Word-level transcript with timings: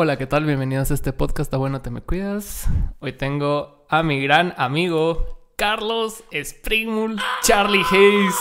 Hola, 0.00 0.16
¿qué 0.16 0.26
tal? 0.28 0.44
Bienvenidos 0.44 0.92
a 0.92 0.94
este 0.94 1.12
podcast. 1.12 1.48
Está 1.48 1.56
bueno, 1.56 1.82
te 1.82 1.90
me 1.90 2.00
cuidas. 2.02 2.66
Hoy 3.00 3.12
tengo 3.14 3.84
a 3.88 4.04
mi 4.04 4.22
gran 4.22 4.54
amigo 4.56 5.52
Carlos 5.56 6.22
Springmull, 6.32 7.20
Charlie 7.42 7.82
Hayes. 7.90 8.34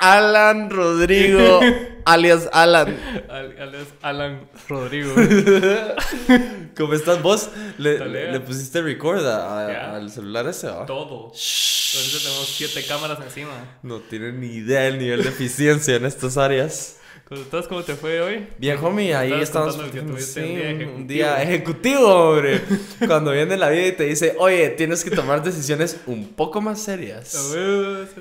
Alan 0.00 0.70
Rodrigo, 0.70 1.60
alias 2.04 2.48
Alan. 2.52 2.96
Al- 3.28 3.60
alias 3.62 3.86
Alan 4.02 4.48
Rodrigo. 4.68 5.14
¿Cómo 6.76 6.94
estás 6.94 7.22
vos? 7.22 7.48
Le, 7.78 7.98
le 8.32 8.40
pusiste 8.40 8.82
record 8.82 9.24
a- 9.24 9.66
a- 9.66 9.96
al 9.96 10.10
celular 10.10 10.48
ese, 10.48 10.66
¿va? 10.68 10.84
Todo. 10.84 11.32
Shh. 11.32 11.94
Ahorita 11.96 12.18
tenemos 12.18 12.46
siete 12.48 12.84
cámaras 12.86 13.18
encima. 13.20 13.78
No 13.84 14.00
tienen 14.00 14.40
ni 14.40 14.48
idea 14.48 14.80
del 14.82 14.98
nivel 14.98 15.22
de 15.22 15.28
eficiencia 15.30 15.94
en 15.96 16.04
estas 16.06 16.36
áreas. 16.36 16.97
¿Cómo 17.28 17.42
estás? 17.42 17.68
¿Cómo 17.68 17.82
te 17.82 17.94
fue 17.94 18.22
hoy? 18.22 18.48
Bien, 18.56 18.78
homie, 18.82 19.14
ahí 19.14 19.34
estamos. 19.34 19.78
sí, 20.18 20.40
un 20.40 20.46
día 20.46 20.54
un 20.54 20.70
ejecutivo. 20.70 21.06
día 21.06 21.42
ejecutivo, 21.42 22.06
hombre. 22.06 22.62
Cuando 23.06 23.32
viene 23.32 23.58
la 23.58 23.68
vida 23.68 23.88
y 23.88 23.92
te 23.92 24.04
dice, 24.04 24.34
oye, 24.38 24.70
tienes 24.70 25.04
que 25.04 25.10
tomar 25.10 25.42
decisiones 25.42 26.00
un 26.06 26.28
poco 26.28 26.62
más 26.62 26.80
serias. 26.80 27.54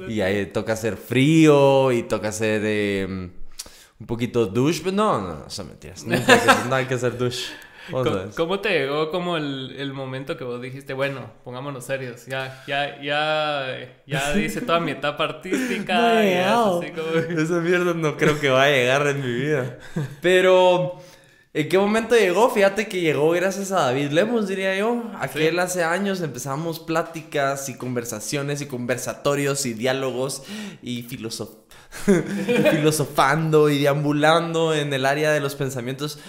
Y 0.09 0.19
ahí 0.19 0.47
toca 0.47 0.73
hacer 0.73 0.97
frío 0.97 1.93
y 1.93 2.03
toca 2.03 2.27
hacer 2.27 2.61
eh, 2.65 3.05
un 3.07 4.07
poquito 4.07 4.45
douche. 4.45 4.81
Pero 4.83 4.97
no, 4.97 5.21
no, 5.21 5.35
no, 5.39 5.49
son 5.49 5.69
mentiras. 5.69 6.03
Nunca 6.03 6.33
hay 6.33 6.39
que 6.41 6.69
no 6.69 6.75
hay 6.75 6.85
que 6.85 6.93
hacer 6.95 7.17
douche. 7.17 7.45
¿Cómo, 8.35 8.59
te 8.59 8.69
llegó 8.69 9.11
como 9.11 9.37
el, 9.37 9.75
el 9.77 9.93
momento 9.93 10.35
que 10.37 10.43
vos 10.43 10.61
dijiste, 10.61 10.93
bueno, 10.93 11.31
pongámonos 11.43 11.85
serios, 11.85 12.25
ya, 12.25 12.63
ya, 12.67 13.01
ya, 13.01 14.01
ya 14.05 14.37
hice 14.39 14.61
toda 14.61 14.79
mi 14.79 14.91
etapa 14.91 15.23
artística, 15.23 15.93
No 15.97 16.21
llegado. 16.21 16.81
así 16.81 16.91
como... 16.91 17.07
Esa 17.41 17.59
mierda 17.61 17.93
no 17.93 18.17
creo 18.17 18.39
que 18.39 18.49
va 18.49 18.63
a 18.63 18.69
llegar 18.69 19.07
en 19.07 19.21
mi 19.21 19.33
vida. 19.33 19.77
Pero, 20.21 20.97
¿en 21.53 21.69
qué 21.69 21.77
momento 21.77 22.15
llegó? 22.15 22.49
Fíjate 22.49 22.87
que 22.87 22.99
llegó 23.01 23.31
gracias 23.31 23.71
a 23.71 23.81
David 23.81 24.11
Lemos, 24.11 24.47
diría 24.47 24.75
yo. 24.77 25.03
Aquel 25.19 25.53
Sí. 25.53 25.59
hace 25.59 25.83
años 25.83 26.21
empezamos 26.21 26.79
pláticas 26.79 27.69
y 27.69 27.77
conversaciones 27.77 28.61
y 28.61 28.65
conversatorios 28.67 29.65
y 29.65 29.73
diálogos 29.73 30.43
y 30.81 31.03
filosofando 32.71 33.69
y 33.69 33.79
deambulando 33.79 34.73
en 34.73 34.93
el 34.93 35.05
área 35.05 35.31
de 35.31 35.39
los 35.39 35.55
pensamientos. 35.55 36.19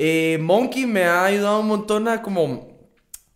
Eh, 0.00 0.38
Monkey 0.40 0.86
me 0.86 1.04
ha 1.04 1.24
ayudado 1.24 1.58
un 1.58 1.66
montón 1.66 2.06
a 2.06 2.22
como 2.22 2.68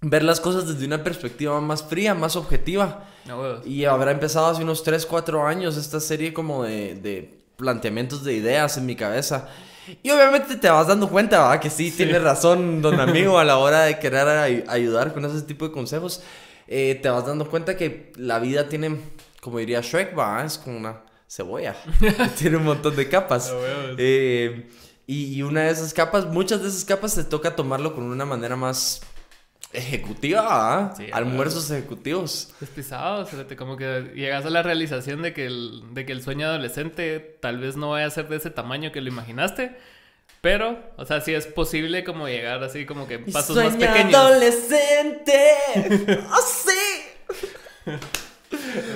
ver 0.00 0.22
las 0.22 0.38
cosas 0.40 0.68
desde 0.68 0.86
una 0.86 1.02
perspectiva 1.02 1.60
más 1.60 1.82
fría, 1.82 2.14
más 2.14 2.36
objetiva. 2.36 3.08
No. 3.26 3.64
Y 3.64 3.84
habrá 3.84 4.12
empezado 4.12 4.46
hace 4.46 4.62
unos 4.62 4.84
3, 4.84 5.04
4 5.06 5.44
años 5.44 5.76
esta 5.76 5.98
serie 5.98 6.32
como 6.32 6.62
de, 6.62 6.94
de 6.94 7.38
planteamientos 7.56 8.22
de 8.22 8.34
ideas 8.34 8.76
en 8.78 8.86
mi 8.86 8.94
cabeza. 8.94 9.48
Y 10.04 10.10
obviamente 10.10 10.54
te 10.56 10.70
vas 10.70 10.86
dando 10.86 11.08
cuenta, 11.08 11.40
¿va? 11.40 11.58
Que 11.58 11.68
sí, 11.68 11.90
tiene 11.90 12.20
razón 12.20 12.80
don 12.80 13.00
amigo 13.00 13.38
a 13.40 13.44
la 13.44 13.58
hora 13.58 13.82
de 13.82 13.98
querer 13.98 14.28
ay- 14.28 14.64
ayudar 14.68 15.12
con 15.12 15.24
ese 15.24 15.42
tipo 15.42 15.66
de 15.66 15.72
consejos. 15.72 16.22
Eh, 16.68 16.98
te 17.02 17.08
vas 17.10 17.26
dando 17.26 17.50
cuenta 17.50 17.76
que 17.76 18.12
la 18.16 18.38
vida 18.38 18.68
tiene, 18.68 18.96
como 19.40 19.58
diría 19.58 19.80
Shrek, 19.80 20.16
¿va? 20.16 20.44
Es 20.44 20.58
como 20.58 20.76
una 20.78 21.02
cebolla. 21.28 21.74
tiene 22.38 22.56
un 22.58 22.64
montón 22.64 22.94
de 22.94 23.08
capas. 23.08 23.50
Huevos. 23.50 23.96
Eh, 23.98 24.68
y, 25.06 25.34
y 25.34 25.42
una 25.42 25.62
de 25.62 25.70
esas 25.70 25.92
capas, 25.94 26.26
muchas 26.26 26.62
de 26.62 26.68
esas 26.68 26.84
capas 26.84 27.14
te 27.14 27.24
toca 27.24 27.56
tomarlo 27.56 27.94
con 27.94 28.04
una 28.04 28.24
manera 28.24 28.56
más 28.56 29.00
ejecutiva, 29.72 30.42
¿va? 30.42 30.94
Sí, 30.96 31.06
a 31.10 31.16
Almuerzos 31.16 31.70
ejecutivos. 31.70 32.52
Es 32.60 32.68
pisado, 32.68 33.24
fíjate, 33.26 33.56
como 33.56 33.76
que 33.76 34.12
llegas 34.14 34.44
a 34.44 34.50
la 34.50 34.62
realización 34.62 35.22
de 35.22 35.32
que, 35.32 35.46
el, 35.46 35.82
de 35.94 36.04
que 36.04 36.12
el 36.12 36.22
sueño 36.22 36.46
adolescente 36.46 37.20
tal 37.40 37.58
vez 37.58 37.76
no 37.76 37.90
vaya 37.90 38.06
a 38.06 38.10
ser 38.10 38.28
de 38.28 38.36
ese 38.36 38.50
tamaño 38.50 38.92
que 38.92 39.00
lo 39.00 39.08
imaginaste, 39.08 39.76
pero, 40.42 40.78
o 40.96 41.06
sea, 41.06 41.20
sí 41.20 41.32
es 41.32 41.46
posible 41.46 42.04
como 42.04 42.26
llegar 42.28 42.62
así 42.62 42.84
como 42.84 43.06
que 43.06 43.18
pasos 43.20 43.56
más 43.56 43.72
sueño 43.74 43.78
pequeños. 43.78 44.14
adolescente. 44.14 45.48
¡Oh, 46.30 46.42
sí! 46.64 47.92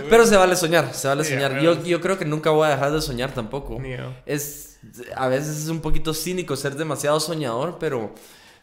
Pero 0.09 0.27
se 0.27 0.37
vale 0.37 0.57
soñar, 0.57 0.93
se 0.95 1.09
vale 1.09 1.25
soñar. 1.25 1.61
Yo, 1.61 1.83
yo 1.83 2.01
creo 2.01 2.19
que 2.19 2.25
nunca 2.25 2.51
voy 2.51 2.67
a 2.67 2.71
dejar 2.71 2.93
de 2.93 3.01
soñar 3.01 3.33
tampoco. 3.33 3.81
Es, 4.25 4.81
a 5.15 5.29
veces 5.29 5.59
es 5.65 5.69
un 5.69 5.81
poquito 5.81 6.15
cínico 6.15 6.57
ser 6.57 6.75
demasiado 6.75 7.21
soñador, 7.21 7.79
pero 7.79 8.15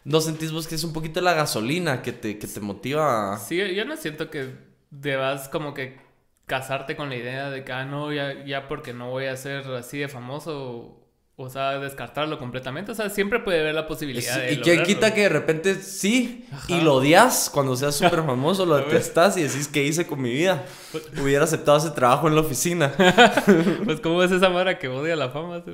¿no 0.04 0.20
sentís 0.20 0.52
vos 0.52 0.66
que 0.66 0.74
es 0.74 0.84
un 0.84 0.92
poquito 0.92 1.20
la 1.20 1.34
gasolina 1.34 2.02
que 2.02 2.12
te, 2.12 2.38
que 2.38 2.46
te 2.46 2.60
motiva? 2.60 3.38
Sí, 3.38 3.74
yo 3.74 3.84
no 3.84 3.96
siento 3.96 4.30
que 4.30 4.50
debas 4.90 5.48
como 5.48 5.74
que 5.74 5.98
casarte 6.46 6.96
con 6.96 7.08
la 7.08 7.16
idea 7.16 7.50
de 7.50 7.64
que, 7.64 7.72
ah, 7.72 7.84
no, 7.84 8.12
ya, 8.12 8.44
ya 8.44 8.68
porque 8.68 8.92
no 8.92 9.10
voy 9.10 9.26
a 9.26 9.36
ser 9.36 9.66
así 9.72 9.98
de 9.98 10.08
famoso, 10.08 11.03
o 11.36 11.50
sea, 11.50 11.78
descartarlo 11.80 12.38
completamente. 12.38 12.92
O 12.92 12.94
sea, 12.94 13.10
siempre 13.10 13.40
puede 13.40 13.60
haber 13.60 13.74
la 13.74 13.86
posibilidad 13.88 14.38
de 14.38 14.52
y 14.52 14.56
quién 14.58 14.84
quita 14.84 15.12
que 15.12 15.22
de 15.22 15.28
repente 15.28 15.74
sí 15.74 16.46
y 16.68 16.80
lo 16.80 16.94
odias 16.94 17.50
cuando 17.52 17.74
seas 17.76 17.94
súper 17.96 18.22
famoso, 18.24 18.64
lo 18.66 18.76
detestas 18.76 19.36
y 19.36 19.42
decís 19.42 19.66
¿qué 19.68 19.82
hice 19.82 20.06
con 20.06 20.22
mi 20.22 20.30
vida? 20.32 20.64
Hubiera 21.20 21.44
aceptado 21.44 21.78
ese 21.78 21.90
trabajo 21.90 22.28
en 22.28 22.34
la 22.36 22.40
oficina. 22.42 22.92
Pues, 23.84 24.00
¿cómo 24.00 24.22
es 24.22 24.30
esa 24.30 24.48
mara 24.48 24.78
que 24.78 24.88
odia 24.88 25.16
la 25.16 25.28
fama? 25.30 25.62
sí? 25.64 25.72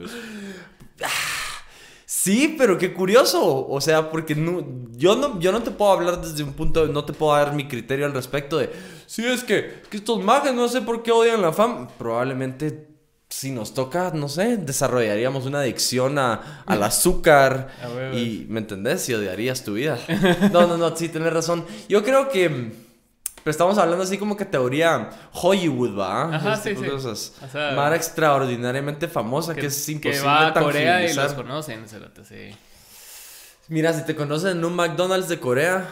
Sí, 2.07 2.57
pero 2.59 2.77
qué 2.77 2.93
curioso. 2.93 3.67
O 3.69 3.81
sea, 3.81 4.11
porque 4.11 4.35
no, 4.35 4.65
yo, 4.93 5.15
no, 5.17 5.39
yo 5.41 5.53
no 5.53 5.63
te 5.63 5.71
puedo 5.71 5.93
hablar 5.93 6.21
desde 6.21 6.43
un 6.43 6.55
punto, 6.55 6.87
de- 6.87 6.93
no 6.93 7.05
te 7.05 7.13
puedo 7.13 7.33
dar 7.35 7.55
mi 7.55 7.69
criterio 7.69 8.05
al 8.07 8.13
respecto 8.13 8.59
de, 8.59 8.71
sí, 9.07 9.25
es 9.25 9.45
que, 9.45 9.83
que 9.89 9.99
estos 9.99 10.23
mages 10.23 10.53
no 10.53 10.69
sé 10.69 10.81
por 10.83 11.03
qué 11.03 11.13
odian 11.13 11.41
la 11.41 11.53
fama. 11.53 11.87
Probablemente, 11.99 12.89
si 13.31 13.53
nos 13.53 13.75
toca, 13.75 14.11
no 14.13 14.29
sé, 14.29 14.57
desarrollaríamos 14.57 15.47
una 15.47 15.61
adicción 15.61 16.19
a, 16.19 16.63
al 16.67 16.83
azúcar. 16.83 17.69
A 17.83 17.89
ver, 17.89 18.15
y, 18.15 18.47
¿me 18.51 18.59
entendés? 18.59 19.09
Y 19.09 19.15
odiarías 19.15 19.63
tu 19.63 19.75
vida. 19.75 19.99
No, 20.53 20.67
no, 20.67 20.77
no, 20.77 20.95
sí, 20.97 21.09
tenés 21.09 21.33
razón. 21.33 21.65
Yo 21.89 22.05
creo 22.05 22.29
que... 22.29 22.91
Pero 23.43 23.53
estamos 23.53 23.79
hablando 23.79 24.05
así 24.05 24.19
como 24.19 24.37
que 24.37 24.45
teoría 24.45 25.09
Hollywood, 25.33 25.99
¿va? 25.99 26.35
Ajá, 26.35 26.55
Este 26.55 26.77
sí, 26.77 26.83
sí. 26.83 26.91
cosas. 26.91 27.33
O 27.43 27.49
sea, 27.49 27.73
Mara 27.73 27.97
extraordinariamente 27.97 29.09
famosa 29.09 29.55
que, 29.55 29.67
es 29.67 29.87
que 29.87 29.93
imposible 29.93 30.27
va 30.27 30.49
a 30.49 30.53
Corea 30.53 31.11
y 31.11 31.15
los 31.15 31.33
conocen, 31.33 31.87
sí. 31.89 32.55
Mira, 33.69 33.95
si 33.95 34.05
te 34.05 34.15
conocen 34.15 34.59
en 34.59 34.65
un 34.67 34.75
McDonald's 34.75 35.29
de 35.29 35.41
Corea, 35.41 35.89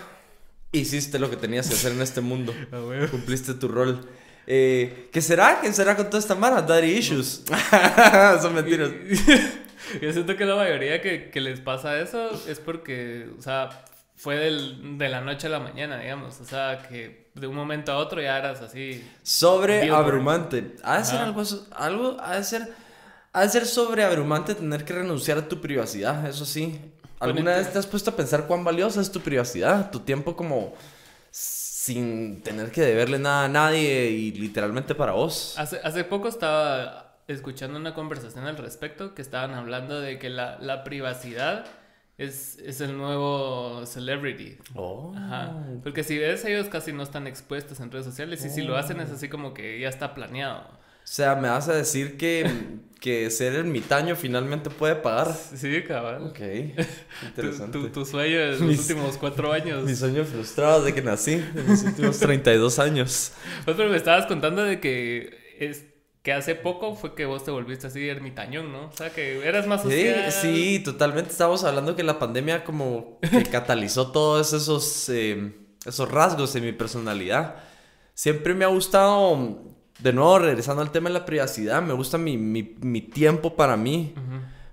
hiciste 0.72 1.18
lo 1.18 1.30
que 1.30 1.36
tenías 1.36 1.68
que 1.68 1.74
hacer 1.74 1.92
en 1.92 2.02
este 2.02 2.20
mundo. 2.20 2.52
Cumpliste 3.10 3.54
tu 3.54 3.68
rol. 3.68 4.06
Eh, 4.50 5.10
¿Qué 5.12 5.20
será? 5.20 5.58
¿Quién 5.60 5.74
será 5.74 5.94
con 5.94 6.06
toda 6.06 6.18
esta 6.20 6.34
mara? 6.34 6.62
Daddy 6.62 6.86
issues. 6.96 7.44
Son 8.40 8.54
mentiras. 8.54 8.90
Yo 10.02 10.10
siento 10.12 10.36
que 10.36 10.44
la 10.46 10.56
mayoría 10.56 11.02
que, 11.02 11.28
que 11.30 11.40
les 11.42 11.60
pasa 11.60 12.00
eso 12.00 12.30
es 12.48 12.58
porque, 12.58 13.28
o 13.38 13.42
sea, 13.42 13.68
fue 14.16 14.36
del- 14.36 14.96
de 14.96 15.08
la 15.10 15.20
noche 15.20 15.48
a 15.48 15.50
la 15.50 15.60
mañana, 15.60 15.98
digamos. 16.00 16.40
O 16.40 16.44
sea, 16.46 16.78
que 16.88 17.28
de 17.34 17.46
un 17.46 17.54
momento 17.54 17.92
a 17.92 17.98
otro 17.98 18.22
ya 18.22 18.38
eras 18.38 18.62
así. 18.62 19.06
Sobreabrumante. 19.22 20.76
Ha 20.82 20.98
de 20.98 21.04
ser 21.04 21.18
algo, 21.20 21.42
algo, 21.72 22.16
ha 22.20 22.36
de 22.36 22.44
ser, 22.44 22.72
ha 23.34 23.42
de 23.42 23.48
ser 23.50 23.66
sobreabrumante 23.66 24.54
tener 24.54 24.84
que 24.84 24.94
renunciar 24.94 25.36
a 25.38 25.46
tu 25.48 25.60
privacidad, 25.60 26.26
eso 26.26 26.46
sí. 26.46 26.80
¿Alguna 27.20 27.56
vez 27.56 27.70
te 27.72 27.78
has 27.78 27.86
puesto 27.86 28.10
a 28.10 28.16
pensar 28.16 28.46
cuán 28.46 28.64
valiosa 28.64 29.00
es 29.02 29.10
tu 29.12 29.20
privacidad? 29.20 29.90
Tu 29.90 30.00
tiempo 30.00 30.34
como 30.36 30.74
sin 31.78 32.42
tener 32.42 32.72
que 32.72 32.80
deberle 32.80 33.20
nada 33.20 33.44
a 33.44 33.48
nadie 33.48 34.10
y 34.10 34.32
literalmente 34.32 34.96
para 34.96 35.12
vos. 35.12 35.54
Hace, 35.56 35.78
hace 35.84 36.02
poco 36.02 36.26
estaba 36.26 37.20
escuchando 37.28 37.78
una 37.78 37.94
conversación 37.94 38.46
al 38.46 38.56
respecto 38.56 39.14
que 39.14 39.22
estaban 39.22 39.54
hablando 39.54 40.00
de 40.00 40.18
que 40.18 40.28
la, 40.28 40.58
la 40.58 40.82
privacidad 40.82 41.66
es, 42.18 42.58
es 42.58 42.80
el 42.80 42.98
nuevo 42.98 43.86
celebrity. 43.86 44.58
Oh. 44.74 45.14
Ajá. 45.16 45.54
Porque 45.84 46.02
si 46.02 46.18
ves, 46.18 46.44
ellos 46.44 46.66
casi 46.66 46.92
no 46.92 47.04
están 47.04 47.28
expuestos 47.28 47.78
en 47.78 47.92
redes 47.92 48.06
sociales 48.06 48.44
y 48.44 48.50
si 48.50 48.62
lo 48.62 48.76
hacen 48.76 49.00
es 49.00 49.12
así 49.12 49.28
como 49.28 49.54
que 49.54 49.78
ya 49.78 49.88
está 49.88 50.14
planeado. 50.14 50.68
O 51.08 51.10
sea, 51.10 51.34
me 51.36 51.48
vas 51.48 51.68
a 51.68 51.72
decir 51.74 52.16
que, 52.18 52.48
que 53.00 53.30
ser 53.30 53.54
ermitaño 53.54 54.14
finalmente 54.14 54.68
puede 54.68 54.94
pagar. 54.96 55.34
Sí, 55.56 55.82
cabal. 55.82 56.26
Ok, 56.26 56.38
interesante. 57.26 57.72
tu, 57.78 57.88
tu 57.88 58.04
sueño 58.04 58.38
de 58.38 58.50
los 58.52 58.60
Mis- 58.60 58.80
últimos 58.80 59.16
cuatro 59.16 59.52
años. 59.52 59.84
Mi 59.84 59.94
sueño 59.96 60.24
frustrado 60.24 60.80
desde 60.82 60.94
que 60.94 61.02
nací, 61.02 61.36
de 61.36 61.62
mis 61.62 61.82
últimos 61.82 62.18
32 62.20 62.78
años. 62.78 63.32
Pues, 63.64 63.76
pero 63.76 63.88
me 63.88 63.96
estabas 63.96 64.26
contando 64.26 64.62
de 64.62 64.80
que 64.80 65.56
es 65.58 65.84
que 66.22 66.32
hace 66.34 66.54
poco 66.54 66.94
fue 66.94 67.14
que 67.14 67.24
vos 67.24 67.42
te 67.42 67.50
volviste 67.50 67.86
así 67.86 68.06
ermitañón, 68.06 68.70
¿no? 68.70 68.88
O 68.88 68.92
sea, 68.92 69.08
que 69.10 69.46
eras 69.48 69.66
más 69.66 69.80
Sí, 69.82 69.88
social. 69.88 70.30
sí, 70.32 70.82
totalmente. 70.84 71.30
Estábamos 71.30 71.64
hablando 71.64 71.96
que 71.96 72.02
la 72.02 72.18
pandemia 72.18 72.64
como 72.64 73.18
que 73.20 73.44
catalizó 73.44 74.12
todos 74.12 74.52
esos, 74.52 75.08
eh, 75.08 75.54
esos 75.86 76.10
rasgos 76.10 76.54
en 76.54 76.64
mi 76.64 76.72
personalidad. 76.72 77.56
Siempre 78.12 78.52
me 78.54 78.64
ha 78.66 78.68
gustado, 78.68 79.77
de 79.98 80.12
nuevo, 80.12 80.38
regresando 80.38 80.82
al 80.82 80.90
tema 80.92 81.08
de 81.08 81.14
la 81.14 81.24
privacidad, 81.26 81.82
me 81.82 81.92
gusta 81.92 82.18
mi, 82.18 82.36
mi, 82.36 82.74
mi 82.80 83.00
tiempo 83.00 83.54
para 83.56 83.76
mí. 83.76 84.14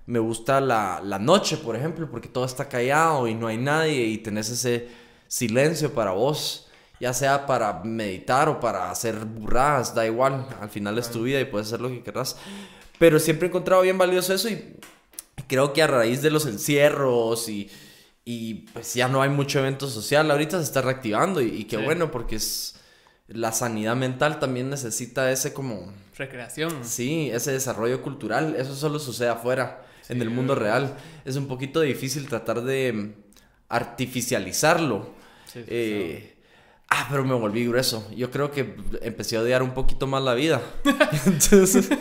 Me 0.06 0.20
gusta 0.20 0.60
la, 0.60 1.00
la 1.02 1.18
noche, 1.18 1.56
por 1.56 1.74
ejemplo, 1.74 2.08
porque 2.08 2.28
todo 2.28 2.44
está 2.44 2.68
callado 2.68 3.26
y 3.26 3.34
no 3.34 3.48
hay 3.48 3.56
nadie 3.58 4.04
y 4.06 4.18
tenés 4.18 4.48
ese 4.50 4.88
silencio 5.26 5.92
para 5.92 6.12
vos. 6.12 6.68
Ya 7.00 7.12
sea 7.12 7.44
para 7.44 7.82
meditar 7.84 8.48
o 8.48 8.58
para 8.60 8.90
hacer 8.90 9.16
burradas, 9.24 9.94
da 9.94 10.06
igual. 10.06 10.46
Al 10.60 10.70
final 10.70 10.96
es 10.98 11.10
tu 11.10 11.24
vida 11.24 11.40
y 11.40 11.44
puedes 11.44 11.66
hacer 11.66 11.80
lo 11.80 11.88
que 11.88 12.02
querrás. 12.02 12.36
Pero 12.98 13.18
siempre 13.18 13.46
he 13.46 13.50
encontrado 13.50 13.82
bien 13.82 13.98
valioso 13.98 14.32
eso 14.32 14.48
y 14.48 14.76
creo 15.48 15.72
que 15.72 15.82
a 15.82 15.86
raíz 15.88 16.22
de 16.22 16.30
los 16.30 16.46
encierros 16.46 17.48
y, 17.48 17.68
y 18.24 18.54
pues 18.72 18.94
ya 18.94 19.08
no 19.08 19.20
hay 19.22 19.28
mucho 19.28 19.58
evento 19.58 19.88
social. 19.88 20.30
Ahorita 20.30 20.56
se 20.58 20.64
está 20.64 20.80
reactivando 20.82 21.42
y, 21.42 21.48
y 21.48 21.64
qué 21.64 21.76
Sí. 21.78 21.84
bueno 21.84 22.10
porque 22.10 22.36
es 22.36 22.75
la 23.28 23.52
sanidad 23.52 23.96
mental 23.96 24.38
también 24.38 24.70
necesita 24.70 25.30
ese 25.32 25.52
como 25.52 25.92
Recreación. 26.16 26.72
sí, 26.84 27.30
ese 27.32 27.52
desarrollo 27.52 28.02
cultural. 28.02 28.54
Eso 28.56 28.74
solo 28.74 28.98
sucede 28.98 29.28
afuera, 29.28 29.84
en 30.08 30.22
el 30.22 30.30
mundo 30.30 30.54
real. 30.54 30.96
Es 31.24 31.36
un 31.36 31.46
poquito 31.48 31.80
difícil 31.80 32.28
tratar 32.28 32.62
de 32.62 32.92
mm, 32.92 33.12
artificializarlo. 33.68 35.10
Sí, 35.46 35.60
sí, 35.60 35.64
Eh, 35.68 36.36
ah, 36.88 37.06
pero 37.10 37.24
me 37.24 37.34
volví 37.34 37.66
grueso. 37.66 38.08
Yo 38.16 38.30
creo 38.30 38.50
que 38.50 38.76
empecé 39.02 39.36
a 39.36 39.40
odiar 39.40 39.62
un 39.62 39.74
poquito 39.74 40.06
más 40.06 40.22
la 40.22 40.34
vida. 40.34 40.62
Entonces. 41.26 41.88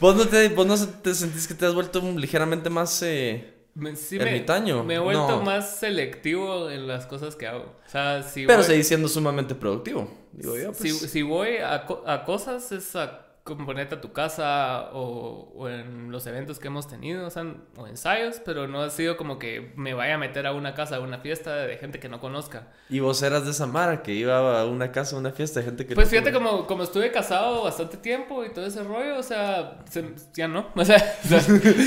¿Vos 0.00 0.16
no, 0.16 0.26
te, 0.26 0.48
¿Vos 0.50 0.66
no 0.66 0.76
te 0.76 1.14
sentís 1.14 1.46
que 1.48 1.54
te 1.54 1.64
has 1.66 1.74
vuelto 1.74 2.00
ligeramente 2.16 2.68
más 2.68 3.02
eh, 3.02 3.54
Me, 3.74 3.94
sí 3.96 4.16
ermitaño? 4.16 4.82
Me, 4.84 4.94
he 4.94 4.98
vuelto 4.98 5.28
No. 5.28 5.42
más 5.42 5.76
selectivo 5.78 6.68
en 6.70 6.86
las 6.88 7.06
cosas 7.06 7.36
que 7.36 7.46
hago. 7.46 7.76
O 7.86 7.88
sea, 7.88 8.22
si 8.22 8.46
Pero 8.46 8.58
voy, 8.58 8.66
seguís 8.66 8.88
siendo 8.88 9.08
sumamente 9.08 9.54
productivo. 9.54 10.10
Digo 10.32 10.56
yo, 10.56 10.74
si, 10.74 10.90
pues. 10.92 11.10
si 11.10 11.22
voy 11.22 11.56
a, 11.58 11.86
a 12.06 12.24
cosas 12.24 12.72
es 12.72 12.94
a 12.96 13.26
componerte 13.44 13.94
a 13.96 14.00
tu 14.00 14.12
casa 14.12 14.90
o, 14.92 15.52
o 15.56 15.68
en 15.68 16.12
los 16.12 16.26
eventos 16.26 16.58
que 16.58 16.68
hemos 16.68 16.86
tenido, 16.88 17.26
o, 17.26 17.30
sea, 17.30 17.44
o 17.76 17.86
ensayos, 17.86 18.40
pero 18.44 18.68
no 18.68 18.82
ha 18.82 18.90
sido 18.90 19.16
como 19.16 19.38
que 19.38 19.72
me 19.76 19.94
vaya 19.94 20.14
a 20.14 20.18
meter 20.18 20.46
a 20.46 20.52
una 20.52 20.74
casa, 20.74 20.96
a 20.96 21.00
una 21.00 21.18
fiesta 21.18 21.56
de 21.56 21.76
gente 21.78 21.98
que 21.98 22.08
no 22.08 22.20
conozca. 22.20 22.68
Y 22.88 23.00
vos 23.00 23.22
eras 23.22 23.44
de 23.44 23.52
esa 23.52 23.66
mara 23.66 24.02
que 24.02 24.12
iba 24.12 24.60
a 24.60 24.66
una 24.66 24.92
casa, 24.92 25.16
a 25.16 25.18
una 25.18 25.32
fiesta 25.32 25.60
de 25.60 25.66
gente 25.66 25.86
que 25.86 25.94
Pues 25.94 26.06
no 26.06 26.10
fíjate, 26.10 26.32
como, 26.32 26.66
como 26.66 26.82
estuve 26.82 27.10
casado 27.12 27.62
bastante 27.64 27.96
tiempo 27.96 28.44
y 28.44 28.52
todo 28.52 28.66
ese 28.66 28.82
rollo, 28.84 29.18
o 29.18 29.22
sea, 29.22 29.78
se- 29.88 30.14
ya 30.34 30.46
no, 30.46 30.68
o 30.74 30.84
sea, 30.84 30.96
o 31.24 31.28
sea, 31.28 31.40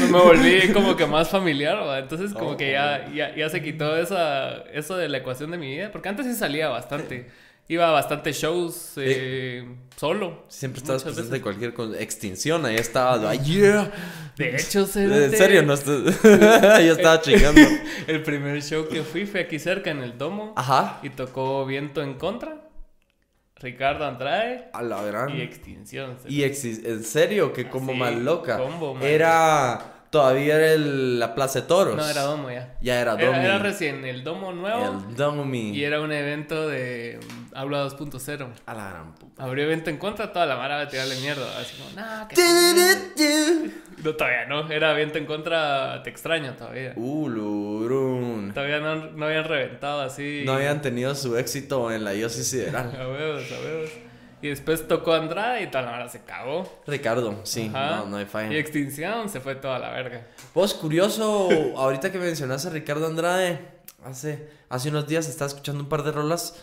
me 0.09 0.19
volví 0.19 0.71
como 0.73 0.95
que 0.95 1.05
más 1.05 1.29
familiar, 1.29 1.77
¿va? 1.87 1.99
entonces 1.99 2.33
como 2.33 2.51
Oh, 2.51 2.57
que 2.57 2.71
ya, 2.73 3.09
ya, 3.13 3.35
ya 3.35 3.49
se 3.49 3.61
quitó 3.61 3.95
esa, 3.97 4.63
eso 4.73 4.97
de 4.97 5.07
la 5.09 5.19
ecuación 5.19 5.51
de 5.51 5.57
mi 5.57 5.67
vida, 5.75 5.91
porque 5.91 6.09
antes 6.09 6.25
sí 6.25 6.33
salía 6.33 6.67
bastante, 6.69 7.29
iba 7.73 7.89
a 7.89 7.91
bastantes 7.91 8.37
shows 8.37 8.93
eh, 8.97 9.65
solo. 9.97 10.45
Siempre 10.47 10.79
estabas 10.81 11.03
presente 11.03 11.27
en 11.27 11.31
veces. 11.31 11.43
cualquier 11.43 11.73
con- 11.73 11.95
extinción. 11.95 12.65
Ahí 12.65 12.75
estaba. 12.75 13.29
¡Ay, 13.29 13.39
yeah! 13.39 13.91
De 14.37 14.55
hecho, 14.55 14.79
En 14.95 15.31
serio, 15.31 15.61
no 15.63 15.73
estoy... 15.73 16.05
Yo 16.23 16.93
estaba 16.93 17.21
chingando. 17.21 17.61
el 18.07 18.23
primer 18.23 18.61
show 18.63 18.87
que 18.87 19.03
fui 19.03 19.25
fue 19.25 19.41
aquí 19.41 19.59
cerca 19.59 19.91
en 19.91 20.01
el 20.01 20.17
Domo 20.17 20.53
Ajá. 20.55 20.99
y 21.03 21.09
tocó 21.11 21.65
Viento 21.67 22.01
en 22.01 22.15
Contra, 22.15 22.57
Ricardo 23.57 24.05
Andrade 24.05 24.69
A 24.73 24.81
la 24.81 25.01
gran. 25.03 25.29
y 25.37 25.41
Extinción. 25.41 26.17
Y 26.27 26.43
en 26.43 27.03
serio, 27.03 27.53
que 27.53 27.69
como 27.69 27.91
Así, 27.91 27.99
más 27.99 28.15
loca. 28.15 28.57
combo, 28.57 28.93
man. 28.95 29.03
era. 29.03 29.89
Todavía 30.09 30.57
era 30.57 30.73
el- 30.73 31.17
la 31.19 31.33
Plaza 31.33 31.61
de 31.61 31.67
Toros. 31.67 31.95
No, 31.95 32.07
era 32.07 32.21
Domo 32.21 32.51
ya. 32.51 32.77
Ya 32.81 33.01
era 33.01 33.13
Domi. 33.13 33.23
Era, 33.23 33.43
era 33.45 33.57
recién 33.59 34.05
el 34.05 34.23
Domo 34.23 34.51
nuevo 34.51 35.01
El 35.09 35.15
Domi. 35.15 35.71
y 35.71 35.83
era 35.83 36.01
un 36.01 36.11
evento 36.11 36.67
de 36.67 37.19
Habla 37.55 37.87
2.0. 37.87 38.47
A 38.65 38.73
la 38.73 38.89
gran 38.89 39.15
puta. 39.15 39.43
Abrió 39.43 39.65
evento 39.65 39.89
en 39.89 39.97
contra, 39.97 40.31
toda 40.31 40.45
la 40.45 40.55
mara 40.55 40.81
a 40.81 40.87
tirarle 40.87 41.15
mierda. 41.17 41.59
Así 41.59 41.75
como, 41.77 41.89
nah, 41.95 42.27
que. 42.27 42.35
No, 44.03 44.15
todavía 44.15 44.45
no. 44.45 44.69
Era 44.69 44.91
evento 44.91 45.17
en 45.17 45.25
contra, 45.25 46.01
te 46.03 46.09
extraño 46.09 46.53
todavía. 46.53 46.93
Uh, 46.95 47.29
Lurun. 47.29 48.51
Todavía 48.53 48.79
no, 48.79 48.95
no 48.95 49.25
habían 49.25 49.45
reventado 49.45 50.01
así. 50.01 50.43
No 50.45 50.53
habían 50.53 50.81
tenido 50.81 51.15
su 51.15 51.37
éxito 51.37 51.91
en 51.91 52.03
la 52.03 52.13
IOSI 52.13 52.43
Sideral. 52.43 52.95
A 52.99 53.07
huevos, 53.07 53.43
a 53.51 53.59
huevos. 53.59 53.89
Y 54.41 54.49
después 54.49 54.85
tocó 54.89 55.13
Andrade 55.13 55.63
y 55.63 55.67
toda 55.67 55.85
la 55.85 55.91
mara 55.91 56.09
se 56.09 56.21
cagó. 56.25 56.81
Ricardo, 56.85 57.39
sí, 57.43 57.71
Ajá. 57.73 57.97
no, 57.97 58.05
no 58.07 58.17
hay 58.17 58.23
Y 58.23 58.27
falla. 58.27 58.57
Extinción 58.57 59.29
se 59.29 59.39
fue 59.39 59.55
toda 59.55 59.79
la 59.79 59.91
verga. 59.91 60.27
Vos, 60.53 60.73
curioso, 60.73 61.47
ahorita 61.77 62.11
que 62.11 62.17
mencionaste 62.17 62.67
a 62.67 62.71
Ricardo 62.71 63.07
Andrade, 63.07 63.57
hace, 64.05 64.49
hace 64.69 64.89
unos 64.89 65.07
días 65.07 65.27
estaba 65.27 65.47
escuchando 65.47 65.83
un 65.83 65.89
par 65.89 66.03
de 66.03 66.11
rolas 66.11 66.55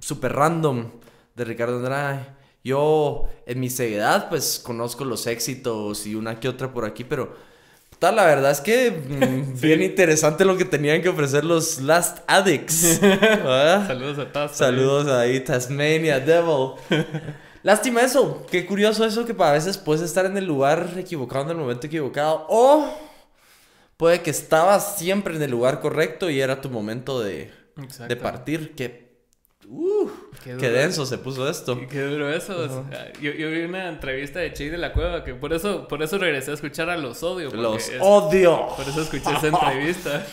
super 0.00 0.32
random 0.32 0.90
de 1.34 1.44
Ricardo 1.44 1.76
Andrade. 1.76 2.26
Yo, 2.62 3.28
en 3.46 3.60
mi 3.60 3.68
ceguedad, 3.68 4.28
pues 4.30 4.58
conozco 4.58 5.04
los 5.04 5.26
éxitos 5.26 6.06
y 6.06 6.14
una 6.14 6.40
que 6.40 6.48
otra 6.48 6.72
por 6.72 6.86
aquí, 6.86 7.04
pero 7.04 7.34
tal, 7.98 8.16
la 8.16 8.24
verdad 8.24 8.50
es 8.50 8.60
que 8.60 8.90
mm, 8.90 9.60
bien 9.60 9.82
interesante 9.82 10.44
lo 10.44 10.56
que 10.56 10.64
tenían 10.64 11.02
que 11.02 11.08
ofrecer 11.08 11.44
los 11.44 11.80
Last 11.80 12.18
Addicts. 12.26 13.00
Saludos 13.86 14.18
a 14.18 14.32
todos. 14.32 14.52
Saludos 14.52 15.08
ahí, 15.08 15.40
Tasmania 15.40 16.20
Devil. 16.20 16.72
Lástima 17.62 18.02
eso, 18.02 18.44
qué 18.50 18.66
curioso 18.66 19.06
eso 19.06 19.24
que 19.24 19.34
a 19.38 19.52
veces 19.52 19.78
puedes 19.78 20.02
estar 20.02 20.26
en 20.26 20.36
el 20.36 20.44
lugar 20.44 20.90
equivocado 20.98 21.44
en 21.44 21.50
el 21.52 21.56
momento 21.56 21.86
equivocado 21.86 22.46
o 22.50 22.94
puede 23.96 24.22
que 24.22 24.30
estabas 24.30 24.98
siempre 24.98 25.36
en 25.36 25.42
el 25.42 25.50
lugar 25.50 25.80
correcto 25.80 26.30
y 26.30 26.40
era 26.40 26.60
tu 26.60 26.70
momento 26.70 27.20
de, 27.20 27.50
de 28.08 28.16
partir. 28.16 28.74
Qué, 28.74 29.18
uh, 29.68 30.08
Qué 30.42 30.56
qué 30.56 30.70
denso 30.70 31.06
se 31.06 31.18
puso 31.18 31.48
esto. 31.48 31.78
Y 31.80 31.86
qué 31.86 32.02
duro 32.02 32.32
eso. 32.32 32.84
yo, 33.20 33.32
yo 33.32 33.50
vi 33.50 33.62
una 33.62 33.88
entrevista 33.88 34.40
de 34.40 34.52
Che 34.52 34.70
de 34.70 34.78
la 34.78 34.92
Cueva 34.92 35.24
que 35.24 35.34
por 35.34 35.52
eso, 35.52 35.88
por 35.88 36.02
eso 36.02 36.18
regresé 36.18 36.50
a 36.50 36.54
escuchar 36.54 36.90
a 36.90 36.96
Los 36.96 37.22
Odio. 37.22 37.48
porque 37.48 37.62
Los 37.62 37.88
es- 37.88 38.00
odio. 38.00 38.68
Por 38.76 38.86
eso 38.88 39.02
escuché 39.02 39.30
esa 39.32 39.46
entrevista. 39.48 40.26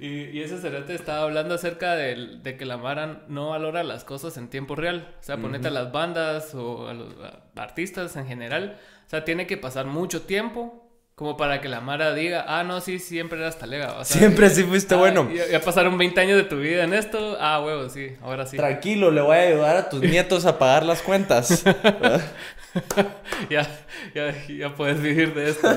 Y, 0.00 0.30
y 0.30 0.42
ese 0.42 0.58
cerote 0.58 0.94
estaba 0.96 1.22
hablando 1.22 1.54
acerca 1.54 1.94
de, 1.94 2.56
que 2.58 2.64
la 2.64 2.76
Mara 2.76 3.24
no 3.28 3.50
valora 3.50 3.84
las 3.84 4.02
cosas 4.02 4.36
en 4.36 4.48
tiempo 4.48 4.74
real. 4.74 5.14
O 5.20 5.22
sea, 5.22 5.36
ponete 5.36 5.68
a 5.68 5.70
las 5.70 5.92
bandas 5.92 6.54
o 6.56 6.88
a 6.88 6.94
los 6.94 7.14
a 7.20 7.44
artistas 7.62 8.16
en 8.16 8.26
general. 8.26 8.80
O 9.06 9.10
sea, 9.10 9.24
tiene 9.24 9.46
que 9.46 9.56
pasar 9.58 9.86
mucho 9.86 10.22
tiempo 10.22 10.81
como 11.14 11.36
para 11.36 11.60
que 11.60 11.68
la 11.68 11.80
Mara 11.80 12.14
diga, 12.14 12.44
ah, 12.48 12.64
no, 12.64 12.80
sí, 12.80 12.98
siempre 12.98 13.38
eras 13.38 13.58
talega. 13.58 13.98
O 13.98 14.04
sea, 14.04 14.18
Siempre 14.18 14.48
sí 14.50 14.64
fuiste 14.64 14.94
ah, 14.94 14.98
bueno. 14.98 15.30
Ya, 15.32 15.46
ya 15.46 15.60
pasaron 15.60 15.98
20 15.98 16.20
años 16.20 16.36
de 16.36 16.44
tu 16.44 16.58
vida 16.58 16.84
en 16.84 16.94
esto. 16.94 17.36
Ah, 17.38 17.60
huevo, 17.60 17.88
sí, 17.88 18.12
ahora 18.22 18.46
sí. 18.46 18.56
Tranquilo, 18.56 19.10
le 19.10 19.20
voy 19.20 19.36
a 19.36 19.40
ayudar 19.40 19.76
a 19.76 19.88
tus 19.88 20.00
nietos 20.00 20.46
a 20.46 20.58
pagar 20.58 20.84
las 20.84 21.02
cuentas. 21.02 21.64
ya, 23.50 23.68
ya, 24.14 24.46
ya 24.48 24.74
puedes 24.74 25.02
vivir 25.02 25.34
de 25.34 25.50
esto. 25.50 25.68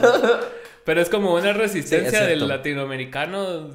Pero 0.86 1.02
es 1.02 1.10
como 1.10 1.34
una 1.34 1.52
resistencia 1.52 2.22
Sí, 2.22 2.28
del 2.28 2.48
latinoamericano 2.48 3.70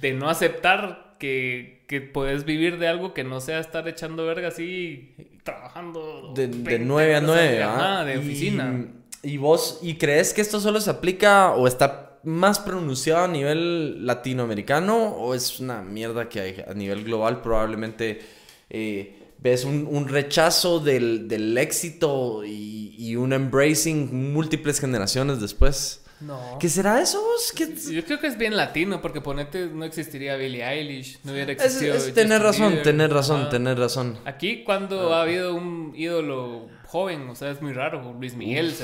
de 0.00 0.12
no 0.12 0.28
aceptar 0.28 1.16
que, 1.18 1.84
que 1.88 2.00
puedes 2.00 2.44
vivir 2.44 2.78
de 2.78 2.88
algo 2.88 3.14
que 3.14 3.24
no 3.24 3.40
sea 3.40 3.60
estar 3.60 3.86
echando 3.88 4.26
verga 4.26 4.48
así, 4.48 5.14
trabajando. 5.44 6.32
De, 6.34 6.48
de 6.48 6.56
20 6.56 6.78
9 6.80 7.14
a 7.14 7.18
horas 7.18 7.28
9, 7.28 7.52
día. 7.52 8.00
¿ah? 8.00 8.04
De 8.04 8.18
oficina. 8.18 8.74
Y, 8.76 9.01
vos, 9.36 9.78
¿y 9.82 9.94
crees 9.94 10.34
que 10.34 10.40
esto 10.40 10.60
solo 10.60 10.80
se 10.80 10.90
aplica 10.90 11.54
o 11.54 11.66
está 11.66 12.18
más 12.24 12.58
pronunciado 12.58 13.24
a 13.24 13.28
nivel 13.28 14.04
latinoamericano 14.04 14.96
o 15.16 15.34
es 15.34 15.60
una 15.60 15.82
mierda 15.82 16.28
que 16.28 16.40
hay 16.40 16.64
a 16.66 16.74
nivel 16.74 17.04
global? 17.04 17.40
Probablemente 17.40 18.20
eh, 18.68 19.16
ves 19.38 19.64
un, 19.64 19.86
un 19.90 20.08
rechazo 20.08 20.80
del, 20.80 21.28
del 21.28 21.56
éxito 21.56 22.44
y, 22.44 22.94
y 22.98 23.16
un 23.16 23.32
embracing 23.32 24.32
múltiples 24.32 24.80
generaciones 24.80 25.40
después. 25.40 26.01
No. 26.26 26.58
¿Qué 26.60 26.68
será 26.68 27.00
eso 27.00 27.20
vos? 27.20 27.52
¿Qué- 27.56 27.74
Yo 27.92 28.04
creo 28.04 28.18
que 28.20 28.26
es 28.28 28.38
bien 28.38 28.56
latino, 28.56 29.00
porque 29.02 29.20
ponete, 29.20 29.66
no 29.66 29.84
existiría 29.84 30.36
Billie 30.36 30.64
Eilish, 30.64 31.18
no 31.24 31.32
hubiera 31.32 31.52
existido. 31.52 31.94
es 31.94 32.14
tener 32.14 32.40
razón, 32.42 32.68
Bieber. 32.68 32.84
tener 32.84 33.12
razón, 33.12 33.48
tener 33.50 33.78
razón. 33.78 34.18
Aquí, 34.24 34.62
cuando 34.64 35.14
ha 35.14 35.22
habido 35.22 35.54
un 35.54 35.92
ídolo 35.96 36.68
joven, 36.86 37.28
o 37.28 37.34
sea, 37.34 37.50
es 37.50 37.60
muy 37.62 37.72
raro, 37.72 38.14
Luis 38.18 38.34
Miguel. 38.34 38.74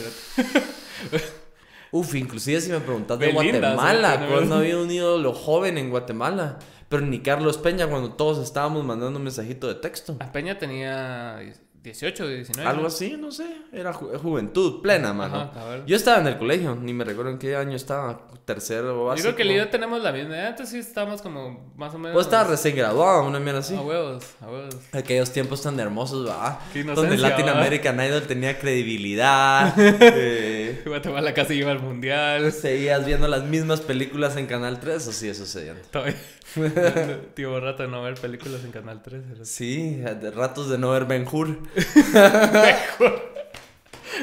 Uf, 1.93 2.15
inclusive 2.15 2.61
si 2.61 2.71
me 2.71 2.81
preguntas 2.81 3.19
de 3.19 3.33
Guatemala, 3.33 4.19
¿sí? 4.21 4.33
cuando 4.33 4.57
había 4.57 4.79
un 4.79 4.91
ídolo 4.91 5.33
joven 5.33 5.79
en 5.79 5.91
Guatemala. 5.91 6.59
Pero 6.89 7.05
ni 7.05 7.21
Carlos 7.21 7.59
Peña 7.59 7.87
cuando 7.87 8.13
todos 8.15 8.43
estábamos 8.43 8.83
mandando 8.83 9.19
un 9.19 9.23
mensajito 9.25 9.69
de 9.69 9.75
texto. 9.75 10.17
A 10.21 10.33
Peña 10.33 10.59
tenía 10.59 11.39
18, 11.83 12.27
19. 12.29 12.69
Algo 12.69 12.83
¿no? 12.83 12.89
así, 12.89 13.17
no 13.17 13.31
sé. 13.31 13.47
Era 13.73 13.93
ju- 13.95 14.17
juventud 14.19 14.83
plena, 14.83 15.13
mano. 15.13 15.51
Ajá. 15.55 15.85
Yo 15.87 15.97
estaba 15.97 16.21
en 16.21 16.27
el 16.27 16.37
colegio, 16.39 16.75
ni 16.75 16.93
me 16.93 17.05
recuerdo 17.05 17.31
en 17.31 17.39
qué 17.39 17.57
año 17.57 17.77
estaba. 17.77 18.27
Tercero 18.45 18.95
o 18.95 18.99
Yo 19.01 19.05
básico. 19.05 19.35
creo 19.35 19.49
que 19.51 19.55
yo 19.57 19.69
tenemos 19.69 20.03
la 20.03 20.11
misma 20.11 20.35
edad, 20.39 20.49
entonces 20.49 20.73
sí 20.73 20.79
estamos 20.79 21.21
como 21.21 21.71
más 21.77 21.95
o 21.95 21.99
menos. 21.99 22.15
Vos 22.15 22.25
estabas 22.25 22.49
recién 22.49 22.75
graduado, 22.77 23.25
una 23.27 23.39
mierda 23.39 23.61
así. 23.61 23.75
A 23.75 23.83
huevos, 23.83 24.25
a 24.41 24.47
huevos. 24.49 24.75
Aquellos 24.93 25.31
tiempos 25.33 25.61
tan 25.63 25.79
hermosos, 25.79 26.27
va. 26.27 26.59
Qué 26.73 26.83
Donde 26.83 27.19
Latin. 27.19 27.47
American 27.51 28.01
Idol 28.03 28.23
tenía 28.23 28.59
credibilidad. 28.59 29.75
eh, 29.79 30.83
Guatemala 30.87 31.35
casi 31.35 31.55
iba 31.55 31.71
al 31.71 31.81
mundial. 31.81 32.51
seguías 32.53 33.05
viendo 33.05 33.29
las 33.29 33.45
mismas 33.45 33.81
películas 33.83 34.37
en 34.39 34.47
Canal 34.47 34.81
3, 34.81 35.07
o 35.09 35.13
sigue 35.13 35.35
sucediendo. 35.35 35.83
Todavía. 35.91 36.15
Tío 37.35 37.61
rato 37.61 37.83
de 37.83 37.89
no 37.89 38.03
ver 38.03 38.15
películas 38.15 38.65
en 38.65 38.73
Canal 38.73 39.03
3. 39.03 39.23
era- 39.35 39.45
Sí, 39.45 39.97
de 39.97 40.31
ratos 40.31 40.69
de 40.71 40.79
no 40.79 40.91
ver 40.91 41.05
Ben 41.05 41.27
Hur. 41.31 41.49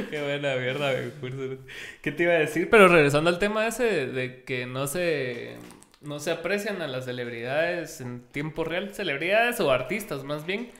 Qué 0.10 0.22
buena 0.22 0.56
mierda, 0.56 0.92
Ben 0.92 1.14
Hur. 1.22 1.60
¿Qué 2.02 2.12
te 2.12 2.24
iba 2.24 2.34
a 2.34 2.38
decir? 2.40 2.70
Pero 2.70 2.88
regresando 2.88 3.30
al 3.30 3.40
tema 3.40 3.68
ese 3.68 4.08
de, 4.08 4.44
que 4.44 4.66
no 4.66 4.88
se, 4.88 5.56
no 6.02 6.20
se 6.20 6.32
aprecian 6.32 6.82
a 6.82 6.88
las 6.88 7.06
celebridades 7.06 8.02
en 8.02 8.22
tiempo 8.32 8.64
real, 8.64 8.94
celebridades 8.94 9.60
o 9.60 9.72
artistas 9.72 10.24
más 10.24 10.46
bien, 10.46 10.72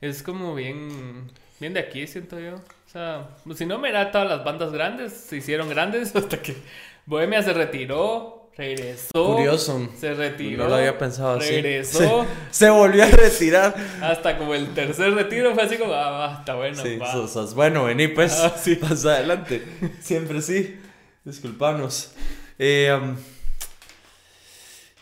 es 0.00 0.22
como 0.22 0.54
bien, 0.54 1.30
bien 1.60 1.74
de 1.74 1.80
aquí, 1.80 2.06
siento 2.06 2.38
yo. 2.40 2.54
O 2.54 2.88
sea, 2.92 3.28
si 3.54 3.66
no, 3.66 3.78
mira, 3.78 4.10
todas 4.10 4.28
las 4.28 4.44
bandas 4.44 4.72
grandes 4.72 5.12
se 5.12 5.36
hicieron 5.36 5.68
grandes 5.68 6.14
hasta 6.16 6.40
que 6.40 6.54
Bohemia 7.06 7.42
se 7.42 7.52
retiró. 7.52 8.41
Regresó. 8.56 9.10
Curioso. 9.34 9.88
Se 9.98 10.14
retiró. 10.14 10.64
No 10.64 10.68
lo 10.70 10.76
había 10.76 10.98
pensado 10.98 11.38
así. 11.38 11.50
Regresó. 11.60 12.26
Se, 12.50 12.64
se 12.66 12.70
volvió 12.70 13.04
a 13.04 13.08
retirar. 13.08 13.74
Hasta 14.02 14.36
como 14.38 14.54
el 14.54 14.74
tercer 14.74 15.12
retiro 15.14 15.54
fue 15.54 15.62
así 15.64 15.76
como, 15.76 15.92
ah, 15.94 16.10
va, 16.10 16.38
está 16.40 16.54
bueno. 16.54 16.82
Sí, 16.82 16.96
va. 16.96 17.10
sos, 17.12 17.32
sos 17.32 17.54
bueno, 17.54 17.84
vení 17.84 18.08
pues. 18.08 18.32
Ah, 18.40 18.54
sí. 18.56 18.76
Pasa 18.76 19.14
adelante. 19.14 19.62
Siempre 20.00 20.42
sí. 20.42 20.78
Disculpanos. 21.24 22.12
Eh, 22.58 22.92
um, 23.00 23.16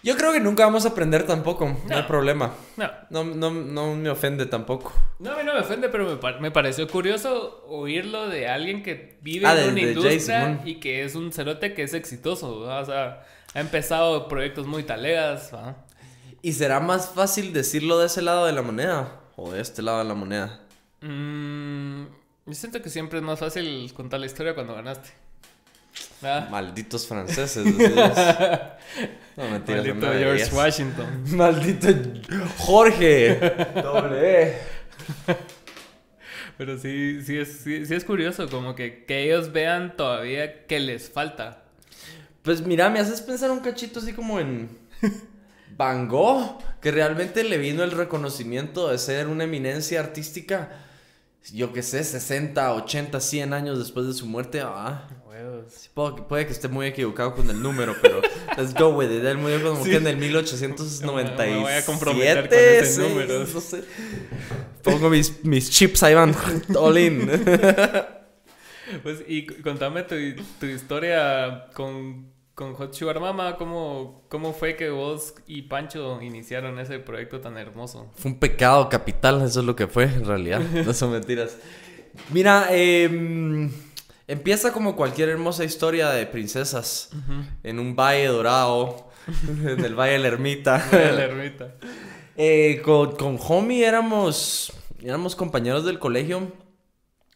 yo 0.02 0.16
creo 0.16 0.32
que 0.32 0.40
nunca 0.40 0.64
vamos 0.64 0.86
a 0.86 0.90
aprender 0.90 1.26
tampoco. 1.26 1.76
No, 1.86 1.94
hay 1.96 2.04
problema. 2.04 2.54
No, 2.78 2.90
No, 3.10 3.22
no, 3.24 3.50
no 3.50 3.94
me 3.96 4.08
ofende 4.08 4.46
tampoco. 4.46 4.94
no, 5.18 5.32
a 5.32 5.36
mí 5.36 5.42
no 5.44 5.52
me 5.52 5.60
ofende, 5.60 5.90
pero 5.90 6.18
me, 6.22 6.40
me 6.40 6.50
pareció 6.50 6.88
curioso 6.88 7.64
oírlo 7.68 8.26
de 8.28 8.48
alguien 8.48 8.82
que 8.82 9.18
vive 9.20 9.46
Ah, 9.46 9.52
en 9.52 9.56
de- 9.58 9.64
una 9.68 9.74
de 9.74 9.88
industria 10.14 10.60
y 10.64 10.76
que 10.80 11.04
es 11.04 11.14
un 11.16 11.32
cerote 11.34 11.74
que 11.74 11.82
es 11.82 11.92
exitoso. 11.92 12.60
O 12.60 12.84
sea, 12.86 13.26
ha 13.54 13.60
empezado 13.60 14.28
proyectos 14.28 14.66
muy 14.66 14.82
talegas. 14.82 15.50
¿Y 16.42 16.52
será 16.52 16.80
más 16.80 17.10
fácil 17.10 17.52
decirlo 17.52 17.98
de 17.98 18.06
ese 18.06 18.22
lado 18.22 18.46
de 18.46 18.52
la 18.52 18.62
moneda? 18.62 19.20
O 19.36 19.52
de 19.52 19.60
este 19.60 19.82
lado 19.82 19.98
de 19.98 20.04
la 20.04 20.14
moneda. 20.14 20.60
Mm, 21.00 22.04
yo 22.46 22.54
siento 22.54 22.80
que 22.82 22.90
siempre 22.90 23.18
es 23.18 23.24
más 23.24 23.38
fácil 23.38 23.92
contar 23.94 24.20
la 24.20 24.26
historia 24.26 24.54
cuando 24.54 24.74
ganaste. 24.74 25.10
Malditos 26.50 27.06
franceses. 27.06 27.64
No, 29.36 29.48
mentiras. 29.48 29.86
Maldito 29.86 30.06
no 30.06 30.12
George. 30.12 30.54
Washington. 30.54 31.24
Maldito 31.36 31.88
Jorge. 32.58 33.36
Doble 33.82 34.42
E. 34.42 34.58
Pero 36.58 36.76
sí, 36.76 37.22
sí 37.22 37.38
es, 37.38 37.60
sí, 37.60 37.86
sí 37.86 37.94
es 37.94 38.04
curioso, 38.04 38.50
como 38.50 38.74
que, 38.74 39.04
que 39.06 39.22
ellos 39.22 39.52
vean 39.52 39.96
todavía 39.96 40.66
que 40.66 40.80
les 40.80 41.08
falta. 41.08 41.62
Pues 42.42 42.62
mira, 42.64 42.88
me 42.88 43.00
haces 43.00 43.20
pensar 43.20 43.50
un 43.50 43.60
cachito 43.60 44.00
así 44.00 44.12
como 44.12 44.40
en 44.40 44.68
Van 45.76 46.08
Gogh, 46.08 46.58
que 46.80 46.90
realmente 46.90 47.44
le 47.44 47.58
vino 47.58 47.82
el 47.84 47.90
reconocimiento 47.92 48.88
de 48.88 48.98
ser 48.98 49.26
una 49.28 49.44
eminencia 49.44 50.00
artística, 50.00 50.70
yo 51.52 51.72
que 51.72 51.82
sé, 51.82 52.02
60, 52.04 52.74
80, 52.74 53.20
100 53.20 53.52
años 53.54 53.78
después 53.78 54.06
de 54.06 54.12
su 54.14 54.26
muerte. 54.26 54.60
Ah, 54.64 55.06
sí, 55.68 55.88
puedo- 55.94 56.28
puede 56.28 56.46
que 56.46 56.52
esté 56.52 56.68
muy 56.68 56.86
equivocado 56.86 57.34
con 57.34 57.48
el 57.50 57.62
número, 57.62 57.94
pero 58.02 58.20
let's 58.58 58.74
go 58.74 58.88
with 58.90 59.10
it. 59.10 59.24
Él 59.24 59.38
murió 59.38 59.62
como 59.62 59.84
Sí. 59.84 59.90
que 59.90 59.96
en 59.96 60.06
el 60.06 60.16
1897. 60.16 61.50
Me 61.54 61.60
voy 61.60 61.72
a 61.72 61.84
comprometer 61.84 62.48
con 62.48 62.58
ese 62.58 62.86
sí, 62.94 63.00
número. 63.00 63.44
no 63.46 63.60
sé. 63.60 63.84
Pongo 64.82 65.08
mis, 65.10 65.44
mis 65.44 65.70
chips, 65.70 66.02
ahí 66.02 66.14
van, 66.14 66.34
all 66.78 66.98
in. 66.98 67.30
Pues, 69.02 69.24
y 69.26 69.46
contame 69.46 70.02
tu, 70.02 70.14
tu 70.58 70.66
historia 70.66 71.66
con, 71.74 72.30
con 72.54 72.74
Hot 72.74 72.92
Sugar 72.92 73.20
Mama, 73.20 73.56
¿cómo, 73.56 74.22
¿cómo 74.28 74.52
fue 74.52 74.76
que 74.76 74.90
vos 74.90 75.34
y 75.46 75.62
Pancho 75.62 76.20
iniciaron 76.20 76.78
ese 76.78 76.98
proyecto 76.98 77.40
tan 77.40 77.56
hermoso? 77.56 78.10
Fue 78.16 78.32
un 78.32 78.38
pecado 78.38 78.88
capital, 78.88 79.42
eso 79.42 79.60
es 79.60 79.66
lo 79.66 79.74
que 79.74 79.86
fue, 79.86 80.04
en 80.04 80.26
realidad. 80.26 80.60
No 80.84 80.92
son 80.92 81.12
mentiras. 81.12 81.56
Mira, 82.30 82.66
em, 82.70 83.70
empieza 84.26 84.72
como 84.72 84.94
cualquier 84.94 85.30
hermosa 85.30 85.64
historia 85.64 86.10
de 86.10 86.26
princesas 86.26 87.10
en 87.62 87.78
un 87.78 87.96
valle 87.96 88.26
dorado, 88.26 89.08
en 89.48 89.82
el 89.82 89.94
valle 89.94 90.12
de 90.12 90.18
la 90.18 90.28
ermita. 90.28 90.78
Fue 90.90 91.12
la 91.12 91.24
ermita. 91.24 91.74
Eh, 92.36 92.82
con, 92.84 93.16
con 93.16 93.38
Homie 93.40 93.86
éramos, 93.86 94.72
éramos 95.02 95.34
compañeros 95.34 95.84
del 95.84 95.98
colegio. 95.98 96.52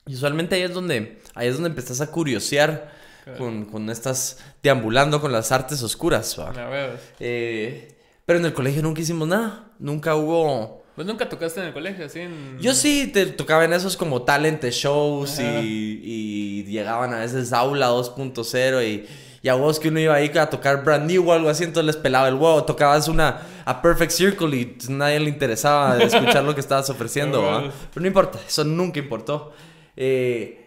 Y 0.06 0.14
usualmente 0.14 0.54
ahí 0.56 0.62
es 0.62 0.74
donde, 0.74 1.18
ahí 1.34 1.48
es 1.48 1.54
donde 1.54 1.70
empezás 1.70 2.00
a 2.00 2.10
curiosear 2.10 2.92
Claro. 3.24 3.38
con, 3.38 3.64
con 3.64 3.88
estas, 3.88 4.36
deambulando 4.62 5.18
con 5.18 5.32
las 5.32 5.50
artes 5.50 5.82
oscuras. 5.82 6.36
Eh, 7.20 7.94
pero 8.26 8.38
en 8.38 8.44
el 8.44 8.52
colegio 8.52 8.82
nunca 8.82 9.00
hicimos 9.00 9.26
nada. 9.26 9.72
Nunca 9.78 10.14
hubo... 10.14 10.84
¿Vos 10.94 11.06
nunca 11.06 11.26
tocaste 11.28 11.60
en 11.60 11.66
el 11.68 11.72
colegio 11.72 12.04
así? 12.04 12.20
En... 12.20 12.58
Yo 12.60 12.74
sí 12.74 13.10
te 13.12 13.24
tocaba 13.26 13.64
en 13.64 13.72
esos 13.72 13.96
como 13.96 14.22
talent 14.22 14.62
shows 14.64 15.40
y, 15.40 16.00
y 16.04 16.64
llegaban 16.64 17.14
a 17.14 17.20
veces 17.20 17.52
aula 17.54 17.88
2.0 17.90 18.86
y, 18.86 19.06
y 19.42 19.48
a 19.48 19.54
vos 19.54 19.80
que 19.80 19.88
uno 19.88 20.00
iba 20.00 20.14
ahí 20.14 20.30
a 20.36 20.46
tocar 20.50 20.84
brand 20.84 21.10
new 21.10 21.26
o 21.28 21.32
algo 21.32 21.48
así, 21.48 21.64
entonces 21.64 21.86
les 21.86 21.96
pelaba 21.96 22.28
el 22.28 22.34
huevo. 22.34 22.62
Tocabas 22.64 23.08
una 23.08 23.40
a 23.64 23.80
Perfect 23.82 24.12
Circle 24.12 24.54
y 24.56 24.76
nadie 24.90 25.18
le 25.18 25.30
interesaba 25.30 25.96
escuchar 26.02 26.44
lo 26.44 26.54
que 26.54 26.60
estabas 26.60 26.88
ofreciendo. 26.90 27.40
Pero 27.92 28.02
no 28.02 28.06
importa, 28.06 28.38
eso 28.46 28.64
nunca 28.64 28.98
importó. 29.00 29.52
Eh, 29.96 30.64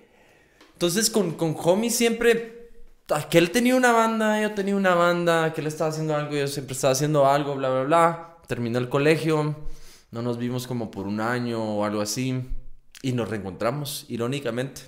entonces 0.74 1.10
con, 1.10 1.32
con 1.32 1.56
Homie 1.58 1.90
siempre, 1.90 2.70
aquel 3.10 3.52
tenía 3.52 3.76
una 3.76 3.92
banda, 3.92 4.42
yo 4.42 4.54
tenía 4.54 4.76
una 4.76 4.94
banda, 4.94 5.46
aquel 5.46 5.68
estaba 5.68 5.90
haciendo 5.90 6.16
algo, 6.16 6.36
yo 6.36 6.48
siempre 6.48 6.74
estaba 6.74 6.94
haciendo 6.94 7.26
algo, 7.26 7.56
bla, 7.56 7.70
bla, 7.70 7.84
bla. 7.84 8.38
Terminó 8.48 8.78
el 8.80 8.90
colegio, 8.90 9.56
no 10.12 10.22
nos 10.22 10.38
vimos 10.38 10.68
como 10.68 10.92
por 10.92 11.08
un 11.08 11.20
año 11.20 11.62
o 11.62 11.84
algo 11.84 12.02
así 12.02 12.44
y 13.02 13.12
nos 13.12 13.30
reencontramos, 13.30 14.06
irónicamente. 14.08 14.82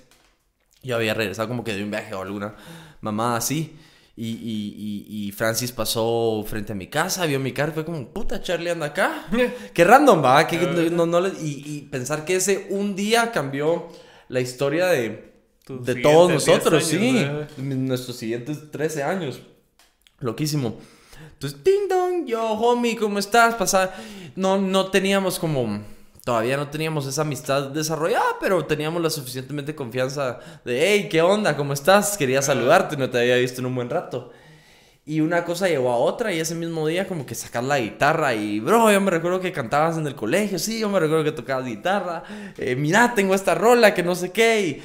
Yo 0.82 0.96
había 0.96 1.12
regresado 1.12 1.48
como 1.48 1.64
que 1.64 1.74
de 1.74 1.82
un 1.82 1.90
viaje 1.90 2.14
o 2.14 2.22
alguna 2.22 2.54
mamá 3.00 3.36
así. 3.36 3.76
Y, 4.16 4.28
y, 4.28 5.06
y, 5.08 5.26
y 5.26 5.32
Francis 5.32 5.72
pasó 5.72 6.44
frente 6.46 6.72
a 6.72 6.76
mi 6.76 6.88
casa, 6.88 7.24
vio 7.26 7.40
mi 7.40 7.52
carro 7.52 7.72
fue 7.72 7.84
como, 7.84 8.06
puta, 8.08 8.42
Charlie 8.42 8.70
anda 8.70 8.86
acá. 8.86 9.26
Qué 9.74 9.84
random, 9.84 10.22
va. 10.22 10.46
Que 10.46 10.58
no, 10.92 11.06
no 11.06 11.26
y 11.28 11.88
pensar 11.90 12.24
que 12.24 12.36
ese 12.36 12.68
un 12.70 12.94
día 12.94 13.32
cambió 13.32 13.88
la 14.30 14.40
historia 14.40 14.86
de, 14.86 15.32
Tus 15.64 15.84
de 15.84 15.96
todos 15.96 16.30
nosotros, 16.30 16.88
10 16.88 17.02
sí. 17.02 17.26
Nuestros 17.58 18.16
siguientes 18.16 18.70
13 18.70 19.02
años. 19.02 19.40
Loquísimo. 20.20 20.78
Entonces, 21.32 21.62
ding 21.64 21.88
dong, 21.88 22.26
yo, 22.26 22.52
homie, 22.52 22.96
¿cómo 22.96 23.18
estás? 23.18 23.56
Pasaba. 23.56 23.92
No, 24.36 24.56
no 24.56 24.90
teníamos 24.90 25.38
como. 25.38 25.82
Todavía 26.24 26.56
no 26.56 26.68
teníamos 26.68 27.06
esa 27.06 27.22
amistad 27.22 27.70
desarrollada, 27.70 28.36
pero 28.40 28.64
teníamos 28.64 29.02
la 29.02 29.10
suficientemente 29.10 29.74
confianza 29.74 30.38
de, 30.64 30.80
hey, 30.80 31.08
¿qué 31.10 31.22
onda? 31.22 31.56
¿Cómo 31.56 31.72
estás? 31.72 32.16
Quería 32.16 32.40
saludarte, 32.40 32.96
no 32.96 33.10
te 33.10 33.18
había 33.18 33.36
visto 33.36 33.60
en 33.60 33.66
un 33.66 33.74
buen 33.74 33.90
rato. 33.90 34.30
Y 35.10 35.20
una 35.20 35.44
cosa 35.44 35.66
llevó 35.68 35.90
a 35.90 35.96
otra 35.96 36.32
y 36.32 36.38
ese 36.38 36.54
mismo 36.54 36.86
día 36.86 37.08
como 37.08 37.26
que 37.26 37.34
sacas 37.34 37.64
la 37.64 37.80
guitarra 37.80 38.32
y, 38.34 38.60
bro, 38.60 38.92
yo 38.92 39.00
me 39.00 39.10
recuerdo 39.10 39.40
que 39.40 39.50
cantabas 39.50 39.98
en 39.98 40.06
el 40.06 40.14
colegio, 40.14 40.58
sí, 40.58 40.78
yo 40.80 40.88
me 40.88 41.00
recuerdo 41.00 41.24
que 41.24 41.32
tocabas 41.32 41.66
guitarra, 41.66 42.22
eh, 42.56 42.76
mira, 42.76 43.12
tengo 43.14 43.34
esta 43.34 43.54
rola 43.56 43.92
que 43.92 44.04
no 44.04 44.14
sé 44.14 44.30
qué. 44.30 44.82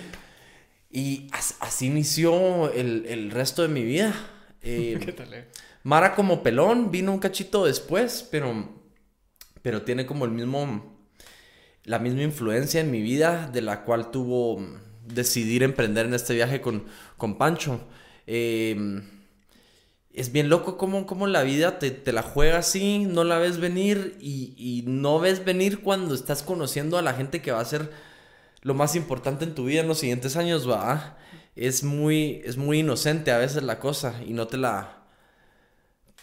Y, 0.91 0.97
y 0.99 1.27
as- 1.31 1.55
así 1.59 1.87
inició 1.87 2.71
el, 2.71 3.05
el 3.07 3.31
resto 3.31 3.61
de 3.61 3.67
mi 3.69 3.83
vida. 3.83 4.13
Eh, 4.67 4.97
¿Qué 4.99 5.11
tal? 5.11 5.31
eh? 5.31 5.45
Mara 5.83 6.15
como 6.15 6.41
pelón 6.41 6.89
vino 6.89 7.11
un 7.13 7.19
cachito 7.19 7.65
después, 7.65 8.27
pero, 8.31 8.51
pero 9.61 9.83
tiene 9.83 10.07
como 10.07 10.25
el 10.25 10.31
mismo, 10.31 10.97
la 11.83 11.99
misma 11.99 12.23
influencia 12.23 12.81
en 12.81 12.91
mi 12.91 13.01
vida 13.01 13.49
de 13.53 13.61
la 13.61 13.83
cual 13.83 14.11
tuvo 14.11 14.59
mm, 14.59 14.77
decidir 15.13 15.63
emprender 15.63 16.07
en 16.07 16.15
este 16.15 16.33
viaje 16.33 16.61
con, 16.61 16.85
con 17.17 17.37
Pancho. 17.37 17.81
Eh, 18.27 19.03
es 20.15 20.31
bien 20.31 20.49
loco 20.49 20.77
cómo, 20.77 21.05
cómo 21.05 21.27
la 21.27 21.43
vida 21.43 21.79
te, 21.79 21.91
te 21.91 22.11
la 22.13 22.23
juega 22.23 22.59
así, 22.59 23.05
no 23.05 23.23
la 23.23 23.37
ves 23.37 23.59
venir 23.59 24.17
y, 24.19 24.53
y 24.57 24.83
no 24.87 25.19
ves 25.19 25.43
venir 25.45 25.81
cuando 25.81 26.15
estás 26.15 26.43
conociendo 26.43 26.97
a 26.97 27.01
la 27.01 27.13
gente 27.13 27.41
que 27.41 27.51
va 27.51 27.59
a 27.59 27.65
ser 27.65 27.91
lo 28.61 28.73
más 28.73 28.95
importante 28.95 29.45
en 29.45 29.53
tu 29.53 29.65
vida 29.65 29.81
en 29.81 29.87
los 29.87 29.99
siguientes 29.99 30.35
años, 30.37 30.69
va. 30.69 31.17
Es 31.55 31.83
muy, 31.83 32.41
es 32.45 32.57
muy 32.57 32.79
inocente 32.79 33.31
a 33.31 33.37
veces 33.37 33.63
la 33.63 33.79
cosa 33.79 34.21
y 34.25 34.33
no 34.33 34.47
te 34.47 34.57
la... 34.57 35.03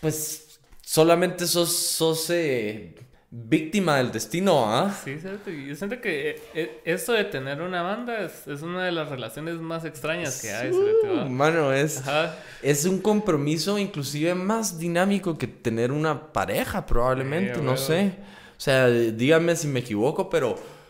Pues 0.00 0.60
solamente 0.84 1.46
sos, 1.46 1.74
sos 1.76 2.28
eh, 2.30 2.96
víctima 3.34 3.96
del 3.96 4.12
destino, 4.12 4.66
¿ah? 4.70 4.94
Sí, 5.02 5.18
cierto. 5.18 5.50
Yo 5.50 5.74
siento 5.74 6.02
que 6.02 6.38
eh, 6.52 6.82
esto 6.84 7.14
de 7.14 7.24
tener 7.24 7.62
una 7.62 7.80
banda 7.80 8.18
es, 8.18 8.46
es 8.46 8.60
una 8.60 8.84
de 8.84 8.92
las 8.92 9.08
relaciones 9.08 9.54
más 9.56 9.86
extrañas 9.86 10.42
que 10.42 10.52
hay. 10.52 10.70
Uh, 10.70 11.30
mano, 11.30 11.72
es, 11.72 12.00
Ajá. 12.00 12.36
es 12.60 12.84
un 12.84 13.00
compromiso 13.00 13.78
inclusive 13.78 14.34
más 14.34 14.78
dinámico 14.78 15.38
que 15.38 15.46
tener 15.46 15.92
una 15.92 16.30
pareja, 16.30 16.84
probablemente, 16.84 17.54
Sí, 17.54 17.60
no 17.62 17.78
sé. 17.78 18.12
O 18.58 18.60
sea, 18.60 18.88
díganme 18.88 19.56
si 19.56 19.66
me 19.66 19.80
equivoco, 19.80 20.28
pero... 20.28 20.82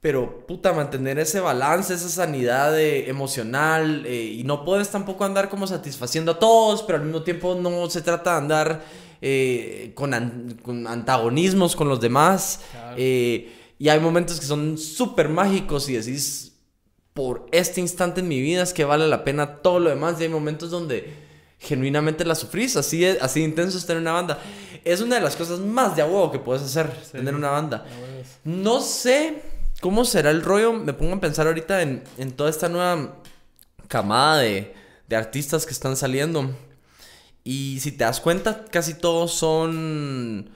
Pero, 0.00 0.46
puta, 0.46 0.72
mantener 0.72 1.18
ese 1.18 1.40
balance, 1.40 1.92
esa 1.92 2.08
sanidad 2.08 2.78
eh, 2.78 3.10
emocional 3.10 4.06
eh, 4.06 4.36
y 4.38 4.44
no 4.44 4.64
puedes 4.64 4.88
tampoco 4.90 5.24
andar 5.24 5.48
como 5.48 5.66
satisfaciendo 5.66 6.32
a 6.32 6.38
todos, 6.38 6.84
pero 6.84 6.98
al 6.98 7.04
mismo 7.04 7.24
tiempo 7.24 7.56
no 7.56 7.90
se 7.90 8.00
trata 8.00 8.30
de 8.30 8.36
andar 8.36 8.84
eh, 9.20 9.92
con, 9.94 10.14
an- 10.14 10.58
con 10.62 10.86
antagonismos 10.86 11.74
con 11.76 11.88
los 11.88 12.00
demás. 12.00 12.60
Claro. 12.72 12.96
eh, 12.98 13.52
y 13.78 13.88
hay 13.88 14.00
momentos 14.00 14.40
que 14.40 14.46
son 14.46 14.76
súper 14.78 15.28
mágicos 15.28 15.88
y 15.88 15.92
decís, 15.94 16.52
por 17.14 17.46
este 17.52 17.80
instante 17.80 18.20
en 18.20 18.28
mi 18.28 18.40
vida 18.40 18.62
es 18.62 18.72
que 18.72 18.84
vale 18.84 19.06
la 19.08 19.22
pena 19.24 19.56
todo 19.62 19.78
lo 19.80 19.90
demás. 19.90 20.20
Y 20.20 20.24
hay 20.24 20.28
momentos 20.28 20.70
donde 20.70 21.12
genuinamente 21.60 22.24
la 22.24 22.34
sufrís, 22.34 22.76
así, 22.76 23.04
es- 23.04 23.20
así 23.22 23.40
de 23.40 23.46
intenso 23.46 23.78
es 23.78 23.86
tener 23.86 24.00
una 24.02 24.12
banda. 24.12 24.38
Es 24.84 25.00
una 25.00 25.16
de 25.16 25.20
las 25.20 25.36
cosas 25.36 25.58
más 25.60 25.94
de 25.96 26.02
a 26.02 26.06
huevo 26.06 26.30
que 26.30 26.38
puedes 26.38 26.62
hacer, 26.62 26.90
tener 27.12 27.34
una 27.34 27.50
banda. 27.50 27.84
No 28.44 28.80
sé 28.80 29.42
cómo 29.80 30.04
será 30.04 30.30
el 30.30 30.42
rollo. 30.42 30.72
Me 30.72 30.92
pongo 30.92 31.14
a 31.14 31.20
pensar 31.20 31.46
ahorita 31.46 31.82
en, 31.82 32.02
en 32.16 32.32
toda 32.32 32.50
esta 32.50 32.68
nueva 32.68 33.16
camada 33.88 34.38
de, 34.38 34.74
de 35.08 35.16
artistas 35.16 35.66
que 35.66 35.72
están 35.72 35.96
saliendo. 35.96 36.50
Y 37.44 37.78
si 37.80 37.92
te 37.92 38.04
das 38.04 38.20
cuenta, 38.20 38.64
casi 38.70 38.94
todos 38.94 39.32
son, 39.32 40.50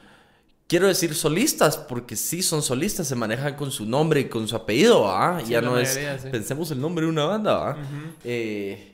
quiero 0.68 0.88
decir 0.88 1.14
solistas, 1.14 1.76
porque 1.78 2.16
sí 2.16 2.42
son 2.42 2.62
solistas, 2.62 3.08
se 3.08 3.14
manejan 3.14 3.54
con 3.56 3.70
su 3.70 3.86
nombre 3.86 4.20
y 4.20 4.24
con 4.28 4.46
su 4.46 4.56
apellido, 4.56 5.08
¿ah? 5.10 5.40
Sí, 5.42 5.50
ya 5.52 5.62
no 5.62 5.78
es, 5.78 5.94
sí. 5.94 6.28
pensemos 6.30 6.70
el 6.70 6.80
nombre 6.80 7.04
de 7.06 7.10
una 7.10 7.24
banda, 7.24 7.70
¿ah? 7.70 7.76
Eh, 8.24 8.88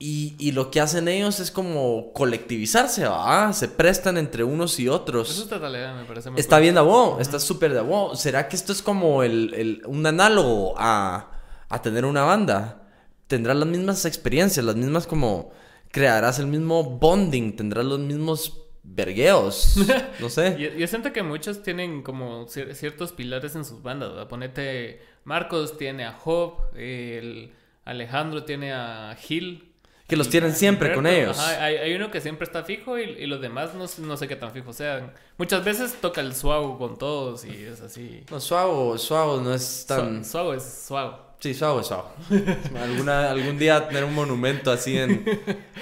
y, 0.00 0.36
y 0.38 0.52
lo 0.52 0.70
que 0.70 0.80
hacen 0.80 1.08
ellos 1.08 1.40
es 1.40 1.50
como 1.50 2.12
colectivizarse, 2.12 3.04
¿ah? 3.08 3.50
Se 3.52 3.66
prestan 3.66 4.16
entre 4.16 4.44
unos 4.44 4.78
y 4.78 4.88
otros. 4.88 5.28
Eso 5.28 5.42
está 5.42 5.58
me 5.58 6.04
parece 6.04 6.30
muy 6.30 6.38
Está 6.38 6.56
cool. 6.56 6.62
bien 6.62 6.74
de 6.76 6.80
vos, 6.82 7.20
está 7.20 7.40
súper 7.40 7.74
de 7.74 7.80
vos. 7.80 8.20
¿Será 8.20 8.48
que 8.48 8.54
esto 8.54 8.70
es 8.72 8.80
como 8.80 9.24
el, 9.24 9.52
el- 9.54 9.82
un 9.86 10.06
análogo 10.06 10.74
a, 10.78 11.32
a 11.68 11.82
tener 11.82 12.04
una 12.04 12.22
banda? 12.22 12.82
Tendrás 13.26 13.56
las 13.56 13.66
mismas 13.68 14.04
experiencias, 14.04 14.64
las 14.64 14.76
mismas 14.76 15.08
como... 15.08 15.50
Crearás 15.90 16.38
el 16.38 16.46
mismo 16.46 16.82
bonding, 16.84 17.56
tendrás 17.56 17.84
los 17.84 17.98
mismos 18.00 18.64
vergueos. 18.82 19.76
No 20.20 20.28
sé. 20.28 20.56
Yo, 20.58 20.70
yo 20.70 20.86
siento 20.86 21.12
que 21.12 21.22
muchos 21.22 21.62
tienen 21.62 22.02
como 22.02 22.46
cier- 22.46 22.74
ciertos 22.74 23.12
pilares 23.12 23.54
en 23.54 23.64
sus 23.64 23.82
bandas. 23.82 24.10
¿verdad? 24.10 24.28
Ponete, 24.28 25.00
Marcos 25.24 25.76
tiene 25.78 26.04
a 26.04 26.12
Job, 26.12 26.54
el 26.76 27.52
Alejandro 27.84 28.44
tiene 28.44 28.72
a 28.72 29.16
Gil. 29.18 29.64
Que 30.08 30.16
los 30.16 30.30
tienen 30.30 30.54
siempre 30.54 30.94
con 30.94 31.06
ellos. 31.06 31.38
ajá, 31.38 31.64
hay, 31.64 31.76
hay 31.76 31.94
uno 31.94 32.10
que 32.10 32.22
siempre 32.22 32.44
está 32.46 32.64
fijo 32.64 32.98
y, 32.98 33.02
y 33.02 33.26
los 33.26 33.42
demás 33.42 33.74
no, 33.74 33.84
no 34.06 34.16
sé 34.16 34.26
qué 34.26 34.36
tan 34.36 34.52
fijos 34.52 34.76
sean. 34.76 35.12
Muchas 35.36 35.62
veces 35.62 35.94
toca 36.00 36.22
el 36.22 36.34
suago 36.34 36.78
con 36.78 36.96
todos 36.96 37.44
y 37.44 37.50
es 37.64 37.82
así. 37.82 38.24
No, 38.30 38.40
suavo, 38.40 38.96
suavo 38.96 39.38
no 39.42 39.52
es 39.52 39.84
tan... 39.86 40.22
Sua- 40.24 40.24
Suago 40.24 40.54
es 40.54 40.84
suago. 40.86 41.27
Sí, 41.40 41.54
suavo, 41.54 41.84
suavo. 41.84 42.10
Alguna, 42.82 43.30
algún 43.30 43.58
día 43.58 43.86
tener 43.86 44.02
un 44.02 44.12
monumento 44.14 44.72
así 44.72 44.98
en, 44.98 45.24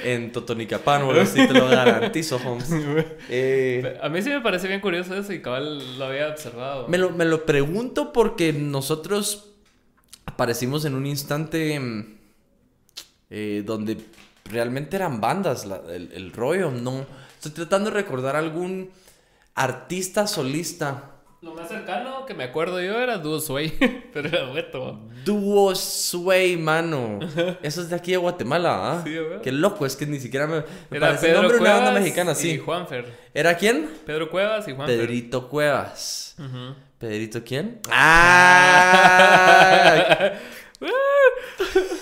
en 0.05 0.31
Totonicapán 0.31 1.03
o 1.03 1.11
algo 1.11 1.23
así, 1.23 1.47
te 1.47 1.55
lo 1.55 1.67
garantizo, 1.69 2.37
Holmes. 2.45 2.69
Eh, 3.31 3.99
A 4.03 4.11
mí 4.11 4.21
sí 4.21 4.29
me 4.29 4.43
parece 4.43 4.69
bien 4.69 4.81
curioso 4.81 5.15
eso 5.17 5.33
y 5.33 5.41
cabal 5.41 5.99
lo 5.99 6.05
había 6.05 6.29
observado. 6.29 6.89
Me 6.89 6.99
lo, 6.99 7.09
me 7.11 7.25
lo 7.25 7.47
pregunto 7.47 8.13
porque 8.13 8.53
nosotros 8.53 9.55
aparecimos 10.27 10.85
en 10.85 10.95
un 10.95 11.07
instante 11.07 11.81
mm, 11.81 12.17
eh, 13.31 13.63
donde 13.65 13.97
realmente 14.45 14.97
eran 14.97 15.23
bandas 15.23 15.65
la- 15.65 15.81
el, 15.89 16.13
el 16.13 16.33
rollo. 16.33 16.71
No, 16.71 17.07
estoy 17.37 17.53
tratando 17.53 17.89
de 17.91 17.97
recordar 17.97 18.37
algún 18.37 18.91
artista 19.55 20.27
solista. 20.27 21.13
Lo 21.43 21.55
más 21.55 21.69
cercano 21.69 22.25
que 22.26 22.33
me 22.35 22.45
acuerdo 22.45 22.81
yo 22.81 22.99
era 22.99 23.19
Duo 23.19 23.38
Sway, 23.40 23.71
pero 24.12 24.28
era 24.28 24.43
dueto. 24.47 24.99
Duo 25.25 25.75
Sway, 25.75 26.57
mano. 26.57 27.19
Eso 27.62 27.83
es 27.83 27.90
de 27.90 27.97
aquí 27.97 28.12
de 28.12 28.16
Guatemala, 28.16 28.93
¿ah? 28.93 29.02
Sí, 29.05 29.12
¿verdad? 29.12 29.43
Qué 29.43 29.52
loco, 29.52 29.85
es 29.85 29.97
que 29.97 30.07
ni 30.07 30.19
siquiera 30.19 30.47
me, 30.47 30.64
me 30.90 30.97
Era 30.97 31.09
parece 31.09 31.26
Pedro 31.26 31.43
nombre 31.43 31.59
de 31.59 31.62
una 31.62 31.73
banda 31.73 31.90
Cuevas 31.90 32.02
mexicana, 32.02 32.33
y 32.33 32.35
sí. 32.37 32.59
Juanfer. 32.59 33.12
¿Era 33.35 33.55
quién? 33.57 33.90
Pedro 34.07 34.31
Cuevas 34.31 34.66
y 34.66 34.73
Juanfer. 34.75 34.99
Pedrito 34.99 35.49
Cuevas. 35.49 36.35
Ujú. 36.38 36.75
¿Pedrito 36.99 37.45
quién? 37.45 37.81
¡Ah! 37.90 39.12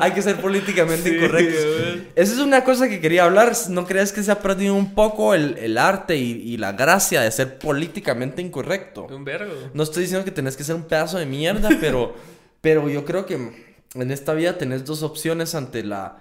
Hay 0.00 0.12
que 0.12 0.22
ser 0.22 0.36
políticamente 0.40 1.10
Sí, 1.10 1.16
incorrectos. 1.16 1.64
güey. 1.64 2.08
Esa 2.14 2.32
es 2.32 2.38
una 2.38 2.64
cosa 2.64 2.88
que 2.88 3.00
quería 3.00 3.24
hablar. 3.24 3.52
¿No 3.68 3.86
crees 3.86 4.12
que 4.12 4.22
se 4.22 4.30
ha 4.32 4.38
perdido 4.40 4.74
un 4.74 4.94
poco 4.94 5.34
el, 5.34 5.56
el 5.58 5.78
arte 5.78 6.16
y, 6.16 6.30
y 6.44 6.56
la 6.56 6.72
gracia 6.72 7.20
de 7.22 7.30
ser 7.30 7.58
políticamente 7.58 8.42
incorrecto? 8.42 9.06
Un 9.06 9.24
vergo. 9.24 9.52
No 9.74 9.82
estoy 9.82 10.02
diciendo 10.02 10.24
que 10.24 10.30
tenés 10.30 10.56
que 10.56 10.64
ser 10.64 10.74
un 10.74 10.84
pedazo 10.84 11.18
de 11.18 11.26
mierda, 11.26 11.68
pero, 11.80 12.14
pero 12.60 12.88
yo 12.88 13.04
creo 13.04 13.26
que 13.26 13.34
en 13.94 14.10
esta 14.10 14.32
vida 14.34 14.56
tenés 14.58 14.84
dos 14.84 15.02
opciones 15.02 15.54
ante 15.54 15.82
la, 15.84 16.18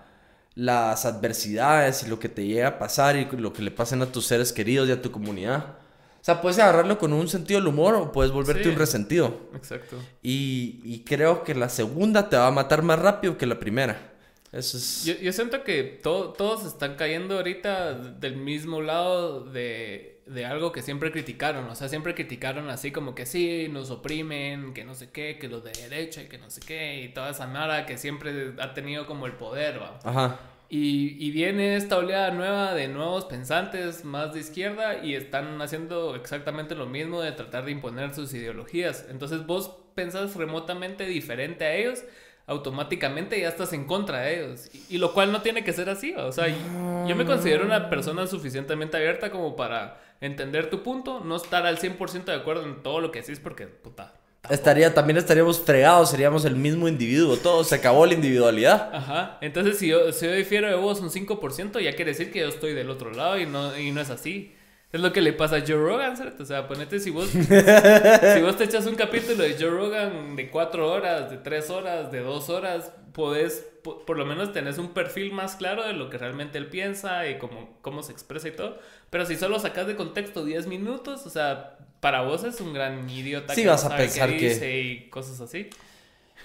las 0.56 1.06
adversidades 1.06 2.04
y 2.04 2.08
lo 2.10 2.20
que 2.20 2.30
te 2.30 2.46
llega 2.46 2.68
a 2.68 2.80
pasar 2.80 3.16
y 3.16 3.26
lo 3.38 3.54
que 3.54 3.62
le 3.62 3.72
pasen 3.72 4.02
a 4.02 4.08
tus 4.08 4.26
seres 4.26 4.52
queridos 4.52 4.90
y 4.90 4.92
a 4.92 5.02
tu 5.02 5.12
comunidad. 5.12 5.78
O 6.22 6.24
sea, 6.24 6.40
puedes 6.40 6.60
agarrarlo 6.60 7.00
con 7.00 7.14
un 7.14 7.28
sentido 7.28 7.60
del 7.60 7.68
humor 7.68 7.96
o 7.96 8.12
puedes 8.12 8.32
volverte 8.32 8.64
Sí. 8.64 8.70
un 8.70 8.76
resentido. 8.76 9.40
Exacto. 9.56 9.98
Y, 10.22 10.80
y 10.84 11.00
creo 11.04 11.44
que 11.44 11.56
la 11.56 11.68
segunda 11.68 12.30
te 12.30 12.38
va 12.38 12.46
a 12.48 12.52
matar 12.52 12.84
más 12.84 13.00
rápido 13.00 13.38
que 13.40 13.48
la 13.48 13.58
primera. 13.60 14.14
Eso 14.52 14.78
es... 14.78 15.04
Yo, 15.06 15.16
yo 15.16 15.34
siento 15.34 15.64
que 15.64 15.84
to- 16.04 16.34
todos 16.38 16.66
están 16.66 16.96
cayendo 16.96 17.38
ahorita 17.38 17.94
del 17.96 18.36
mismo 18.36 18.82
lado 18.82 19.46
de, 19.46 20.22
de 20.28 20.46
algo 20.46 20.72
que 20.72 20.82
siempre 20.84 21.12
criticaron. 21.12 21.66
O 21.70 21.74
sea, 21.76 21.90
siempre 21.90 22.14
criticaron 22.14 22.70
así 22.70 22.92
como 22.92 23.16
que 23.16 23.26
sí, 23.26 23.68
nos 23.72 23.90
oprimen, 23.90 24.74
que 24.76 24.84
no 24.84 24.94
sé 24.94 25.10
qué, 25.10 25.40
que 25.40 25.48
los 25.48 25.64
de 25.64 25.72
derecha 25.72 26.22
y 26.22 26.26
que 26.28 26.38
no 26.38 26.50
sé 26.52 26.62
qué, 26.62 27.02
y 27.02 27.14
toda 27.14 27.32
esa 27.32 27.48
mara 27.48 27.86
que 27.88 27.98
siempre 27.98 28.54
ha 28.60 28.74
tenido 28.76 29.08
como 29.08 29.26
el 29.26 29.34
poder, 29.34 29.82
va. 29.82 29.98
Ajá. 30.04 30.38
Y, 30.74 31.18
y 31.20 31.32
viene 31.32 31.76
esta 31.76 31.98
oleada 31.98 32.32
nueva 32.32 32.74
de 32.74 32.88
nuevos 32.88 33.26
pensantes 33.26 34.06
más 34.06 34.34
de 34.34 34.40
izquierda 34.40 35.04
y 35.04 35.16
están 35.16 35.62
haciendo 35.62 36.16
exactamente 36.16 36.76
lo 36.76 36.86
mismo 36.86 37.20
de 37.20 37.34
tratar 37.34 37.66
de 37.66 37.74
imponer 37.74 38.14
sus 38.14 38.34
ideologías. 38.34 39.06
Entonces 39.10 39.46
vos 39.46 39.76
pensás 39.96 40.34
remotamente 40.38 41.06
diferente 41.06 41.66
a 41.66 41.76
ellos, 41.76 42.06
automáticamente 42.48 43.38
ya 43.38 43.50
estás 43.50 43.74
en 43.74 43.84
contra 43.84 44.22
de 44.22 44.40
ellos. 44.40 44.70
Y, 44.74 44.96
y 44.96 44.98
lo 44.98 45.14
cual 45.14 45.34
no 45.34 45.42
tiene 45.42 45.66
que 45.66 45.74
ser 45.74 45.90
así. 45.90 46.14
O 46.16 46.32
sea, 46.32 46.48
yo 46.48 47.18
me 47.18 47.26
considero 47.26 47.66
una 47.66 47.90
persona 47.90 48.26
suficientemente 48.26 48.96
abierta 48.96 49.30
como 49.30 49.58
para 49.58 50.00
entender 50.22 50.70
tu 50.70 50.84
punto, 50.84 51.20
no 51.20 51.36
estar 51.36 51.66
al 51.66 51.80
100% 51.80 52.24
de 52.24 52.34
acuerdo 52.34 52.64
en 52.64 52.82
todo 52.82 53.02
lo 53.02 53.12
que 53.12 53.20
decís 53.20 53.42
porque, 53.42 53.68
puta. 53.68 54.21
Estaría, 54.50 54.94
también 54.94 55.18
estaríamos 55.18 55.60
fregados, 55.62 56.10
seríamos 56.10 56.44
el 56.46 56.56
mismo 56.56 56.88
individuo, 56.88 57.38
todo, 57.38 57.64
se 57.64 57.76
acabó 57.76 58.06
la 58.06 58.16
individualidad. 58.16 58.90
Ajá, 58.94 59.38
entonces 59.42 59.78
si 59.78 59.88
yo, 59.88 60.12
si 60.12 60.26
yo 60.26 60.34
difiero 60.34 60.68
de 60.68 60.76
vos 60.76 61.00
un 61.00 61.10
5%, 61.12 61.80
ya 61.80 61.96
quiere 61.96 62.12
decir 62.12 62.32
que 62.32 62.40
yo 62.40 62.48
estoy 62.50 62.74
del 62.74 62.90
otro 62.90 63.12
lado 63.12 63.40
y 63.40 63.46
no, 63.46 63.78
y 63.78 63.92
no 63.92 64.02
es 64.02 64.10
así. 64.10 64.54
Es 64.92 65.00
lo 65.00 65.14
que 65.14 65.22
le 65.22 65.32
pasa 65.32 65.58
a 65.58 65.60
Joe 65.62 65.76
Rogan, 65.78 66.18
¿cierto? 66.18 66.44
O 66.44 66.46
sea, 66.46 66.68
ponete 66.68 67.00
si 67.00 67.12
vos, 67.12 67.30
si 67.30 68.42
vos 68.42 68.58
te 68.58 68.66
echas 68.66 68.86
un 68.88 68.96
capítulo 68.96 69.44
de 69.44 69.56
Joe 69.58 69.70
Rogan 69.70 70.36
de 70.36 70.50
4 70.50 70.92
horas, 70.92 71.30
de 71.30 71.38
3 71.38 71.70
horas, 71.70 72.12
de 72.12 72.20
2 72.20 72.50
horas, 72.50 72.92
podés, 73.14 73.66
po- 73.84 74.06
por 74.06 74.18
lo 74.18 74.26
menos 74.26 74.52
tenés 74.52 74.78
un 74.80 74.90
perfil 74.90 75.32
más 75.32 75.56
claro 75.56 75.84
de 75.86 75.94
lo 75.94 76.10
que 76.10 76.18
realmente 76.18 76.58
él 76.58 76.68
piensa 76.68 77.28
y 77.30 77.38
cómo, 77.38 77.78
cómo 77.82 78.04
se 78.04 78.12
expresa 78.12 78.50
y 78.50 78.52
todo. 78.52 78.80
Pero 79.10 79.26
si 79.26 79.38
solo 79.38 79.60
sacas 79.60 79.88
de 79.88 79.96
contexto 79.96 80.44
10 80.44 80.68
minutos, 80.68 81.26
o 81.26 81.30
sea, 81.30 81.78
para 82.02 82.22
vos 82.24 82.44
es 82.44 82.60
un 82.60 82.74
gran 82.74 83.10
idiota 83.10 83.56
Sí, 83.56 83.62
que 83.62 83.70
vas 83.70 83.86
no 83.86 83.94
a 83.94 83.98
pensar 83.98 84.30
qué 84.32 84.38
que- 84.38 84.50
dice 84.50 84.80
y 84.82 85.10
cosas 85.10 85.40
así. 85.40 85.70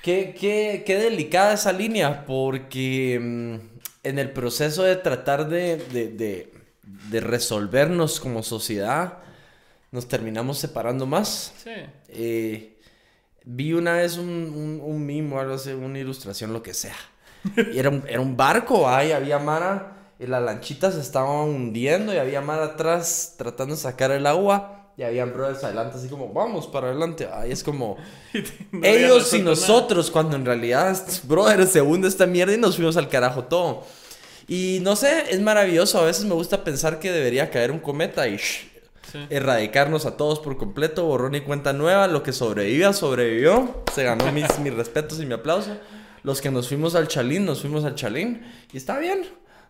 Qué, 0.03 0.37
qué, 0.38 0.85
qué 0.87 0.97
delicada 0.99 1.55
esa 1.55 1.73
línea, 1.73 2.25
porque 2.27 3.19
mm, 3.21 3.55
en 4.05 4.19
el 4.21 4.31
proceso 4.31 4.85
de 4.85 4.95
tratar 4.97 5.49
de, 5.49 5.79
de, 5.79 6.09
de- 6.09 6.53
de 7.11 7.21
resolvernos 7.21 8.21
como 8.21 8.45
sociedad, 8.45 9.19
nos 9.90 10.07
terminamos 10.07 10.59
separando 10.59 11.07
más. 11.07 11.53
Sí. 11.64 11.71
Eh, 12.09 12.79
vi 13.45 13.73
una 13.73 13.95
vez 13.95 14.16
un, 14.19 14.29
un, 14.29 14.81
un 14.85 15.05
meme 15.05 15.35
o 15.35 15.40
algo 15.40 15.55
así, 15.55 15.71
una 15.71 15.99
ilustración, 15.99 16.53
lo 16.53 16.62
que 16.62 16.75
sea. 16.75 16.95
Y 17.73 17.79
era, 17.79 17.88
un, 17.90 18.05
era 18.09 18.21
un 18.21 18.37
barco, 18.37 18.88
ahí 18.88 19.11
había 19.12 19.38
Mara, 19.40 20.12
y 20.21 20.27
la 20.27 20.38
lanchita 20.40 20.92
se 20.92 21.01
estaba 21.01 21.42
hundiendo, 21.42 22.14
y 22.14 22.19
había 22.19 22.40
Mara 22.40 22.64
atrás 22.66 23.35
tratando 23.38 23.75
de 23.75 23.81
sacar 23.81 24.11
el 24.12 24.27
agua. 24.27 24.86
Y 24.99 25.03
habían 25.03 25.33
brothers 25.35 25.63
adelante, 25.63 25.99
así 25.99 26.09
como, 26.09 26.33
vamos 26.33 26.67
para 26.69 26.89
adelante. 26.89 27.29
Ahí 27.33 27.53
es 27.53 27.63
como, 27.63 27.99
No 28.73 28.87
ellos 28.87 29.33
y 29.35 29.39
nada. 29.39 29.51
nosotros, 29.51 30.11
cuando 30.11 30.37
en 30.37 30.47
realidad, 30.47 30.97
brother, 31.25 31.67
se 31.67 31.83
hunde 31.83 32.09
esta 32.09 32.27
mierda 32.27 32.55
y 32.55 32.59
nos 32.59 32.77
fuimos 32.77 32.97
al 32.97 33.09
carajo 33.11 33.45
todo. 33.45 33.85
Y 34.49 34.79
no 34.83 34.97
sé, 34.97 35.25
es 35.31 35.41
maravilloso. 35.41 35.99
A 36.01 36.05
veces 36.05 36.25
me 36.25 36.35
gusta 36.35 36.65
pensar 36.65 36.99
que 36.99 37.13
debería 37.13 37.51
caer 37.51 37.71
un 37.73 37.79
cometa 37.81 38.27
y 38.29 38.37
shh, 38.37 38.73
Sí. 39.13 39.19
erradicarnos 39.31 40.05
a 40.05 40.17
todos 40.17 40.41
por 40.41 40.57
completo, 40.57 41.05
borrón 41.05 41.37
y 41.37 41.41
cuenta 41.43 41.73
nueva. 41.73 42.09
Lo 42.09 42.25
que 42.25 42.33
sobreviva, 42.33 42.93
sobrevivió. 42.93 43.85
Se 43.95 44.03
ganó 44.03 44.33
mis, 44.33 44.59
mis 44.61 44.75
respetos 44.75 45.21
y 45.21 45.27
mi 45.27 45.35
aplauso. 45.35 45.77
Los 46.25 46.41
que 46.41 46.51
nos 46.51 46.67
fuimos 46.69 46.95
al 46.97 47.07
chalín, 47.07 47.45
nos 47.47 47.61
fuimos 47.61 47.85
al 47.85 47.95
chalín. 47.95 48.43
Y 48.73 48.77
está 48.79 48.99
bien, 48.99 49.25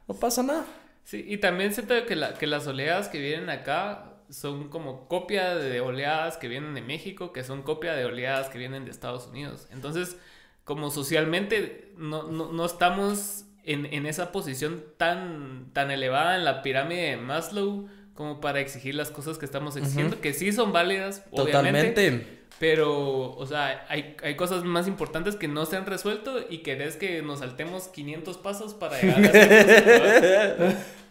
no 0.09 0.15
pasa 0.15 0.43
nada. 0.43 0.65
Sí, 1.05 1.23
y 1.29 1.37
también 1.37 1.75
siento 1.75 1.95
que, 2.07 2.17
la, 2.17 2.33
que 2.35 2.47
las 2.47 2.67
oleadas 2.67 3.09
que 3.09 3.19
vienen 3.19 3.51
acá 3.51 4.16
son 4.31 4.69
como 4.69 5.09
copia 5.09 5.55
de 5.55 5.81
oleadas 5.81 6.37
que 6.37 6.49
vienen 6.49 6.75
de 6.75 6.83
México, 6.83 7.33
que 7.33 7.45
son 7.45 7.63
copia 7.63 7.95
de 7.95 8.05
oleadas 8.05 8.49
que 8.49 8.59
vienen 8.59 8.85
de 8.85 8.91
Estados 8.91 9.27
Unidos. 9.27 9.69
Entonces, 9.73 10.17
como 10.65 10.91
socialmente 10.91 11.93
no, 11.97 12.25
no, 12.25 12.53
no 12.53 12.65
estamos 12.65 13.45
en, 13.65 13.87
en 13.87 14.07
esa 14.07 14.33
posición 14.33 14.85
tan, 14.97 15.71
tan 15.73 15.91
elevada 15.91 16.37
en 16.37 16.45
la 16.45 16.63
pirámide 16.63 17.11
de 17.11 17.17
Maslow 17.17 17.89
como 18.15 18.41
para 18.41 18.61
exigir 18.61 18.95
las 18.95 19.11
cosas 19.11 19.39
que 19.39 19.45
estamos 19.45 19.77
exigiendo, 19.77 20.21
que 20.21 20.33
sí 20.33 20.53
son 20.53 20.73
válidas, 20.73 21.25
obviamente. 21.31 21.91
Totalmente. 21.91 22.37
Pero, 22.59 23.37
o 23.37 23.47
sea, 23.47 23.85
hay, 23.91 24.17
hay 24.23 24.35
cosas 24.35 24.65
más 24.65 24.89
importantes 24.89 25.37
que 25.37 25.47
no 25.47 25.67
se 25.67 25.77
han 25.77 25.85
resuelto 25.85 26.41
y 26.49 26.59
querés 26.59 26.97
que 26.97 27.21
nos 27.21 27.41
saltemos 27.41 27.89
500 27.89 28.39
pasos 28.39 28.73
para 28.73 28.99
llegar 28.99 29.37
a. 29.37 30.75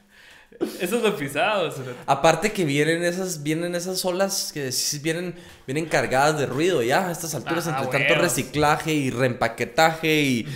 Eso 0.80 0.98
es 0.98 1.04
lo 1.04 1.16
pisado. 1.16 1.74
Aparte 2.06 2.52
que 2.52 2.66
vienen 2.66 3.04
esas, 3.04 3.44
vienen 3.44 3.76
esas 3.76 4.04
olas 4.06 4.52
que 4.54 4.70
vienen, 5.02 5.36
vienen 5.66 5.86
cargadas 5.86 6.40
de 6.40 6.46
ruido 6.46 6.82
ya 6.82 7.08
a 7.08 7.12
estas 7.12 7.36
alturas 7.36 7.68
entre 7.68 7.88
tanto 7.88 8.16
reciclaje 8.16 8.94
y 8.94 9.10
reempaquetaje 9.10 10.22
y, 10.22 10.48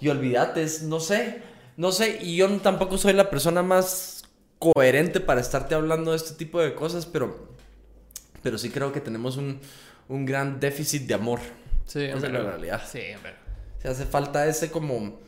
y 0.00 0.08
olvídate, 0.08 0.66
no 0.82 1.00
sé. 1.00 1.42
no 1.76 1.92
sé, 1.92 2.18
y 2.20 2.36
yo 2.36 2.48
tampoco 2.58 2.98
soy 2.98 3.12
la 3.12 3.30
persona 3.30 3.62
más 3.62 4.24
coherente 4.58 5.20
para 5.20 5.40
estarte 5.40 5.74
hablando 5.74 6.10
de 6.10 6.18
este 6.18 6.34
tipo 6.34 6.60
de 6.60 6.74
cosas, 6.74 7.06
pero, 7.06 7.48
pero 8.42 8.58
sí 8.58 8.70
creo 8.70 8.92
que 8.92 9.00
tenemos 9.00 9.36
un, 9.36 9.60
un 10.08 10.26
gran 10.26 10.60
déficit 10.60 11.06
de 11.06 11.14
amor. 11.14 11.40
Sí, 11.86 12.06
la 12.06 12.18
realidad. 12.18 12.82
Sí, 12.86 13.00
hombre. 13.16 13.34
Se 13.80 13.88
hace 13.88 14.04
falta 14.04 14.46
ese 14.46 14.70
como... 14.70 15.18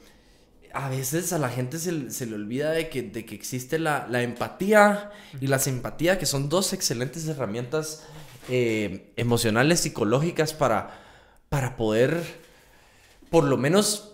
A 0.75 0.89
veces 0.89 1.33
a 1.33 1.39
la 1.39 1.49
gente 1.49 1.79
se, 1.79 2.11
se 2.11 2.27
le 2.27 2.35
olvida 2.35 2.71
de 2.71 2.89
que, 2.89 3.03
de 3.03 3.25
que 3.27 3.35
existe 3.35 3.79
la, 3.79 4.07
la 4.11 4.23
empatía 4.23 5.11
y 5.41 5.47
la 5.47 5.59
simpatía, 5.59 6.19
que 6.19 6.27
son 6.27 6.49
dos 6.49 6.73
excelentes 6.73 7.27
herramientas 7.29 8.05
eh, 8.49 9.13
emocionales, 9.17 9.81
psicológicas 9.81 10.53
para, 10.55 11.01
para 11.49 11.77
poder 11.77 12.23
por 13.31 13.45
lo 13.45 13.57
menos 13.57 14.09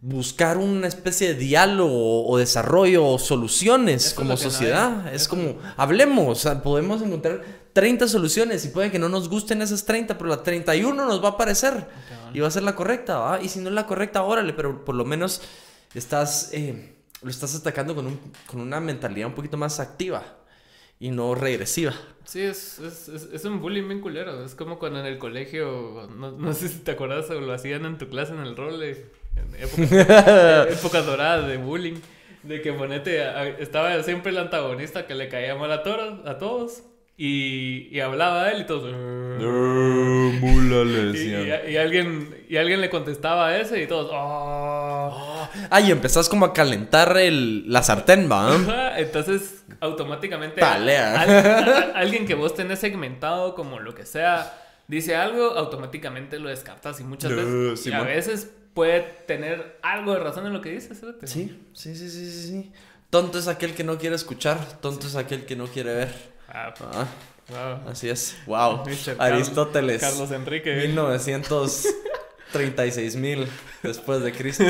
buscar 0.00 0.56
una 0.56 0.86
especie 0.88 1.28
de 1.28 1.34
diálogo 1.34 2.26
o 2.26 2.38
desarrollo 2.38 3.06
o 3.06 3.18
soluciones 3.18 4.06
Eso 4.06 4.16
como 4.16 4.30
no 4.30 4.36
sociedad. 4.36 5.06
es 5.08 5.22
Eso- 5.22 5.30
como, 5.30 5.58
hablemos, 5.76 6.46
podemos 6.62 7.02
encontrar 7.02 7.42
30 7.74 8.08
soluciones 8.08 8.64
y 8.64 8.68
puede 8.68 8.90
que 8.90 8.98
no 8.98 9.08
nos 9.10 9.28
gusten 9.28 9.60
esas 9.60 9.84
30, 9.84 10.16
pero 10.16 10.30
la 10.30 10.42
31 10.42 11.04
nos 11.06 11.22
va 11.22 11.30
a 11.30 11.36
parecer 11.36 11.86
y 12.32 12.40
va 12.40 12.48
a 12.48 12.50
ser 12.50 12.62
la 12.62 12.74
correcta, 12.74 13.18
¿va? 13.18 13.42
Y 13.42 13.48
si 13.48 13.58
no 13.58 13.68
es 13.68 13.74
la 13.74 13.86
correcta, 13.86 14.22
órale, 14.22 14.52
pero 14.54 14.84
por 14.84 14.94
lo 14.94 15.04
menos 15.04 15.42
estás, 15.94 16.50
eh, 16.52 16.94
lo 17.22 17.30
estás 17.30 17.54
atacando 17.54 17.94
con, 17.94 18.06
un, 18.06 18.20
con 18.46 18.60
una 18.60 18.80
mentalidad 18.80 19.28
un 19.28 19.34
poquito 19.34 19.56
más 19.56 19.80
activa 19.80 20.22
y 21.00 21.10
no 21.10 21.34
regresiva. 21.34 21.92
Sí, 22.24 22.40
es, 22.40 22.78
es, 22.78 23.08
es, 23.08 23.28
es 23.32 23.44
un 23.44 23.60
bullying 23.60 23.86
bien 23.86 24.00
culero. 24.00 24.44
Es 24.44 24.54
como 24.54 24.78
cuando 24.78 25.00
en 25.00 25.06
el 25.06 25.18
colegio, 25.18 26.08
no, 26.16 26.32
no 26.32 26.52
sé 26.54 26.68
si 26.68 26.78
te 26.78 26.92
acuerdas 26.92 27.28
o 27.30 27.40
lo 27.40 27.52
hacían 27.52 27.84
en 27.84 27.98
tu 27.98 28.08
clase 28.08 28.32
en 28.32 28.40
el 28.40 28.56
role, 28.56 29.06
en 29.36 29.54
época, 29.62 30.62
época 30.70 31.02
dorada 31.02 31.46
de 31.46 31.58
bullying, 31.58 31.96
de 32.42 32.62
que 32.62 32.72
ponete, 32.72 33.22
a- 33.24 33.48
estaba 33.48 34.02
siempre 34.02 34.32
el 34.32 34.38
antagonista 34.38 35.06
que 35.06 35.14
le 35.14 35.28
caía 35.28 35.54
mal 35.54 35.70
a 35.72 35.82
a 36.26 36.38
todos 36.38 36.82
y, 37.16 37.88
y 37.96 38.00
hablaba 38.00 38.50
él 38.50 38.62
y 38.62 38.66
todos... 38.66 38.92
mula 40.40 40.84
le 40.84 41.18
Y, 41.18 41.68
y- 41.70 41.72
y 41.72 41.76
alguien, 41.76 42.44
y 42.48 42.56
alguien 42.56 42.80
le 42.80 42.90
contestaba 42.90 43.48
a 43.48 43.58
ese 43.58 43.82
y 43.82 43.86
todos... 43.86 44.10
"Oh". 44.12 45.48
Ah, 45.70 45.80
y 45.80 45.90
empezás 45.90 46.28
como 46.28 46.46
a 46.46 46.52
calentar 46.52 47.16
el, 47.16 47.70
la 47.70 47.82
sartén, 47.82 48.28
¿va? 48.30 48.94
Entonces, 48.98 49.64
automáticamente 49.80 50.60
Talea. 50.60 51.20
al- 51.20 51.30
al- 51.30 51.92
alguien 51.96 52.26
que 52.26 52.34
vos 52.34 52.54
tenés 52.54 52.80
segmentado 52.80 53.54
como 53.54 53.78
lo 53.80 53.94
que 53.94 54.04
sea 54.06 54.60
dice 54.88 55.14
algo, 55.16 55.44
automáticamente 55.52 56.38
lo 56.38 56.48
descartas 56.48 57.00
y 57.00 57.04
muchas 57.04 57.30
veces 57.34 57.86
y 57.86 57.92
a 57.92 58.02
veces 58.02 58.50
puede 58.74 59.00
tener 59.26 59.78
algo 59.82 60.12
de 60.14 60.18
razón 60.20 60.46
en 60.46 60.52
lo 60.52 60.60
que 60.60 60.70
dice. 60.72 60.94
cerote. 60.94 61.26
Sí, 61.26 61.58
sí, 61.72 61.94
sí, 61.94 62.10
sí, 62.10 62.30
sí, 62.30 62.48
sí. 62.48 62.72
Tonto 63.10 63.38
es 63.38 63.46
aquel 63.48 63.74
que 63.74 63.84
no 63.84 63.96
quiere 63.98 64.16
escuchar, 64.16 64.58
tonto 64.80 65.06
es 65.06 65.14
aquel 65.16 65.44
que 65.46 65.54
no 65.56 65.66
quiere 65.68 65.94
ver. 65.94 66.33
Ah, 66.54 66.72
Ah, 66.92 67.06
wow. 67.48 67.80
así 67.90 68.08
es. 68.08 68.36
Wow. 68.46 68.84
Mr. 68.86 69.16
Aristóteles. 69.18 70.00
Carlos 70.00 70.30
Enrique. 70.30 70.76
1936 70.76 73.16
mil 73.16 73.48
después 73.82 74.22
de 74.22 74.32
Cristo. 74.32 74.62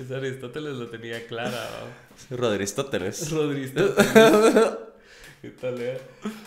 Ese 0.00 0.14
Aristóteles 0.16 0.74
lo 0.76 0.88
tenía 0.88 1.26
clara. 1.26 1.68
Rodristóteles. 2.30 3.30
Rodrigo. 3.30 3.94
¿Qué 5.42 5.50
tal, 5.50 5.80
eh? 5.80 5.98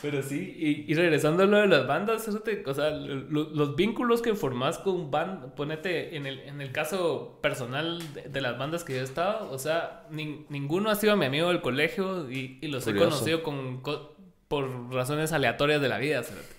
Pero 0.02 0.21
sí, 0.23 0.56
y, 0.58 0.91
y 0.91 0.95
regresando 0.95 1.43
a 1.43 1.45
lo 1.45 1.58
de 1.58 1.67
las 1.67 1.88
bandas, 1.88 2.25
cerote, 2.25 2.63
o 2.65 2.73
sea, 2.73 2.89
lo- 2.89 3.49
los 3.49 3.75
vínculos 3.75 4.21
que 4.21 4.34
formás 4.36 4.78
con 4.80 5.10
bandas, 5.12 5.52
ponete 5.54 6.17
en 6.17 6.25
el, 6.25 6.39
en 6.41 6.60
el 6.60 6.71
caso 6.71 7.39
personal 7.41 8.02
de, 8.13 8.23
de 8.23 8.41
las 8.41 8.58
bandas 8.58 8.84
que 8.84 8.93
yo 8.95 8.99
he 8.99 9.04
estado, 9.04 9.49
o 9.52 9.58
sea, 9.60 10.06
nin- 10.12 10.45
ninguno 10.49 10.89
ha 10.89 10.95
sido 10.95 11.15
mi 11.15 11.25
amigo 11.25 11.47
del 11.49 11.62
colegio 11.62 12.30
y, 12.30 12.58
y 12.62 12.67
los 12.67 12.84
Curioso. 12.84 13.06
he 13.06 13.10
conocido 13.10 13.43
con, 13.43 13.82
co- 13.82 14.15
por 14.47 14.91
razones 14.93 15.32
aleatorias 15.32 15.82
de 15.82 15.88
la 15.88 15.99
vida, 15.99 16.23
cerote. 16.23 16.58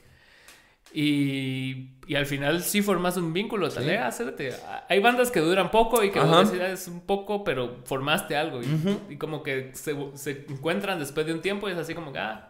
Y, 0.93 1.91
y 2.07 2.15
al 2.17 2.27
final 2.27 2.63
sí 2.63 2.83
formas 2.83 3.17
un 3.17 3.33
vínculo, 3.33 3.69
tal 3.69 3.87
vez, 3.87 4.01
hacerte. 4.01 4.55
Hay 4.89 4.99
bandas 5.01 5.31
que 5.31 5.41
duran 5.41 5.71
poco 5.71 6.03
y 6.03 6.11
que 6.11 6.19
vos 6.21 6.51
decís, 6.51 6.65
"Ah, 6.65 6.73
es 6.73 6.89
un 6.89 7.01
poco, 7.03 7.45
pero 7.45 7.77
formaste 7.85 8.37
algo. 8.37 8.61
Y, 8.63 8.67
y 9.11 9.17
como 9.17 9.43
que 9.43 9.71
se, 9.75 9.95
se 10.15 10.47
encuentran 10.49 10.99
después 10.99 11.27
de 11.27 11.33
un 11.33 11.41
tiempo 11.41 11.69
y 11.69 11.73
es 11.73 11.79
así 11.79 11.95
como 11.95 12.13
que, 12.13 12.19
ah, 12.19 12.47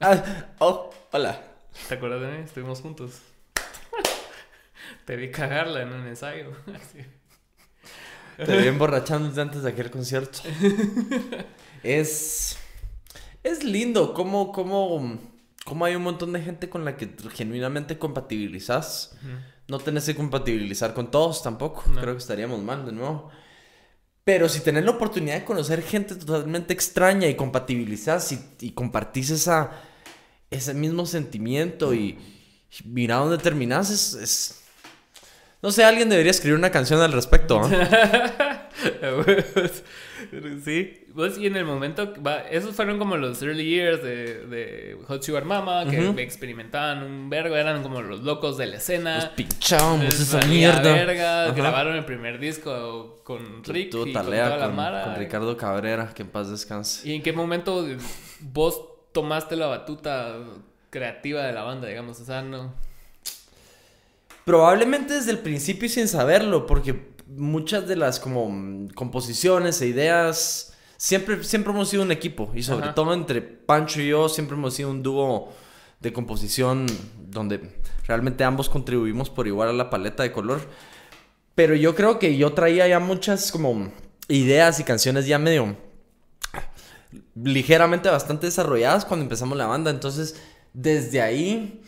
Ah, 0.00 0.22
oh, 0.60 0.90
hola. 1.12 1.40
¿te 1.88 1.94
acuerdas 1.94 2.20
de 2.20 2.28
mí? 2.28 2.44
Estuvimos 2.44 2.80
juntos. 2.80 3.20
Te 5.04 5.16
vi 5.16 5.30
cagarla 5.30 5.82
en 5.82 5.92
un 5.92 6.06
ensayo. 6.06 6.52
Así. 6.74 6.98
Te 8.36 8.56
vi 8.56 8.68
emborrachándote 8.68 9.40
antes 9.40 9.62
de 9.64 9.70
aquel 9.70 9.90
concierto. 9.90 10.40
Es. 11.82 12.58
Es 13.42 13.64
lindo 13.64 14.14
cómo, 14.14 14.52
cómo, 14.52 15.18
cómo 15.68 15.84
hay 15.84 15.94
un 15.94 16.02
montón 16.02 16.32
de 16.32 16.40
gente 16.40 16.68
con 16.70 16.84
la 16.84 16.96
que 16.96 17.14
genuinamente 17.34 17.98
compatibilizas. 17.98 19.14
No 19.68 19.78
tenés 19.78 20.06
que 20.06 20.14
compatibilizar 20.16 20.94
con 20.94 21.10
todos 21.10 21.42
tampoco. 21.42 21.84
No. 21.90 22.00
Creo 22.00 22.14
que 22.14 22.18
estaríamos 22.18 22.62
mal 22.62 22.86
de 22.86 22.92
nuevo. 22.92 23.30
Pero 24.24 24.48
si 24.48 24.60
tenés 24.60 24.84
la 24.84 24.92
oportunidad 24.92 25.36
de 25.36 25.44
conocer 25.44 25.82
gente 25.82 26.14
totalmente 26.14 26.72
extraña 26.72 27.28
y 27.28 27.34
compatibilizás 27.34 28.32
y, 28.32 28.40
y 28.60 28.70
compartís 28.72 29.30
esa, 29.30 29.70
ese 30.50 30.74
mismo 30.74 31.06
sentimiento 31.06 31.92
y, 31.94 32.18
y 32.70 32.88
mira 32.88 33.16
dónde 33.16 33.38
terminás, 33.38 33.90
es, 33.90 34.14
es- 34.14 34.64
No 35.62 35.70
sé, 35.70 35.84
alguien 35.84 36.08
debería 36.08 36.30
escribir 36.30 36.58
una 36.58 36.70
canción 36.70 37.00
al 37.00 37.12
respecto. 37.12 37.60
¿ah? 37.62 38.68
sí, 40.64 41.06
vos 41.18 41.36
y 41.36 41.46
en 41.46 41.56
el 41.56 41.64
momento, 41.64 42.14
va, 42.24 42.42
esos 42.42 42.76
fueron 42.76 42.98
como 42.98 43.16
los 43.16 43.42
early 43.42 43.64
years 43.64 44.02
de, 44.04 44.46
de 44.46 44.98
Hot 45.08 45.22
Sugar 45.22 45.44
Mama, 45.44 45.84
que 45.90 46.22
experimentaban 46.22 47.02
un 47.02 47.28
vergo, 47.28 47.56
eran 47.56 47.82
como 47.82 48.00
los 48.00 48.20
locos 48.20 48.56
de 48.56 48.66
la 48.66 48.76
escena. 48.76 49.16
Nos 49.16 49.24
pinchábamos 49.30 50.14
esa 50.14 50.40
mierda. 50.46 50.80
verga, 50.80 51.46
Ajá. 51.46 51.54
grabaron 51.54 51.96
el 51.96 52.04
primer 52.04 52.38
disco 52.38 53.20
con 53.24 53.64
Rick 53.64 53.88
y 53.88 53.98
con 53.98 54.12
talea 54.12 54.44
toda 54.44 54.58
la 54.58 54.66
con, 54.66 54.76
mara. 54.76 55.04
con 55.04 55.16
Ricardo 55.16 55.56
Cabrera, 55.56 56.14
que 56.14 56.22
en 56.22 56.28
paz 56.28 56.50
descanse. 56.50 57.08
¿Y 57.08 57.14
en 57.14 57.22
qué 57.22 57.32
momento 57.32 57.84
vos 58.40 58.80
tomaste 59.12 59.56
la 59.56 59.66
batuta 59.66 60.36
creativa 60.88 61.42
de 61.42 61.52
la 61.52 61.64
banda, 61.64 61.88
digamos? 61.88 62.20
O 62.20 62.24
sea, 62.24 62.42
no... 62.42 62.72
Probablemente 64.44 65.14
desde 65.14 65.32
el 65.32 65.40
principio 65.40 65.86
y 65.86 65.88
sin 65.88 66.06
saberlo, 66.06 66.64
porque 66.64 67.08
muchas 67.26 67.88
de 67.88 67.96
las 67.96 68.20
como 68.20 68.48
mm, 68.48 68.90
composiciones 68.90 69.82
e 69.82 69.88
ideas 69.88 70.67
siempre, 70.98 71.42
siempre 71.44 71.72
hemos 71.72 71.88
sido 71.88 72.02
un 72.02 72.12
equipo 72.12 72.50
y 72.54 72.62
sobre 72.62 72.86
Ajá. 72.86 72.94
todo 72.94 73.14
entre 73.14 73.40
Pancho 73.40 74.02
y 74.02 74.08
yo 74.08 74.28
siempre 74.28 74.56
hemos 74.56 74.74
sido 74.74 74.90
un 74.90 75.02
dúo 75.02 75.50
de 76.00 76.12
composición 76.12 76.86
donde 77.16 77.80
realmente 78.06 78.44
ambos 78.44 78.68
contribuimos 78.68 79.30
por 79.30 79.46
igual 79.46 79.70
a 79.70 79.72
la 79.72 79.88
paleta 79.88 80.22
de 80.22 80.32
color. 80.32 80.60
Pero 81.54 81.74
yo 81.74 81.94
creo 81.94 82.18
que 82.18 82.36
yo 82.36 82.52
traía 82.52 82.86
ya 82.86 83.00
muchas 83.00 83.50
como 83.50 83.90
ideas 84.28 84.78
y 84.78 84.84
canciones 84.84 85.26
ya 85.26 85.38
medio 85.38 85.76
ligeramente 87.34 88.08
bastante 88.10 88.46
desarrolladas 88.46 89.04
cuando 89.04 89.24
empezamos 89.24 89.56
la 89.56 89.66
banda. 89.66 89.90
Entonces, 89.90 90.36
desde 90.72 91.20
ahí 91.20 91.82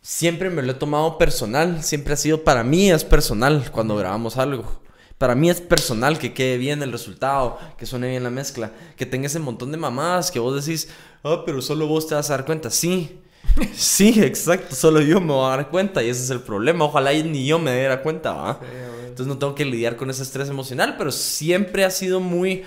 siempre 0.00 0.50
me 0.50 0.62
lo 0.62 0.72
he 0.72 0.76
tomado 0.76 1.18
personal. 1.18 1.82
Siempre 1.82 2.14
ha 2.14 2.16
sido, 2.16 2.44
para 2.44 2.62
mí 2.62 2.90
es 2.90 3.04
personal 3.04 3.70
cuando 3.72 3.96
grabamos 3.96 4.36
algo. 4.36 4.83
Para 5.24 5.34
mí 5.34 5.48
es 5.48 5.62
personal 5.62 6.18
que 6.18 6.34
quede 6.34 6.58
bien 6.58 6.82
el 6.82 6.92
resultado, 6.92 7.58
que 7.78 7.86
suene 7.86 8.10
bien 8.10 8.24
la 8.24 8.28
mezcla, 8.28 8.72
que 8.94 9.06
tenga 9.06 9.26
ese 9.26 9.38
montón 9.38 9.72
de 9.72 9.78
mamadas 9.78 10.30
que 10.30 10.38
vos 10.38 10.62
decís, 10.62 10.90
ah, 11.22 11.44
pero 11.46 11.62
solo 11.62 11.86
vos 11.86 12.06
te 12.06 12.14
vas 12.14 12.28
a 12.28 12.36
dar 12.36 12.44
cuenta. 12.44 12.68
Sí, 12.68 13.22
sí, 13.74 14.22
exacto, 14.22 14.74
solo 14.74 15.00
yo 15.00 15.22
me 15.22 15.32
voy 15.32 15.46
a 15.46 15.56
dar 15.56 15.70
cuenta 15.70 16.02
y 16.02 16.10
ese 16.10 16.24
es 16.24 16.28
el 16.28 16.40
problema. 16.40 16.84
Ojalá 16.84 17.10
ni 17.14 17.46
yo 17.46 17.58
me 17.58 17.74
diera 17.74 18.02
cuenta, 18.02 18.34
¿va? 18.34 18.60
Entonces 19.00 19.26
no 19.26 19.38
tengo 19.38 19.54
que 19.54 19.64
lidiar 19.64 19.96
con 19.96 20.10
ese 20.10 20.22
estrés 20.22 20.50
emocional, 20.50 20.96
pero 20.98 21.10
siempre 21.10 21.86
ha 21.86 21.90
sido 21.90 22.20
muy, 22.20 22.62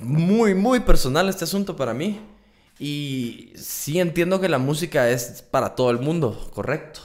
muy, 0.00 0.54
muy 0.54 0.78
personal 0.78 1.28
este 1.28 1.42
asunto 1.42 1.74
para 1.74 1.92
mí. 1.92 2.20
Y 2.78 3.52
sí 3.56 3.98
entiendo 3.98 4.40
que 4.40 4.48
la 4.48 4.58
música 4.58 5.10
es 5.10 5.42
para 5.42 5.74
todo 5.74 5.90
el 5.90 5.98
mundo, 5.98 6.48
correcto. 6.54 7.00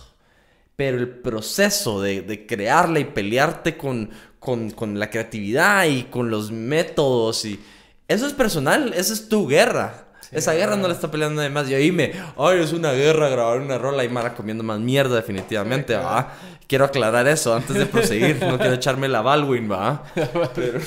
Pero 0.75 0.97
el 0.97 1.09
proceso 1.09 2.01
de, 2.01 2.21
de 2.21 2.47
crearla 2.47 2.99
y 2.99 3.05
pelearte 3.05 3.77
con, 3.77 4.09
con, 4.41 4.71
con 4.71 4.99
la 4.99 5.09
creatividad 5.09 5.85
y 5.85 6.03
con 6.03 6.29
los 6.29 6.51
métodos 6.51 7.45
y... 7.45 7.63
Eso 8.07 8.27
es 8.27 8.33
personal, 8.33 8.91
esa 8.93 9.13
es 9.13 9.29
tu 9.29 9.47
guerra. 9.47 10.07
Esa 10.31 10.53
guerra 10.53 10.75
no 10.75 10.87
la 10.87 10.93
está 10.93 11.09
peleando 11.09 11.37
nadie 11.37 11.49
más. 11.49 11.69
Y 11.69 11.75
ahí 11.75 11.91
me, 11.93 12.11
ay, 12.37 12.59
es 12.59 12.73
una 12.73 12.91
guerra 12.91 13.29
grabar 13.29 13.61
una 13.61 13.77
rola 13.77 14.03
y 14.03 14.09
Mara 14.09 14.33
comiendo 14.33 14.63
más 14.63 14.79
mierda, 14.79 15.15
definitivamente, 15.15 15.95
¿va? 15.95 16.33
Quiero 16.67 16.83
aclarar 16.83 17.27
eso 17.27 17.53
antes 17.53 17.77
de 17.77 17.85
proseguir. 17.85 18.41
No 18.41 18.57
quiero 18.57 18.73
echarme 18.73 19.07
la 19.07 19.21
Baldwin, 19.21 19.71
¿va? 19.71 20.03
Pero, 20.55 20.81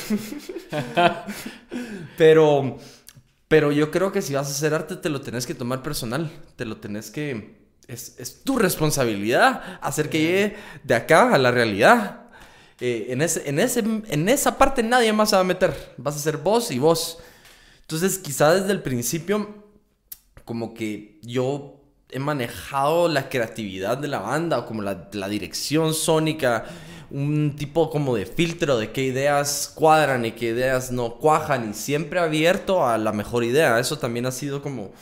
pero, 2.18 2.78
pero 3.48 3.72
yo 3.72 3.90
creo 3.90 4.12
que 4.12 4.20
si 4.20 4.34
vas 4.34 4.48
a 4.48 4.50
hacer 4.50 4.74
arte, 4.74 4.96
te 4.96 5.08
lo 5.08 5.20
tenés 5.20 5.46
que 5.46 5.54
tomar 5.54 5.82
personal. 5.82 6.30
Te 6.56 6.64
lo 6.64 6.76
tenés 6.78 7.10
que. 7.10 7.64
Es, 7.86 8.16
es 8.18 8.44
tu 8.44 8.58
responsabilidad 8.58 9.78
hacer 9.80 10.08
que 10.10 10.20
llegue 10.20 10.56
de 10.82 10.94
acá 10.94 11.34
a 11.34 11.38
la 11.38 11.50
realidad. 11.50 12.23
Eh, 12.80 13.06
en, 13.10 13.22
ese, 13.22 13.48
en, 13.48 13.58
ese, 13.58 13.80
en 13.80 14.28
esa 14.28 14.58
parte 14.58 14.82
nadie 14.82 15.12
más 15.12 15.30
se 15.30 15.36
va 15.36 15.42
a 15.42 15.44
meter. 15.44 15.94
Vas 15.96 16.16
a 16.16 16.18
ser 16.18 16.38
vos 16.38 16.70
y 16.70 16.78
vos. 16.78 17.18
Entonces, 17.82 18.18
quizá 18.18 18.54
desde 18.54 18.72
el 18.72 18.82
principio, 18.82 19.64
como 20.44 20.74
que 20.74 21.18
yo 21.22 21.80
he 22.10 22.18
manejado 22.18 23.08
la 23.08 23.28
creatividad 23.28 23.98
de 23.98 24.08
la 24.08 24.20
banda, 24.20 24.58
o 24.58 24.66
como 24.66 24.82
la, 24.82 25.08
la 25.12 25.28
dirección 25.28 25.94
sónica, 25.94 26.64
un 27.10 27.54
tipo 27.56 27.90
como 27.90 28.16
de 28.16 28.26
filtro 28.26 28.78
de 28.78 28.90
qué 28.90 29.02
ideas 29.02 29.72
cuadran 29.74 30.24
y 30.24 30.32
qué 30.32 30.46
ideas 30.46 30.90
no 30.90 31.16
cuajan, 31.16 31.70
y 31.70 31.74
siempre 31.74 32.20
abierto 32.20 32.86
a 32.86 32.98
la 32.98 33.12
mejor 33.12 33.44
idea. 33.44 33.78
Eso 33.78 33.98
también 33.98 34.26
ha 34.26 34.32
sido 34.32 34.62
como 34.62 34.92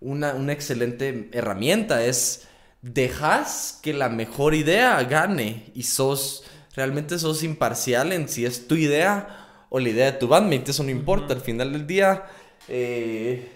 una, 0.00 0.34
una 0.34 0.52
excelente 0.52 1.28
herramienta. 1.32 2.04
Es 2.04 2.46
dejas 2.82 3.78
que 3.82 3.94
la 3.94 4.08
mejor 4.08 4.54
idea 4.54 5.02
gane 5.04 5.70
y 5.74 5.84
sos 5.84 6.44
realmente 6.74 7.18
sos 7.18 7.42
imparcial 7.42 8.12
en 8.12 8.28
si 8.28 8.44
es 8.44 8.66
tu 8.66 8.74
idea 8.74 9.66
o 9.68 9.80
la 9.80 9.88
idea 9.88 10.06
de 10.06 10.18
tu 10.18 10.28
bandmate, 10.28 10.70
eso 10.70 10.84
no 10.84 10.90
importa, 10.90 11.34
al 11.34 11.40
final 11.40 11.72
del 11.72 11.86
día, 11.86 12.24
eh, 12.68 13.48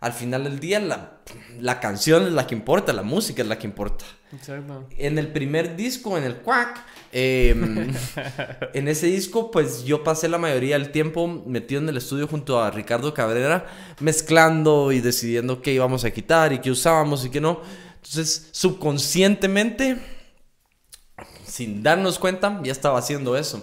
al 0.00 0.12
final 0.12 0.44
del 0.44 0.60
día 0.60 0.78
la, 0.80 1.18
la, 1.58 1.80
canción 1.80 2.26
es 2.26 2.32
la 2.32 2.46
que 2.46 2.54
importa, 2.54 2.92
la 2.92 3.02
música 3.02 3.42
es 3.42 3.48
la 3.48 3.58
que 3.58 3.66
importa. 3.66 4.04
Exacto. 4.32 4.88
En 4.96 5.18
el 5.18 5.28
primer 5.28 5.76
disco, 5.76 6.16
en 6.16 6.24
el 6.24 6.36
Quack, 6.36 6.84
em, 7.12 7.92
en 8.74 8.88
ese 8.88 9.06
disco 9.08 9.50
pues 9.50 9.84
yo 9.84 10.04
pasé 10.04 10.28
la 10.28 10.38
mayoría 10.38 10.78
del 10.78 10.90
tiempo 10.90 11.26
metido 11.46 11.80
en 11.80 11.88
el 11.88 11.96
estudio 11.96 12.28
junto 12.28 12.62
a 12.62 12.70
Ricardo 12.70 13.12
Cabrera, 13.12 13.66
mezclando 14.00 14.92
y 14.92 15.00
decidiendo 15.00 15.60
qué 15.60 15.72
íbamos 15.72 16.04
a 16.04 16.10
quitar 16.12 16.52
y 16.52 16.60
qué 16.60 16.70
usábamos 16.70 17.24
y 17.24 17.30
qué 17.30 17.40
no. 17.40 17.60
Entonces, 17.96 18.48
subconscientemente 18.52 19.98
sin 21.52 21.82
darnos 21.82 22.18
cuenta, 22.18 22.60
ya 22.64 22.72
estaba 22.72 22.98
haciendo 22.98 23.36
eso. 23.36 23.62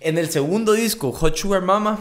En 0.00 0.18
el 0.18 0.28
segundo 0.28 0.74
disco, 0.74 1.12
Hot 1.12 1.34
Sugar 1.34 1.62
Mama, 1.62 1.98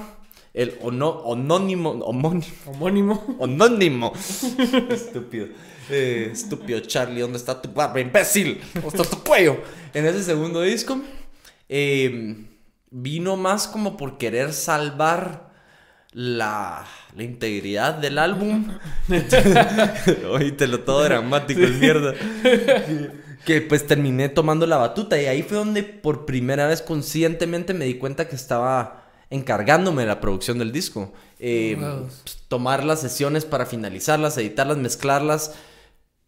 el 0.54 0.78
ono, 0.82 1.08
onónimo, 1.08 1.92
homónimo, 1.92 2.46
homónimo, 2.66 3.38
onónimo, 3.40 4.14
estúpido, 4.90 5.48
eh, 5.90 6.32
estúpido 6.34 6.82
Charlie, 6.82 7.22
¿dónde 7.22 7.38
está 7.38 7.62
tu 7.62 7.72
barba, 7.72 8.02
imbécil? 8.02 8.60
¿Dónde 8.74 8.90
está 8.90 9.04
tu 9.04 9.24
cuello? 9.24 9.58
En 9.94 10.06
ese 10.06 10.22
segundo 10.22 10.62
disco, 10.62 11.02
em, 11.70 12.48
vino 12.92 13.38
más 13.38 13.70
como 13.70 13.96
por 13.96 14.18
querer 14.18 14.52
salvar 14.52 15.50
la, 16.12 16.86
la 17.16 17.24
integridad 17.24 17.94
del 17.94 18.18
álbum. 18.18 18.68
lo 20.68 20.80
todo 20.82 21.06
dramático, 21.06 21.62
es 21.62 21.72
mierda 21.72 22.14
que 23.46 23.62
pues 23.62 23.88
terminé 23.88 24.30
tomando 24.30 24.66
la 24.68 24.78
batuta 24.78 25.22
y 25.22 25.26
ahí 25.26 25.44
fue 25.44 25.58
donde 25.58 25.84
por 25.84 26.26
primera 26.26 26.68
vez 26.68 26.82
conscientemente 26.82 27.74
me 27.74 27.86
di 27.86 27.96
cuenta 27.96 28.28
que 28.28 28.36
estaba 28.36 29.06
encargándome 29.30 30.04
de 30.04 30.08
la 30.08 30.22
producción 30.22 30.60
del 30.60 30.72
disco. 30.72 31.12
Eh, 31.40 31.78
pues, 31.80 32.46
tomar 32.48 32.84
las 32.84 33.02
sesiones 33.02 33.46
para 33.46 33.66
finalizarlas, 33.66 34.38
editarlas, 34.38 34.78
mezclarlas, 34.78 35.54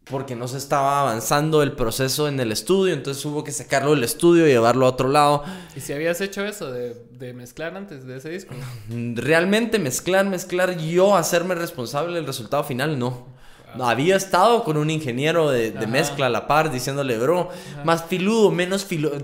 porque 0.03 0.35
no 0.35 0.47
se 0.47 0.57
estaba 0.57 1.01
avanzando 1.01 1.63
el 1.63 1.73
proceso 1.73 2.27
en 2.27 2.39
el 2.39 2.51
estudio, 2.51 2.93
entonces 2.93 3.23
hubo 3.25 3.43
que 3.43 3.51
sacarlo 3.51 3.91
del 3.91 4.03
estudio 4.03 4.47
y 4.47 4.51
llevarlo 4.51 4.85
a 4.85 4.89
otro 4.89 5.09
lado. 5.09 5.43
¿Y 5.75 5.81
si 5.81 5.93
habías 5.93 6.21
hecho 6.21 6.45
eso 6.45 6.71
de, 6.71 6.95
de 7.11 7.33
mezclar 7.33 7.75
antes 7.75 8.05
de 8.05 8.17
ese 8.17 8.29
disco? 8.29 8.55
Realmente 8.89 9.79
mezclar, 9.79 10.25
mezclar, 10.25 10.77
yo 10.77 11.15
hacerme 11.15 11.55
responsable 11.55 12.15
del 12.15 12.25
resultado 12.25 12.63
final, 12.63 12.97
no 12.97 13.37
había 13.79 14.15
estado 14.15 14.63
con 14.63 14.77
un 14.77 14.89
ingeniero 14.89 15.49
de, 15.49 15.71
mezcla 15.87 16.27
a 16.27 16.29
la 16.29 16.47
par 16.47 16.71
diciéndole, 16.71 17.17
bro, 17.17 17.49
más 17.83 18.05
filudo, 18.05 18.51
menos 18.51 18.85
filudo. 18.85 19.17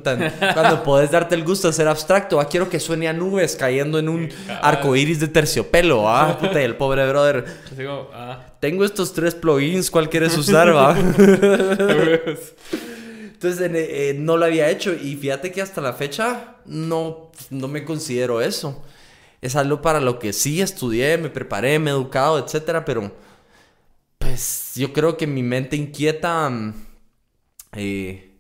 cuando 0.54 0.84
podés 0.84 1.12
darte 1.12 1.36
el 1.36 1.44
gusto 1.44 1.68
de 1.68 1.74
ser 1.74 1.88
abstracto, 1.88 2.40
ah, 2.40 2.48
quiero 2.48 2.70
que 2.70 2.80
suene 2.80 3.08
a 3.08 3.14
nubes 3.14 3.56
cayendo 3.56 4.00
en 4.00 4.10
un 4.10 4.30
arco 4.62 4.96
iris 4.96 5.20
de 5.20 5.28
terciopelo. 5.28 6.08
Ah, 6.10 6.38
puta, 6.42 6.62
y 6.62 6.66
el 6.66 6.76
pobre 6.76 7.08
brother. 7.08 7.46
Ah. 8.14 8.40
Tengo 8.60 8.86
estos 8.86 9.14
tres 9.14 9.36
plugins, 9.36 9.90
¿cuál 9.92 10.10
quieres 10.10 10.38
usar, 10.44 10.76
va? 10.76 10.96
Entonces 13.44 13.72
eh, 13.74 14.16
no 14.18 14.38
lo 14.38 14.46
había 14.46 14.70
hecho 14.70 14.94
y 14.94 15.18
fíjate 15.18 15.52
que 15.52 15.62
hasta 15.62 15.82
la 15.82 15.92
fecha 15.92 16.56
no, 16.66 17.30
no 17.50 17.68
me 17.68 17.84
considero 17.84 18.40
eso. 18.40 18.82
Es 19.42 19.58
algo 19.58 19.82
para 19.82 20.00
lo 20.00 20.20
que 20.20 20.32
sí 20.32 20.62
estudié, 20.62 21.18
me 21.18 21.30
preparé, 21.30 21.78
me 21.78 21.92
he 21.92 21.94
educado, 21.94 22.40
etcétera, 22.40 22.86
pero 22.86 23.12
pues 24.24 24.74
yo 24.76 24.94
creo 24.94 25.18
que 25.18 25.28
mi 25.28 25.44
mente 25.44 25.76
inquieta 25.76 26.50
mm, 26.50 26.74
eh, 27.74 28.32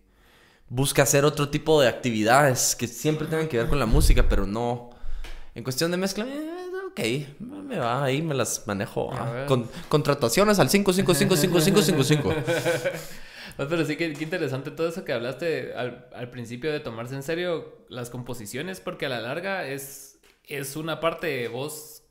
busca 0.69 1.03
hacer 1.03 1.25
otro 1.25 1.49
tipo 1.49 1.81
de 1.81 1.87
actividades 1.87 2.75
que 2.75 2.87
siempre 2.87 3.27
tengan 3.27 3.47
que 3.47 3.57
ver 3.57 3.67
con 3.67 3.79
la 3.79 3.85
música, 3.85 4.27
pero 4.27 4.47
no. 4.47 4.89
En 5.55 5.63
cuestión 5.63 5.91
de 5.91 5.97
mezcla, 5.97 6.25
eh, 6.25 6.49
ok, 6.87 6.99
me 7.39 7.77
va, 7.77 8.03
ahí 8.03 8.21
me 8.21 8.33
las 8.33 8.65
manejo. 8.65 9.11
Ah, 9.13 9.45
con, 9.47 9.69
contrataciones 9.89 10.59
al 10.59 10.69
5555555. 10.69 12.35
Pero 13.55 13.85
sí, 13.85 13.97
qué, 13.97 14.05
interesante 14.19 14.71
todo 14.71 14.87
eso 14.87 15.05
que 15.05 15.13
hablaste 15.13 15.75
al, 15.75 16.07
al, 16.15 16.31
principio 16.31 16.71
de 16.71 16.79
tomarse 16.79 17.13
en 17.13 17.21
serio 17.21 17.85
las 17.87 18.09
composiciones, 18.09 18.79
porque 18.79 19.05
a 19.05 19.09
la 19.09 19.19
larga 19.19 19.67
es, 19.67 20.17
es 20.45 20.75
una 20.75 20.99
parte 20.99 21.27
de 21.27 21.49
vos 21.49 22.02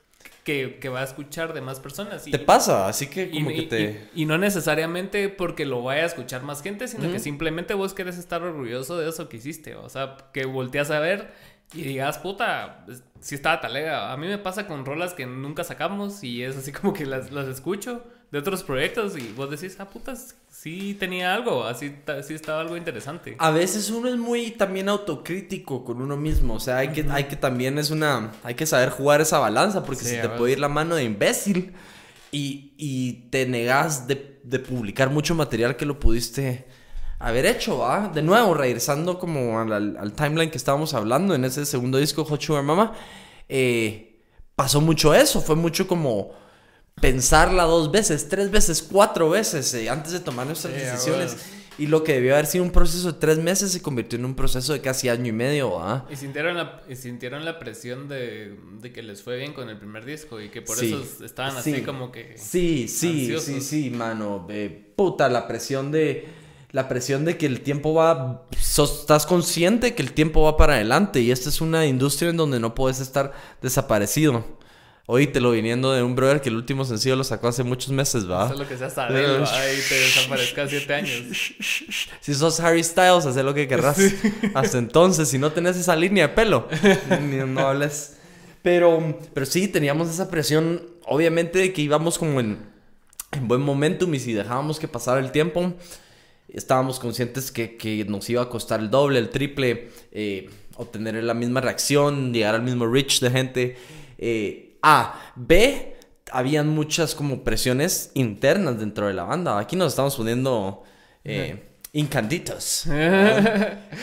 que, 0.44 0.78
que, 0.80 0.88
va 0.88 1.00
a 1.00 1.04
escuchar 1.04 1.52
de 1.52 1.60
más 1.60 1.80
personas. 1.80 2.24
te 2.24 2.38
pasa, 2.38 2.88
así 2.88 3.06
que 3.06 3.30
como 3.30 3.48
que 3.50 3.62
te... 3.62 4.08
Y, 4.14 4.26
no 4.26 4.38
necesariamente 4.38 5.28
porque 5.28 5.64
lo 5.64 5.82
vaya 5.82 6.02
a 6.02 6.06
escuchar 6.06 6.42
más 6.42 6.62
gente, 6.62 6.88
sino 6.88 7.10
que 7.12 7.18
simplemente 7.18 7.74
vos 7.74 7.94
querés 7.94 8.18
estar 8.18 8.42
orgulloso 8.42 8.98
de 8.98 9.08
eso 9.08 9.28
que 9.28 9.36
hiciste. 9.36 9.76
O 9.76 9.88
sea, 9.88 10.16
que 10.32 10.44
volteas 10.44 10.90
a 10.90 10.98
ver 10.98 11.32
y 11.74 11.82
digas, 11.82 12.18
puta, 12.18 12.84
si 13.20 13.34
estaba 13.34 13.60
talega. 13.60 14.12
A 14.12 14.16
mí 14.16 14.26
me 14.26 14.38
pasa 14.38 14.66
con 14.66 14.84
rolas 14.84 15.14
que 15.14 15.26
nunca 15.26 15.64
sacamos 15.64 16.22
y 16.24 16.42
es 16.42 16.56
así 16.56 16.72
como 16.72 16.92
que 16.92 17.06
las, 17.06 17.30
las 17.32 17.46
escucho 17.46 18.04
de 18.32 18.38
otros 18.38 18.62
proyectos 18.62 19.16
y 19.18 19.30
vos 19.36 19.50
decís, 19.50 19.76
ah, 19.78 19.84
putas, 19.84 20.34
sí 20.48 20.96
tenía 20.98 21.34
algo, 21.34 21.64
así 21.64 21.94
sí 22.26 22.32
estaba 22.32 22.62
algo 22.62 22.78
interesante. 22.78 23.36
A 23.38 23.50
veces 23.50 23.90
uno 23.90 24.08
es 24.08 24.16
muy 24.16 24.52
también 24.52 24.88
autocrítico 24.88 25.84
con 25.84 26.00
uno 26.00 26.16
mismo, 26.16 26.54
o 26.54 26.60
sea, 26.60 26.78
hay 26.78 26.88
que, 26.88 27.04
hay 27.10 27.24
que 27.24 27.36
también 27.36 27.78
es 27.78 27.90
una, 27.90 28.32
hay 28.42 28.54
que 28.54 28.64
saber 28.64 28.88
jugar 28.88 29.20
esa 29.20 29.38
balanza 29.38 29.84
porque 29.84 30.02
si 30.02 30.16
te 30.16 30.30
puede 30.30 30.54
ir 30.54 30.60
la 30.60 30.70
mano 30.70 30.94
de 30.94 31.04
imbécil 31.04 31.74
y, 32.32 32.72
y 32.78 33.28
te 33.28 33.44
negas 33.44 34.06
de, 34.08 34.40
de, 34.42 34.58
publicar 34.58 35.10
mucho 35.10 35.34
material 35.34 35.76
que 35.76 35.84
lo 35.84 36.00
pudiste 36.00 36.66
haber 37.18 37.44
hecho, 37.44 37.78
¿va? 37.78 38.08
De 38.08 38.22
nuevo, 38.22 38.54
regresando 38.54 39.18
como 39.18 39.60
al, 39.60 39.94
al, 39.98 40.12
timeline 40.14 40.50
que 40.50 40.56
estábamos 40.56 40.94
hablando 40.94 41.34
en 41.34 41.44
ese 41.44 41.66
segundo 41.66 41.98
disco, 41.98 42.24
Hot 42.24 42.40
Sugar 42.40 42.62
Mama, 42.62 42.94
eh, 43.50 44.22
pasó 44.56 44.80
mucho 44.80 45.14
eso, 45.14 45.42
fue 45.42 45.54
mucho 45.54 45.86
como 45.86 46.40
pensarla 47.00 47.64
dos 47.64 47.90
veces, 47.90 48.28
tres 48.28 48.50
veces, 48.50 48.82
cuatro 48.82 49.30
veces 49.30 49.72
eh, 49.74 49.88
antes 49.88 50.12
de 50.12 50.20
tomar 50.20 50.46
nuestras 50.46 50.74
decisiones. 50.74 51.36
Y 51.78 51.86
lo 51.86 52.04
que 52.04 52.12
debió 52.12 52.34
haber 52.34 52.46
sido 52.46 52.64
un 52.64 52.70
proceso 52.70 53.12
de 53.12 53.18
tres 53.18 53.38
meses 53.38 53.72
se 53.72 53.80
convirtió 53.80 54.18
en 54.18 54.26
un 54.26 54.34
proceso 54.34 54.74
de 54.74 54.80
casi 54.82 55.08
año 55.08 55.28
y 55.28 55.32
medio, 55.32 55.80
¿ah? 55.80 56.06
Y 56.10 56.16
sintieron 56.16 56.56
la, 56.56 56.82
sintieron 56.94 57.44
la 57.46 57.58
presión 57.58 58.08
de, 58.08 58.56
que 58.92 59.02
les 59.02 59.22
fue 59.22 59.38
bien 59.38 59.54
con 59.54 59.70
el 59.70 59.78
primer 59.78 60.04
disco 60.04 60.40
y 60.40 60.50
que 60.50 60.60
por 60.60 60.82
eso 60.82 61.02
estaban 61.24 61.56
así 61.56 61.82
como 61.82 62.12
que. 62.12 62.36
Sí, 62.36 62.88
sí, 62.88 63.34
sí, 63.40 63.60
sí, 63.62 63.90
mano. 63.90 64.46
puta, 64.96 65.28
la 65.28 65.48
presión 65.48 65.90
de. 65.90 66.42
La 66.72 66.88
presión 66.88 67.26
de 67.26 67.36
que 67.36 67.46
el 67.46 67.60
tiempo 67.62 67.94
va. 67.94 68.46
estás 68.52 69.26
consciente 69.26 69.94
que 69.94 70.02
el 70.02 70.12
tiempo 70.12 70.42
va 70.42 70.56
para 70.56 70.74
adelante 70.74 71.20
y 71.20 71.30
esta 71.30 71.48
es 71.48 71.60
una 71.60 71.84
industria 71.86 72.30
en 72.30 72.36
donde 72.36 72.60
no 72.60 72.74
puedes 72.74 73.00
estar 73.00 73.32
desaparecido 73.60 74.44
lo 75.06 75.50
viniendo 75.50 75.92
de 75.92 76.02
un 76.02 76.14
brother 76.14 76.40
que 76.40 76.48
el 76.48 76.56
último 76.56 76.84
sencillo 76.84 77.16
lo 77.16 77.24
sacó 77.24 77.48
hace 77.48 77.62
muchos 77.62 77.90
meses, 77.90 78.30
¿va? 78.30 78.44
Eso 78.44 78.54
es 78.54 78.60
lo 78.60 78.68
que 78.68 78.76
seas 78.78 78.96
él, 79.10 79.44
ahí 79.44 79.78
te 79.88 79.94
desaparezca 79.94 80.68
siete 80.68 80.94
años. 80.94 81.10
Si 82.20 82.34
sos 82.34 82.60
Harry 82.60 82.82
Styles, 82.82 83.26
haz 83.26 83.36
lo 83.36 83.54
que 83.54 83.66
querrás. 83.68 83.98
Hasta 84.54 84.78
entonces, 84.78 85.28
si 85.28 85.38
no 85.38 85.52
tenés 85.52 85.76
esa 85.76 85.96
línea 85.96 86.28
de 86.28 86.34
pelo, 86.34 86.68
no 87.46 87.60
hables. 87.60 88.16
Pero, 88.62 89.18
pero 89.34 89.44
sí, 89.44 89.66
teníamos 89.66 90.08
esa 90.08 90.30
presión, 90.30 90.82
obviamente, 91.04 91.58
de 91.58 91.72
que 91.72 91.82
íbamos 91.82 92.16
como 92.18 92.38
en, 92.38 92.60
en 93.32 93.48
buen 93.48 93.60
momentum 93.60 94.14
y 94.14 94.20
si 94.20 94.32
dejábamos 94.32 94.78
que 94.78 94.86
pasara 94.86 95.18
el 95.18 95.32
tiempo, 95.32 95.74
estábamos 96.48 97.00
conscientes 97.00 97.50
que, 97.50 97.76
que 97.76 98.04
nos 98.04 98.30
iba 98.30 98.42
a 98.42 98.48
costar 98.48 98.78
el 98.78 98.88
doble, 98.88 99.18
el 99.18 99.30
triple, 99.30 99.88
eh, 100.12 100.48
obtener 100.76 101.22
la 101.24 101.34
misma 101.34 101.60
reacción, 101.60 102.32
llegar 102.32 102.54
al 102.54 102.62
mismo 102.62 102.86
reach 102.86 103.20
de 103.20 103.30
gente. 103.30 103.76
Eh, 104.18 104.71
a. 104.82 105.14
B. 105.36 105.96
Habían 106.30 106.68
muchas 106.68 107.14
como 107.14 107.44
presiones 107.44 108.10
internas 108.14 108.78
dentro 108.78 109.06
de 109.06 109.14
la 109.14 109.24
banda. 109.24 109.58
Aquí 109.58 109.76
nos 109.76 109.92
estamos 109.92 110.16
poniendo 110.16 110.82
eh, 111.24 111.72
incanditos. 111.92 112.84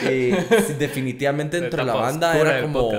Eh, 0.02 0.76
definitivamente 0.78 1.60
dentro 1.60 1.80
de 1.80 1.86
la 1.86 1.96
banda 1.96 2.40
era 2.40 2.62
como... 2.62 2.92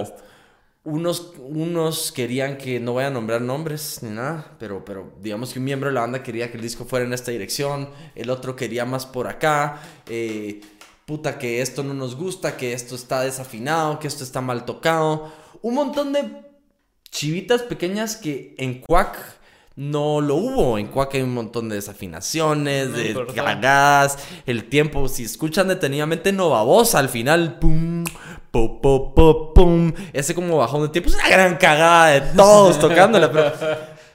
Unos, 0.82 1.34
unos 1.38 2.10
querían 2.10 2.56
que 2.56 2.80
no 2.80 2.92
voy 2.92 3.04
a 3.04 3.10
nombrar 3.10 3.42
nombres 3.42 4.02
ni 4.02 4.08
nada, 4.08 4.56
pero, 4.58 4.82
pero 4.82 5.12
digamos 5.20 5.52
que 5.52 5.58
un 5.58 5.66
miembro 5.66 5.90
de 5.90 5.94
la 5.94 6.00
banda 6.00 6.22
quería 6.22 6.50
que 6.50 6.56
el 6.56 6.62
disco 6.62 6.86
fuera 6.86 7.04
en 7.04 7.12
esta 7.12 7.30
dirección, 7.30 7.90
el 8.14 8.30
otro 8.30 8.56
quería 8.56 8.86
más 8.86 9.04
por 9.04 9.28
acá. 9.28 9.78
Eh, 10.08 10.62
puta, 11.04 11.38
que 11.38 11.60
esto 11.60 11.82
no 11.82 11.92
nos 11.92 12.16
gusta, 12.16 12.56
que 12.56 12.72
esto 12.72 12.94
está 12.94 13.20
desafinado, 13.20 13.98
que 13.98 14.08
esto 14.08 14.24
está 14.24 14.40
mal 14.40 14.64
tocado. 14.64 15.30
Un 15.60 15.74
montón 15.74 16.14
de 16.14 16.49
chivitas 17.10 17.62
pequeñas 17.62 18.16
que 18.16 18.54
en 18.58 18.80
Quack 18.80 19.40
no 19.76 20.20
lo 20.20 20.36
hubo. 20.36 20.78
En 20.78 20.88
Quack 20.88 21.14
hay 21.14 21.22
un 21.22 21.34
montón 21.34 21.68
de 21.68 21.76
desafinaciones, 21.76 22.92
de 22.92 23.14
cagadas, 23.34 24.18
el 24.46 24.68
tiempo. 24.68 25.08
Si 25.08 25.24
escuchan 25.24 25.68
detenidamente 25.68 26.32
no 26.32 26.50
babosa, 26.50 26.98
al 26.98 27.08
final, 27.08 27.58
pum, 27.58 28.04
po, 28.50 28.80
po, 28.80 29.14
po, 29.14 29.54
pum. 29.54 29.92
Ese 30.12 30.34
como 30.34 30.58
bajón 30.58 30.82
de 30.82 30.88
tiempo 30.88 31.08
es 31.08 31.16
una 31.16 31.28
gran 31.28 31.56
cagada 31.56 32.08
de 32.08 32.20
todos 32.36 32.78
tocándola, 32.78 33.30
pero, 33.30 33.52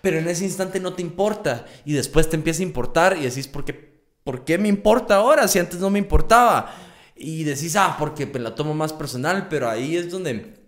pero 0.01 0.19
en 0.19 0.27
ese 0.27 0.45
instante 0.45 0.79
no 0.79 0.93
te 0.93 1.01
importa. 1.01 1.65
Y 1.83 1.93
después 1.93 2.29
te 2.29 2.35
empieza 2.35 2.61
a 2.61 2.65
importar 2.65 3.17
y 3.17 3.23
decís, 3.23 3.47
¿por 3.47 3.65
qué, 3.65 4.03
¿por 4.23 4.43
qué 4.43 4.57
me 4.57 4.67
importa 4.67 5.15
ahora 5.15 5.47
si 5.47 5.59
antes 5.59 5.79
no 5.79 5.89
me 5.89 5.99
importaba? 5.99 6.73
Y 7.15 7.43
decís, 7.43 7.75
ah, 7.77 7.95
porque 7.97 8.25
me 8.25 8.39
la 8.39 8.55
tomo 8.55 8.73
más 8.73 8.91
personal, 8.91 9.47
pero 9.49 9.69
ahí 9.69 9.95
es 9.95 10.11
donde 10.11 10.64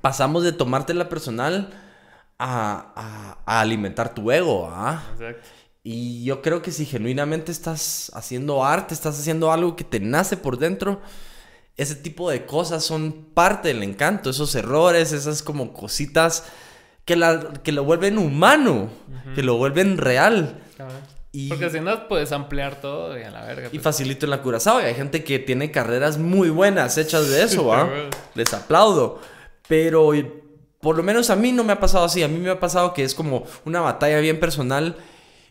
pasamos 0.00 0.42
de 0.44 0.52
tomártela 0.52 1.08
personal 1.08 1.70
a, 2.38 2.92
a- 2.94 3.38
a 3.46 3.60
alimentar 3.60 4.14
tu 4.14 4.30
ego, 4.30 4.68
¿ah? 4.72 5.02
Exacto. 5.14 5.48
Y 5.82 6.24
yo 6.24 6.42
creo 6.42 6.60
que 6.60 6.70
si 6.70 6.84
genuinamente 6.84 7.50
estás 7.50 8.12
haciendo 8.14 8.64
arte, 8.64 8.92
estás 8.94 9.18
haciendo 9.18 9.50
algo 9.52 9.74
que 9.74 9.84
te 9.84 10.00
nace 10.00 10.36
por 10.36 10.58
dentro, 10.58 11.00
ese 11.76 11.94
tipo 11.94 12.28
de 12.30 12.44
cosas 12.44 12.84
son 12.84 13.28
parte 13.32 13.68
del 13.68 13.82
encanto, 13.82 14.28
esos 14.30 14.54
errores, 14.54 15.12
esas 15.12 15.42
como 15.42 15.72
cositas 15.72 16.44
que, 17.06 17.16
la, 17.16 17.52
que 17.62 17.72
lo 17.72 17.84
vuelven 17.84 18.18
humano, 18.18 18.90
que 19.34 19.42
lo 19.42 19.56
vuelven 19.56 19.96
real. 19.96 20.60
Y, 21.32 21.48
Porque 21.48 21.70
si 21.70 21.80
no, 21.80 22.08
puedes 22.08 22.32
ampliar 22.32 22.80
todo 22.80 23.18
y 23.18 23.22
a 23.22 23.30
la 23.30 23.42
verga. 23.44 23.68
y 23.68 23.70
pues. 23.70 23.82
facilito 23.82 24.26
en 24.26 24.30
la 24.30 24.42
curazao. 24.42 24.80
Y 24.80 24.84
hay 24.84 24.94
gente 24.94 25.24
que 25.24 25.38
tiene 25.38 25.70
carreras 25.70 26.18
muy 26.18 26.50
buenas 26.50 26.98
hechas 26.98 27.28
de 27.30 27.42
eso, 27.44 27.66
¿va? 27.66 27.86
Cabrón. 27.86 28.10
Les 28.34 28.52
aplaudo. 28.52 29.20
Pero 29.68 30.12
por 30.80 30.96
lo 30.96 31.02
menos 31.02 31.30
a 31.30 31.36
mí 31.36 31.52
no 31.52 31.64
me 31.64 31.72
ha 31.72 31.80
pasado 31.80 32.04
así. 32.04 32.22
A 32.22 32.28
mí 32.28 32.38
me 32.38 32.50
ha 32.50 32.60
pasado 32.60 32.94
que 32.94 33.04
es 33.04 33.14
como 33.14 33.44
una 33.64 33.80
batalla 33.80 34.18
bien 34.18 34.40
personal. 34.40 34.96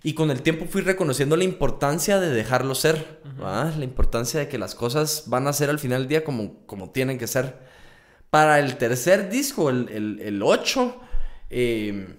Y 0.04 0.14
con 0.14 0.32
el 0.32 0.42
tiempo 0.42 0.66
fui 0.70 0.82
reconociendo 0.82 1.36
la 1.36 1.44
importancia 1.44 2.20
de 2.20 2.30
dejarlo 2.30 2.76
ser. 2.76 3.22
La 3.40 3.84
importancia 3.84 4.40
de 4.40 4.48
que 4.48 4.58
las 4.58 4.76
cosas 4.76 5.26
van 5.28 5.48
a 5.48 5.54
ser 5.54 5.70
al 5.70 5.80
final 5.80 6.02
del 6.02 6.08
día 6.08 6.24
como, 6.24 6.66
como 6.66 6.92
tienen 6.92 7.18
que 7.18 7.28
ser. 7.28 7.58
Para 8.30 8.60
el 8.60 8.78
tercer 8.78 9.30
disco, 9.30 9.70
el, 9.70 9.90
el, 9.90 10.20
el 10.22 10.44
8, 10.44 11.00
eh, 11.50 12.16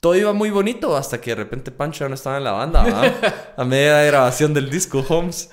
todo 0.00 0.16
iba 0.16 0.32
muy 0.32 0.50
bonito 0.50 0.96
hasta 0.96 1.20
que 1.20 1.30
de 1.30 1.36
repente 1.36 1.70
Pancho 1.70 2.04
ya 2.04 2.08
no 2.08 2.14
estaba 2.14 2.38
en 2.38 2.44
la 2.44 2.52
banda. 2.52 3.52
a 3.56 3.64
media 3.64 3.98
de 3.98 4.06
grabación 4.06 4.54
del 4.54 4.70
disco, 4.70 5.04
Holmes. 5.06 5.50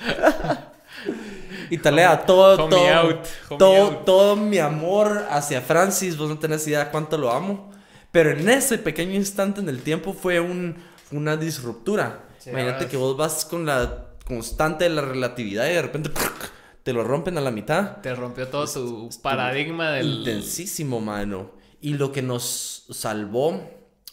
y 1.69 1.77
talea 1.77 2.25
todo, 2.25 2.69
todo, 2.69 2.88
out, 2.88 3.25
todo, 3.58 3.75
out. 3.75 4.06
todo 4.06 4.36
mi 4.36 4.58
amor 4.58 5.25
hacia 5.30 5.62
Francis. 5.62 6.17
Vos 6.17 6.30
no 6.30 6.39
tenés 6.39 6.67
idea 6.67 6.91
cuánto 6.91 7.17
lo 7.17 7.32
amo. 7.32 7.71
Pero 8.12 8.32
en 8.32 8.47
ese 8.49 8.77
pequeño 8.77 9.13
instante 9.13 9.62
en 9.62 9.69
el 9.69 9.82
tiempo 9.82 10.13
fue 10.13 10.39
un, 10.39 10.77
una 11.12 11.38
disruptura. 11.38 12.25
Sí, 12.39 12.49
Imagínate 12.49 12.88
que 12.88 12.97
vos 12.97 13.15
vas 13.17 13.45
con 13.45 13.65
la 13.65 14.08
constante 14.25 14.86
de 14.86 14.89
la 14.91 15.01
relatividad 15.01 15.65
y 15.67 15.73
de 15.73 15.82
repente 15.82 16.10
te 16.84 16.93
lo 16.93 17.03
rompen 17.03 17.38
a 17.38 17.41
la 17.41 17.51
mitad. 17.51 17.97
Te 17.97 18.15
rompió 18.15 18.47
todo 18.47 18.65
tu 18.67 19.10
paradigma 19.21 19.91
del. 19.91 20.19
Intensísimo, 20.19 20.99
mano. 20.99 21.51
Y 21.82 21.93
lo 21.93 22.12
que 22.12 22.21
nos 22.21 22.86
salvó, 22.89 23.62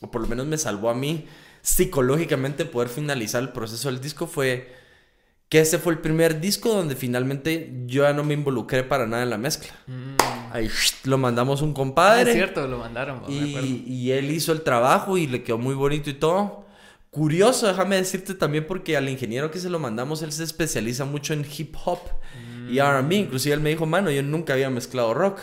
o 0.00 0.10
por 0.10 0.22
lo 0.22 0.28
menos 0.28 0.46
me 0.46 0.58
salvó 0.58 0.90
a 0.90 0.94
mí, 0.94 1.26
psicológicamente 1.62 2.66
poder 2.66 2.88
finalizar 2.88 3.42
el 3.42 3.48
proceso 3.50 3.88
del 3.88 4.00
disco 4.00 4.26
fue 4.26 4.83
que 5.48 5.60
ese 5.60 5.78
fue 5.78 5.92
el 5.92 5.98
primer 6.00 6.40
disco 6.40 6.70
donde 6.74 6.96
finalmente 6.96 7.72
yo 7.86 8.02
ya 8.02 8.12
no 8.12 8.24
me 8.24 8.34
involucré 8.34 8.82
para 8.82 9.06
nada 9.06 9.22
en 9.22 9.30
la 9.30 9.38
mezcla. 9.38 9.72
Mm. 9.86 10.16
Ahí 10.52 10.68
lo 11.04 11.18
mandamos 11.18 11.62
un 11.62 11.70
Ah, 11.70 11.74
compadre. 11.74 12.30
es 12.30 12.36
cierto, 12.36 12.66
lo 12.66 12.78
mandaron. 12.78 13.22
Y, 13.28 13.84
y 13.86 14.12
él 14.12 14.30
hizo 14.30 14.52
el 14.52 14.62
trabajo 14.62 15.16
y 15.18 15.26
le 15.26 15.42
quedó 15.42 15.58
muy 15.58 15.74
bonito 15.74 16.10
y 16.10 16.14
todo. 16.14 16.64
Curioso, 17.10 17.68
déjame 17.68 17.96
decirte 17.96 18.34
también 18.34 18.66
porque 18.66 18.96
al 18.96 19.08
ingeniero 19.08 19.50
que 19.50 19.60
se 19.60 19.70
lo 19.70 19.78
mandamos, 19.78 20.22
él 20.22 20.32
se 20.32 20.42
especializa 20.42 21.04
mucho 21.04 21.32
en 21.32 21.46
hip 21.56 21.76
hop 21.84 22.00
y 22.68 22.80
RB. 22.80 23.12
Inclusive 23.12 23.54
él 23.54 23.60
me 23.60 23.70
dijo, 23.70 23.86
mano, 23.86 24.10
yo 24.10 24.22
nunca 24.24 24.54
había 24.54 24.68
mezclado 24.70 25.14
rock. 25.14 25.38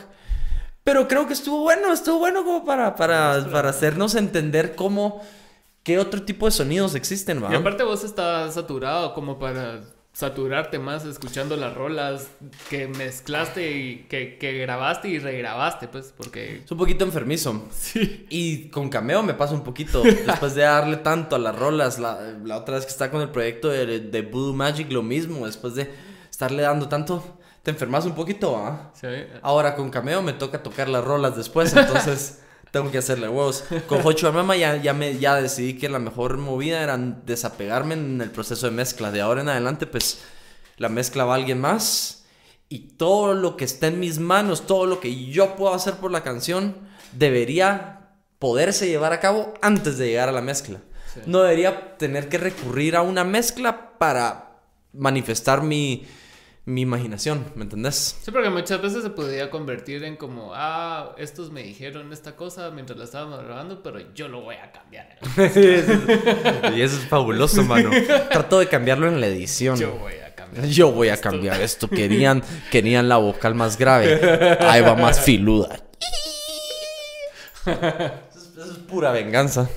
Pero 0.83 1.07
creo 1.07 1.27
que 1.27 1.33
estuvo 1.33 1.61
bueno, 1.61 1.93
estuvo 1.93 2.17
bueno 2.19 2.43
como 2.43 2.65
para, 2.65 2.95
para, 2.95 3.47
para 3.49 3.69
hacernos 3.69 4.15
entender 4.15 4.75
cómo, 4.75 5.23
qué 5.83 5.99
otro 5.99 6.23
tipo 6.23 6.45
de 6.45 6.51
sonidos 6.51 6.95
existen, 6.95 7.43
¿va? 7.43 7.51
Y 7.51 7.55
aparte 7.55 7.83
vos 7.83 8.03
estás 8.03 8.53
saturado 8.53 9.13
como 9.13 9.39
para 9.39 9.81
saturarte 10.13 10.77
más 10.77 11.05
escuchando 11.05 11.55
las 11.55 11.73
rolas 11.73 12.27
que 12.69 12.87
mezclaste 12.87 13.77
y 13.77 14.05
que, 14.09 14.37
que 14.37 14.57
grabaste 14.57 15.07
y 15.07 15.19
regrabaste, 15.19 15.87
pues, 15.87 16.13
porque... 16.15 16.61
Es 16.65 16.71
un 16.71 16.77
poquito 16.77 17.05
enfermizo. 17.05 17.67
Sí. 17.71 18.25
Y 18.29 18.69
con 18.69 18.89
Cameo 18.89 19.23
me 19.23 19.33
pasa 19.33 19.53
un 19.53 19.63
poquito. 19.63 20.01
Después 20.25 20.53
de 20.53 20.63
darle 20.63 20.97
tanto 20.97 21.37
a 21.37 21.39
las 21.39 21.57
rolas, 21.57 21.97
la, 21.97 22.19
la 22.43 22.57
otra 22.57 22.75
vez 22.75 22.85
que 22.85 22.91
está 22.91 23.09
con 23.09 23.21
el 23.21 23.29
proyecto 23.29 23.69
de, 23.69 23.99
de 23.99 24.21
Voodoo 24.21 24.53
Magic, 24.53 24.91
lo 24.91 25.01
mismo. 25.01 25.45
Después 25.45 25.75
de 25.75 25.89
estarle 26.29 26.63
dando 26.63 26.89
tanto, 26.89 27.37
te 27.63 27.71
enfermas 27.71 28.05
un 28.05 28.13
poquito, 28.13 28.57
¿ah? 28.57 28.91
Sí. 28.93 29.07
Ahora 29.41 29.75
con 29.75 29.89
Cameo 29.89 30.21
me 30.21 30.33
toca 30.33 30.61
tocar 30.61 30.89
las 30.89 31.03
rolas 31.03 31.37
después, 31.37 31.75
entonces 31.75 32.41
tengo 32.71 32.89
que 32.89 32.97
hacerle 32.97 33.27
huevos. 33.29 33.65
Con 33.87 34.01
Jocho 34.03 34.31
Mama 34.31 34.55
ya, 34.55 34.77
ya, 34.77 34.93
me, 34.93 35.17
ya 35.19 35.35
decidí 35.35 35.77
que 35.77 35.89
la 35.89 35.99
mejor 35.99 36.37
movida 36.37 36.81
era 36.81 36.97
desapegarme 36.97 37.93
en 37.93 38.21
el 38.21 38.31
proceso 38.31 38.65
de 38.67 38.71
mezcla. 38.71 39.11
De 39.11 39.21
ahora 39.21 39.41
en 39.41 39.49
adelante, 39.49 39.85
pues 39.85 40.21
la 40.77 40.89
mezcla 40.89 41.25
va 41.25 41.33
a 41.33 41.37
alguien 41.37 41.59
más. 41.59 42.25
Y 42.69 42.93
todo 42.95 43.33
lo 43.33 43.57
que 43.57 43.65
esté 43.65 43.87
en 43.87 43.99
mis 43.99 44.19
manos, 44.19 44.65
todo 44.65 44.85
lo 44.85 45.01
que 45.01 45.25
yo 45.25 45.55
puedo 45.57 45.73
hacer 45.73 45.95
por 45.95 46.11
la 46.11 46.23
canción, 46.23 46.77
debería 47.11 48.15
poderse 48.39 48.87
llevar 48.87 49.11
a 49.11 49.19
cabo 49.19 49.53
antes 49.61 49.97
de 49.97 50.07
llegar 50.07 50.29
a 50.29 50.31
la 50.31 50.41
mezcla. 50.41 50.79
Sí. 51.13 51.19
No 51.25 51.41
debería 51.41 51.97
tener 51.97 52.29
que 52.29 52.37
recurrir 52.37 52.95
a 52.95 53.01
una 53.01 53.25
mezcla 53.25 53.97
para 53.99 54.61
manifestar 54.93 55.61
mi, 55.61 56.07
mi 56.65 56.81
imaginación, 56.81 57.45
¿me 57.55 57.63
entendés? 57.63 58.17
Sí, 58.21 58.29
porque 58.29 58.49
muchas 58.49 58.79
veces 58.81 59.01
se 59.01 59.09
podía 59.09 59.49
convertir 59.49 60.03
en 60.03 60.15
como, 60.15 60.51
ah, 60.53 61.15
estos 61.17 61.51
me 61.51 61.63
dijeron 61.63 62.13
esta 62.13 62.35
cosa 62.35 62.69
mientras 62.69 62.99
la 62.99 63.05
estábamos 63.05 63.43
grabando, 63.43 63.81
pero 63.81 63.99
yo 64.13 64.27
lo 64.27 64.41
voy 64.41 64.55
a 64.55 64.71
cambiar. 64.71 65.17
y 66.75 66.81
eso 66.81 66.97
es 66.97 67.07
fabuloso, 67.07 67.63
mano. 67.63 67.89
Trato 68.31 68.59
de 68.59 68.67
cambiarlo 68.67 69.07
en 69.07 69.19
la 69.19 69.27
edición. 69.27 69.75
Yo 69.77 69.93
voy 69.93 70.13
a 70.13 70.35
cambiar. 70.35 70.67
Yo 70.67 70.91
voy 70.91 71.09
a 71.09 71.17
cambiar 71.17 71.59
esto. 71.61 71.89
Querían, 71.89 72.43
querían 72.69 73.09
la 73.09 73.17
vocal 73.17 73.55
más 73.55 73.77
grave. 73.77 74.57
Ahí 74.59 74.81
va 74.81 74.95
más 74.95 75.19
filuda. 75.19 75.79
Eso 77.65 78.39
es, 78.39 78.57
eso 78.57 78.71
es 78.71 78.77
pura 78.79 79.11
venganza. 79.11 79.69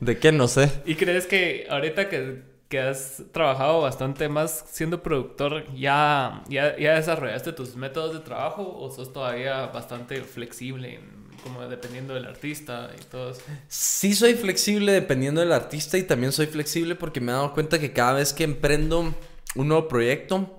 ¿De 0.00 0.18
qué? 0.18 0.32
No 0.32 0.48
sé. 0.48 0.70
¿Y 0.84 0.96
crees 0.96 1.26
que 1.26 1.68
ahorita 1.70 2.08
que, 2.08 2.42
que 2.72 2.80
has 2.80 3.22
trabajado 3.32 3.82
bastante 3.82 4.30
más 4.30 4.64
siendo 4.70 5.02
productor, 5.02 5.66
ya, 5.74 6.42
ya, 6.48 6.74
ya 6.78 6.94
desarrollaste 6.94 7.52
tus 7.52 7.76
métodos 7.76 8.14
de 8.14 8.20
trabajo 8.20 8.78
o 8.80 8.90
sos 8.90 9.12
todavía 9.12 9.66
bastante 9.66 10.22
flexible, 10.22 10.94
en- 10.94 11.22
como 11.42 11.60
dependiendo 11.68 12.14
del 12.14 12.24
artista 12.24 12.90
y 12.98 13.04
todo 13.04 13.32
eso? 13.32 13.42
Sí 13.68 14.14
soy 14.14 14.32
flexible 14.34 14.92
dependiendo 14.92 15.42
del 15.42 15.52
artista 15.52 15.98
y 15.98 16.02
también 16.04 16.32
soy 16.32 16.46
flexible 16.46 16.94
porque 16.94 17.20
me 17.20 17.30
he 17.32 17.34
dado 17.34 17.52
cuenta 17.52 17.78
que 17.78 17.92
cada 17.92 18.14
vez 18.14 18.32
que 18.32 18.44
emprendo 18.44 19.14
un 19.54 19.68
nuevo 19.68 19.86
proyecto, 19.86 20.58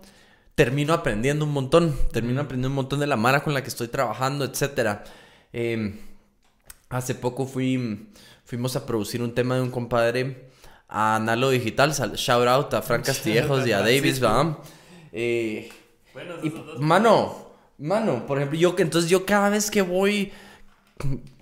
termino 0.54 0.94
aprendiendo 0.94 1.46
un 1.46 1.52
montón. 1.52 1.98
Termino 2.12 2.42
aprendiendo 2.42 2.68
un 2.70 2.76
montón 2.76 3.00
de 3.00 3.08
la 3.08 3.16
mara 3.18 3.44
con 3.44 3.56
la 3.56 3.64
que 3.64 3.70
estoy 3.70 3.88
trabajando, 3.88 4.46
etc. 4.46 5.00
hace 6.90 7.16
poco 7.16 7.48
fui, 7.48 8.08
fuimos 8.46 8.76
a 8.76 8.86
producir 8.86 9.24
un 9.24 9.34
tema 9.34 9.56
de 9.56 9.62
un 9.62 9.72
compadre 9.72 10.53
a 10.90 11.20
Nalo 11.22 11.50
Digital. 11.50 11.94
sal- 11.94 12.16
Shout 12.16 12.48
out 12.48 12.74
a 12.74 12.82
Frank 12.82 13.06
Castillejos 13.06 13.66
y 13.68 13.72
a 13.72 13.80
Davis, 13.80 14.20
¿verdad? 14.20 14.58
Eh, 15.12 15.70
Bueno, 16.14 16.36
y, 16.44 16.54
mano, 16.80 17.36
mano, 17.78 18.26
por 18.28 18.38
ejemplo, 18.38 18.58
yo 18.60 18.76
que 18.76 18.84
entonces 18.84 19.10
yo 19.10 19.26
cada 19.26 19.50
vez 19.50 19.70
que 19.72 19.82
voy 19.82 20.32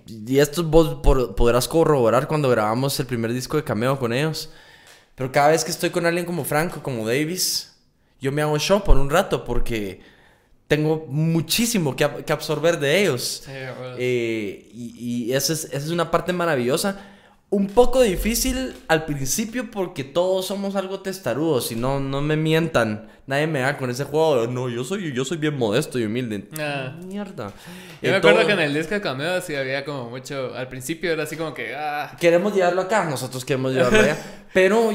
y 0.08 0.38
esto 0.38 0.64
vos 0.64 0.96
por- 1.02 1.34
podrás 1.34 1.68
corroborar 1.68 2.26
cuando 2.26 2.48
grabamos 2.48 2.98
el 3.00 3.06
primer 3.06 3.32
disco 3.32 3.56
de 3.56 3.64
Cameo 3.64 3.98
con 3.98 4.12
ellos. 4.12 4.50
Pero 5.14 5.30
cada 5.30 5.48
vez 5.48 5.64
que 5.64 5.70
estoy 5.70 5.90
con 5.90 6.06
alguien 6.06 6.24
como 6.24 6.44
Franco, 6.44 6.82
como 6.82 7.06
Davis, 7.06 7.74
yo 8.20 8.32
me 8.32 8.40
hago 8.42 8.58
show 8.58 8.82
por 8.82 8.96
un 8.98 9.10
rato 9.10 9.44
porque 9.44 10.00
tengo 10.66 11.04
muchísimo 11.08 11.94
que, 11.94 12.08
que 12.24 12.32
absorber 12.32 12.78
de 12.80 13.02
ellos. 13.02 13.42
Sí, 13.44 13.50
bueno. 13.78 13.94
Eh, 13.98 14.68
y 14.72 15.26
y 15.28 15.32
esa, 15.34 15.52
es, 15.52 15.64
esa 15.66 15.76
es 15.76 15.90
una 15.90 16.10
parte 16.10 16.32
maravillosa. 16.32 16.98
Un 17.54 17.66
poco 17.66 18.00
difícil 18.00 18.74
al 18.88 19.04
principio 19.04 19.70
porque 19.70 20.04
todos 20.04 20.46
somos 20.46 20.74
algo 20.74 21.00
testarudos 21.00 21.70
y 21.70 21.76
no, 21.76 22.00
no 22.00 22.22
me 22.22 22.34
mientan. 22.34 23.08
Nadie 23.26 23.46
me 23.46 23.60
da 23.60 23.76
con 23.76 23.90
ese 23.90 24.04
juego. 24.04 24.46
No, 24.46 24.70
yo 24.70 24.84
soy, 24.84 25.12
yo 25.12 25.22
soy 25.26 25.36
bien 25.36 25.58
modesto 25.58 25.98
y 25.98 26.04
humilde. 26.06 26.48
Ah. 26.58 26.96
Mierda. 27.04 27.48
Yo 28.00 28.08
Eh, 28.08 28.10
me 28.12 28.16
acuerdo 28.16 28.38
todo- 28.38 28.46
que 28.46 28.52
en 28.54 28.60
el 28.60 28.72
disco 28.72 28.94
de 28.94 29.02
Cameo 29.02 29.38
sí 29.42 29.54
había 29.54 29.84
como 29.84 30.08
mucho. 30.08 30.54
Al 30.54 30.68
principio 30.68 31.12
era 31.12 31.24
así 31.24 31.36
como 31.36 31.52
que. 31.52 31.74
Ah, 31.76 32.16
Queremos 32.18 32.54
llevarlo 32.54 32.80
acá, 32.80 33.04
nosotros 33.04 33.44
queremos 33.44 33.74
llevarlo 33.74 34.00
allá. 34.00 34.16
Pero 34.54 34.90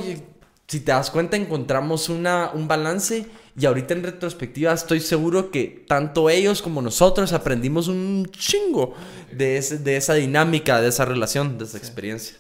si 0.68 0.80
te 0.80 0.92
das 0.92 1.12
cuenta, 1.12 1.38
encontramos 1.38 2.10
una, 2.10 2.50
un 2.56 2.68
balance 2.68 3.28
Y 3.56 3.66
ahorita 3.68 3.94
en 3.94 4.02
retrospectiva 4.04 4.74
estoy 4.74 5.00
seguro 5.00 5.52
que 5.52 5.86
tanto 5.88 6.30
ellos 6.32 6.64
como 6.64 6.82
nosotros 6.82 7.34
aprendimos 7.34 7.88
un 7.88 8.28
chingo 8.32 8.96
de, 9.32 9.58
ese, 9.58 9.78
de 9.78 9.96
esa 9.98 10.16
dinámica, 10.16 10.82
de 10.82 10.90
esa 10.90 11.06
relación, 11.06 11.58
de 11.60 11.66
esa 11.66 11.78
experiencia. 11.78 12.38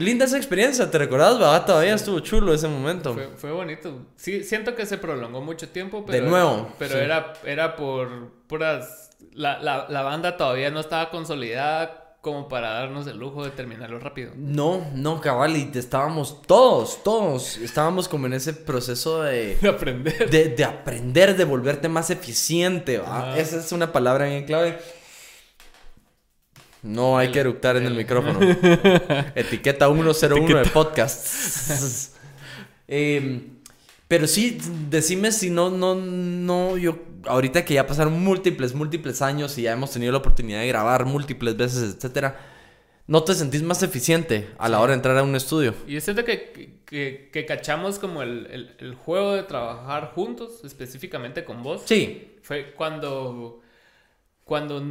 Linda 0.00 0.24
esa 0.24 0.38
experiencia, 0.38 0.90
¿te 0.90 0.96
recordás? 0.96 1.38
¿verdad? 1.38 1.66
Todavía 1.66 1.94
estuvo 1.94 2.20
chulo 2.20 2.54
ese 2.54 2.68
momento. 2.68 3.12
Fue, 3.12 3.28
fue, 3.36 3.52
bonito. 3.52 4.06
Sí, 4.16 4.42
siento 4.44 4.74
que 4.74 4.86
se 4.86 4.96
prolongó 4.96 5.42
mucho 5.42 5.68
tiempo, 5.68 6.06
pero... 6.06 6.24
De 6.24 6.30
nuevo. 6.30 6.72
Pero 6.78 6.98
era, 6.98 7.34
era 7.44 7.76
por 7.76 8.32
puras... 8.46 9.10
La, 9.32 9.60
la, 9.60 9.86
la 9.90 10.00
banda 10.00 10.38
todavía 10.38 10.70
no 10.70 10.80
estaba 10.80 11.10
consolidada 11.10 12.16
como 12.22 12.48
para 12.48 12.70
darnos 12.70 13.06
el 13.06 13.18
lujo 13.18 13.44
de 13.44 13.50
terminarlo 13.50 13.98
rápido. 13.98 14.32
No, 14.36 14.86
no, 14.94 15.20
cabal, 15.20 15.54
y 15.56 15.70
estábamos 15.74 16.42
todos, 16.42 17.02
todos, 17.02 17.58
estábamos 17.58 18.08
como 18.08 18.26
en 18.26 18.34
ese 18.34 18.54
proceso 18.54 19.22
de... 19.22 19.56
De 19.60 19.68
aprender. 19.68 20.30
De, 20.30 20.48
de 20.48 20.64
aprender, 20.64 21.36
de 21.36 21.44
volverte 21.44 21.88
más 21.88 22.08
eficiente, 22.08 22.98
¿va? 22.98 23.38
Esa 23.38 23.58
es 23.58 23.70
una 23.72 23.92
palabra 23.92 24.26
bien 24.26 24.44
clave. 24.44 24.78
No 26.82 27.18
hay 27.18 27.30
que 27.30 27.40
eructar 27.40 27.76
en 27.76 27.86
el 27.86 27.94
micrófono. 27.94 28.40
Etiqueta 29.34 29.86
101 29.86 30.58
de 30.62 30.70
podcast. 30.70 32.16
eh, 32.88 33.50
pero 34.10 34.26
sí, 34.26 34.58
decime 34.88 35.30
si 35.30 35.50
no, 35.50 35.70
no, 35.70 35.94
no, 35.94 36.76
yo, 36.76 36.98
ahorita 37.26 37.64
que 37.64 37.74
ya 37.74 37.86
pasaron 37.86 38.20
múltiples, 38.20 38.74
múltiples 38.74 39.22
años 39.22 39.56
y 39.56 39.62
ya 39.62 39.72
hemos 39.72 39.92
tenido 39.92 40.10
la 40.10 40.18
oportunidad 40.18 40.58
de 40.58 40.66
grabar 40.66 41.04
múltiples 41.04 41.56
veces, 41.56 41.94
etcétera, 41.94 42.40
¿no 43.06 43.22
te 43.22 43.34
sentís 43.34 43.62
más 43.62 43.84
eficiente 43.84 44.48
a 44.58 44.68
la 44.68 44.80
hora 44.80 44.90
de 44.90 44.96
entrar 44.96 45.16
a 45.16 45.22
un 45.22 45.36
estudio? 45.36 45.74
Y 45.86 45.92
yo 45.92 46.00
siento 46.00 46.24
que, 46.24 46.80
que, 46.84 47.30
que 47.32 47.46
cachamos 47.46 48.00
como 48.00 48.22
el, 48.22 48.48
el, 48.50 48.74
el, 48.78 48.94
juego 48.96 49.34
de 49.34 49.44
trabajar 49.44 50.10
juntos, 50.12 50.64
específicamente 50.64 51.44
con 51.44 51.62
vos. 51.62 51.82
Sí. 51.84 52.36
Fue 52.42 52.72
cuando, 52.72 53.60
cuando, 54.42 54.82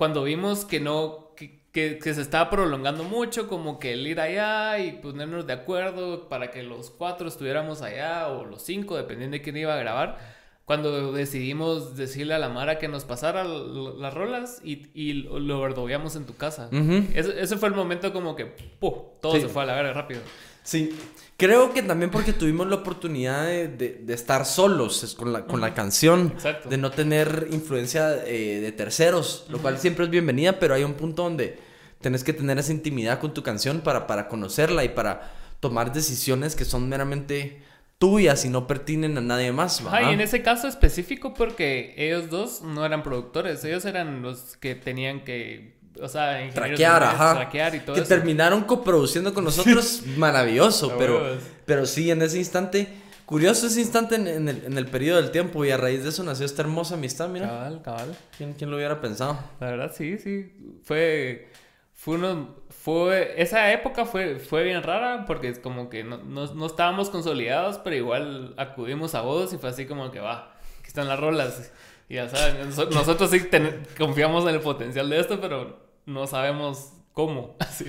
cuando 0.00 0.24
vimos 0.24 0.64
que 0.64 0.80
no, 0.80 1.34
que, 1.36 1.98
que, 1.98 2.14
se 2.14 2.22
estaba 2.22 2.48
prolongando 2.48 3.04
mucho, 3.04 3.48
como 3.48 3.78
que 3.78 3.92
el 3.92 4.06
ir 4.06 4.18
allá 4.18 4.78
y 4.78 4.92
ponernos 4.92 5.46
de 5.46 5.52
acuerdo 5.52 6.26
para 6.30 6.50
que 6.50 6.62
los 6.62 6.88
cuatro 6.88 7.28
estuviéramos 7.28 7.82
allá 7.82 8.28
o 8.28 8.46
los 8.46 8.62
cinco, 8.62 8.96
dependiendo 8.96 9.34
de 9.34 9.42
quién 9.42 9.58
iba 9.58 9.74
a 9.74 9.76
grabar. 9.76 10.16
Cuando 10.64 11.12
decidimos 11.12 11.98
decirle 11.98 12.32
a 12.32 12.38
la 12.38 12.48
Mara 12.48 12.78
que 12.78 12.88
nos 12.88 13.04
pasara 13.04 13.44
las 13.44 14.14
rolas 14.14 14.62
y, 14.64 14.88
y 14.94 15.12
lo 15.12 15.60
verdogueamos 15.60 16.16
en 16.16 16.24
tu 16.24 16.34
casa. 16.34 16.70
Uh 16.72 16.76
-huh. 16.76 17.06
ese, 17.14 17.38
ese, 17.38 17.58
fue 17.58 17.68
el 17.68 17.74
momento 17.74 18.10
como 18.10 18.34
que 18.36 18.46
¡pum! 18.46 18.94
todo 19.20 19.34
sí. 19.34 19.42
se 19.42 19.48
fue 19.48 19.64
a 19.64 19.66
la 19.66 19.74
verga 19.74 19.92
rápido. 19.92 20.22
Sí, 20.70 20.96
creo 21.36 21.74
que 21.74 21.82
también 21.82 22.12
porque 22.12 22.32
tuvimos 22.32 22.68
la 22.68 22.76
oportunidad 22.76 23.44
de, 23.44 23.66
de, 23.66 23.88
de 24.04 24.14
estar 24.14 24.46
solos 24.46 25.16
con 25.18 25.32
la, 25.32 25.44
con 25.44 25.60
la 25.60 25.74
canción, 25.74 26.30
Exacto. 26.36 26.68
de 26.68 26.76
no 26.76 26.92
tener 26.92 27.48
influencia 27.50 28.24
eh, 28.24 28.60
de 28.60 28.70
terceros, 28.70 29.46
lo 29.48 29.58
cual 29.58 29.78
siempre 29.78 30.04
es 30.04 30.12
bienvenida, 30.12 30.60
pero 30.60 30.74
hay 30.74 30.84
un 30.84 30.94
punto 30.94 31.24
donde 31.24 31.58
tenés 32.00 32.22
que 32.22 32.32
tener 32.32 32.56
esa 32.56 32.70
intimidad 32.70 33.18
con 33.18 33.34
tu 33.34 33.42
canción 33.42 33.80
para, 33.80 34.06
para 34.06 34.28
conocerla 34.28 34.84
y 34.84 34.90
para 34.90 35.32
tomar 35.58 35.92
decisiones 35.92 36.54
que 36.54 36.64
son 36.64 36.88
meramente 36.88 37.62
tuyas 37.98 38.44
y 38.44 38.48
no 38.48 38.68
pertienen 38.68 39.18
a 39.18 39.22
nadie 39.22 39.50
más. 39.50 39.80
Ajá, 39.80 40.04
y 40.04 40.14
en 40.14 40.20
ese 40.20 40.40
caso 40.42 40.68
específico 40.68 41.34
porque 41.34 41.94
ellos 41.96 42.30
dos 42.30 42.62
no 42.62 42.86
eran 42.86 43.02
productores, 43.02 43.64
ellos 43.64 43.84
eran 43.86 44.22
los 44.22 44.56
que 44.56 44.76
tenían 44.76 45.24
que 45.24 45.79
o 46.00 46.08
sea, 46.08 46.48
traquear, 46.52 47.02
ajá. 47.02 47.34
traquear 47.34 47.74
y 47.74 47.80
todo 47.80 47.94
que 47.94 48.02
eso. 48.02 48.08
terminaron 48.08 48.64
coproduciendo 48.64 49.34
con 49.34 49.44
nosotros, 49.44 50.02
maravilloso, 50.16 50.94
pero, 50.98 51.36
pero 51.64 51.86
sí, 51.86 52.10
en 52.10 52.22
ese 52.22 52.38
instante, 52.38 52.88
curioso 53.26 53.66
ese 53.66 53.80
instante 53.80 54.14
en, 54.14 54.26
en, 54.28 54.48
el, 54.48 54.64
en, 54.66 54.78
el, 54.78 54.86
periodo 54.86 55.20
del 55.20 55.30
tiempo 55.30 55.64
y 55.64 55.70
a 55.70 55.76
raíz 55.76 56.02
de 56.02 56.10
eso 56.10 56.22
nació 56.22 56.46
esta 56.46 56.62
hermosa 56.62 56.94
amistad, 56.94 57.28
mira. 57.28 57.48
Cabal, 57.48 57.82
cabal. 57.82 58.16
¿Quién, 58.36 58.54
quién 58.54 58.70
lo 58.70 58.76
hubiera 58.76 59.00
pensado? 59.00 59.38
La 59.60 59.70
verdad, 59.70 59.92
sí, 59.94 60.18
sí, 60.18 60.52
fue, 60.84 61.50
fue 61.94 62.14
uno, 62.14 62.56
fue, 62.68 63.34
esa 63.36 63.72
época 63.72 64.04
fue, 64.04 64.38
fue 64.38 64.64
bien 64.64 64.82
rara 64.82 65.24
porque 65.26 65.48
es 65.48 65.58
como 65.58 65.90
que 65.90 66.04
no, 66.04 66.18
no, 66.18 66.46
no 66.54 66.66
estábamos 66.66 67.10
consolidados, 67.10 67.78
pero 67.78 67.96
igual 67.96 68.54
acudimos 68.56 69.14
a 69.14 69.22
vos 69.22 69.52
y 69.52 69.58
fue 69.58 69.70
así 69.70 69.86
como 69.86 70.10
que 70.10 70.20
va, 70.20 70.54
aquí 70.78 70.88
están 70.88 71.08
las 71.08 71.18
rolas. 71.18 71.72
Ya 72.10 72.28
saben, 72.28 72.68
nosotros 72.68 73.30
sí 73.30 73.38
ten, 73.44 73.86
confiamos 73.96 74.42
en 74.48 74.56
el 74.56 74.60
potencial 74.60 75.08
de 75.08 75.20
esto, 75.20 75.40
pero 75.40 75.78
no 76.06 76.26
sabemos 76.26 76.92
cómo. 77.12 77.54
Así. 77.60 77.86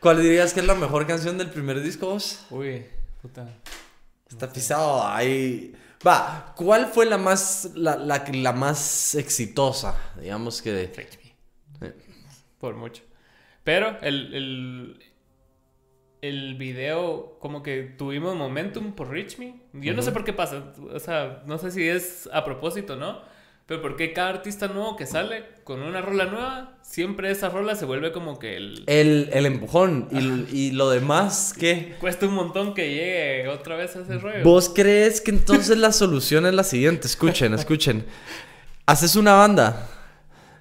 ¿Cuál 0.00 0.20
dirías 0.20 0.52
que 0.52 0.58
es 0.58 0.66
la 0.66 0.74
mejor 0.74 1.06
canción 1.06 1.38
del 1.38 1.50
primer 1.50 1.80
disco 1.80 2.08
vos? 2.08 2.44
Uy, 2.50 2.84
puta. 3.22 3.48
Está 4.28 4.52
pisado 4.52 5.06
ahí. 5.06 5.72
Va, 6.04 6.52
¿cuál 6.56 6.86
fue 6.86 7.06
la 7.06 7.16
más, 7.16 7.70
la, 7.76 7.94
la, 7.94 8.24
la 8.32 8.52
más 8.52 9.14
exitosa? 9.14 9.94
Digamos 10.20 10.62
que... 10.62 10.72
De... 10.72 10.84
Eh. 11.82 11.94
Por 12.58 12.74
mucho. 12.74 13.04
Pero 13.62 13.98
el, 14.00 14.34
el, 14.34 15.06
el 16.22 16.54
video, 16.56 17.38
como 17.38 17.62
que 17.62 17.82
tuvimos 17.82 18.34
momentum 18.34 18.94
por 18.94 19.10
Reach 19.10 19.38
Me. 19.38 19.60
Yo 19.74 19.78
uh 19.78 19.80
-huh. 19.80 19.96
no 19.96 20.02
sé 20.02 20.10
por 20.10 20.24
qué 20.24 20.32
pasa. 20.32 20.72
O 20.92 20.98
sea, 20.98 21.44
no 21.46 21.56
sé 21.58 21.70
si 21.70 21.86
es 21.86 22.28
a 22.32 22.44
propósito, 22.44 22.96
¿no? 22.96 23.29
Pero 23.70 23.82
porque 23.82 24.12
cada 24.12 24.30
artista 24.30 24.66
nuevo 24.66 24.96
que 24.96 25.06
sale 25.06 25.44
con 25.62 25.80
una 25.80 26.00
rola 26.00 26.24
nueva, 26.24 26.72
siempre 26.82 27.30
esa 27.30 27.50
rola 27.50 27.76
se 27.76 27.84
vuelve 27.84 28.10
como 28.10 28.40
que 28.40 28.56
el... 28.56 28.82
El, 28.88 29.30
el 29.32 29.46
empujón. 29.46 30.08
Y, 30.10 30.56
y, 30.56 30.70
lo 30.72 30.90
demás, 30.90 31.54
¿qué? 31.56 31.94
Cuesta 32.00 32.26
un 32.26 32.34
montón 32.34 32.74
que 32.74 32.90
llegue 32.90 33.46
otra 33.46 33.76
vez 33.76 33.94
a 33.94 34.00
ese 34.00 34.18
rollo. 34.18 34.42
¿Vos 34.42 34.72
crees 34.74 35.20
que 35.20 35.30
entonces 35.30 35.78
la 35.78 35.92
solución 35.92 36.46
es 36.46 36.54
la 36.54 36.64
siguiente? 36.64 37.06
Escuchen, 37.06 37.54
escuchen. 37.54 38.06
Haces 38.86 39.14
una 39.14 39.34
banda, 39.34 39.86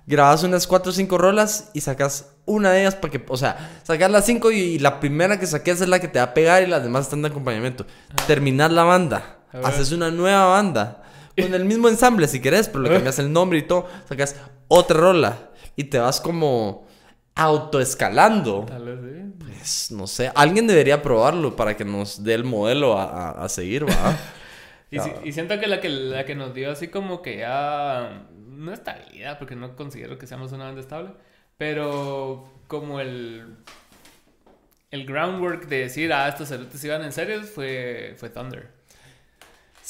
grabas 0.05 0.43
unas 0.43 0.67
4 0.67 0.91
o 0.91 0.93
5 0.93 1.17
rolas 1.17 1.71
y 1.73 1.81
sacas 1.81 2.35
una 2.45 2.69
de 2.73 2.81
ellas 2.81 2.93
para 2.93 3.11
que... 3.11 3.25
O 3.27 3.37
sea, 3.37 3.81
sacas 3.81 4.11
las 4.11 4.23
5 4.27 4.51
y 4.51 4.77
la 4.77 4.99
primera 4.99 5.39
que 5.39 5.47
saques 5.47 5.81
es 5.81 5.87
la 5.87 5.99
que 5.99 6.09
te 6.09 6.19
va 6.19 6.25
a 6.25 6.33
pegar 6.35 6.61
y 6.61 6.67
las 6.67 6.83
demás 6.83 7.05
están 7.05 7.23
de 7.23 7.29
acompañamiento. 7.29 7.87
Terminar 8.27 8.69
la 8.69 8.83
banda. 8.83 9.39
Haces 9.63 9.93
una 9.93 10.11
nueva 10.11 10.45
banda 10.45 11.08
con 11.41 11.53
el 11.53 11.65
mismo 11.65 11.89
ensamble 11.89 12.27
si 12.27 12.41
querés, 12.41 12.67
pero 12.67 12.83
le 12.83 12.89
cambias 12.89 13.19
el 13.19 13.31
nombre 13.31 13.59
y 13.59 13.63
todo, 13.63 13.87
sacas 14.07 14.35
otra 14.67 14.99
rola 14.99 15.49
y 15.75 15.85
te 15.85 15.99
vas 15.99 16.21
como 16.21 16.87
autoescalando. 17.35 18.65
Tal 18.67 18.85
vez 18.85 18.99
sí. 19.01 19.45
Pues 19.45 19.91
no 19.91 20.07
sé, 20.07 20.31
alguien 20.35 20.67
debería 20.67 21.01
probarlo 21.01 21.55
para 21.55 21.75
que 21.75 21.85
nos 21.85 22.23
dé 22.23 22.33
el 22.33 22.43
modelo 22.43 22.97
a, 22.97 23.05
a, 23.05 23.43
a 23.43 23.49
seguir, 23.49 23.87
¿va? 23.87 24.17
y, 24.91 24.99
si, 24.99 25.09
y, 25.23 25.31
siento 25.31 25.59
que 25.59 25.67
la, 25.67 25.79
que 25.79 25.89
la 25.89 26.25
que 26.25 26.35
nos 26.35 26.53
dio 26.53 26.71
así 26.71 26.87
como 26.87 27.21
que 27.21 27.37
ya 27.37 28.27
no 28.37 28.73
estabilidad, 28.73 29.39
porque 29.39 29.55
no 29.55 29.75
considero 29.75 30.17
que 30.17 30.27
seamos 30.27 30.51
una 30.51 30.65
banda 30.65 30.81
estable, 30.81 31.11
pero 31.57 32.49
como 32.67 32.99
el 32.99 33.57
el 34.91 35.05
groundwork 35.05 35.67
de 35.67 35.79
decir, 35.79 36.11
ah, 36.13 36.27
estos 36.27 36.49
cerotes 36.49 36.83
iban 36.83 37.03
en 37.03 37.11
serio, 37.11 37.43
fue, 37.43 38.15
fue 38.17 38.29
Thunder. 38.29 38.69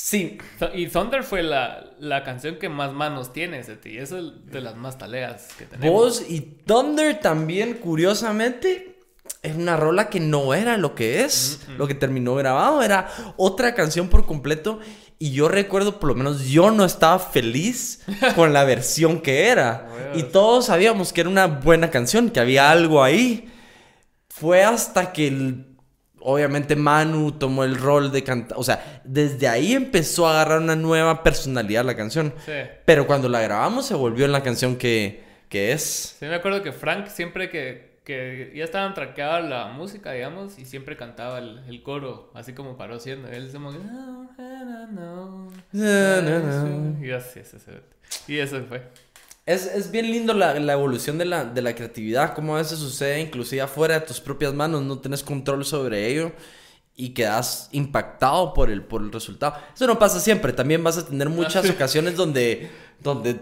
Sí. 0.02 0.38
Y 0.74 0.88
Thunder 0.88 1.24
fue 1.24 1.44
la, 1.44 1.92
la 2.00 2.24
canción 2.24 2.56
que 2.56 2.70
más 2.70 2.94
manos 2.94 3.34
tiene, 3.34 3.62
Seti. 3.64 3.98
Es 3.98 4.12
de 4.12 4.62
las 4.62 4.78
más 4.78 4.98
taleas 4.98 5.50
que 5.58 5.66
tenemos. 5.66 5.94
Vos 5.94 6.26
y 6.28 6.40
Thunder 6.40 7.20
también, 7.20 7.74
curiosamente, 7.74 8.98
es 9.44 9.56
una 9.58 9.76
rola 9.76 10.10
que 10.10 10.22
no 10.22 10.54
era 10.54 10.78
lo 10.78 10.96
que 10.96 11.26
es. 11.26 11.60
Mm. 11.68 11.78
Lo 11.78 11.88
que 11.88 11.96
terminó 11.96 12.34
grabado 12.36 12.82
era 12.82 13.10
otra 13.36 13.76
canción 13.76 14.08
por 14.08 14.26
completo. 14.26 14.80
Y 15.20 15.32
yo 15.32 15.50
recuerdo, 15.50 16.00
por 16.00 16.08
lo 16.08 16.16
menos 16.16 16.46
yo 16.46 16.72
no 16.72 16.86
estaba 16.86 17.20
feliz 17.20 18.02
con 18.36 18.54
la 18.54 18.64
versión 18.64 19.20
que 19.20 19.48
era. 19.50 19.90
y 20.16 20.24
todos 20.24 20.68
sabíamos 20.68 21.12
que 21.12 21.22
era 21.22 21.30
una 21.30 21.48
buena 21.48 21.92
canción, 21.92 22.30
que 22.30 22.40
había 22.40 22.72
algo 22.72 23.04
ahí. 23.04 23.52
Fue 24.30 24.64
hasta 24.64 25.12
que 25.12 25.28
el 25.28 25.70
obviamente 26.22 26.76
Manu 26.76 27.32
tomó 27.34 27.64
el 27.64 27.76
rol 27.76 28.12
de 28.12 28.24
cantar. 28.24 28.58
O 28.58 28.64
sea, 28.64 29.02
desde 29.04 29.48
ahí 29.48 29.74
empezó 29.74 30.28
a 30.28 30.32
agarrar 30.32 30.60
una 30.60 30.76
nueva 30.76 31.24
personalidad 31.24 31.86
la 31.86 31.96
canción. 31.96 32.34
Sí. 32.46 32.54
Pero 32.86 33.08
cuando 33.08 33.30
la 33.30 33.42
grabamos 33.42 33.86
se 33.86 33.96
volvió 33.96 34.26
en 34.26 34.32
la 34.32 34.44
canción 34.44 34.76
que, 34.76 35.24
que 35.50 35.72
es. 35.72 36.18
Sí, 36.20 36.26
me 36.26 36.36
acuerdo 36.36 36.64
que 36.64 36.72
Frank 36.72 37.08
siempre 37.08 37.50
que, 37.50 38.00
que 38.04 38.52
ya 38.56 38.64
estaban 38.64 38.94
traqueada 38.94 39.40
la 39.42 39.68
música, 39.68 40.12
digamos, 40.12 40.58
y 40.60 40.66
siempre 40.66 40.98
cantaba 40.98 41.40
el, 41.40 41.62
el 41.68 41.84
coro, 41.84 42.32
así 42.34 42.54
como 42.54 42.78
paró 42.78 43.00
siendo. 43.00 43.28
Él 43.30 43.50
como 43.52 43.72
que... 43.72 43.78
No, 43.78 44.30
no, 45.72 46.22
no, 46.22 46.40
no. 46.42 47.06
Y 47.06 47.12
así. 47.12 47.42
Y 48.28 48.38
eso 48.40 48.64
fue. 48.68 48.82
Es, 49.50 49.66
es, 49.66 49.90
bien 49.90 50.12
lindo 50.12 50.36
la, 50.36 50.60
la 50.60 50.74
evolución 50.74 51.18
de 51.18 51.26
la, 51.26 51.44
de 51.44 51.64
la, 51.64 51.74
creatividad, 51.74 52.36
como 52.36 52.54
a 52.54 52.60
veces 52.60 52.78
sucede 52.78 53.20
inclusive 53.20 53.64
afuera 53.64 54.00
de 54.00 54.06
tus 54.06 54.20
propias 54.20 54.54
manos, 54.54 54.84
no 54.84 55.00
tienes 55.00 55.24
control 55.24 55.66
sobre 55.66 56.06
ello 56.06 56.34
y 56.96 57.16
quedas 57.16 57.68
impactado 57.72 58.54
por 58.54 58.70
el, 58.70 58.84
por 58.84 59.02
el 59.02 59.12
resultado. 59.12 59.56
Eso 59.74 59.88
no 59.88 59.98
pasa 59.98 60.20
siempre, 60.20 60.54
también 60.54 60.84
vas 60.84 61.00
a 61.00 61.08
tener 61.08 61.30
muchas 61.30 61.68
ocasiones 61.72 62.16
donde, 62.16 62.70
donde 63.00 63.40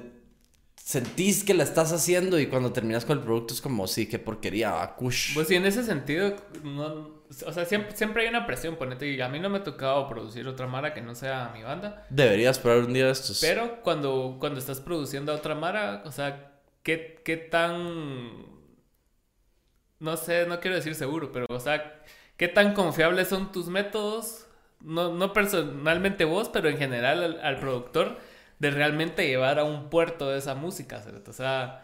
sentís 0.82 1.44
que 1.44 1.54
la 1.54 1.66
estás 1.66 1.92
haciendo 1.92 2.40
y 2.40 2.48
cuando 2.48 2.72
terminas 2.72 3.04
con 3.04 3.18
el 3.18 3.24
producto 3.26 3.54
es 3.54 3.60
como, 3.60 3.86
sí, 3.86 4.06
qué 4.06 4.18
porquería, 4.18 4.82
ah, 4.82 4.96
kush. 4.96 5.34
Pues 5.34 5.50
sí, 5.50 5.56
en 5.56 5.66
ese 5.66 5.84
sentido, 5.84 6.38
no, 6.64 7.17
o 7.46 7.52
sea, 7.52 7.66
siempre, 7.66 7.96
siempre 7.96 8.24
hay 8.24 8.30
una 8.30 8.46
presión, 8.46 8.78
ponete, 8.78 9.08
y 9.08 9.20
a 9.20 9.28
mí 9.28 9.40
no 9.40 9.50
me 9.50 9.58
ha 9.58 9.64
tocado 9.64 10.08
producir 10.08 10.48
otra 10.48 10.68
Mara 10.68 10.94
que 10.94 11.02
no 11.02 11.14
sea 11.14 11.52
mi 11.54 11.62
banda. 11.64 12.06
Deberías 12.10 12.60
probar 12.60 12.86
un 12.86 12.94
día 12.94 13.06
de 13.06 13.12
estos. 13.12 13.42
Pero 13.42 13.82
cuando, 13.82 14.38
cuando 14.40 14.60
estás 14.60 14.80
produciendo 14.80 15.32
a 15.32 15.36
otra 15.36 15.56
Mara, 15.56 16.04
o 16.06 16.12
sea, 16.12 16.52
¿qué, 16.84 17.22
qué 17.26 17.38
tan... 17.38 18.46
No 20.00 20.16
sé, 20.16 20.46
no 20.46 20.60
quiero 20.60 20.76
decir 20.76 20.96
seguro, 20.96 21.32
pero, 21.32 21.48
o 21.50 21.60
sea, 21.60 22.02
¿qué 22.38 22.48
tan 22.48 22.74
confiables 22.74 23.28
son 23.28 23.52
tus 23.52 23.68
métodos? 23.68 24.46
No, 24.80 25.14
no 25.14 25.34
personalmente 25.34 26.24
vos, 26.24 26.50
pero 26.50 26.70
en 26.70 26.78
general 26.78 27.24
al, 27.24 27.42
al 27.42 27.60
productor 27.60 28.20
de 28.60 28.72
realmente 28.72 29.28
llevar 29.28 29.60
a 29.60 29.64
un 29.64 29.90
puerto 29.90 30.30
de 30.30 30.38
esa 30.38 30.56
música, 30.56 31.02
¿cierto? 31.02 31.32
O 31.32 31.34
sea, 31.34 31.84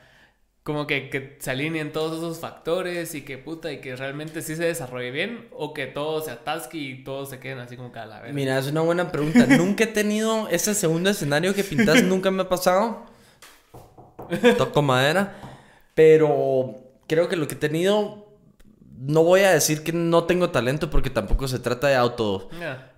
como 0.63 0.87
que, 0.87 1.09
que, 1.09 1.35
se 1.39 1.51
alineen 1.51 1.91
todos 1.91 2.17
esos 2.17 2.39
factores 2.39 3.13
y 3.15 3.21
que 3.21 3.37
puta, 3.37 3.71
y 3.71 3.81
que 3.81 3.95
realmente 3.95 4.41
sí 4.41 4.55
se 4.55 4.63
desarrolle 4.63 5.11
bien, 5.11 5.47
o 5.51 5.73
que 5.73 5.87
todo 5.87 6.21
se 6.21 6.31
atasque 6.31 6.77
y 6.77 7.03
todos 7.03 7.29
se 7.29 7.39
queden 7.39 7.59
así 7.59 7.75
como 7.75 7.91
cada 7.91 8.21
vez. 8.21 8.33
Mira, 8.33 8.57
es 8.57 8.67
una 8.67 8.81
buena 8.81 9.11
pregunta. 9.11 9.45
nunca 9.45 9.83
he 9.83 9.87
tenido 9.87 10.47
ese 10.47 10.73
segundo 10.73 11.09
escenario 11.09 11.53
que 11.53 11.63
pintas, 11.63 12.01
nunca 12.03 12.31
me 12.31 12.43
ha 12.43 12.49
pasado. 12.49 13.05
Toco 14.57 14.81
madera. 14.81 15.35
Pero 15.95 16.75
creo 17.07 17.27
que 17.27 17.35
lo 17.35 17.47
que 17.47 17.55
he 17.55 17.57
tenido 17.57 18.22
no 18.97 19.23
voy 19.23 19.41
a 19.41 19.51
decir 19.51 19.83
que 19.83 19.91
no 19.91 20.25
tengo 20.25 20.49
talento 20.49 20.89
porque 20.89 21.09
tampoco 21.09 21.47
se 21.47 21.59
trata 21.59 21.87
de 21.87 21.95
auto 21.95 22.49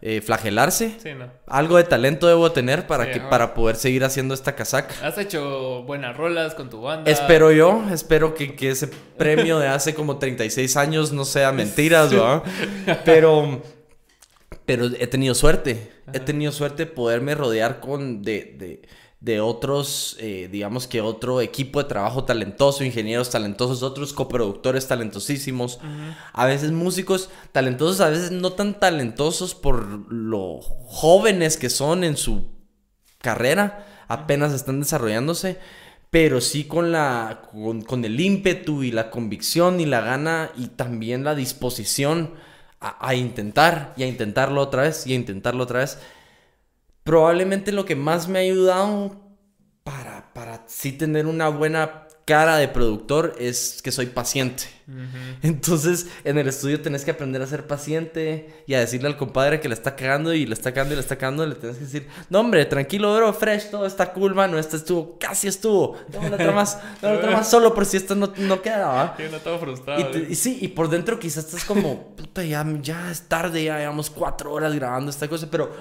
eh, 0.01 0.21
flagelarse. 0.21 0.97
Sí, 1.01 1.13
no. 1.13 1.31
Algo 1.47 1.77
de 1.77 1.83
talento 1.83 2.27
debo 2.27 2.51
tener 2.51 2.85
para 2.87 3.11
que 3.11 3.19
para 3.19 3.53
poder 3.53 3.75
seguir 3.75 4.03
haciendo 4.03 4.33
esta 4.33 4.55
casaca. 4.55 4.93
Has 5.01 5.17
hecho 5.17 5.83
buenas 5.83 6.15
rolas 6.15 6.53
con 6.53 6.69
tu 6.69 6.81
banda. 6.81 7.09
Espero 7.09 7.51
yo, 7.51 7.83
espero 7.91 8.35
que, 8.35 8.55
que 8.55 8.71
ese 8.71 8.87
premio 8.87 9.59
de 9.59 9.67
hace 9.67 9.95
como 9.95 10.17
36 10.17 10.77
años 10.77 11.11
no 11.11 11.25
sea 11.25 11.51
mentiras, 11.51 12.11
¿verdad? 12.11 12.43
Pero 13.05 13.61
pero 14.65 14.87
he 14.87 15.07
tenido 15.07 15.35
suerte. 15.35 15.91
He 16.13 16.19
tenido 16.19 16.51
suerte 16.51 16.85
de 16.85 16.91
poderme 16.91 17.35
rodear 17.35 17.79
con 17.79 18.21
de, 18.21 18.55
de 18.57 18.81
de 19.25 19.41
otros, 19.41 20.15
eh, 20.19 20.47
digamos 20.51 20.85
que 20.85 21.01
otro 21.01 21.41
equipo 21.41 21.81
de 21.81 21.89
trabajo 21.89 22.25
talentoso, 22.25 22.83
ingenieros 22.83 23.31
talentosos, 23.31 23.81
otros 23.81 24.13
coproductores 24.13 24.87
talentosísimos, 24.87 25.79
a 26.31 26.45
veces 26.45 26.71
músicos 26.71 27.31
talentosos, 27.51 28.01
a 28.01 28.09
veces 28.09 28.29
no 28.29 28.53
tan 28.53 28.79
talentosos 28.79 29.55
por 29.55 30.13
lo 30.13 30.59
jóvenes 30.61 31.57
que 31.57 31.71
son 31.71 32.03
en 32.03 32.17
su 32.17 32.51
carrera, 33.17 33.87
apenas 34.07 34.53
están 34.53 34.79
desarrollándose, 34.79 35.57
pero 36.11 36.39
sí 36.39 36.65
con, 36.65 36.91
la, 36.91 37.49
con, 37.51 38.05
el 38.05 38.19
ímpetu 38.19 38.83
y 38.83 38.91
la 38.91 39.09
convicción 39.09 39.79
y 39.79 39.87
la 39.87 40.01
gana 40.01 40.51
y 40.55 40.67
también 40.67 41.23
la 41.23 41.33
disposición 41.33 42.35
a, 42.79 43.07
a 43.07 43.15
intentar 43.15 43.95
y 43.97 44.03
a 44.03 44.07
intentarlo 44.07 44.61
otra 44.61 44.83
vez 44.83 45.07
y 45.07 45.13
a 45.13 45.15
intentarlo 45.15 45.63
otra 45.63 45.79
vez 45.79 45.97
probablemente 47.05 47.71
lo 47.71 47.85
que 47.85 47.95
más 47.95 48.27
me 48.27 48.39
ha 48.39 48.41
ayudado 48.41 49.15
para, 49.83 50.33
para 50.33 50.63
sí 50.67 50.91
tener 50.91 51.27
una 51.27 51.47
buena 51.49 52.07
cara 52.25 52.57
de 52.57 52.67
productor 52.67 53.35
es 53.37 53.81
que 53.83 53.91
soy 53.91 54.07
paciente. 54.07 54.63
Entonces, 55.43 56.07
en 56.23 56.39
el 56.39 56.47
estudio 56.47 56.81
tenés 56.81 57.05
que 57.05 57.11
aprender 57.11 57.43
a 57.43 57.47
ser 57.47 57.67
paciente 57.67 58.63
y 58.65 58.73
a 58.73 58.79
decirle 58.79 59.07
al 59.07 59.17
compadre 59.17 59.59
que 59.59 59.67
le 59.67 59.75
está 59.75 59.95
cagando 59.95 60.33
y 60.33 60.47
le 60.47 60.53
está 60.55 60.73
cagando 60.73 60.93
y 60.93 60.95
le 60.95 61.01
está 61.01 61.15
cagando, 61.15 61.45
le 61.45 61.53
tenés 61.53 61.77
que 61.77 61.83
decir, 61.83 62.07
no 62.31 62.39
hombre, 62.39 62.65
tranquilo, 62.65 63.15
bro, 63.15 63.31
fresh, 63.33 63.69
todo 63.69 63.85
está 63.85 64.11
cool, 64.11 64.33
mano, 64.33 64.57
este 64.57 64.77
estuvo, 64.77 65.19
casi 65.19 65.47
estuvo, 65.47 65.97
dame 66.07 66.33
otra 66.33 66.51
más, 66.51 66.79
dame 67.01 67.17
otra 67.17 67.31
más, 67.31 67.49
solo 67.49 67.75
por 67.75 67.85
si 67.85 67.97
esto 67.97 68.15
no, 68.15 68.33
no 68.35 68.61
queda, 68.63 68.87
¿va? 68.87 69.15
Yo 69.19 69.29
no 69.29 69.37
estaba 69.37 69.59
frustrado. 69.59 70.01
Y, 70.01 70.31
y, 70.31 70.35
sí, 70.35 70.57
y 70.59 70.69
por 70.69 70.89
dentro 70.89 71.19
quizás 71.19 71.45
estás 71.45 71.63
como, 71.63 72.15
puta, 72.15 72.43
ya, 72.43 72.65
ya 72.81 73.11
es 73.11 73.21
tarde, 73.21 73.63
ya 73.63 73.77
llevamos 73.77 74.09
cuatro 74.09 74.51
horas 74.51 74.73
grabando 74.73 75.11
esta 75.11 75.27
cosa, 75.27 75.47
pero 75.51 75.71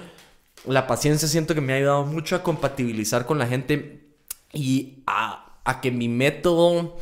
la 0.67 0.87
paciencia 0.87 1.27
siento 1.27 1.55
que 1.55 1.61
me 1.61 1.73
ha 1.73 1.77
ayudado 1.77 2.05
mucho 2.05 2.35
a 2.35 2.43
compatibilizar 2.43 3.25
con 3.25 3.39
la 3.39 3.47
gente 3.47 4.09
y 4.53 5.03
a, 5.07 5.59
a 5.63 5.81
que 5.81 5.91
mi 5.91 6.07
método 6.07 6.97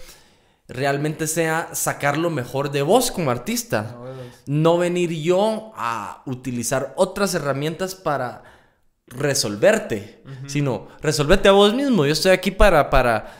realmente 0.67 1.27
sea 1.27 1.69
sacar 1.73 2.17
lo 2.17 2.29
mejor 2.29 2.71
de 2.71 2.81
vos 2.81 3.11
como 3.11 3.31
artista. 3.31 3.97
No 4.45 4.77
venir 4.77 5.11
yo 5.11 5.71
a 5.75 6.23
utilizar 6.25 6.93
otras 6.97 7.33
herramientas 7.35 7.95
para 7.95 8.43
resolverte, 9.07 10.23
sino 10.47 10.87
resolverte 11.01 11.49
a 11.49 11.53
vos 11.53 11.73
mismo. 11.73 12.05
Yo 12.05 12.13
estoy 12.13 12.31
aquí 12.31 12.51
para, 12.51 12.89
para 12.89 13.31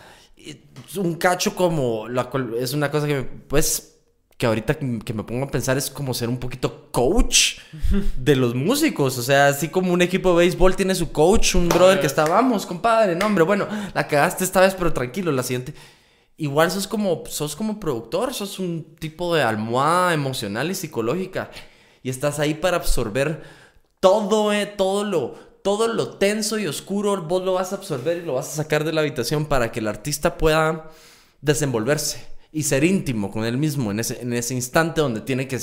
un 0.98 1.16
cacho 1.16 1.56
como, 1.56 2.08
la, 2.08 2.30
es 2.60 2.74
una 2.74 2.92
cosa 2.92 3.08
que 3.08 3.24
pues 3.24 3.93
que 4.44 4.48
ahorita 4.48 4.76
que 4.76 5.14
me 5.14 5.24
pongo 5.24 5.46
a 5.46 5.48
pensar 5.48 5.78
es 5.78 5.90
como 5.90 6.14
ser 6.14 6.28
un 6.28 6.38
poquito 6.38 6.90
coach 6.92 7.60
de 8.18 8.36
los 8.36 8.54
músicos. 8.54 9.18
O 9.18 9.22
sea, 9.22 9.48
así 9.48 9.70
como 9.70 9.94
un 9.94 10.02
equipo 10.02 10.32
de 10.32 10.40
béisbol 10.40 10.76
tiene 10.76 10.96
su 10.96 11.14
coach, 11.14 11.56
un 11.56 11.70
brother 11.70 12.02
que 12.02 12.08
está, 12.08 12.26
vamos, 12.26 12.66
compadre, 12.66 13.16
no, 13.16 13.26
hombre, 13.26 13.46
bueno, 13.46 13.70
la 13.94 14.06
cagaste 14.06 14.44
esta 14.44 14.60
vez, 14.60 14.76
pero 14.76 14.92
tranquilo, 14.92 15.32
la 15.32 15.44
siguiente. 15.44 15.74
Igual 16.36 16.72
sos 16.72 16.90
como, 16.90 17.24
sos 17.26 17.56
como 17.56 17.80
productor, 17.80 18.34
sos 18.34 18.60
un 18.60 18.98
tipo 19.00 19.34
de 19.34 19.44
almohada 19.44 20.14
emocional 20.14 20.70
y 20.70 20.76
psicológica. 20.76 21.50
Y 22.04 22.10
estás 22.10 22.38
ahí 22.40 22.54
para 22.54 22.76
absorber 22.76 23.44
todo, 24.02 24.52
eh, 24.52 24.66
todo 24.66 25.06
lo, 25.06 25.36
todo 25.64 25.88
lo 25.88 26.18
tenso 26.18 26.60
y 26.60 26.68
oscuro, 26.68 27.16
vos 27.22 27.44
lo 27.44 27.54
vas 27.54 27.72
a 27.72 27.78
absorber 27.78 28.18
y 28.18 28.26
lo 28.26 28.34
vas 28.34 28.50
a 28.50 28.56
sacar 28.58 28.84
de 28.84 28.92
la 28.92 29.00
habitación 29.00 29.46
para 29.46 29.72
que 29.72 29.80
el 29.80 29.88
artista 29.88 30.38
pueda 30.38 30.92
desenvolverse 31.40 32.33
y 32.54 32.64
ser 32.64 32.84
íntimo 32.84 33.32
con 33.32 33.44
él 33.44 33.58
mismo 33.58 33.92
en 33.92 34.00
ese, 34.00 34.22
en 34.22 34.32
ese 34.32 34.54
instante 34.54 35.02
donde 35.02 35.22
tiene 35.22 35.48
que 35.48 35.60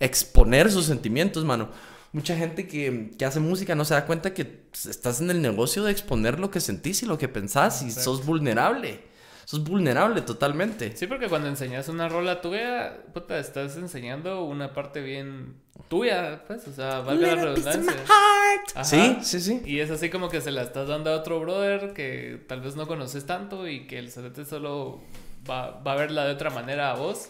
exponer 0.00 0.70
sus 0.70 0.86
sentimientos, 0.86 1.44
mano. 1.44 1.70
Mucha 2.12 2.36
gente 2.36 2.68
que, 2.68 3.12
que, 3.16 3.24
hace 3.24 3.40
música 3.40 3.74
no 3.74 3.84
se 3.84 3.94
da 3.94 4.04
cuenta 4.04 4.34
que 4.34 4.64
estás 4.72 5.20
en 5.20 5.30
el 5.30 5.40
negocio 5.40 5.84
de 5.84 5.92
exponer 5.92 6.38
lo 6.38 6.50
que 6.50 6.60
sentís 6.60 7.02
y 7.02 7.06
lo 7.06 7.18
que 7.18 7.28
pensás 7.28 7.82
y 7.82 7.90
sos 7.90 8.26
vulnerable. 8.26 9.00
Sos 9.44 9.62
vulnerable 9.62 10.22
totalmente. 10.22 10.96
Sí, 10.96 11.06
porque 11.06 11.28
cuando 11.28 11.48
enseñas 11.48 11.88
una 11.88 12.08
rola 12.08 12.40
tuya, 12.40 13.02
puta, 13.12 13.38
estás 13.38 13.76
enseñando 13.76 14.44
una 14.44 14.72
parte 14.72 15.00
bien 15.00 15.56
tuya, 15.88 16.44
pues, 16.46 16.66
o 16.66 16.72
sea, 16.72 17.00
valga 17.00 17.34
la 17.34 17.44
redundancia. 17.44 17.94
Sí, 18.82 19.18
sí, 19.22 19.40
sí. 19.40 19.62
Y 19.66 19.80
es 19.80 19.90
así 19.90 20.08
como 20.08 20.28
que 20.28 20.40
se 20.40 20.50
la 20.50 20.62
estás 20.62 20.88
dando 20.88 21.10
a 21.10 21.16
otro 21.16 21.40
brother 21.40 21.92
que 21.92 22.42
tal 22.48 22.60
vez 22.60 22.74
no 22.76 22.86
conoces 22.86 23.26
tanto 23.26 23.68
y 23.68 23.86
que 23.86 23.98
el 23.98 24.10
CDT 24.10 24.46
solo 24.48 25.02
va, 25.48 25.80
va 25.80 25.92
a 25.92 25.96
verla 25.96 26.24
de 26.24 26.32
otra 26.32 26.50
manera 26.50 26.90
a 26.90 26.96
vos. 26.96 27.28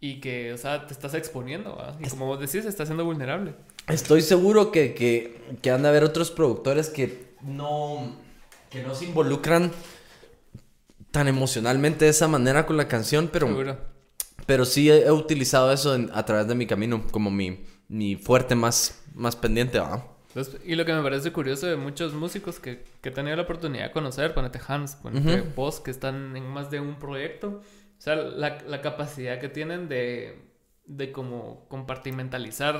Y 0.00 0.20
que, 0.20 0.52
o 0.52 0.58
sea, 0.58 0.86
te 0.86 0.92
estás 0.92 1.14
exponiendo, 1.14 1.76
Y 2.00 2.08
como 2.08 2.26
vos 2.26 2.38
decís, 2.38 2.66
estás 2.66 2.88
siendo 2.88 3.04
vulnerable. 3.04 3.54
Estoy 3.88 4.22
seguro 4.22 4.70
que, 4.70 4.94
que, 4.94 5.56
que 5.62 5.70
han 5.70 5.82
de 5.82 5.88
haber 5.88 6.04
otros 6.04 6.30
productores 6.30 6.90
que 6.90 7.34
no, 7.42 8.16
que 8.70 8.82
no 8.82 8.94
se 8.94 9.06
involucran 9.06 9.72
tan 11.10 11.28
emocionalmente 11.28 12.04
de 12.04 12.10
esa 12.10 12.28
manera 12.28 12.66
con 12.66 12.76
la 12.76 12.88
canción, 12.88 13.30
pero, 13.32 13.78
pero 14.44 14.64
sí 14.64 14.90
he, 14.90 15.10
utilizado 15.10 15.72
eso 15.72 15.96
a 16.12 16.24
través 16.26 16.46
de 16.46 16.54
mi 16.54 16.66
camino 16.66 17.06
como 17.10 17.30
mi, 17.30 17.64
mi 17.88 18.16
fuerte 18.16 18.54
más, 18.54 19.02
más 19.14 19.34
pendiente, 19.34 19.80
y 20.64 20.74
lo 20.74 20.84
que 20.84 20.92
me 20.92 21.02
parece 21.02 21.32
curioso 21.32 21.66
de 21.66 21.76
muchos 21.76 22.12
músicos 22.12 22.60
que, 22.60 22.82
que 23.00 23.08
he 23.08 23.12
tenido 23.12 23.36
la 23.36 23.42
oportunidad 23.42 23.84
de 23.84 23.90
conocer, 23.92 24.34
ponete 24.34 24.60
Hans, 24.66 24.96
ponete 24.96 25.42
vos, 25.54 25.80
que 25.80 25.90
están 25.90 26.36
en 26.36 26.46
más 26.46 26.70
de 26.70 26.80
un 26.80 26.98
proyecto, 26.98 27.62
o 27.98 28.00
sea, 28.00 28.16
la, 28.16 28.58
la 28.66 28.82
capacidad 28.82 29.40
que 29.40 29.48
tienen 29.48 29.88
de, 29.88 30.38
de 30.84 31.12
como 31.12 31.66
compartimentalizar 31.68 32.78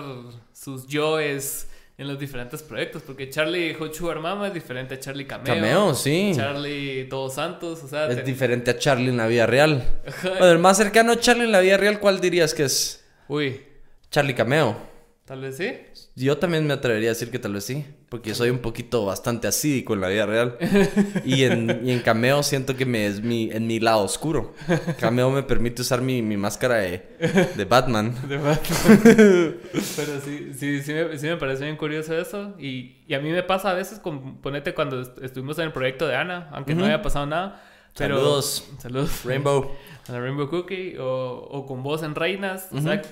sus 0.52 0.86
yoes 0.86 1.68
en 1.98 2.08
los 2.08 2.18
diferentes 2.18 2.62
proyectos, 2.62 3.02
porque 3.02 3.30
Charlie 3.30 3.72
Hot 3.74 3.94
Sugar 3.94 4.20
Mama 4.20 4.48
es 4.48 4.54
diferente 4.54 4.96
a 4.96 5.00
Charlie 5.00 5.26
Cameo. 5.26 5.54
Cameo, 5.54 5.94
sí. 5.94 6.32
Charlie 6.36 7.04
Todos 7.08 7.34
Santos, 7.34 7.82
o 7.82 7.88
sea... 7.88 8.08
Es 8.08 8.22
diferente 8.22 8.70
a 8.70 8.78
Charlie 8.78 9.08
en 9.08 9.16
la 9.16 9.26
vida 9.26 9.46
real. 9.46 9.82
bueno, 10.22 10.50
el 10.50 10.58
más 10.58 10.76
cercano 10.76 11.12
a 11.12 11.16
Charlie 11.18 11.44
en 11.44 11.52
la 11.52 11.60
vida 11.60 11.78
real, 11.78 11.98
¿cuál 11.98 12.20
dirías 12.20 12.52
que 12.52 12.64
es? 12.64 13.02
Uy. 13.28 13.62
Charlie 14.10 14.34
Cameo. 14.34 14.95
Tal 15.26 15.40
vez 15.40 15.56
sí. 15.56 15.74
Yo 16.14 16.38
también 16.38 16.68
me 16.68 16.72
atrevería 16.72 17.08
a 17.08 17.12
decir 17.12 17.32
que 17.32 17.40
tal 17.40 17.52
vez 17.52 17.64
sí, 17.64 17.84
porque 18.08 18.32
soy 18.32 18.48
un 18.48 18.60
poquito 18.60 19.04
bastante 19.04 19.48
asídico 19.48 19.94
en 19.94 20.00
la 20.00 20.08
vida 20.08 20.24
real. 20.24 20.56
Y 21.24 21.42
en, 21.42 21.80
y 21.84 21.90
en 21.90 21.98
Cameo 22.00 22.44
siento 22.44 22.76
que 22.76 22.86
me 22.86 23.06
es 23.06 23.20
mi, 23.22 23.50
en 23.50 23.66
mi 23.66 23.80
lado 23.80 24.04
oscuro. 24.04 24.54
Cameo 25.00 25.28
me 25.32 25.42
permite 25.42 25.82
usar 25.82 26.00
mi, 26.00 26.22
mi 26.22 26.36
máscara 26.36 26.76
de, 26.76 27.02
de 27.56 27.64
Batman. 27.64 28.14
De 28.28 28.36
Batman. 28.36 29.56
Pero 29.96 30.20
sí, 30.24 30.52
sí, 30.56 30.82
sí 30.82 30.92
me, 30.92 31.18
sí 31.18 31.26
me 31.26 31.36
parece 31.36 31.64
bien 31.64 31.76
curioso 31.76 32.16
eso. 32.16 32.54
Y, 32.60 32.98
y, 33.08 33.14
a 33.14 33.18
mí 33.18 33.30
me 33.30 33.42
pasa 33.42 33.70
a 33.70 33.74
veces, 33.74 33.98
con, 33.98 34.36
ponete 34.36 34.74
cuando 34.74 35.00
estuvimos 35.22 35.58
en 35.58 35.64
el 35.64 35.72
proyecto 35.72 36.06
de 36.06 36.14
Ana, 36.14 36.50
aunque 36.52 36.76
no 36.76 36.84
haya 36.84 37.02
pasado 37.02 37.26
nada. 37.26 37.64
Pero, 37.98 38.18
saludos. 38.18 38.68
Saludos. 38.78 39.24
Rainbow. 39.24 39.72
A 40.08 40.12
la 40.12 40.20
Rainbow 40.20 40.48
Cookie 40.48 40.96
o, 40.98 41.48
o 41.50 41.66
con 41.66 41.82
vos 41.82 42.04
en 42.04 42.14
Reinas. 42.14 42.68
O 42.70 42.80
sea 42.80 43.02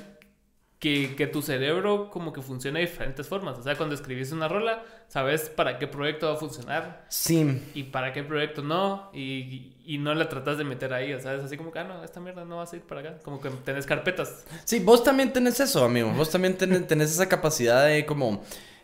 que, 0.84 1.16
que 1.16 1.26
tu 1.26 1.40
cerebro 1.40 2.10
como 2.10 2.30
que 2.30 2.42
funciona 2.42 2.78
de 2.78 2.84
diferentes 2.84 3.26
formas. 3.26 3.58
O 3.58 3.62
sea, 3.62 3.74
cuando 3.74 3.94
escribís 3.94 4.32
una 4.32 4.48
rola, 4.48 4.82
sabes 5.08 5.48
para 5.48 5.78
qué 5.78 5.86
proyecto 5.86 6.26
va 6.26 6.34
a 6.34 6.36
funcionar 6.36 7.06
Sí. 7.08 7.62
y 7.74 7.84
para 7.84 8.12
qué 8.12 8.22
proyecto 8.22 8.60
no, 8.62 9.08
y, 9.14 9.72
y 9.86 9.96
no 9.96 10.14
la 10.14 10.28
tratas 10.28 10.58
de 10.58 10.64
meter 10.64 10.92
ahí, 10.92 11.14
o 11.14 11.20
sea, 11.20 11.32
es 11.36 11.42
así 11.42 11.56
como 11.56 11.72
que, 11.72 11.78
ah, 11.78 11.84
no, 11.84 12.04
esta 12.04 12.20
mierda 12.20 12.44
no 12.44 12.56
va 12.56 12.64
a 12.70 12.76
ir 12.76 12.82
para 12.82 13.00
acá. 13.00 13.14
Como 13.24 13.40
que 13.40 13.48
tenés 13.64 13.86
carpetas. 13.86 14.44
Sí, 14.66 14.78
vos 14.80 15.02
también 15.02 15.32
tenés 15.32 15.58
eso, 15.58 15.82
amigo. 15.86 16.10
Vos 16.12 16.28
también 16.28 16.54
tenés, 16.58 16.86
tenés 16.86 17.10
esa 17.12 17.30
capacidad 17.30 17.86
de 17.86 18.04
como 18.04 18.42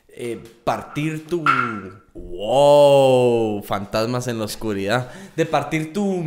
eh, 0.09 0.43
partir 0.65 1.27
tu... 1.27 1.45
¡Wow! 2.15 3.63
Fantasmas 3.63 4.27
en 4.27 4.39
la 4.39 4.47
oscuridad. 4.47 5.11
De 5.37 5.45
partir 5.45 5.93
tu, 5.93 6.25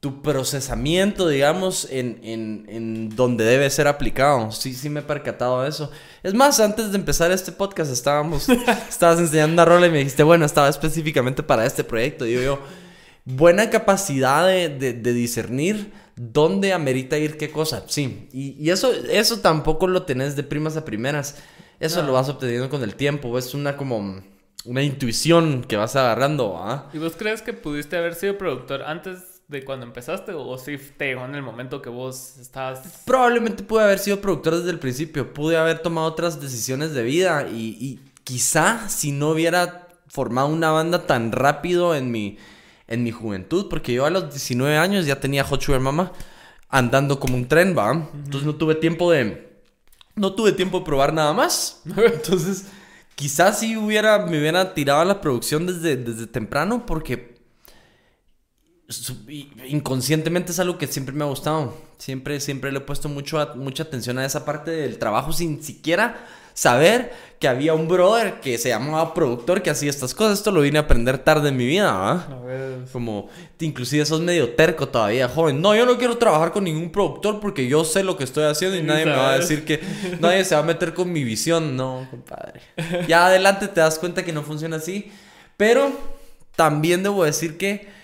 tu 0.00 0.22
procesamiento, 0.22 1.26
digamos, 1.28 1.88
en, 1.90 2.20
en, 2.22 2.66
en 2.68 3.16
donde 3.16 3.44
debe 3.44 3.68
ser 3.68 3.88
aplicado. 3.88 4.52
Sí, 4.52 4.72
sí 4.74 4.88
me 4.88 5.00
he 5.00 5.02
percatado 5.02 5.62
de 5.62 5.68
eso. 5.70 5.90
Es 6.22 6.34
más, 6.34 6.60
antes 6.60 6.92
de 6.92 6.98
empezar 6.98 7.32
este 7.32 7.50
podcast 7.50 7.90
estábamos... 7.90 8.48
estabas 8.88 9.18
enseñando 9.18 9.54
una 9.54 9.64
rola 9.64 9.88
y 9.88 9.90
me 9.90 9.98
dijiste, 9.98 10.22
bueno, 10.22 10.44
estaba 10.46 10.68
específicamente 10.68 11.42
para 11.42 11.66
este 11.66 11.82
proyecto. 11.82 12.24
Digo 12.24 12.42
yo, 12.42 12.58
buena 13.24 13.70
capacidad 13.70 14.46
de, 14.46 14.68
de, 14.68 14.92
de 14.92 15.12
discernir 15.12 15.92
dónde 16.14 16.72
amerita 16.72 17.18
ir 17.18 17.36
qué 17.36 17.50
cosa. 17.50 17.82
Sí, 17.88 18.28
y, 18.32 18.50
y, 18.64 18.70
eso, 18.70 18.92
eso 19.10 19.40
tampoco 19.40 19.88
lo 19.88 20.04
tenés 20.04 20.36
de 20.36 20.44
primas 20.44 20.76
a 20.76 20.84
primeras. 20.84 21.36
Eso 21.80 22.02
No. 22.02 22.08
lo 22.08 22.12
vas 22.12 22.28
obteniendo 22.28 22.68
con 22.70 22.82
el 22.84 22.94
tiempo. 22.94 23.36
Es 23.36 23.52
una 23.52 23.76
como 23.76 24.22
una 24.64 24.82
intuición 24.82 25.64
que 25.64 25.76
vas 25.76 25.96
agarrando, 25.96 26.56
¿ah? 26.56 26.88
¿Y 26.92 26.98
vos 26.98 27.14
crees 27.18 27.42
que 27.42 27.52
pudiste 27.52 27.96
haber 27.96 28.14
sido 28.14 28.38
productor 28.38 28.82
antes 28.82 29.37
de 29.48 29.64
cuando 29.64 29.86
empezaste 29.86 30.32
o 30.32 30.58
si 30.58 30.76
te 30.76 31.06
llegó 31.06 31.24
en 31.24 31.34
el 31.34 31.42
momento 31.42 31.80
que 31.80 31.88
vos 31.88 32.36
estabas... 32.38 33.02
Probablemente 33.06 33.62
pude 33.62 33.82
haber 33.82 33.98
sido 33.98 34.20
productor 34.20 34.58
desde 34.58 34.70
el 34.70 34.78
principio. 34.78 35.32
Pude 35.32 35.56
haber 35.56 35.78
tomado 35.78 36.06
otras 36.06 36.38
decisiones 36.38 36.92
de 36.92 37.02
vida. 37.02 37.48
Y, 37.48 37.76
y 37.80 38.00
quizá 38.24 38.88
si 38.90 39.10
no 39.10 39.30
hubiera 39.30 39.88
formado 40.06 40.48
una 40.48 40.70
banda 40.70 41.06
tan 41.06 41.32
rápido 41.32 41.94
en 41.94 42.10
mi, 42.10 42.36
en 42.88 43.02
mi 43.02 43.10
juventud. 43.10 43.68
Porque 43.70 43.94
yo 43.94 44.04
a 44.04 44.10
los 44.10 44.30
19 44.30 44.76
años 44.76 45.06
ya 45.06 45.18
tenía 45.18 45.44
Hot 45.44 45.62
Sugar 45.62 45.80
Mama 45.80 46.12
andando 46.68 47.18
como 47.18 47.34
un 47.34 47.48
tren, 47.48 47.74
¿va? 47.76 47.92
Entonces 47.92 48.44
no 48.44 48.54
tuve 48.54 48.74
tiempo 48.74 49.10
de... 49.10 49.48
No 50.14 50.34
tuve 50.34 50.52
tiempo 50.52 50.80
de 50.80 50.84
probar 50.84 51.14
nada 51.14 51.32
más. 51.32 51.80
Entonces, 51.96 52.66
quizás 53.14 53.60
si 53.60 53.78
hubiera, 53.78 54.26
me 54.26 54.38
hubiera 54.38 54.74
tirado 54.74 55.00
a 55.00 55.06
la 55.06 55.22
producción 55.22 55.66
desde, 55.66 55.96
desde 55.96 56.26
temprano 56.26 56.84
porque 56.84 57.37
inconscientemente 59.68 60.52
es 60.52 60.58
algo 60.60 60.78
que 60.78 60.86
siempre 60.86 61.14
me 61.14 61.24
ha 61.24 61.28
gustado. 61.28 61.74
Siempre, 61.98 62.40
siempre 62.40 62.72
le 62.72 62.78
he 62.78 62.82
puesto 62.82 63.08
mucho 63.08 63.38
a- 63.40 63.54
mucha 63.54 63.82
atención 63.82 64.18
a 64.18 64.24
esa 64.24 64.44
parte 64.44 64.70
del 64.70 64.98
trabajo 64.98 65.32
sin 65.32 65.62
siquiera 65.62 66.26
saber 66.54 67.12
que 67.38 67.46
había 67.46 67.74
un 67.74 67.86
brother 67.86 68.40
que 68.40 68.58
se 68.58 68.70
llamaba 68.70 69.14
productor 69.14 69.62
que 69.62 69.70
hacía 69.70 69.90
estas 69.90 70.12
cosas. 70.14 70.38
Esto 70.38 70.50
lo 70.50 70.60
vine 70.60 70.78
a 70.78 70.82
aprender 70.82 71.18
tarde 71.18 71.50
en 71.50 71.56
mi 71.56 71.66
vida, 71.66 71.92
¿va? 71.92 72.12
A 72.32 72.40
ver, 72.40 72.78
Como, 72.92 73.28
inclusive 73.60 74.04
sos 74.06 74.20
medio 74.20 74.50
terco 74.54 74.88
todavía, 74.88 75.28
joven. 75.28 75.60
No, 75.60 75.76
yo 75.76 75.86
no 75.86 75.98
quiero 75.98 76.16
trabajar 76.18 76.50
con 76.50 76.64
ningún 76.64 76.90
productor 76.90 77.38
porque 77.40 77.68
yo 77.68 77.84
sé 77.84 78.02
lo 78.02 78.16
que 78.16 78.24
estoy 78.24 78.44
haciendo 78.44 78.76
y 78.76 78.80
Sí, 78.80 78.86
nadie 78.86 79.04
me 79.06 79.12
va 79.12 79.34
a 79.34 79.38
decir 79.38 79.64
que 79.64 79.80
nadie 80.20 80.44
se 80.44 80.54
va 80.56 80.62
a 80.62 80.64
meter 80.64 80.94
con 80.94 81.12
mi 81.12 81.22
visión. 81.22 81.76
No, 81.76 82.08
compadre. 82.10 82.60
Ya 83.06 83.26
adelante 83.26 83.68
te 83.68 83.80
das 83.80 83.98
cuenta 83.98 84.24
que 84.24 84.32
no 84.32 84.42
funciona 84.42 84.76
así. 84.76 85.12
Pero 85.56 85.92
también 86.56 87.02
debo 87.04 87.22
decir 87.22 87.56
que 87.56 87.97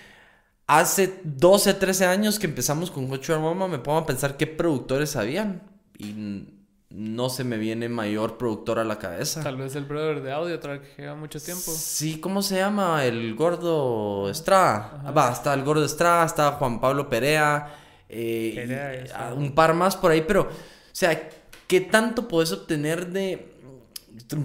hace 0.66 1.20
12, 1.24 1.74
13 1.74 2.06
años 2.06 2.38
que 2.38 2.46
empezamos 2.46 2.90
con 2.90 3.08
Hot 3.08 3.22
Sugar 3.22 3.40
Mama, 3.40 3.68
me 3.68 3.78
pongo 3.78 3.98
a 3.98 4.06
pensar 4.06 4.36
qué 4.36 4.46
productores 4.46 5.16
habían. 5.16 5.62
Y 5.98 6.46
no 6.94 7.28
se 7.28 7.42
me 7.42 7.58
viene 7.58 7.88
mayor 7.88 8.38
productor 8.38 8.78
a 8.78 8.84
la 8.84 8.98
cabeza. 8.98 9.42
Tal 9.42 9.56
vez 9.56 9.74
el 9.74 9.84
brother 9.84 10.22
de 10.22 10.32
audio 10.32 10.60
que 10.60 10.94
lleva 10.96 11.16
mucho 11.16 11.40
tiempo. 11.40 11.72
Sí, 11.72 12.20
¿cómo 12.20 12.40
se 12.40 12.56
llama? 12.56 13.04
El 13.04 13.34
gordo 13.34 14.30
Estrada. 14.30 15.00
Ajá. 15.00 15.10
Va, 15.10 15.32
está 15.32 15.54
el 15.54 15.64
gordo 15.64 15.84
Estrada, 15.84 16.24
está 16.24 16.52
Juan 16.52 16.80
Pablo 16.80 17.08
Perea, 17.08 17.74
eh, 18.08 18.52
Perea, 18.54 18.94
y, 18.94 19.08
ah, 19.12 19.34
un 19.34 19.54
par 19.56 19.74
más 19.74 19.96
por 19.96 20.12
ahí, 20.12 20.22
pero, 20.26 20.42
o 20.42 20.48
sea, 20.92 21.28
¿qué 21.66 21.80
tanto 21.80 22.28
puedes 22.28 22.52
obtener 22.52 23.08
de... 23.08 23.53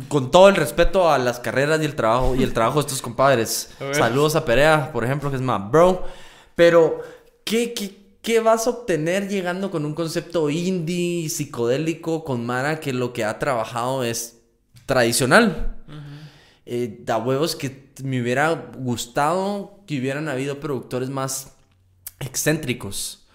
Con 0.08 0.32
todo 0.32 0.50
el 0.50 0.56
respeto 0.56 1.12
a 1.12 1.18
las 1.18 1.40
carreras 1.40 1.82
y 1.82 1.86
el 1.86 1.96
trabajo 1.96 2.36
y 2.36 2.44
el 2.44 2.54
trabajo 2.54 2.80
de 2.80 2.88
estos 2.88 3.02
compadres. 3.02 3.72
A. 3.80 3.94
Saludos 3.94 4.36
a 4.36 4.46
Perea, 4.46 4.92
por 4.92 5.04
ejemplo, 5.04 5.30
que 5.30 5.36
es 5.36 5.42
más 5.42 5.70
bro. 5.70 6.04
Pero, 6.56 7.02
¿qué, 7.44 7.74
qué, 7.74 8.18
qué 8.22 8.40
vas 8.40 8.68
a 8.68 8.72
obtener 8.72 9.30
llegando 9.30 9.72
con 9.72 9.86
un 9.86 9.94
concepto 9.94 10.50
indie, 10.50 11.30
psicodélico, 11.30 12.24
con 12.24 12.46
Mara 12.46 12.80
que 12.80 12.94
lo 12.94 13.14
que 13.14 13.24
ha 13.24 13.40
trabajado 13.40 14.04
es 14.04 14.42
tradicional? 14.86 15.76
eh, 16.72 17.00
da 17.04 17.18
huevos 17.18 17.56
que 17.56 17.90
me 18.04 18.22
hubiera 18.22 18.54
gustado 18.78 19.82
que 19.88 20.00
hubieran 20.00 20.30
habido 20.30 20.60
productores 20.60 21.10
más 21.10 21.56
excéntricos. 22.20 23.28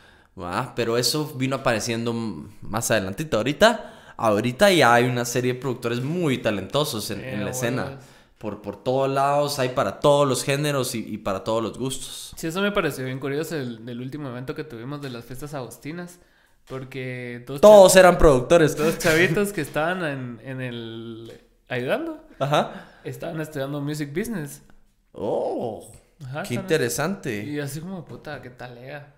Pero 0.77 0.97
eso 0.99 1.35
vino 1.37 1.57
apareciendo 1.57 2.13
más 2.61 2.93
adelantito. 2.93 3.37
Ahorita, 3.37 4.04
ahorita 4.17 4.71
ya 4.73 4.95
hay 4.95 5.05
una 5.05 5.25
serie 5.25 5.55
de 5.55 5.61
productores 5.61 6.01
muy 6.03 6.39
talentosos 6.39 7.11
en, 7.11 7.25
en 7.25 7.45
la 7.45 7.51
escena. 7.51 7.99
Por, 8.39 8.61
por 8.61 8.83
todos 8.83 9.09
lados, 9.11 9.59
hay 9.59 9.71
para 9.71 10.01
todos 10.01 10.29
los 10.29 10.45
géneros 10.45 10.95
y, 10.95 10.99
y 10.99 11.17
para 11.19 11.45
todos 11.45 11.63
los 11.63 11.79
gustos. 11.79 12.35
Sí, 12.37 12.47
eso 12.49 12.61
me 12.61 12.73
pareció 12.73 13.05
bien 13.07 13.19
curioso 13.19 13.57
el, 13.57 13.87
del 13.87 14.01
último 14.03 14.29
evento 14.29 14.55
que 14.55 14.65
tuvimos 14.65 15.01
de 15.01 15.09
las 15.11 15.25
fiestas 15.25 15.55
agostinas. 15.55 16.19
Porque 16.67 17.43
dos, 17.47 17.61
Todos 17.61 17.95
eran 17.97 18.19
productores. 18.19 18.77
dos 18.77 18.99
chavitos 18.99 19.53
que 19.55 19.61
estaban 19.61 20.05
en, 20.05 20.41
en 20.45 20.61
el... 20.61 21.41
ayudando, 21.69 22.23
Ajá. 22.39 22.89
estaban 23.05 23.41
estudiando 23.41 23.81
music 23.81 24.11
business. 24.15 24.63
Oh, 25.13 25.87
Ajá, 26.25 26.43
qué 26.43 26.55
interesante. 26.55 27.45
Y 27.45 27.61
así 27.61 27.81
como, 27.81 28.05
puta, 28.05 28.41
qué 28.43 28.51
talega. 28.51 29.14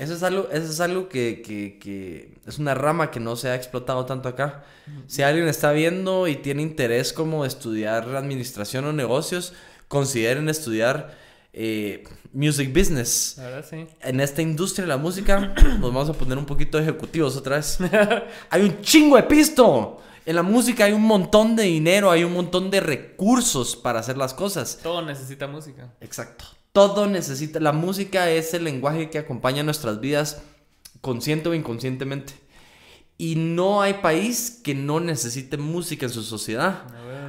Eso 0.00 0.14
es 0.14 0.22
algo, 0.22 0.48
eso 0.50 0.70
es 0.70 0.80
algo 0.80 1.08
que, 1.08 1.42
que- 1.44 1.78
que 1.78 2.38
es 2.46 2.58
una 2.58 2.74
rama 2.74 3.10
que 3.10 3.20
no 3.20 3.36
se 3.36 3.48
ha 3.50 3.54
explotado 3.54 4.06
tanto 4.06 4.28
acá. 4.28 4.64
Si 5.06 5.22
alguien 5.22 5.46
está 5.46 5.72
viendo 5.72 6.26
y 6.26 6.36
tiene 6.36 6.62
interés 6.62 7.12
como 7.12 7.42
de 7.42 7.48
estudiar 7.48 8.08
administración 8.16 8.84
o 8.86 8.92
negocios, 8.92 9.52
consideren 9.88 10.48
estudiar 10.48 11.16
eh, 11.52 12.04
music 12.32 12.72
business. 12.72 13.34
Verdad, 13.36 13.64
sí. 13.68 13.86
En 14.02 14.20
esta 14.20 14.40
industria 14.40 14.84
de 14.84 14.88
la 14.88 14.96
música 14.96 15.54
nos 15.80 15.92
vamos 15.92 16.08
a 16.08 16.12
poner 16.14 16.38
un 16.38 16.46
poquito 16.46 16.78
ejecutivos 16.78 17.36
otra 17.36 17.56
vez. 17.56 17.78
hay 18.50 18.62
un 18.62 18.80
chingo 18.82 19.16
de 19.16 19.24
pisto. 19.24 20.00
En 20.26 20.36
la 20.36 20.42
música 20.42 20.84
hay 20.84 20.92
un 20.92 21.02
montón 21.02 21.56
de 21.56 21.64
dinero, 21.64 22.10
hay 22.10 22.24
un 22.24 22.32
montón 22.32 22.70
de 22.70 22.80
recursos 22.80 23.74
para 23.76 24.00
hacer 24.00 24.16
las 24.16 24.32
cosas. 24.34 24.78
Todo 24.82 25.02
necesita 25.02 25.46
música. 25.46 25.92
Exacto. 26.00 26.44
Todo 26.72 27.06
necesita. 27.06 27.58
La 27.60 27.72
música 27.72 28.30
es 28.30 28.54
el 28.54 28.64
lenguaje 28.64 29.10
que 29.10 29.18
acompaña 29.18 29.62
nuestras 29.62 30.00
vidas, 30.00 30.42
consciente 31.00 31.48
o 31.48 31.54
inconscientemente. 31.54 32.34
Y 33.18 33.34
no 33.34 33.82
hay 33.82 33.94
país 33.94 34.60
que 34.64 34.74
no 34.74 34.98
necesite 35.00 35.56
música 35.58 36.06
en 36.06 36.12
su 36.12 36.22
sociedad. 36.22 36.84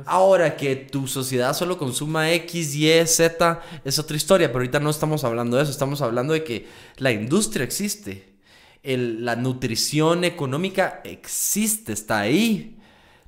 Ahora 0.05 0.55
que 0.55 0.75
tu 0.75 1.05
sociedad 1.07 1.53
solo 1.53 1.77
consuma 1.77 2.31
X, 2.31 2.75
Y, 2.75 3.05
Z, 3.05 3.61
es 3.83 3.99
otra 3.99 4.15
historia, 4.15 4.47
pero 4.47 4.59
ahorita 4.59 4.79
no 4.79 4.89
estamos 4.89 5.23
hablando 5.23 5.57
de 5.57 5.63
eso, 5.63 5.71
estamos 5.71 6.01
hablando 6.01 6.33
de 6.33 6.43
que 6.43 6.67
la 6.97 7.11
industria 7.11 7.63
existe, 7.65 8.29
El- 8.83 9.23
la 9.25 9.35
nutrición 9.35 10.23
económica 10.23 11.01
existe, 11.03 11.93
está 11.93 12.19
ahí. 12.21 12.79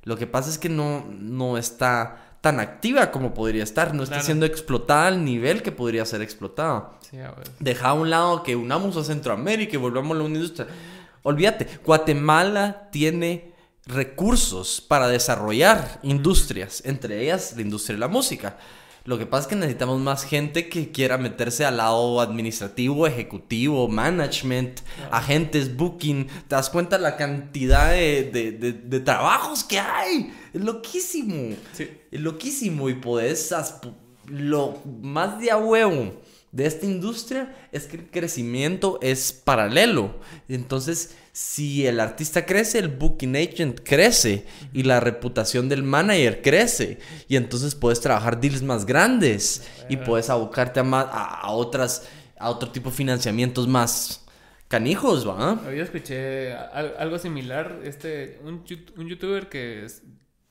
Lo 0.02 0.16
que 0.16 0.26
pasa 0.26 0.50
es 0.50 0.58
que 0.58 0.68
no, 0.68 1.04
no 1.16 1.56
está 1.58 2.33
tan 2.44 2.60
activa 2.60 3.10
como 3.10 3.32
podría 3.32 3.62
estar, 3.64 3.94
no 3.94 4.02
está 4.02 4.16
Claro. 4.16 4.26
siendo 4.26 4.44
explotada 4.44 5.06
al 5.06 5.24
nivel 5.24 5.62
que 5.62 5.72
podría 5.72 6.04
ser 6.04 6.20
explotada. 6.20 6.90
sí. 7.10 7.16
Deja 7.58 7.88
a 7.88 7.94
un 7.94 8.10
lado 8.10 8.42
que 8.42 8.54
unamos 8.54 8.98
a 8.98 9.02
Centroamérica 9.04 9.72
y 9.74 9.78
volvamos 9.78 10.18
a 10.18 10.22
una 10.22 10.34
industria. 10.36 10.66
Olvídate, 11.22 11.66
Guatemala 11.82 12.88
tiene 12.92 13.54
recursos 13.86 14.82
para 14.86 15.08
desarrollar 15.08 16.00
industrias, 16.02 16.82
entre 16.84 17.22
ellas 17.22 17.54
la 17.56 17.62
industria 17.62 17.94
de 17.96 18.00
la 18.00 18.08
música. 18.08 18.58
Lo 19.04 19.18
que 19.18 19.26
pasa 19.26 19.42
es 19.42 19.46
que 19.48 19.56
necesitamos 19.56 20.00
más 20.00 20.24
gente 20.24 20.68
que 20.70 20.90
quiera 20.90 21.18
meterse 21.18 21.64
al 21.66 21.76
lado 21.76 22.20
administrativo, 22.22 23.06
ejecutivo, 23.06 23.86
management, 23.86 24.80
agentes, 25.10 25.76
booking. 25.76 26.26
¿Te 26.48 26.54
das 26.56 26.70
cuenta 26.70 26.96
la 26.96 27.16
cantidad 27.16 27.90
de, 27.90 28.30
de- 28.32 28.52
de- 28.52 28.72
de 28.72 29.00
trabajos 29.00 29.62
que 29.62 29.78
hay? 29.78 30.32
Es 30.54 30.60
loquísimo. 30.62 31.54
Sí. 31.72 31.88
Es 32.10 32.20
loquísimo 32.20 32.88
y 32.88 32.94
podés... 32.94 33.54
Lo 34.26 34.78
más 35.02 35.38
de 35.38 35.50
a 35.50 35.58
huevo 35.58 36.14
de 36.50 36.64
esta 36.64 36.86
industria 36.86 37.54
es 37.72 37.86
que 37.86 37.98
el 37.98 38.10
crecimiento 38.10 38.98
es 39.02 39.34
paralelo. 39.34 40.14
Entonces, 40.48 41.14
si 41.36 41.84
el 41.84 41.98
artista 41.98 42.46
crece, 42.46 42.78
el 42.78 42.86
booking 42.88 43.34
agent 43.34 43.80
crece 43.82 44.46
y 44.72 44.84
la 44.84 45.00
reputación 45.00 45.68
del 45.68 45.82
manager 45.82 46.40
crece. 46.42 47.00
Y 47.26 47.34
entonces 47.34 47.74
puedes 47.74 48.00
trabajar 48.00 48.40
deals 48.40 48.62
más 48.62 48.86
grandes 48.86 49.68
y 49.88 49.96
puedes 49.96 50.30
abocarte 50.30 50.78
a, 50.78 50.84
más, 50.84 51.06
a, 51.10 51.40
a 51.40 51.50
otras, 51.50 52.08
a 52.38 52.50
otro 52.50 52.70
tipo 52.70 52.90
de 52.90 52.96
financiamientos 52.96 53.66
más 53.66 54.24
canijos, 54.68 55.26
¿va? 55.28 55.54
Hoy 55.68 55.80
escuché 55.80 56.52
al- 56.54 56.94
algo 57.00 57.18
similar, 57.18 57.80
este, 57.82 58.38
un, 58.44 58.64
un 58.96 59.08
youtuber 59.08 59.48
que 59.48 59.84
es- 59.86 60.02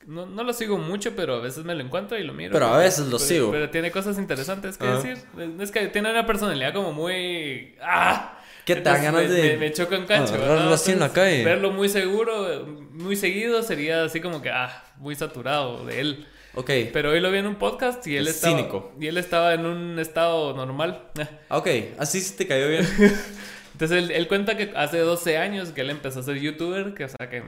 no, 0.06 0.26
no 0.26 0.44
lo 0.44 0.52
sigo 0.52 0.76
mucho, 0.76 1.16
pero 1.16 1.36
a 1.36 1.40
veces 1.40 1.64
me 1.64 1.74
lo 1.74 1.82
encuentro 1.82 2.18
y 2.18 2.24
lo 2.24 2.34
miro. 2.34 2.52
Pero 2.52 2.66
a 2.66 2.76
veces 2.76 3.06
lo 3.06 3.16
pero- 3.16 3.18
sigo. 3.18 3.50
Pero 3.52 3.70
tiene 3.70 3.90
cosas 3.90 4.18
interesantes 4.18 4.76
que 4.76 4.86
Ajá. 4.86 4.96
decir. 4.98 5.18
Es 5.60 5.70
que 5.70 5.86
tiene 5.88 6.10
una 6.10 6.26
personalidad 6.26 6.74
como 6.74 6.92
muy... 6.92 7.74
¡Ah! 7.80 8.33
¿Qué 8.64 8.74
Entonces 8.74 9.02
ganas 9.02 9.22
me, 9.22 9.28
de 9.28 9.42
Me, 9.50 9.56
me 9.58 9.72
choca 9.72 9.98
un 9.98 10.06
cacho. 10.06 10.32
¿verdad? 10.32 10.72
así 10.72 10.92
en 10.92 11.00
la 11.00 11.12
calle? 11.12 11.44
Verlo 11.44 11.70
muy 11.70 11.88
seguro, 11.88 12.66
muy 12.92 13.14
seguido, 13.16 13.62
sería 13.62 14.04
así 14.04 14.20
como 14.20 14.40
que, 14.40 14.50
ah, 14.50 14.84
muy 14.96 15.14
saturado 15.14 15.84
de 15.84 16.00
él. 16.00 16.26
Ok. 16.54 16.70
Pero 16.92 17.10
hoy 17.10 17.20
lo 17.20 17.30
vi 17.30 17.38
en 17.38 17.46
un 17.46 17.56
podcast 17.56 18.06
y 18.06 18.16
él 18.16 18.28
Es 18.28 18.36
estaba... 18.36 18.56
cínico. 18.56 18.92
Y 19.00 19.08
él 19.08 19.18
estaba 19.18 19.54
en 19.54 19.66
un 19.66 19.98
estado 19.98 20.54
normal. 20.54 21.08
Ok, 21.48 21.68
así 21.98 22.20
sí 22.20 22.36
te 22.36 22.46
cayó 22.46 22.68
bien. 22.68 22.86
Entonces 23.72 23.98
él, 24.04 24.10
él 24.12 24.28
cuenta 24.28 24.56
que 24.56 24.72
hace 24.76 24.98
12 24.98 25.36
años 25.36 25.70
que 25.70 25.80
él 25.80 25.90
empezó 25.90 26.20
a 26.20 26.22
ser 26.22 26.36
youtuber, 26.38 26.94
que 26.94 27.04
o 27.04 27.08
sea 27.08 27.28
que 27.28 27.42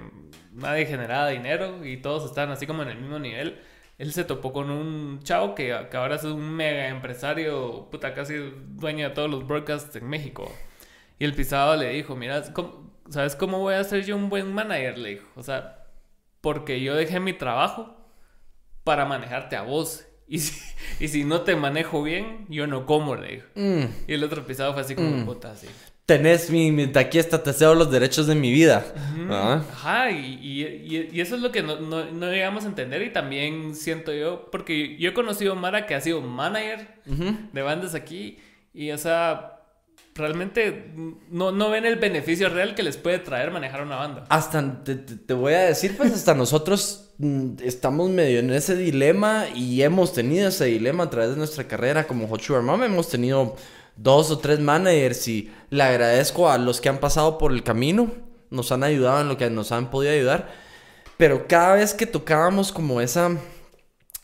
nadie 0.53 0.85
generaba 0.87 1.29
dinero 1.29 1.87
y 1.87 1.99
todos 1.99 2.25
estaban 2.29 2.51
así 2.51 2.67
como 2.67 2.83
en 2.83 2.89
el 2.89 2.99
mismo 2.99 3.19
nivel. 3.21 3.61
Él 3.99 4.13
se 4.13 4.25
topó 4.25 4.53
con 4.53 4.71
un 4.71 5.21
chavo 5.23 5.55
que, 5.55 5.75
que 5.91 5.97
ahora 5.97 6.17
es 6.17 6.25
un 6.25 6.55
mega 6.55 6.89
empresario, 6.89 7.89
puta, 7.91 8.13
casi 8.13 8.35
dueño 8.75 9.09
de 9.09 9.15
todos 9.15 9.31
los 9.31 9.47
broadcasts 9.47 9.95
en 9.97 10.09
México. 10.09 10.53
Y 11.19 11.25
el 11.25 11.35
pisado 11.35 11.77
le 11.77 11.91
dijo, 11.91 12.15
mira, 12.17 12.43
¿cómo- 12.53 12.93
¿sabes 13.09 13.37
cómo 13.37 13.59
voy 13.61 13.75
a 13.75 13.85
ser 13.85 14.05
yo 14.05 14.17
un 14.17 14.29
buen 14.29 14.53
manager? 14.53 14.99
Le 14.99 15.09
dijo, 15.11 15.27
o 15.37 15.43
sea, 15.43 15.85
porque 16.41 16.81
yo 16.81 16.95
dejé 16.95 17.21
mi 17.21 17.33
trabajo 17.33 17.97
para 18.85 19.05
manejarte 19.05 19.57
a 19.57 19.63
vos. 19.63 20.05
Y 20.29 20.41
si, 20.41 20.61
y 21.05 21.09
si 21.09 21.25
no 21.25 21.43
te 21.43 21.57
manejo 21.57 22.03
bien, 22.03 22.47
yo 22.49 22.67
no 22.67 22.85
como, 22.87 23.17
le 23.17 23.33
dijo. 23.37 23.47
Mm, 23.55 23.85
Y 24.09 24.13
el 24.15 24.25
otro 24.25 24.45
pisado 24.47 24.73
fue 24.73 24.83
así 24.83 24.95
como, 24.95 25.25
puta, 25.25 25.53
así. 25.53 25.69
tenés 26.05 26.51
mi, 26.51 26.71
mi- 26.71 26.91
aquí 26.97 27.19
hasta 27.19 27.43
te 27.43 27.53
cedo 27.53 27.75
los 27.75 27.91
derechos 27.91 28.27
de 28.27 28.35
mi 28.35 28.53
vida. 28.53 28.85
¿Ah? 29.31 29.63
Ajá, 29.73 30.11
y, 30.11 30.39
y- 30.43 31.09
y- 31.13 31.21
eso 31.21 31.35
es 31.37 31.41
lo 31.43 31.51
que 31.51 31.63
no, 31.63 31.81
no, 31.81 32.05
no 32.13 32.31
llegamos 32.31 32.65
a 32.65 32.69
entender 32.69 33.03
y 33.03 33.13
también 33.13 33.75
siento 33.75 34.13
yo, 34.13 34.49
porque 34.53 34.97
yo 34.99 35.11
he 35.11 35.15
conocido 35.15 35.53
a 35.53 35.57
Mara 35.57 35.87
que 35.87 35.95
ha 35.95 36.01
sido 36.01 36.21
manager 36.21 37.01
de 37.07 37.63
bandas 37.63 37.95
aquí 37.95 38.39
y, 38.75 38.91
o 38.93 38.99
sea, 38.99 39.56
realmente 40.17 40.93
no, 41.31 41.53
no 41.53 41.71
ven 41.71 41.85
el 41.87 41.97
beneficio 41.97 42.49
real 42.49 42.75
que 42.75 42.83
les 42.83 42.97
puede 42.97 43.19
traer 43.19 43.51
manejar 43.51 43.83
una 43.83 43.97
banda. 43.97 44.25
Hasta 44.29 44.83
te, 44.83 44.95
te- 44.97 45.35
voy 45.35 45.53
a 45.55 45.61
decir, 45.61 45.97
pues 45.97 46.13
hasta 46.13 46.35
nosotros 46.35 47.11
mm, 47.19 47.57
estamos 47.63 48.11
medio 48.11 48.41
en 48.41 48.51
ese 48.53 48.77
dilema 48.77 49.47
y 49.55 49.83
hemos 49.83 50.13
tenido 50.13 50.49
ese 50.49 50.65
dilema 50.67 51.05
a 51.05 51.11
través 51.11 51.31
de 51.31 51.37
nuestra 51.37 51.69
carrera 51.69 52.07
como 52.07 52.27
Hot 52.29 52.41
Sugar 52.41 52.63
Mom. 52.63 52.83
Hemos 52.83 53.09
tenido 53.09 53.57
dos 53.97 54.31
o 54.31 54.39
tres 54.39 54.59
managers 54.61 55.27
y 55.29 55.51
le 55.71 55.83
agradezco 55.83 56.51
a 56.51 56.59
los 56.59 56.81
que 56.81 56.89
han 56.89 56.99
pasado 56.99 57.39
por 57.39 57.53
el 57.53 57.63
camino, 57.63 58.11
nos 58.51 58.73
han 58.73 58.85
ayudado 58.85 59.21
en 59.21 59.29
lo 59.29 59.37
que 59.37 59.49
nos 59.51 59.73
han 59.73 59.91
podido 59.91 60.13
ayudar. 60.13 60.49
Pero 61.17 61.47
cada 61.49 61.77
vez 61.77 61.95
que 61.95 62.07
tocábamos 62.07 62.73
como 62.73 63.01
esa, 63.01 63.31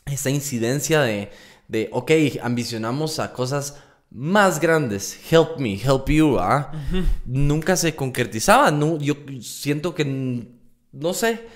esa 0.05 0.29
incidencia 0.29 1.01
de, 1.01 1.31
de, 1.67 1.89
ok, 1.91 2.11
ambicionamos 2.41 3.19
a 3.19 3.33
cosas 3.33 3.77
más 4.13 4.59
grandes, 4.59 5.19
help 5.31 5.57
me, 5.57 5.73
help 5.75 6.07
you, 6.09 6.37
¿ah? 6.39 6.71
Nunca 7.25 7.75
se 7.75 7.95
concretizaba, 7.95 8.69
no, 8.71 8.97
yo 8.99 9.15
siento 9.41 9.95
que, 9.95 10.05
no 10.91 11.13
sé, 11.13 11.47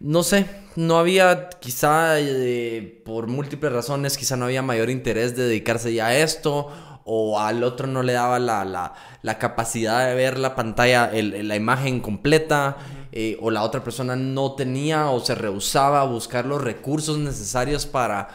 no 0.00 0.22
sé, 0.24 0.46
no 0.74 0.98
había 0.98 1.48
quizá 1.60 2.18
eh, 2.18 3.02
por 3.04 3.28
múltiples 3.28 3.72
razones, 3.72 4.18
quizá 4.18 4.36
no 4.36 4.46
había 4.46 4.62
mayor 4.62 4.90
interés 4.90 5.36
de 5.36 5.44
dedicarse 5.44 5.94
ya 5.94 6.08
a 6.08 6.16
esto, 6.16 6.70
o 7.04 7.38
al 7.40 7.62
otro 7.62 7.86
no 7.86 8.02
le 8.02 8.12
daba 8.14 8.38
la, 8.40 8.64
la, 8.64 8.94
la 9.22 9.38
capacidad 9.38 10.06
de 10.08 10.14
ver 10.14 10.38
la 10.38 10.54
pantalla, 10.56 11.10
el- 11.12 11.34
el- 11.34 11.48
la 11.48 11.56
imagen 11.56 12.00
completa, 12.00 12.76
eh, 13.12 13.36
o 13.40 13.50
la 13.50 13.62
otra 13.62 13.84
persona 13.84 14.16
no 14.16 14.52
tenía 14.54 15.10
o 15.10 15.20
se 15.20 15.34
rehusaba 15.34 16.00
a 16.00 16.04
buscar 16.04 16.46
los 16.46 16.60
recursos 16.62 17.18
necesarios 17.18 17.86
para... 17.86 18.28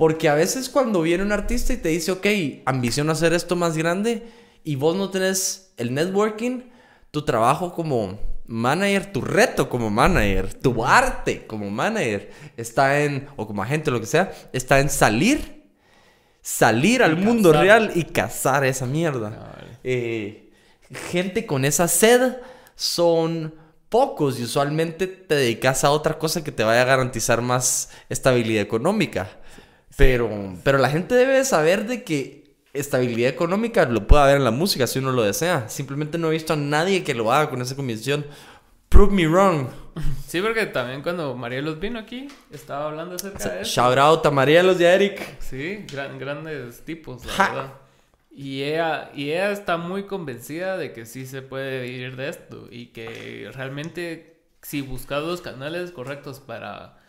Porque 0.00 0.30
a 0.30 0.34
veces 0.34 0.70
cuando 0.70 1.02
viene 1.02 1.22
un 1.22 1.30
artista 1.30 1.74
y 1.74 1.76
te 1.76 1.90
dice, 1.90 2.10
ok, 2.10 2.26
ambición 2.64 3.10
hacer 3.10 3.34
esto 3.34 3.54
más 3.54 3.76
grande, 3.76 4.22
y 4.64 4.76
vos 4.76 4.96
no 4.96 5.10
tenés 5.10 5.74
el 5.76 5.92
networking, 5.92 6.70
tu 7.10 7.22
trabajo 7.26 7.74
como 7.74 8.18
manager, 8.46 9.12
tu 9.12 9.20
reto 9.20 9.68
como 9.68 9.90
manager, 9.90 10.54
tu 10.54 10.82
arte 10.86 11.46
como 11.46 11.70
manager, 11.70 12.30
está 12.56 13.02
en, 13.02 13.28
o 13.36 13.46
como 13.46 13.62
agente, 13.62 13.90
lo 13.90 14.00
que 14.00 14.06
sea, 14.06 14.32
está 14.54 14.80
en 14.80 14.88
salir, 14.88 15.66
salir 16.40 17.02
al 17.02 17.18
mundo 17.18 17.52
real 17.52 17.92
y 17.94 18.04
cazar 18.04 18.64
esa 18.64 18.86
mierda. 18.86 19.54
Eh, 19.84 20.50
gente 21.10 21.44
con 21.44 21.66
esa 21.66 21.88
sed 21.88 22.38
son 22.74 23.54
pocos 23.90 24.40
y 24.40 24.44
usualmente 24.44 25.06
te 25.06 25.34
dedicas 25.34 25.84
a 25.84 25.90
otra 25.90 26.18
cosa 26.18 26.42
que 26.42 26.52
te 26.52 26.64
vaya 26.64 26.80
a 26.80 26.86
garantizar 26.86 27.42
más 27.42 27.90
estabilidad 28.08 28.62
económica. 28.62 29.28
Pero, 30.00 30.54
pero 30.64 30.78
la 30.78 30.88
gente 30.88 31.14
debe 31.14 31.44
saber 31.44 31.86
de 31.86 32.04
que 32.04 32.54
estabilidad 32.72 33.28
económica 33.28 33.84
lo 33.84 34.06
puede 34.06 34.22
haber 34.22 34.36
en 34.36 34.44
la 34.44 34.50
música 34.50 34.86
si 34.86 34.98
uno 34.98 35.12
lo 35.12 35.22
desea. 35.22 35.68
Simplemente 35.68 36.16
no 36.16 36.28
he 36.28 36.30
visto 36.30 36.54
a 36.54 36.56
nadie 36.56 37.04
que 37.04 37.12
lo 37.14 37.30
haga 37.30 37.50
con 37.50 37.60
esa 37.60 37.76
convicción. 37.76 38.24
Prove 38.88 39.12
me 39.14 39.26
wrong. 39.28 39.66
Sí, 40.26 40.40
porque 40.40 40.64
también 40.64 41.02
cuando 41.02 41.34
Marielos 41.36 41.78
vino 41.78 41.98
aquí, 41.98 42.28
estaba 42.50 42.86
hablando 42.86 43.16
acerca 43.16 43.46
de 43.50 43.60
eso. 43.60 43.70
Shout 43.82 43.98
out 43.98 44.24
a 44.24 44.30
Marielos 44.30 44.80
y 44.80 44.84
a 44.86 44.94
Eric. 44.94 45.38
Sí, 45.40 45.84
gran- 45.92 46.18
grandes 46.18 46.80
tipos, 46.86 47.26
la 47.26 47.32
Ja. 47.32 47.48
verdad. 47.52 47.72
Y 48.32 48.62
ella, 48.62 49.10
y 49.14 49.30
ella 49.32 49.50
está 49.50 49.76
muy 49.76 50.04
convencida 50.04 50.78
de 50.78 50.92
que 50.94 51.04
sí 51.04 51.26
se 51.26 51.42
puede 51.42 51.82
vivir 51.82 52.16
de 52.16 52.28
esto 52.30 52.68
y 52.70 52.86
que 52.86 53.50
realmente 53.52 54.40
si 54.62 54.80
buscas 54.80 55.22
los 55.22 55.42
canales 55.42 55.90
correctos 55.90 56.40
para, 56.40 56.99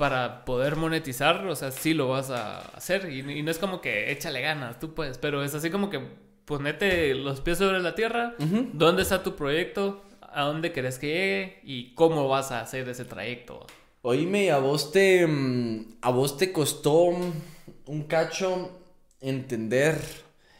para 0.00 0.44
poder 0.46 0.76
monetizar, 0.76 1.46
o 1.46 1.54
sea, 1.54 1.70
sí 1.70 1.92
lo 1.94 2.08
vas 2.08 2.30
a 2.30 2.60
hacer. 2.76 3.12
Y, 3.12 3.20
y 3.20 3.42
no 3.42 3.50
es 3.50 3.58
como 3.58 3.82
que 3.82 4.10
échale 4.10 4.40
ganas, 4.40 4.80
tú 4.80 4.94
puedes, 4.94 5.18
pero 5.18 5.44
es 5.44 5.54
así 5.54 5.68
como 5.70 5.90
que 5.90 6.00
ponete 6.46 7.14
los 7.14 7.40
pies 7.42 7.58
sobre 7.58 7.80
la 7.80 7.94
tierra, 7.94 8.34
dónde 8.72 9.02
está 9.02 9.22
tu 9.22 9.36
proyecto, 9.36 10.02
a 10.20 10.44
dónde 10.44 10.72
querés 10.72 10.98
que 10.98 11.06
llegue 11.08 11.60
y 11.64 11.94
cómo 11.94 12.28
vas 12.28 12.50
a 12.50 12.62
hacer 12.62 12.88
ese 12.88 13.04
trayecto. 13.04 13.66
Oíme, 14.02 14.50
a 14.50 14.58
vos 14.58 14.90
te. 14.90 15.26
mm, 15.26 15.98
A 16.00 16.10
vos 16.10 16.38
te 16.38 16.50
costó 16.50 17.10
un 17.86 18.02
cacho 18.08 18.70
entender 19.20 20.00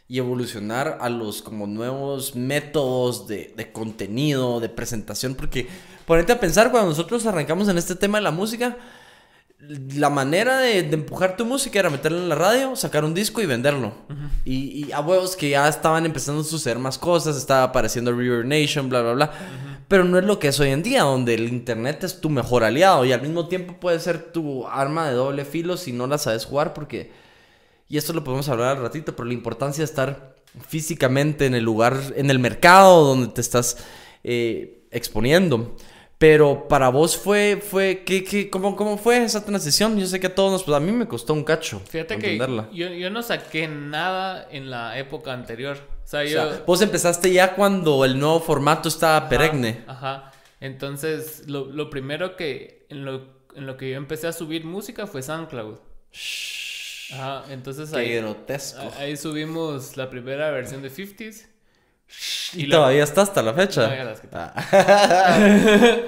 y 0.08 0.18
evolucionar 0.18 0.98
a 1.00 1.08
los 1.08 1.40
como 1.40 1.66
nuevos 1.66 2.34
métodos 2.36 3.26
de, 3.28 3.54
de 3.56 3.72
contenido, 3.72 4.60
de 4.60 4.68
presentación. 4.68 5.34
Porque 5.34 5.68
ponete 6.04 6.32
a 6.32 6.40
pensar, 6.40 6.70
cuando 6.70 6.90
nosotros 6.90 7.24
arrancamos 7.26 7.68
en 7.68 7.78
este 7.78 7.94
tema 7.94 8.18
de 8.18 8.24
la 8.24 8.32
música, 8.32 8.76
la 9.68 10.10
manera 10.10 10.58
de, 10.58 10.82
de 10.82 10.94
empujar 10.94 11.36
tu 11.36 11.44
música 11.44 11.78
era 11.78 11.90
meterla 11.90 12.18
en 12.18 12.28
la 12.28 12.34
radio, 12.34 12.74
sacar 12.76 13.04
un 13.04 13.14
disco 13.14 13.40
y 13.40 13.46
venderlo. 13.46 13.92
y, 14.44 14.86
y 14.86 14.92
a 14.92 15.00
huevos 15.00 15.36
que 15.36 15.50
ya 15.50 15.68
estaban 15.68 16.06
empezando 16.06 16.40
a 16.40 16.44
suceder 16.44 16.78
más 16.78 16.98
cosas, 16.98 17.36
estaba 17.36 17.64
apareciendo 17.64 18.12
River 18.12 18.44
Nation, 18.44 18.88
bla, 18.88 19.02
bla, 19.02 19.12
bla. 19.12 19.32
Pero 19.86 20.04
no 20.04 20.18
es 20.18 20.24
lo 20.24 20.38
que 20.38 20.48
es 20.48 20.60
hoy 20.60 20.70
en 20.70 20.82
día, 20.82 21.02
donde 21.02 21.34
el 21.34 21.48
internet 21.48 22.04
es 22.04 22.20
tu 22.20 22.30
mejor 22.30 22.64
aliado 22.64 23.04
y 23.04 23.12
al 23.12 23.22
mismo 23.22 23.48
tiempo 23.48 23.74
puede 23.80 23.98
ser 24.00 24.32
tu 24.32 24.66
arma 24.66 25.08
de 25.08 25.14
doble 25.14 25.44
filo 25.44 25.76
si 25.76 25.92
no 25.92 26.06
la 26.06 26.18
sabes 26.18 26.44
jugar, 26.44 26.72
porque. 26.74 27.10
Y 27.88 27.98
esto 27.98 28.12
lo 28.12 28.22
podemos 28.22 28.48
hablar 28.48 28.76
al 28.76 28.82
ratito, 28.82 29.16
pero 29.16 29.26
la 29.26 29.34
importancia 29.34 29.80
de 29.80 29.86
estar 29.86 30.36
físicamente 30.66 31.46
en 31.46 31.54
el 31.54 31.64
lugar, 31.64 32.00
en 32.14 32.30
el 32.30 32.38
mercado 32.38 33.04
donde 33.04 33.28
te 33.28 33.40
estás 33.40 33.78
eh, 34.22 34.84
exponiendo. 34.92 35.76
Pero 36.20 36.68
para 36.68 36.90
vos 36.90 37.16
fue, 37.16 37.62
fue, 37.66 38.02
¿qué, 38.04 38.22
qué, 38.22 38.50
cómo, 38.50 38.76
¿cómo 38.76 38.98
fue 38.98 39.24
esa 39.24 39.42
transición? 39.42 39.98
Yo 39.98 40.06
sé 40.06 40.20
que 40.20 40.26
a 40.26 40.34
todos 40.34 40.52
nos, 40.52 40.64
pues 40.64 40.76
a 40.76 40.80
mí 40.80 40.92
me 40.92 41.08
costó 41.08 41.32
un 41.32 41.44
cacho 41.44 41.80
Fíjate 41.88 42.18
que 42.18 42.32
entenderla. 42.34 42.68
yo, 42.74 42.88
yo 42.88 43.08
no 43.08 43.22
saqué 43.22 43.66
nada 43.68 44.46
en 44.50 44.68
la 44.70 44.98
época 44.98 45.32
anterior. 45.32 45.78
O 46.04 46.06
sea, 46.06 46.20
O 46.20 46.24
yo... 46.24 46.30
sea, 46.52 46.62
vos 46.66 46.82
empezaste 46.82 47.32
ya 47.32 47.54
cuando 47.54 48.04
el 48.04 48.18
nuevo 48.18 48.38
formato 48.40 48.90
estaba 48.90 49.16
Ajá, 49.16 49.28
peregne. 49.30 49.82
Ajá. 49.86 50.30
Entonces, 50.60 51.44
lo, 51.46 51.64
lo 51.64 51.88
primero 51.88 52.36
que 52.36 52.84
en 52.90 53.06
lo, 53.06 53.22
en 53.54 53.64
lo 53.66 53.78
que 53.78 53.88
yo 53.88 53.96
empecé 53.96 54.26
a 54.26 54.32
subir 54.34 54.66
música 54.66 55.06
fue 55.06 55.22
SoundCloud. 55.22 55.78
Ajá, 57.14 57.44
entonces 57.50 57.90
Qué 57.90 57.96
ahí, 57.98 58.16
grotesco. 58.16 58.82
ahí 58.98 59.16
subimos 59.16 59.96
la 59.96 60.10
primera 60.10 60.50
versión 60.50 60.82
de 60.82 60.90
50s. 60.90 61.46
Y, 62.54 62.66
la- 62.66 62.76
todavía 62.76 63.04
está 63.04 63.22
hasta 63.22 63.42
la 63.42 63.54
fecha. 63.54 63.88
No, 63.88 64.04
las 64.04 64.20
quité. 64.20 64.36
Ah. 64.36 64.54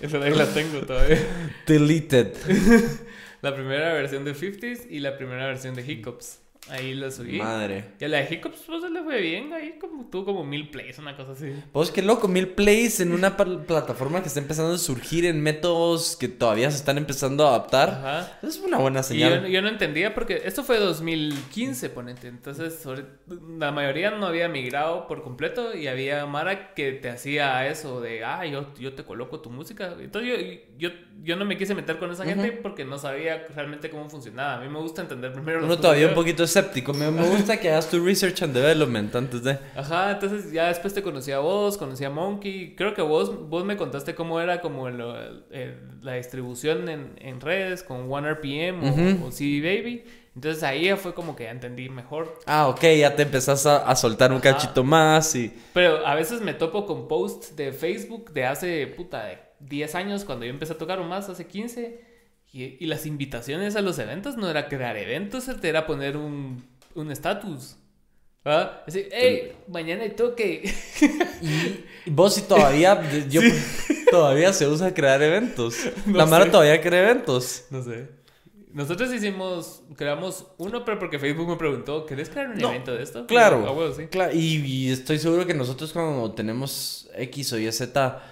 Esa 0.00 0.18
de 0.18 0.26
ahí 0.26 0.34
la 0.34 0.46
tengo 0.46 0.80
todavía. 0.80 1.18
Deleted. 1.66 2.34
La 3.42 3.54
primera 3.54 3.92
versión 3.92 4.24
de 4.24 4.34
50s 4.34 4.86
y 4.88 5.00
la 5.00 5.18
primera 5.18 5.44
versión 5.46 5.74
de 5.74 5.82
Hiccups. 5.82 6.38
Ahí 6.70 6.94
lo 6.94 7.10
subí. 7.10 7.38
Madre. 7.38 7.84
Y 8.00 8.04
a 8.04 8.08
la 8.08 8.18
de 8.18 8.34
Hiccups, 8.34 8.62
pues 8.66 8.90
le 8.90 9.02
fue 9.02 9.20
bien. 9.20 9.52
Ahí 9.52 9.78
como, 9.78 10.06
tuvo 10.06 10.24
como 10.24 10.44
mil 10.44 10.70
plays, 10.70 10.98
una 10.98 11.14
cosa 11.14 11.32
así. 11.32 11.52
Pues 11.72 11.90
qué 11.90 12.00
loco, 12.00 12.26
mil 12.26 12.48
plays 12.48 13.00
en 13.00 13.12
una 13.12 13.36
pl- 13.36 13.58
plataforma 13.66 14.22
que 14.22 14.28
está 14.28 14.40
empezando 14.40 14.72
a 14.74 14.78
surgir 14.78 15.26
en 15.26 15.42
métodos 15.42 16.16
que 16.16 16.28
todavía 16.28 16.70
se 16.70 16.78
están 16.78 16.96
empezando 16.96 17.46
a 17.46 17.50
adaptar. 17.50 17.90
Ajá. 17.90 18.38
Es 18.42 18.58
una 18.60 18.78
buena 18.78 19.00
Y 19.00 19.02
yo, 19.02 19.28
señal. 19.28 19.46
yo 19.48 19.60
no 19.60 19.68
entendía 19.68 20.14
porque 20.14 20.40
esto 20.46 20.64
fue 20.64 20.78
2015, 20.78 21.90
ponete. 21.90 22.28
Entonces, 22.28 22.78
sobre- 22.82 23.04
la 23.58 23.70
mayoría 23.70 24.10
no 24.12 24.26
había 24.26 24.48
migrado 24.48 25.06
por 25.06 25.22
completo 25.22 25.76
y 25.76 25.86
había 25.88 26.24
Mara 26.26 26.72
que 26.74 26.92
te 26.92 27.10
hacía 27.10 27.66
eso 27.68 28.00
de, 28.00 28.24
ah, 28.24 28.46
yo, 28.46 28.72
yo 28.78 28.94
te 28.94 29.04
coloco 29.04 29.40
tu 29.40 29.50
música. 29.50 29.94
Entonces, 30.00 30.30
yo, 30.78 30.88
yo, 30.88 30.94
yo 31.22 31.36
no 31.36 31.44
me 31.44 31.58
quise 31.58 31.74
meter 31.74 31.98
con 31.98 32.10
esa 32.10 32.24
gente 32.24 32.52
porque 32.52 32.84
no 32.86 32.96
sabía 32.98 33.46
realmente 33.54 33.90
cómo 33.90 34.08
funcionaba. 34.08 34.54
A 34.56 34.60
mí 34.60 34.68
me 34.70 34.78
gusta 34.78 35.02
entender 35.02 35.32
primero 35.32 35.62
Uno 35.64 35.78
todavía 35.78 36.08
un 36.08 36.14
poquito 36.14 36.46
escéptico. 36.58 36.92
Me, 36.94 37.10
me 37.10 37.26
gusta 37.28 37.58
que 37.58 37.70
hagas 37.70 37.88
tu 37.90 38.04
research 38.04 38.42
and 38.42 38.54
development 38.54 39.14
antes 39.14 39.42
de. 39.42 39.58
Ajá, 39.76 40.12
entonces 40.12 40.52
ya 40.52 40.68
después 40.68 40.94
te 40.94 41.02
conocí 41.02 41.32
a 41.32 41.38
vos, 41.40 41.76
conocí 41.76 42.04
a 42.04 42.10
Monkey. 42.10 42.74
Creo 42.76 42.94
que 42.94 43.02
vos, 43.02 43.48
vos 43.48 43.64
me 43.64 43.76
contaste 43.76 44.14
cómo 44.14 44.40
era 44.40 44.60
como 44.60 44.88
lo- 44.90 45.16
el- 45.50 45.78
la 46.02 46.14
distribución 46.14 46.88
en, 46.88 47.12
en 47.20 47.40
redes 47.40 47.82
con 47.82 48.10
OneRPM 48.12 48.82
o, 48.84 48.88
Ujú. 48.88 49.26
o 49.26 49.30
CD 49.32 49.60
Baby. 49.60 50.04
Entonces 50.34 50.62
ahí 50.64 50.90
fue 50.96 51.14
como 51.14 51.36
que 51.36 51.44
ya 51.44 51.50
entendí 51.52 51.88
mejor. 51.88 52.38
Ah, 52.46 52.66
ok, 52.68 52.82
ya 52.98 53.14
te 53.14 53.22
empezás 53.22 53.66
a, 53.66 53.88
a 53.88 53.94
soltar 53.94 54.32
un 54.32 54.38
Ajá. 54.38 54.52
cachito 54.52 54.82
más 54.82 55.34
y. 55.36 55.52
Pero 55.72 56.04
a 56.06 56.14
veces 56.16 56.40
me 56.40 56.54
topo 56.54 56.86
con 56.86 57.06
posts 57.08 57.54
de 57.56 57.72
Facebook 57.72 58.32
de 58.32 58.44
hace, 58.44 58.86
puta, 58.88 59.24
de 59.26 59.38
10 59.60 59.94
años 59.94 60.24
cuando 60.24 60.44
yo 60.44 60.50
empecé 60.50 60.72
a 60.72 60.78
tocar 60.78 60.98
o 60.98 61.04
más, 61.04 61.28
hace 61.28 61.46
15. 61.46 62.13
Y, 62.54 62.76
y 62.78 62.86
las 62.86 63.04
invitaciones 63.04 63.76
a 63.76 63.82
los 63.82 63.98
eventos 63.98 64.36
no 64.36 64.48
era 64.48 64.68
crear 64.68 64.96
eventos, 64.96 65.48
era 65.62 65.86
poner 65.86 66.16
un 66.16 66.62
un 66.94 67.10
estatus. 67.10 67.76
¿Ah? 68.44 68.82
Así, 68.86 69.06
hey, 69.10 69.52
mañana 69.68 70.02
hay 70.02 70.10
toque. 70.10 70.62
Y 72.06 72.10
vos 72.10 72.34
sí 72.34 72.42
todavía. 72.42 73.00
Yo, 73.28 73.40
Todavía 74.10 74.52
se 74.52 74.66
usa 74.68 74.92
crear 74.92 75.22
eventos. 75.22 75.76
No 76.06 76.18
La 76.18 76.26
Mara 76.26 76.50
todavía 76.50 76.80
crea 76.80 77.02
eventos. 77.02 77.64
No 77.70 77.82
sé. 77.82 78.08
Nosotros 78.72 79.12
hicimos, 79.12 79.82
creamos 79.96 80.46
uno, 80.58 80.84
pero 80.84 80.98
porque 80.98 81.18
Facebook 81.18 81.48
me 81.48 81.56
preguntó, 81.56 82.04
¿querés 82.06 82.28
crear 82.28 82.48
un 82.48 82.58
No, 82.58 82.70
evento 82.70 82.92
de 82.94 83.02
esto? 83.02 83.26
Claro. 83.26 83.64
Ah, 83.66 83.92
sí. 83.96 84.08
Y, 84.38 84.56
y 84.66 84.90
estoy 84.90 85.18
seguro 85.18 85.46
que 85.46 85.54
nosotros 85.54 85.92
cuando 85.92 86.32
tenemos 86.32 87.08
X 87.16 87.52
o 87.52 87.58
Y 87.58 87.70
Z 87.70 88.22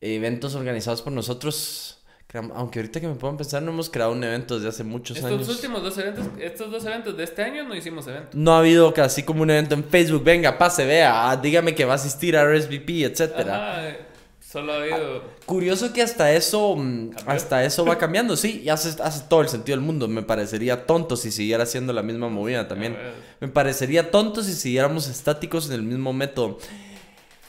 eventos 0.00 0.54
organizados 0.54 1.02
por 1.02 1.12
nosotros, 1.12 1.95
aunque 2.38 2.78
ahorita 2.80 3.00
que 3.00 3.08
me 3.08 3.14
puedo 3.14 3.36
pensar, 3.36 3.62
no 3.62 3.70
hemos 3.72 3.88
creado 3.90 4.12
un 4.12 4.22
evento 4.22 4.56
desde 4.56 4.68
hace 4.68 4.84
muchos 4.84 5.16
Estos 5.16 5.32
años. 5.32 5.48
últimos 5.48 5.82
dos 5.82 5.96
eventos, 5.98 6.26
estos 6.40 6.70
dos 6.70 6.84
eventos 6.84 7.16
de 7.16 7.24
este 7.24 7.42
año 7.42 7.64
no 7.64 7.74
hicimos 7.74 8.06
evento. 8.06 8.28
No 8.32 8.52
ha 8.54 8.58
habido 8.58 8.92
casi 8.94 9.22
como 9.22 9.42
un 9.42 9.50
evento 9.50 9.74
en 9.74 9.84
Facebook, 9.84 10.24
venga, 10.24 10.56
pase, 10.58 10.84
vea, 10.84 11.30
ah, 11.30 11.36
dígame 11.36 11.74
que 11.74 11.84
va 11.84 11.92
a 11.92 11.96
asistir 11.96 12.36
a 12.36 12.44
RSVP, 12.44 13.04
etcétera. 13.04 13.72
Ajá, 13.72 13.96
solo 14.40 14.72
ha 14.72 14.76
habido... 14.76 15.22
Curioso 15.44 15.92
que 15.92 16.02
hasta 16.02 16.32
eso, 16.32 16.76
mm, 16.76 17.08
¿Cambió? 17.10 17.32
hasta 17.32 17.64
eso 17.64 17.84
va 17.84 17.98
cambiando, 17.98 18.36
sí, 18.36 18.62
y 18.64 18.68
hace, 18.68 19.00
hace 19.02 19.24
todo 19.28 19.42
el 19.42 19.48
sentido 19.48 19.76
del 19.76 19.84
mundo. 19.84 20.08
Me 20.08 20.22
parecería 20.22 20.86
tonto 20.86 21.16
si 21.16 21.30
siguiera 21.30 21.64
haciendo 21.64 21.92
la 21.92 22.02
misma 22.02 22.28
movida 22.28 22.66
también. 22.68 22.96
Me 23.40 23.48
parecería 23.48 24.10
tonto 24.10 24.42
si 24.42 24.52
siguiéramos 24.54 25.08
estáticos 25.08 25.66
en 25.68 25.74
el 25.74 25.82
mismo 25.82 26.12
método. 26.12 26.58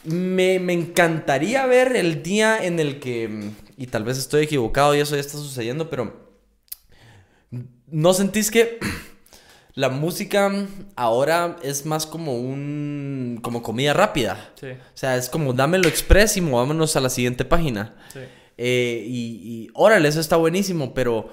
Me, 0.04 0.58
me 0.58 0.72
encantaría 0.72 1.66
ver 1.66 1.96
el 1.96 2.22
día 2.22 2.58
en 2.64 2.78
el 2.80 3.00
que, 3.00 3.50
y 3.76 3.86
tal 3.88 4.04
vez 4.04 4.16
estoy 4.18 4.44
equivocado 4.44 4.94
y 4.94 5.00
eso 5.00 5.14
ya 5.14 5.20
está 5.20 5.36
sucediendo, 5.38 5.90
pero 5.90 6.28
¿no 7.86 8.14
sentís 8.14 8.50
que 8.50 8.78
la 9.74 9.88
música 9.88 10.50
ahora 10.96 11.56
es 11.62 11.84
más 11.86 12.06
como 12.06 12.36
un, 12.38 13.38
como 13.42 13.62
comida 13.62 13.92
rápida? 13.92 14.52
Sí, 14.60 14.68
O 14.70 14.96
sea, 14.96 15.16
es 15.16 15.28
como 15.28 15.52
dámelo 15.52 15.88
express 15.88 16.36
y 16.36 16.40
movámonos 16.40 16.96
a 16.96 17.00
la 17.00 17.10
siguiente 17.10 17.44
página. 17.44 17.94
sí. 18.12 18.20
Eh, 18.60 19.04
y, 19.06 19.40
y 19.44 19.68
órale, 19.74 20.08
eso 20.08 20.18
está 20.18 20.34
buenísimo, 20.34 20.92
pero 20.92 21.28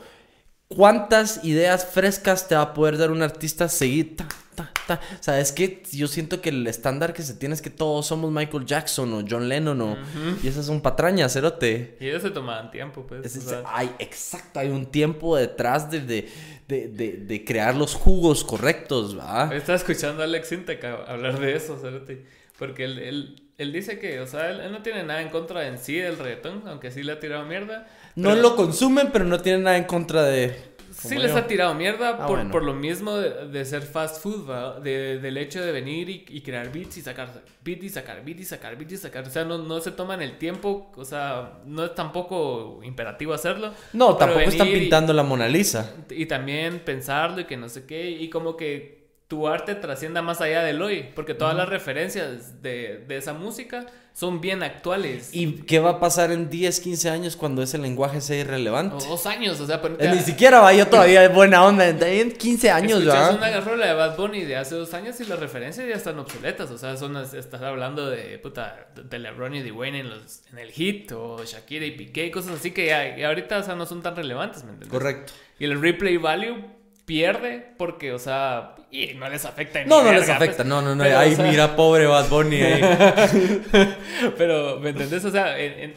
¿cuántas 0.67 1.43
ideas 1.43 1.83
frescas 1.83 2.47
te 2.47 2.53
va 2.53 2.61
a 2.61 2.73
poder 2.75 2.99
dar 2.99 3.09
un 3.09 3.23
artista 3.23 3.67
seguir? 3.67 4.15
Ta, 4.15 4.27
ta, 4.53 4.71
ta? 4.87 4.99
O 5.19 5.23
sea, 5.23 5.39
es 5.39 5.51
que 5.51 5.83
yo 5.91 6.07
siento 6.07 6.41
que 6.41 6.49
el 6.49 6.65
estándar 6.67 7.13
que 7.13 7.21
se 7.23 7.33
tiene 7.33 7.55
es 7.55 7.61
que 7.61 7.69
todos 7.69 8.05
somos 8.07 8.31
Michael 8.31 8.65
Jackson 8.65 9.13
o 9.13 9.23
John 9.29 9.49
Lennon 9.49 9.81
o... 9.81 9.97
Y 10.43 10.47
esas 10.47 10.65
son 10.65 10.81
patrañas, 10.81 11.33
cerote. 11.33 11.97
Y 11.99 12.07
ellos 12.07 12.21
se 12.21 12.31
tomaban 12.31 12.71
tiempo, 12.71 13.05
pues. 13.07 13.25
Es- 13.25 13.35
o 13.35 13.39
es- 13.39 13.45
sea, 13.45 13.63
hay, 13.67 13.91
exacto, 13.99 14.59
hay 14.59 14.69
un 14.69 14.85
tiempo 14.85 15.35
detrás 15.37 15.89
de, 15.91 16.01
de, 16.01 16.29
de, 16.67 16.87
de- 16.87 17.17
de 17.17 17.45
crear 17.45 17.75
los 17.75 17.93
jugos 17.95 18.43
correctos, 18.43 19.17
¿va? 19.17 19.49
Estaba 19.55 19.77
escuchando 19.77 20.21
a 20.21 20.25
Alex 20.25 20.47
Sintek 20.49 20.83
a- 20.83 21.03
hablar 21.05 21.39
de 21.39 21.55
eso, 21.55 21.77
cerote, 21.79 22.25
porque 22.57 22.85
él, 22.85 22.99
él, 22.99 23.41
él 23.57 23.71
dice 23.73 23.99
que, 23.99 24.19
o 24.19 24.27
sea, 24.27 24.49
él, 24.49 24.59
él 24.59 24.71
no 24.71 24.81
tiene 24.81 25.03
nada 25.03 25.21
en 25.21 25.29
contra 25.29 25.67
en 25.67 25.77
sí 25.77 25.95
del 25.97 26.17
reggaetón, 26.17 26.63
aunque 26.67 26.91
sí 26.91 27.03
le 27.03 27.11
ha 27.13 27.19
tirado 27.19 27.45
mierda. 27.45 27.87
No 28.15 28.29
pero 28.29 28.41
lo 28.41 28.55
consumen, 28.55 29.09
pero 29.11 29.25
no 29.25 29.39
tienen 29.41 29.63
nada 29.63 29.77
en 29.77 29.83
contra 29.85 30.23
de... 30.23 30.74
Sí 30.97 31.15
les 31.17 31.35
ha 31.35 31.45
tirado 31.45 31.73
mierda 31.73 32.09
Ah, 32.19 32.25
por, 32.25 32.37
bueno. 32.37 32.51
por 32.51 32.63
lo 32.63 32.73
mismo 32.73 33.17
de, 33.17 33.47
de 33.47 33.65
ser 33.65 33.81
fast 33.81 34.21
food, 34.23 34.49
¿va? 34.49 34.79
De, 34.79 35.19
del 35.19 35.37
hecho 35.37 35.63
de 35.63 35.71
venir 35.71 36.09
y, 36.09 36.25
y 36.29 36.41
crear 36.41 36.71
beats 36.71 36.97
y 36.97 37.01
sacar 37.01 37.43
beats 37.63 37.83
y 37.83 37.89
sacar 37.89 38.23
beats 38.23 38.41
y 38.41 38.45
sacar 38.45 38.77
beats 38.77 38.93
y 38.93 38.97
sacar. 38.97 39.27
O 39.27 39.29
sea, 39.29 39.43
no, 39.43 39.57
no 39.57 39.79
se 39.81 39.91
toman 39.91 40.21
el 40.21 40.37
tiempo, 40.37 40.91
o 40.95 41.05
sea, 41.05 41.59
no 41.65 41.85
es 41.85 41.95
tampoco 41.95 42.79
imperativo 42.83 43.33
hacerlo. 43.33 43.73
No, 43.93 44.15
tampoco 44.15 44.41
están 44.41 44.67
y- 44.69 44.73
pintando 44.73 45.11
la 45.13 45.23
Mona 45.23 45.47
Lisa. 45.47 45.93
Y 46.09 46.25
también 46.27 46.79
pensarlo 46.79 47.41
y 47.41 47.45
que 47.45 47.57
no 47.57 47.67
sé 47.69 47.85
qué, 47.85 48.09
y 48.09 48.29
como 48.29 48.55
que 48.55 49.04
tu 49.27 49.47
arte 49.47 49.75
trascienda 49.75 50.21
más 50.21 50.41
allá 50.41 50.63
del 50.63 50.81
hoy, 50.81 51.09
porque 51.15 51.33
todas 51.33 51.55
las 51.55 51.67
referencias 51.69 52.61
de, 52.61 53.03
de 53.07 53.17
esa 53.17 53.33
música 53.33 53.87
son 54.15 54.39
bien 54.39 54.63
actuales. 54.63 55.31
¿Y 55.33 55.63
qué 55.63 55.79
va 55.79 55.89
a 55.89 55.99
pasar 55.99 56.31
en 56.31 56.49
10, 56.49 56.79
15 56.79 57.09
años 57.09 57.35
cuando 57.35 57.61
ese 57.61 57.77
lenguaje 57.77 58.21
sea 58.21 58.37
irrelevante? 58.39 58.95
O 58.95 59.09
dos 59.09 59.25
años, 59.25 59.59
o 59.59 59.67
sea, 59.67 59.81
ponete 59.81 60.05
Eh, 60.05 60.11
Ni 60.11 60.19
siquiera 60.19 60.61
va 60.61 60.73
yo 60.73 60.87
todavía 60.87 61.27
buena 61.27 61.65
onda. 61.65 61.85
En 61.85 62.31
15 62.31 62.71
años, 62.71 63.03
¿verdad? 63.03 63.35
una 63.35 63.59
rola 63.59 63.87
de 63.87 63.93
Bad 63.93 64.15
Bunny 64.15 64.45
de 64.45 64.55
hace 64.55 64.75
dos 64.75 64.93
años 64.93 65.19
y 65.19 65.25
las 65.25 65.37
referencias 65.37 65.85
ya 65.85 65.95
están 65.95 66.17
obsoletas. 66.17 66.71
O 66.71 66.77
sea, 66.77 66.95
son, 66.95 67.17
estás 67.17 67.61
hablando 67.61 68.09
de 68.09 68.39
puta, 68.39 68.87
de 68.95 69.19
LeBron 69.19 69.55
y 69.55 69.63
de 69.63 69.73
Wayne 69.73 69.99
en, 69.99 70.09
los, 70.11 70.43
en 70.49 70.59
el 70.59 70.71
hit, 70.71 71.11
o 71.11 71.43
Shakira 71.43 71.85
y 71.85 71.91
Piqué, 71.91 72.31
cosas 72.31 72.53
así 72.59 72.71
que 72.71 72.85
ya, 72.85 73.27
ahorita 73.27 73.57
o 73.57 73.63
sea, 73.63 73.75
no 73.75 73.85
son 73.85 74.01
tan 74.01 74.15
relevantes, 74.15 74.63
¿me 74.63 74.69
entiendes? 74.69 74.97
Correcto. 74.97 75.33
Y 75.59 75.65
el 75.65 75.81
replay 75.81 76.15
value 76.15 76.63
pierde 77.05 77.73
porque, 77.77 78.13
o 78.13 78.19
sea, 78.19 78.74
y 79.03 79.13
no 79.13 79.29
les 79.29 79.43
afecta. 79.45 79.83
No, 79.85 80.03
no 80.03 80.11
les 80.11 80.21
verga, 80.21 80.35
afecta. 80.35 80.55
pues. 80.57 80.67
No, 80.67 80.81
no, 80.81 80.95
no. 80.95 81.03
Pero, 81.03 81.17
Ay, 81.19 81.33
o 81.33 81.35
sea, 81.35 81.45
mira, 81.45 81.75
pobre 81.75 82.05
Bad 82.07 82.29
Bunny 82.29 82.61
ahí. 82.61 82.81
Pero, 84.37 84.79
¿me 84.79 84.89
entendés? 84.89 85.23
O 85.25 85.31
sea, 85.31 85.57
en- 85.59 85.79
en- 85.79 85.93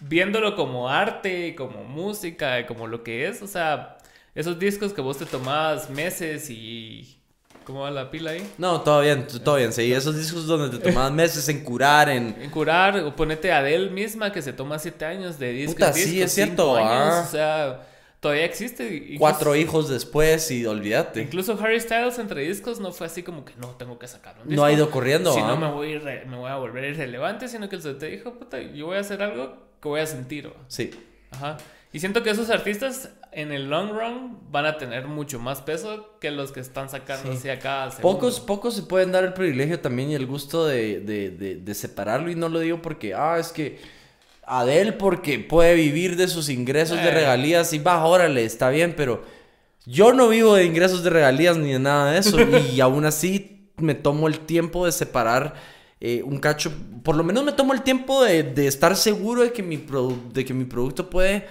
viéndolo 0.00 0.56
como 0.56 0.88
arte, 0.88 1.54
como 1.54 1.84
música, 1.84 2.66
como 2.66 2.86
lo 2.86 3.02
que 3.02 3.28
es, 3.28 3.42
o 3.42 3.46
sea, 3.46 3.98
esos 4.34 4.58
discos 4.58 4.92
que 4.92 5.00
vos 5.00 5.18
te 5.18 5.26
tomabas 5.26 5.90
meses 5.90 6.48
y... 6.50 7.16
¿Cómo 7.64 7.80
va 7.82 7.90
la 7.90 8.10
pila 8.10 8.32
ahí? 8.32 8.44
No, 8.58 8.80
todo 8.80 9.02
bien, 9.02 9.26
todo 9.44 9.56
bien. 9.56 9.72
Sí, 9.72 9.92
esos 9.92 10.16
discos 10.16 10.46
donde 10.46 10.76
te 10.76 10.82
tomabas 10.82 11.12
meses 11.12 11.48
en 11.50 11.62
curar, 11.62 12.08
en... 12.08 12.34
En 12.42 12.50
curar, 12.50 12.98
o 13.00 13.14
ponete 13.14 13.52
a 13.52 13.58
Adele 13.58 13.90
misma 13.90 14.32
que 14.32 14.42
se 14.42 14.52
toma 14.52 14.78
siete 14.78 15.04
años 15.04 15.38
de 15.38 15.52
disco. 15.52 15.74
Puta, 15.74 15.88
en 15.88 15.94
sí, 15.94 16.20
es 16.22 16.32
cierto, 16.32 16.74
años, 16.76 16.90
ah. 16.90 17.24
O 17.24 17.30
sea, 17.30 17.80
todavía 18.20 18.44
existe. 18.44 18.94
Incluso- 18.96 19.18
Cuatro 19.18 19.56
hijos 19.56 19.88
después 19.88 20.50
y 20.50 20.64
olvídate. 20.66 21.22
Incluso 21.22 21.58
Harry 21.60 21.80
Styles 21.80 22.18
entre 22.18 22.42
discos 22.42 22.78
no 22.80 22.92
fue 22.92 23.06
así 23.06 23.22
como 23.22 23.44
que 23.44 23.54
no 23.56 23.68
tengo 23.76 23.98
que 23.98 24.06
sacar 24.08 24.34
un 24.36 24.44
No 24.44 24.50
disco. 24.50 24.64
ha 24.64 24.72
ido 24.72 24.90
corriendo, 24.90 25.32
Si 25.32 25.40
no 25.40 25.56
me 25.56 25.70
voy, 25.70 25.94
irre- 25.94 26.24
me 26.26 26.36
voy 26.36 26.50
a 26.50 26.56
volver 26.56 26.84
irrelevante, 26.84 27.48
sino 27.48 27.68
que 27.68 27.80
se 27.80 27.94
te 27.94 28.06
dijo, 28.06 28.34
puta, 28.34 28.60
yo 28.60 28.86
voy 28.86 28.96
a 28.96 29.00
hacer 29.00 29.22
algo 29.22 29.56
que 29.80 29.88
voy 29.88 30.00
a 30.00 30.06
sentir. 30.06 30.52
Sí. 30.68 30.90
Ajá. 31.30 31.56
Y 31.92 31.98
siento 31.98 32.22
que 32.22 32.30
esos 32.30 32.50
artistas 32.50 33.10
en 33.32 33.50
el 33.50 33.68
long 33.68 33.90
run 33.90 34.38
van 34.52 34.64
a 34.66 34.78
tener 34.78 35.06
mucho 35.08 35.40
más 35.40 35.60
peso 35.60 36.16
que 36.20 36.30
los 36.30 36.52
que 36.52 36.60
están 36.60 36.88
sacando 36.88 37.32
Sí. 37.32 37.38
así 37.38 37.48
acá. 37.50 37.90
Pocos, 38.00 38.38
pocos 38.38 38.74
se 38.76 38.82
pueden 38.82 39.10
dar 39.10 39.24
el 39.24 39.32
privilegio 39.32 39.80
también 39.80 40.10
y 40.10 40.14
el 40.14 40.26
gusto 40.26 40.66
de, 40.66 41.00
de, 41.00 41.30
de, 41.30 41.56
de 41.56 41.74
separarlo. 41.74 42.30
Y 42.30 42.36
no 42.36 42.48
lo 42.48 42.60
digo 42.60 42.80
porque, 42.80 43.12
ah, 43.14 43.38
es 43.40 43.50
que 43.50 43.78
Adele 44.58 44.92
porque 44.92 45.38
puede 45.38 45.74
vivir 45.74 46.16
de 46.16 46.26
sus 46.28 46.48
ingresos 46.48 46.98
de 46.98 47.08
Eh. 47.08 47.12
regalías 47.12 47.72
y 47.72 47.78
va, 47.78 48.04
órale, 48.04 48.44
está 48.44 48.68
bien, 48.70 48.94
pero 48.96 49.22
yo 49.86 50.12
no 50.12 50.28
vivo 50.28 50.54
de 50.56 50.64
ingresos 50.64 51.02
de 51.04 51.10
regalías 51.10 51.56
ni 51.56 51.72
de 51.72 51.78
nada 51.78 52.12
de 52.12 52.18
eso. 52.18 52.36
y 52.74 52.80
aún 52.80 53.04
así 53.04 53.70
me 53.76 53.94
tomo 53.94 54.28
el 54.28 54.40
tiempo 54.40 54.86
de 54.86 54.92
separar 54.92 55.54
eh, 56.00 56.22
un 56.24 56.38
cacho. 56.38 56.72
Por 57.02 57.16
lo 57.16 57.22
menos 57.24 57.44
me 57.44 57.52
tomo 57.52 57.72
el 57.74 57.82
tiempo 57.82 58.24
de, 58.24 58.42
de 58.42 58.66
estar 58.66 58.96
seguro 58.96 59.42
de 59.42 59.52
que 59.52 59.62
mi, 59.62 59.84
de 60.32 60.44
que 60.44 60.54
mi 60.54 60.64
producto 60.64 61.08
puede 61.10 61.46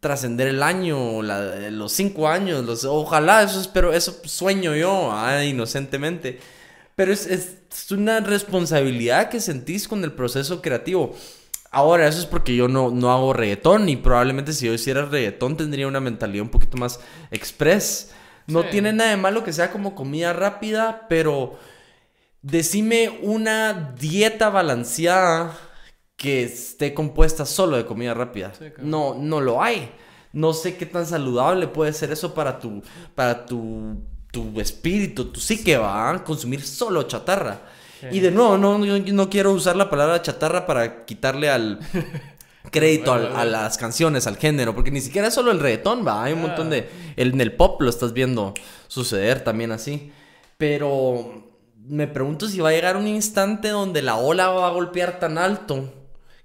trascender 0.00 0.48
el 0.48 0.62
año, 0.62 1.22
la- 1.22 1.70
los 1.70 1.92
cinco 1.92 2.28
años, 2.28 2.64
los, 2.64 2.84
ojalá, 2.84 3.42
eso 3.44 3.60
espero, 3.60 3.92
eso 3.92 4.20
sueño 4.24 4.74
yo, 4.74 5.10
ah, 5.12 5.44
inocentemente. 5.44 6.38
Pero 6.96 7.12
es, 7.12 7.26
es- 7.26 7.56
es 7.72 7.90
una 7.92 8.20
responsabilidad 8.20 9.28
que 9.30 9.40
sentís 9.40 9.88
con 9.88 10.02
el 10.04 10.12
proceso 10.12 10.60
creativo. 10.60 11.14
Ahora, 11.72 12.06
eso 12.06 12.20
es 12.20 12.26
porque 12.26 12.54
yo 12.54 12.68
no, 12.68 12.90
no 12.90 13.10
hago 13.10 13.32
reggaetón 13.32 13.88
y 13.88 13.96
probablemente 13.96 14.52
si 14.52 14.66
yo 14.66 14.74
hiciera 14.74 15.06
reggaetón 15.06 15.56
tendría 15.56 15.88
una 15.88 16.00
mentalidad 16.00 16.42
un 16.44 16.50
poquito 16.50 16.76
más 16.76 17.00
express. 17.30 18.12
No 18.46 18.62
Sí. 18.62 18.68
tiene 18.72 18.92
nada 18.92 19.10
de 19.10 19.16
malo 19.16 19.42
que 19.42 19.52
sea 19.52 19.70
como 19.72 19.94
comida 19.94 20.32
rápida, 20.34 21.06
pero 21.08 21.58
decime 22.42 23.20
una 23.22 23.94
dieta 23.98 24.50
balanceada 24.50 25.56
que 26.16 26.44
esté 26.44 26.94
compuesta 26.94 27.46
solo 27.46 27.76
de 27.76 27.86
comida 27.86 28.14
rápida. 28.14 28.52
Sí, 28.58 28.66
no, 28.78 29.14
no 29.14 29.40
lo 29.40 29.62
hay. 29.62 29.90
No 30.32 30.52
sé 30.52 30.76
qué 30.76 30.86
tan 30.86 31.06
saludable 31.06 31.68
puede 31.68 31.92
ser 31.92 32.10
eso 32.12 32.34
para 32.34 32.58
tu, 32.58 32.82
para 33.14 33.44
tu, 33.46 33.96
tu 34.30 34.60
espíritu, 34.60 35.26
tu 35.26 35.40
psique, 35.40 35.76
va 35.76 36.10
a 36.10 36.24
consumir 36.24 36.62
solo 36.62 37.02
chatarra. 37.04 37.60
Sí. 38.10 38.16
Y 38.16 38.20
de 38.20 38.30
nuevo, 38.32 38.58
no, 38.58 38.78
no 38.78 39.30
quiero 39.30 39.52
usar 39.52 39.76
la 39.76 39.88
palabra 39.88 40.20
chatarra 40.22 40.66
para 40.66 41.04
quitarle 41.04 41.48
al 41.48 41.78
crédito 42.70 43.12
Bueno, 43.12 43.36
a 43.36 43.44
las 43.44 43.78
canciones, 43.78 44.26
al 44.26 44.36
género, 44.36 44.74
porque 44.74 44.90
ni 44.90 45.00
siquiera 45.00 45.28
es 45.28 45.34
solo 45.34 45.50
el 45.52 45.60
reggaetón, 45.60 46.06
va, 46.06 46.24
hay 46.24 46.32
un 46.32 46.40
Ah. 46.40 46.46
montón 46.48 46.70
de... 46.70 46.88
el- 47.16 47.32
en 47.32 47.40
el 47.40 47.54
pop 47.54 47.80
lo 47.80 47.88
estás 47.90 48.12
viendo 48.12 48.54
suceder 48.88 49.42
también 49.44 49.72
así. 49.72 50.12
Pero 50.58 51.44
me 51.86 52.06
pregunto 52.06 52.48
si 52.48 52.60
va 52.60 52.68
a 52.68 52.72
llegar 52.72 52.96
un 52.96 53.06
instante 53.08 53.68
donde 53.68 54.02
la 54.02 54.16
ola 54.16 54.48
va 54.48 54.68
a 54.68 54.70
golpear 54.72 55.18
tan 55.18 55.38
alto 55.38 55.92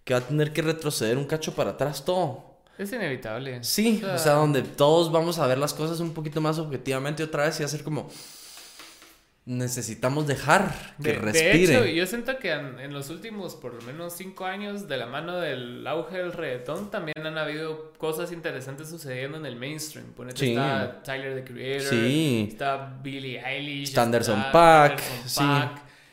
que 0.03 0.13
va 0.13 0.19
a 0.19 0.23
tener 0.23 0.53
que 0.53 0.61
retroceder 0.61 1.17
un 1.17 1.25
cacho 1.25 1.53
para 1.53 1.71
atrás 1.71 2.05
todo. 2.05 2.45
Es 2.77 2.91
inevitable. 2.93 3.63
Sí, 3.63 4.01
o 4.13 4.17
sea, 4.19 4.33
donde 4.33 4.61
todos 4.61 5.11
vamos 5.11 5.39
a 5.39 5.47
ver 5.47 5.57
las 5.57 5.73
cosas 5.73 5.99
un 5.99 6.11
poquito 6.13 6.39
más 6.41 6.59
objetivamente 6.59 7.23
otra 7.23 7.45
vez 7.45 7.59
y 7.59 7.63
hacer 7.63 7.83
como... 7.83 8.07
Necesitamos 9.49 10.27
dejar 10.27 10.73
que 11.01 11.09
de, 11.09 11.13
de 11.13 11.19
respire. 11.19 11.63
hecho, 11.77 11.85
yo 11.85 12.05
siento 12.05 12.37
que 12.37 12.51
en, 12.51 12.79
en 12.81 12.91
los 12.93 13.09
últimos 13.09 13.55
por 13.55 13.73
lo 13.73 13.81
menos 13.83 14.11
cinco 14.11 14.45
años, 14.45 14.89
de 14.89 14.97
la 14.97 15.05
mano 15.05 15.37
del 15.37 15.87
auge 15.87 16.17
del 16.17 16.33
reggaetón, 16.33 16.91
también 16.91 17.15
han 17.25 17.37
habido 17.37 17.93
cosas 17.93 18.33
interesantes 18.33 18.89
sucediendo 18.89 19.37
en 19.37 19.45
el 19.45 19.55
mainstream. 19.55 20.07
Ponete, 20.11 20.37
Sí. 20.39 20.49
está 20.51 21.01
Tyler 21.01 21.35
the 21.45 21.53
Creator, 21.53 21.89
Sí. 21.89 22.49
está 22.51 22.97
Billie 23.01 23.39
Eilish, 23.39 23.87
Está 23.89 24.03
Anderson 24.03 24.43
.Paak, 24.51 24.99
sí. 25.25 25.43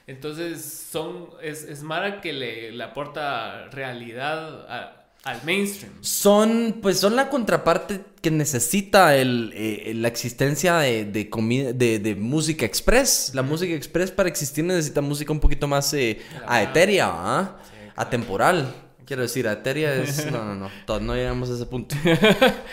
Entonces, 0.06 0.62
son, 0.90 1.30
es, 1.42 1.64
es 1.64 1.82
Mara 1.82 2.20
que 2.20 2.32
le, 2.32 2.70
le 2.72 2.84
aporta 2.84 3.66
realidad 3.70 4.70
a- 4.70 5.03
al 5.24 5.42
mainstream. 5.44 5.92
Son, 6.00 6.78
pues 6.82 6.98
son 7.00 7.16
la 7.16 7.28
contraparte 7.30 8.00
que 8.20 8.30
necesita 8.30 9.16
el, 9.16 9.52
eh, 9.54 9.92
la 9.94 10.08
existencia 10.08 10.76
de, 10.78 11.04
de, 11.06 11.28
comida, 11.30 11.72
de, 11.72 11.98
de 11.98 12.14
música 12.14 12.64
express. 12.66 13.32
La 13.34 13.42
música 13.42 13.74
express 13.74 14.10
para 14.10 14.28
existir 14.28 14.64
necesita 14.64 15.00
música 15.00 15.32
un 15.32 15.40
poquito 15.40 15.66
más 15.66 15.92
eh, 15.94 16.18
¿ah? 16.46 16.62
Sí, 16.72 16.72
claro. 16.72 17.92
Atemporal. 17.96 18.74
Quiero 19.06 19.20
decir, 19.20 19.46
aetérea 19.46 19.94
es... 19.96 20.24
No, 20.32 20.42
no, 20.44 20.54
no. 20.54 20.70
to- 20.86 21.00
No 21.00 21.14
llegamos 21.14 21.50
a 21.50 21.54
ese 21.54 21.66
punto. 21.66 21.94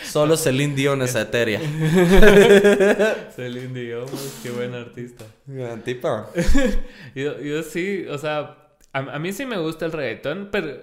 Solo 0.09 0.37
Celine 0.37 0.75
Dion 0.75 1.01
es 1.01 1.15
aetérea. 1.15 1.59
Celine 3.35 3.73
Dion, 3.79 4.05
qué 4.43 4.51
buen 4.51 4.73
artista. 4.73 5.25
Gran 5.45 5.81
tipa. 5.83 6.29
Yo, 7.15 7.39
yo 7.41 7.63
sí, 7.63 8.05
o 8.09 8.17
sea, 8.17 8.57
a, 8.93 8.99
a 8.99 9.19
mí 9.19 9.33
sí 9.33 9.45
me 9.45 9.57
gusta 9.57 9.85
el 9.85 9.91
reggaetón, 9.91 10.49
pero, 10.51 10.81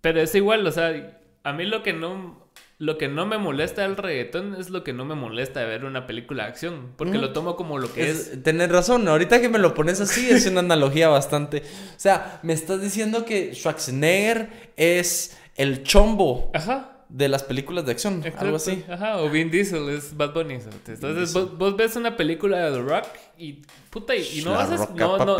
pero 0.00 0.20
es 0.20 0.34
igual, 0.34 0.66
o 0.66 0.72
sea, 0.72 1.20
a 1.44 1.52
mí 1.52 1.64
lo 1.66 1.82
que 1.82 1.92
no, 1.92 2.48
lo 2.78 2.96
que 2.98 3.08
no 3.08 3.26
me 3.26 3.36
molesta 3.38 3.82
del 3.82 3.96
reggaetón 3.96 4.54
es 4.58 4.70
lo 4.70 4.82
que 4.84 4.92
no 4.92 5.04
me 5.04 5.14
molesta 5.14 5.60
de 5.60 5.66
ver 5.66 5.84
una 5.84 6.06
película 6.06 6.44
de 6.44 6.48
acción, 6.50 6.92
porque 6.96 7.18
Mm. 7.18 7.20
lo 7.20 7.32
tomo 7.32 7.56
como 7.56 7.78
lo 7.78 7.92
que 7.92 8.08
es. 8.10 8.28
Es, 8.28 8.42
tenés 8.42 8.70
razón, 8.70 9.06
ahorita 9.08 9.40
que 9.40 9.48
me 9.48 9.58
lo 9.58 9.74
pones 9.74 10.00
así 10.00 10.28
es 10.30 10.46
una 10.46 10.60
analogía 10.60 11.08
bastante. 11.08 11.58
O 11.58 11.98
sea, 12.00 12.40
me 12.42 12.52
estás 12.54 12.80
diciendo 12.80 13.24
que 13.24 13.54
Schwarzenegger 13.54 14.48
es 14.76 15.36
el 15.56 15.82
chombo 15.82 16.50
Ajá. 16.54 17.04
de 17.10 17.28
las 17.28 17.42
películas 17.42 17.84
de 17.84 17.92
acción, 17.92 18.18
exacto, 18.18 18.40
algo 18.44 18.56
así. 18.56 18.84
Ajá, 18.88 19.18
o 19.18 19.28
Vin 19.28 19.50
Diesel 19.50 19.88
es 19.90 20.16
Bad 20.16 20.32
Bunny. 20.32 20.54
Entonces, 20.54 21.32
vos, 21.34 21.58
vos 21.58 21.76
ves 21.76 21.96
una 21.96 22.16
película 22.16 22.58
de 22.70 22.76
The 22.78 22.82
Rock 22.82 23.06
y 23.36 23.62
puta, 23.90 24.14
y, 24.14 24.38
y 24.38 24.42
no, 24.44 24.52
vas 24.52 24.70
a, 24.70 24.76
Roca, 24.76 24.94
no, 24.96 25.18
no- 25.18 25.36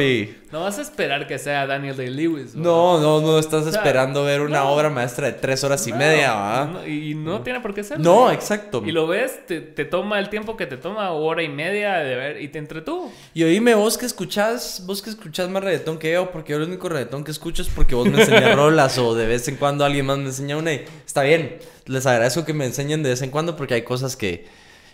no 0.51 0.61
vas 0.62 0.78
a 0.78 0.82
esperar 0.82 1.28
que 1.28 1.38
sea 1.38 1.66
Daniel 1.68 1.96
Day-Lewis. 1.96 2.57
No, 2.57 3.01
no, 3.01 3.20
no 3.20 3.38
estás 3.38 3.62
sea, 3.64 3.72
esperando 3.72 4.24
ver 4.24 4.40
una 4.40 4.64
obra 4.64 4.90
maestra 4.90 5.28
de 5.28 5.34
tres 5.34 5.62
horas 5.62 5.86
y 5.86 5.92
media, 5.92 6.32
¿va? 6.34 6.88
y 6.88 7.14
no 7.14 7.42
tiene 7.42 7.61
por 7.61 7.72
qué 7.72 7.84
ser. 7.84 8.01
No, 8.01 8.30
exacto. 8.32 8.82
Y 8.84 8.90
lo 8.90 9.07
ves, 9.07 9.46
te, 9.46 9.61
te 9.61 9.84
toma 9.84 10.18
el 10.18 10.28
tiempo 10.28 10.57
que 10.57 10.66
te 10.66 10.76
toma, 10.76 11.12
hora 11.12 11.42
y 11.44 11.48
media 11.48 11.98
de 11.98 12.16
ver, 12.16 12.42
y 12.42 12.48
te 12.48 12.59
entretuvo. 12.59 13.12
Y 13.34 13.44
oíme, 13.44 13.74
vos 13.74 13.96
que 13.96 14.07
escuchás, 14.07 14.82
vos 14.84 15.01
que 15.01 15.11
escuchás 15.11 15.48
más 15.48 15.62
reggaetón 15.62 15.98
que 15.98 16.12
yo, 16.12 16.30
porque 16.32 16.51
yo 16.53 16.57
el 16.59 16.64
único 16.64 16.88
reggaetón 16.88 17.22
que 17.22 17.30
escucho 17.30 17.62
es 17.62 17.68
porque 17.68 17.94
vos 17.94 18.09
me 18.09 18.20
enseñas 18.20 18.57
rolas 18.57 18.98
o 18.98 19.14
de 19.14 19.26
vez 19.26 19.46
en 19.46 19.57
cuando 19.57 19.84
alguien 19.84 20.07
más 20.07 20.18
me 20.18 20.24
enseña 20.26 20.57
una 20.57 20.72
y 20.72 20.84
está 21.07 21.22
bien. 21.22 21.59
Les 21.86 22.05
agradezco 22.07 22.44
que 22.44 22.53
me 22.53 22.66
enseñen 22.66 23.03
de 23.05 23.11
vez 23.11 23.22
en 23.22 23.30
cuando 23.30 23.55
porque 23.57 23.74
hay 23.74 23.82
cosas 23.82 24.16
que... 24.16 24.46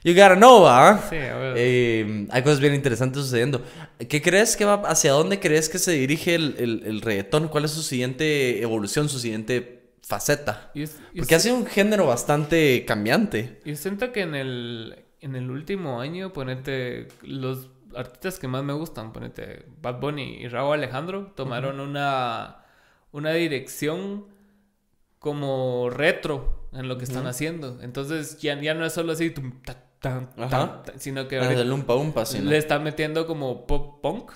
You 0.06 0.12
gotta 0.12 0.36
know, 0.36 0.62
¿va? 0.62 1.00
Sí, 1.10 1.16
a 1.16 1.36
ver. 1.36 1.54
Eh, 1.56 2.28
hay 2.30 2.42
cosas 2.44 2.60
bien 2.60 2.74
interesantes 2.74 3.24
sucediendo. 3.24 3.60
¿Qué 4.08 4.22
crees 4.22 4.56
que 4.56 4.64
va, 4.64 4.74
hacia 4.88 5.10
dónde 5.10 5.40
crees 5.40 5.68
que 5.68 5.80
se 5.80 5.90
dirige 5.90 6.36
el, 6.36 6.54
el, 6.58 6.82
el 6.86 7.00
reggaetón? 7.00 7.48
¿Cuál 7.48 7.64
es 7.64 7.72
su 7.72 7.82
siguiente 7.82 8.62
evolución, 8.62 9.08
su 9.08 9.18
siguiente 9.18 9.90
faceta? 10.02 10.70
Porque 11.16 11.34
ha 11.34 11.40
sido 11.40 11.56
un 11.56 11.66
género 11.66 12.06
bastante 12.06 12.84
cambiante. 12.84 13.60
Yo 13.64 13.74
siento 13.74 14.12
que 14.12 14.20
en 14.20 14.36
el, 14.36 14.96
en 15.22 15.34
el 15.34 15.50
último 15.50 16.00
año, 16.00 16.32
ponete, 16.32 17.08
los 17.22 17.70
artistas 17.96 18.38
que 18.38 18.46
más 18.46 18.62
me 18.62 18.74
gustan, 18.74 19.12
ponete, 19.12 19.66
Bad 19.82 19.98
Bunny 19.98 20.36
y 20.36 20.46
Raúl 20.46 20.74
Alejandro, 20.74 21.32
tomaron 21.34 21.80
una, 21.80 22.58
una 23.10 23.32
dirección 23.32 24.26
como 25.18 25.90
retro 25.90 26.68
en 26.72 26.86
lo 26.86 26.96
que 26.96 27.04
están 27.06 27.26
haciendo. 27.26 27.80
Entonces 27.82 28.38
ya, 28.38 28.60
ya 28.60 28.74
no 28.74 28.86
es 28.86 28.92
solo 28.92 29.10
así, 29.10 29.30
tum, 29.30 29.60
ta, 29.62 29.82
tan, 30.08 30.30
tan, 30.34 30.44
Ajá. 30.44 30.82
tan, 30.82 31.00
sino 31.00 31.28
que 31.28 31.36
Ah, 31.38 31.42
ahorita 31.44 31.64
le 32.42 32.56
están 32.58 32.82
metiendo 32.82 33.26
como 33.26 33.66
pop 33.66 34.00
punk. 34.02 34.32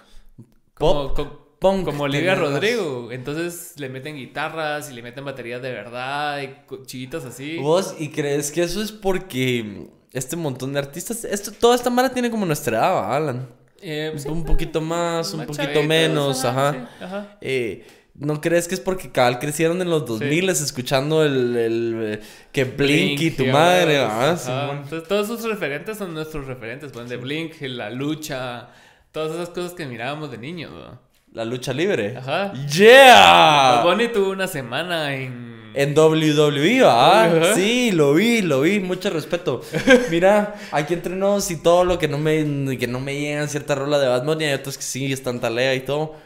Como, 0.75 1.15
Pop 1.15 1.17
co- 1.17 1.57
punk, 1.59 1.85
como 1.85 2.05
Olivia 2.05 2.35
Rodrigo. 2.35 3.11
Entonces 3.13 3.75
le 3.79 3.89
meten 3.89 4.17
guitarras 4.17 4.91
y 4.91 4.95
le 4.95 5.03
meten 5.03 5.25
baterías 5.25 5.61
de 5.63 5.71
verdad 5.73 6.41
y 6.43 6.55
chiquitas 6.87 7.25
así. 7.25 7.59
¿Vos 7.59 7.95
y 7.99 8.09
crees 8.11 8.51
que 8.51 8.63
eso 8.63 8.83
es 8.83 8.93
porque 8.93 9.89
este 10.13 10.37
montón 10.37 10.73
de 10.73 10.79
artistas, 10.79 11.25
esto, 11.25 11.53
toda 11.53 11.75
esta 11.77 11.91
mara 11.91 12.11
tiene 12.11 12.31
como 12.31 12.47
nuestra 12.47 12.79
edad, 12.79 12.95
¿va, 12.95 13.17
Alan? 13.17 13.49
Eh, 13.83 14.13
sí, 14.17 14.29
un 14.29 14.45
poquito 14.45 14.81
más, 14.81 15.33
un 15.33 15.47
poquito 15.47 15.83
menos, 15.83 16.45
ajá. 16.45 16.73
sí, 16.73 17.05
ajá. 17.05 17.37
Eh, 17.41 17.87
¿No 18.15 18.41
crees 18.41 18.69
que 18.69 18.75
es 18.75 18.81
porque 18.81 19.11
cabal 19.11 19.39
crecieron 19.39 19.81
en 19.81 19.89
los 19.89 20.05
2000 20.05 20.51
escuchando 20.51 21.25
el, 21.25 21.57
el, 21.57 21.95
eh, 22.03 22.21
que 22.53 22.65
Blink, 22.65 23.21
y 23.21 23.31
tu 23.31 23.47
madre. 23.47 24.03
Entonces, 24.03 25.09
todos 25.09 25.27
sus 25.27 25.45
referentes 25.45 25.99
son 25.99 26.13
nuestros 26.13 26.47
referentes, 26.47 26.93
pues 26.93 27.09
de 27.09 27.17
Blink, 27.17 27.55
la 27.63 27.89
lucha, 27.89 28.69
todas 29.13 29.33
esas 29.33 29.49
cosas 29.51 29.73
que 29.73 29.87
mirábamos 29.87 30.31
de 30.31 30.39
niños, 30.39 30.71
¿no? 30.73 31.11
La 31.33 31.45
lucha 31.45 31.73
libre. 31.73 32.17
Ajá. 32.17 32.53
¡Yeah! 32.67 33.83
Bunny 33.85 34.09
tuvo 34.09 34.31
una 34.31 34.49
semana 34.49 35.15
en... 35.15 35.71
En 35.75 35.97
WWE. 35.97 36.85
Ajá. 36.85 37.55
Sí, 37.55 37.93
lo 37.93 38.15
vi, 38.15 38.43
lo 38.43 38.63
vi, 38.63 38.81
mucho 38.81 39.11
respeto. 39.11 39.61
Mira, 40.11 40.57
aquí 40.73 40.95
entre 40.95 41.15
nos 41.15 41.49
y 41.53 41.63
todo 41.63 41.85
lo 41.85 42.01
que 42.01 42.09
no 42.09 42.19
me, 42.19 42.77
que 42.77 42.89
no 42.89 42.99
me 42.99 43.19
llegan 43.19 43.49
cierta 43.49 43.77
rola 43.77 44.01
de 44.01 44.09
Bad 44.09 44.25
Bunny, 44.25 44.47
hay 44.47 44.55
otros 44.55 44.77
que 44.77 44.83
sí 44.83 45.13
están 45.13 45.39
talea 45.39 45.77
y 45.77 45.81
todo. 45.81 46.17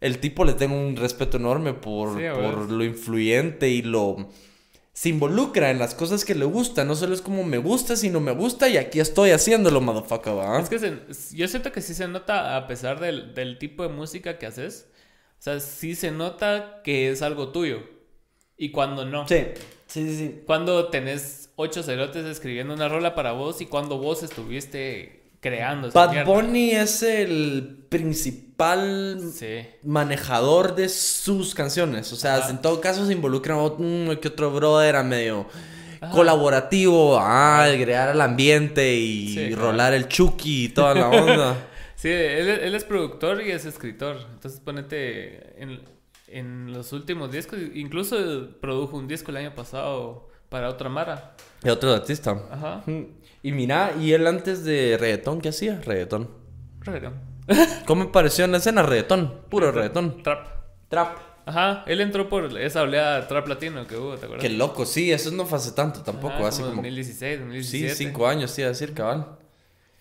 El 0.00 0.18
tipo 0.18 0.44
le 0.44 0.54
tengo 0.54 0.76
un 0.76 0.96
respeto 0.96 1.36
enorme 1.36 1.74
por, 1.74 2.16
Sí, 2.18 2.24
lo 2.68 2.84
influyente 2.84 3.68
y 3.68 3.82
lo... 3.82 4.28
Se 4.92 5.08
involucra 5.08 5.70
en 5.70 5.78
las 5.78 5.94
cosas 5.94 6.24
que 6.24 6.34
le 6.34 6.44
gustan, 6.44 6.88
no 6.88 6.94
solo 6.96 7.14
es 7.14 7.22
como 7.22 7.44
me 7.44 7.58
gusta, 7.58 7.96
sino 7.96 8.20
me 8.20 8.32
gusta 8.32 8.68
y 8.68 8.76
aquí 8.76 8.98
estoy 9.00 9.30
haciéndolo, 9.30 9.80
motherfucker, 9.80 10.36
¿va? 10.36 10.60
Es 10.60 10.68
que 10.68 10.78
se- 10.78 11.36
yo 11.36 11.48
siento 11.48 11.70
que 11.72 11.80
sí 11.80 11.94
se 11.94 12.08
nota 12.08 12.56
a 12.56 12.66
pesar 12.66 12.98
del, 13.00 13.32
del 13.34 13.58
tipo 13.58 13.82
de 13.82 13.88
música 13.90 14.36
que 14.38 14.46
haces. 14.46 14.88
O 15.38 15.42
sea, 15.42 15.60
sí 15.60 15.94
se 15.94 16.10
nota 16.10 16.80
que 16.84 17.10
es 17.10 17.22
algo 17.22 17.48
tuyo. 17.50 17.78
Y 18.58 18.72
cuando 18.72 19.06
no. 19.06 19.26
Sí, 19.26 19.36
sí, 19.86 20.06
sí, 20.06 20.16
sí. 20.18 20.40
Cuando 20.44 20.88
tenés 20.88 21.50
ocho 21.56 21.82
cerotes 21.82 22.26
escribiendo 22.26 22.74
una 22.74 22.88
rola 22.88 23.14
para 23.14 23.32
vos 23.32 23.60
y 23.62 23.66
cuando 23.66 23.96
vos 23.96 24.22
estuviste 24.22 25.19
creando 25.40 25.88
esa 25.88 25.98
Bad 25.98 26.10
mierda. 26.12 26.30
Bunny 26.32 26.70
es 26.72 27.02
el 27.02 27.84
principal 27.88 29.20
Sí. 29.32 29.66
manejador 29.82 30.74
de 30.74 30.88
sus 30.88 31.54
canciones. 31.54 32.12
O 32.12 32.16
sea, 32.16 32.36
Ajá. 32.36 32.50
en 32.50 32.60
todo 32.60 32.80
caso 32.80 33.06
se 33.06 33.12
involucra 33.12 33.56
uno 33.56 34.18
que 34.20 34.28
otro 34.28 34.50
brother 34.52 34.96
a 34.96 35.02
medio 35.02 35.46
Ajá. 36.00 36.12
colaborativo, 36.12 37.18
ah, 37.20 37.66
el 37.68 37.82
crear 37.82 38.10
el 38.14 38.20
ambiente 38.20 38.94
y 38.94 39.28
Sí, 39.34 39.48
claro. 39.48 39.62
rolar 39.70 39.94
el 39.94 40.08
chucky 40.08 40.64
y 40.66 40.68
toda 40.70 40.94
la 40.94 41.08
onda. 41.08 41.66
Sí, 41.96 42.08
él, 42.08 42.48
él 42.48 42.74
es 42.74 42.84
productor 42.84 43.42
y 43.42 43.50
es 43.50 43.66
escritor. 43.66 44.16
Entonces 44.32 44.58
ponete 44.60 45.62
en, 45.62 45.82
en 46.28 46.72
los 46.72 46.94
últimos 46.94 47.30
discos. 47.30 47.58
Incluso 47.74 48.16
produjo 48.58 48.96
un 48.96 49.06
disco 49.06 49.30
el 49.30 49.36
año 49.36 49.54
pasado 49.54 50.26
para 50.48 50.70
otra 50.70 50.88
Mara. 50.88 51.36
y 51.62 51.68
otro 51.68 51.92
artista. 51.92 52.40
Ajá. 52.50 52.82
Y 53.42 53.52
mira, 53.52 53.94
y 54.00 54.12
él 54.12 54.26
antes 54.26 54.64
de 54.64 54.96
reggaetón, 54.98 55.40
¿qué 55.40 55.48
hacía? 55.50 55.80
Reggaetón. 55.80 56.30
Reggaetón. 56.80 57.14
¿Cómo 57.86 58.04
me 58.04 58.10
pareció 58.10 58.44
en 58.44 58.52
la 58.52 58.58
escena? 58.58 58.82
Reggaetón. 58.82 59.42
Puro 59.48 59.72
reggaetón. 59.72 60.22
Trap. 60.22 60.46
Trap. 60.88 61.18
Ajá, 61.46 61.84
él 61.86 62.00
entró 62.00 62.28
por 62.28 62.56
esa 62.60 62.82
oleada 62.82 63.26
trap 63.26 63.48
latino 63.48 63.86
que 63.86 63.96
hubo, 63.96 64.14
¿te 64.16 64.26
acuerdas? 64.26 64.42
Qué 64.46 64.50
loco, 64.50 64.84
sí, 64.86 65.10
eso 65.10 65.30
no 65.32 65.46
fue 65.46 65.58
hace 65.58 65.72
tanto 65.72 66.02
tampoco, 66.02 66.34
Ajá, 66.34 66.48
hace 66.48 66.62
como... 66.62 66.76
2016, 66.76 67.18
Sí, 67.32 67.38
2017. 67.40 67.94
cinco 67.96 68.26
años, 68.28 68.50
sí, 68.52 68.62
a 68.62 68.68
decir, 68.68 68.92
cabal. 68.94 69.38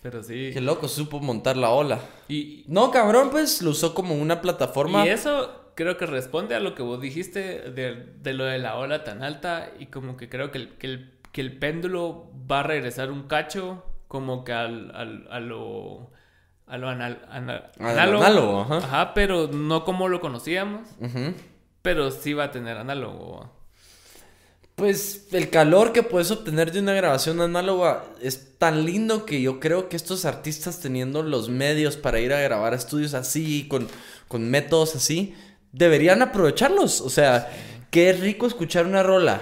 Pero 0.03 0.21
sí. 0.21 0.51
Qué 0.53 0.61
loco, 0.61 0.87
supo 0.87 1.19
montar 1.19 1.57
la 1.57 1.69
ola. 1.69 1.99
Y, 2.27 2.65
No, 2.67 2.91
cabrón, 2.91 3.29
pues 3.31 3.61
lo 3.61 3.71
usó 3.71 3.95
como 3.95 4.15
una 4.15 4.41
plataforma. 4.41 5.05
y 5.05 5.09
eso 5.09 5.71
creo 5.75 5.97
que 5.97 6.05
responde 6.05 6.55
a 6.55 6.59
lo 6.59 6.75
que 6.75 6.83
vos 6.83 7.01
dijiste 7.01 7.39
de, 7.71 8.05
de 8.21 8.33
lo 8.33 8.43
de 8.43 8.59
la 8.59 8.75
ola 8.77 9.03
tan 9.03 9.23
alta 9.23 9.71
y 9.79 9.87
como 9.87 10.17
que 10.17 10.27
creo 10.29 10.51
que 10.51 10.57
el, 10.59 10.69
que 10.77 10.87
el, 10.87 11.13
que 11.31 11.41
el 11.41 11.57
péndulo 11.57 12.31
va 12.49 12.61
a 12.61 12.63
regresar 12.63 13.11
un 13.11 13.23
cacho 13.23 13.83
como 14.07 14.43
que 14.43 14.53
al, 14.53 14.91
al- 14.95 15.27
a 15.31 15.39
lo... 15.39 16.11
A 16.67 16.77
lo 16.77 16.87
anal- 16.87 17.23
análogo, 17.79 18.61
ajá. 18.61 19.13
pero 19.15 19.47
no 19.47 19.83
como 19.85 20.07
lo 20.07 20.21
conocíamos, 20.21 20.87
pero 21.81 22.11
sí 22.11 22.33
va 22.33 22.43
a 22.43 22.51
tener 22.51 22.77
análogo. 22.77 23.49
Pues 24.75 25.27
el 25.33 25.49
calor 25.49 25.91
que 25.91 26.03
puedes 26.03 26.31
obtener 26.31 26.71
de 26.71 26.79
una 26.79 26.93
grabación 26.93 27.41
análoga 27.41 28.05
es 28.21 28.57
tan 28.59 28.85
lindo 28.85 29.25
que 29.25 29.41
yo 29.41 29.59
creo 29.59 29.89
que 29.89 29.95
estos 29.97 30.25
artistas 30.25 30.79
teniendo 30.79 31.21
los 31.23 31.49
medios 31.49 31.97
para 31.97 32.19
ir 32.19 32.33
a 32.33 32.39
grabar 32.39 32.73
estudios 32.73 33.13
así, 33.13 33.67
con, 33.67 33.87
con 34.27 34.49
métodos 34.49 34.95
así, 34.95 35.33
deberían 35.73 36.21
aprovecharlos. 36.21 37.01
O 37.01 37.09
sea, 37.09 37.51
qué 37.89 38.13
rico 38.13 38.45
escuchar 38.47 38.85
una 38.85 39.03
rola 39.03 39.41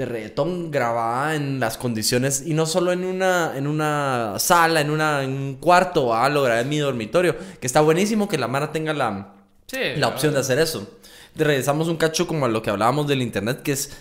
de 0.00 0.06
reggaetón 0.06 0.70
grabada 0.70 1.34
en 1.34 1.60
las 1.60 1.76
condiciones 1.76 2.42
y 2.46 2.54
no 2.54 2.64
solo 2.64 2.90
en 2.90 3.04
una, 3.04 3.52
en 3.54 3.66
una 3.66 4.36
sala, 4.38 4.80
en, 4.80 4.88
una, 4.90 5.22
en 5.22 5.32
un 5.32 5.54
cuarto, 5.56 6.14
ah, 6.14 6.30
lo 6.30 6.42
grabé 6.42 6.62
en 6.62 6.70
mi 6.70 6.78
dormitorio, 6.78 7.36
que 7.60 7.66
está 7.66 7.82
buenísimo 7.82 8.26
que 8.26 8.38
la 8.38 8.48
Mara 8.48 8.72
tenga 8.72 8.94
la, 8.94 9.34
Sí. 9.66 9.78
la 9.96 10.08
opción 10.08 10.32
de 10.32 10.40
hacer 10.40 10.58
eso. 10.58 10.98
Regresamos 11.34 11.88
un 11.88 11.96
cacho 11.96 12.26
como 12.26 12.46
a 12.46 12.48
lo 12.48 12.62
que 12.62 12.70
hablábamos 12.70 13.06
del 13.08 13.20
internet, 13.20 13.60
que 13.62 13.72
es 13.72 13.92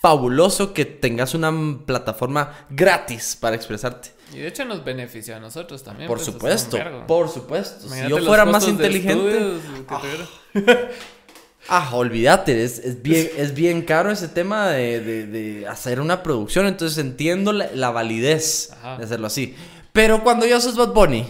fabuloso 0.00 0.72
que 0.72 0.84
tengas 0.84 1.34
una 1.34 1.52
plataforma 1.84 2.66
gratis 2.70 3.36
para 3.38 3.56
expresarte. 3.56 4.10
Y 4.32 4.38
de 4.38 4.46
hecho 4.46 4.64
nos 4.64 4.84
beneficia 4.84 5.36
a 5.36 5.40
nosotros 5.40 5.82
también. 5.82 6.06
Por 6.06 6.18
pues, 6.18 6.26
supuesto, 6.26 6.78
por 7.08 7.28
supuesto. 7.28 7.88
Si 7.88 8.08
yo 8.08 8.18
fuera 8.18 8.44
más 8.44 8.68
inteligente... 8.68 9.58
Ah, 11.68 11.90
olvídate, 11.94 12.64
es, 12.64 12.78
es 12.78 13.02
bien, 13.02 13.28
es 13.36 13.54
bien 13.54 13.82
caro 13.82 14.10
ese 14.10 14.28
tema 14.28 14.68
de, 14.70 15.00
de- 15.00 15.26
de 15.26 15.66
hacer 15.68 16.00
una 16.00 16.22
producción, 16.22 16.66
entonces 16.66 16.98
entiendo 16.98 17.52
la, 17.52 17.68
la 17.74 17.90
validez 17.90 18.70
Ajá. 18.72 18.96
de 18.98 19.04
hacerlo 19.04 19.26
así. 19.26 19.54
Pero 19.92 20.22
cuando 20.24 20.46
ya 20.46 20.60
sos 20.60 20.76
Bad 20.76 20.92
Bunny 20.94 21.26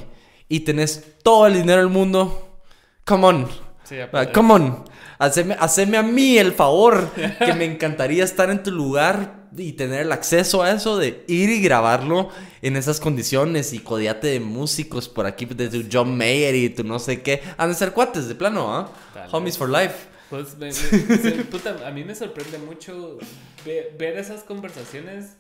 y 0.49 0.61
tenés 0.61 1.03
todo 1.23 1.47
el 1.47 1.55
dinero 1.55 1.81
del 1.81 1.91
mundo, 1.91 2.59
come 3.05 3.27
on, 3.27 3.49
Sí, 3.85 3.97
Ah, 4.13 4.27
come 4.33 4.53
on, 4.55 4.85
haceme, 5.19 5.57
haceme 5.59 5.97
a 5.99 6.03
mí 6.05 6.39
el 6.39 6.53
favor, 6.53 7.11
que 7.45 7.53
me 7.55 7.65
encantaría 7.65 8.23
estar 8.23 8.49
en 8.51 8.63
tu 8.63 8.71
lugar 8.71 9.49
y 9.57 9.73
tener 9.73 10.03
el 10.03 10.13
acceso 10.13 10.63
a 10.63 10.71
eso 10.71 10.97
de 10.97 11.25
ir 11.27 11.51
y 11.51 11.61
grabarlo 11.61 12.29
en 12.63 12.77
esas 12.77 13.01
condiciones 13.01 13.73
y 13.73 13.81
codiate 13.81 14.29
de 14.29 14.39
músicos 14.39 15.09
por 15.09 15.27
aquí, 15.27 15.45
de 15.45 15.69
tu 15.69 15.83
John 15.93 16.17
Mayer 16.17 16.55
y 16.55 16.69
tu 16.71 16.85
no 16.85 17.01
sé 17.01 17.21
qué. 17.21 17.43
Han 17.57 17.71
de 17.71 17.75
ser 17.75 17.91
cuates 17.91 18.29
de 18.29 18.37
plano, 18.37 18.73
¿ah? 18.73 18.93
Tal 19.13 19.29
Homies 19.33 19.59
for 19.59 19.69
life. 19.69 20.09
Pues, 20.31 20.57
me- 20.57 20.67
me- 20.67 20.73
se- 21.19 21.45
puta, 21.45 21.87
a 21.87 21.91
mí 21.91 22.05
me 22.05 22.15
sorprende 22.15 22.59
mucho 22.59 23.19
ve- 23.65 23.93
ver 23.99 24.17
esas 24.17 24.45
conversaciones 24.45 25.37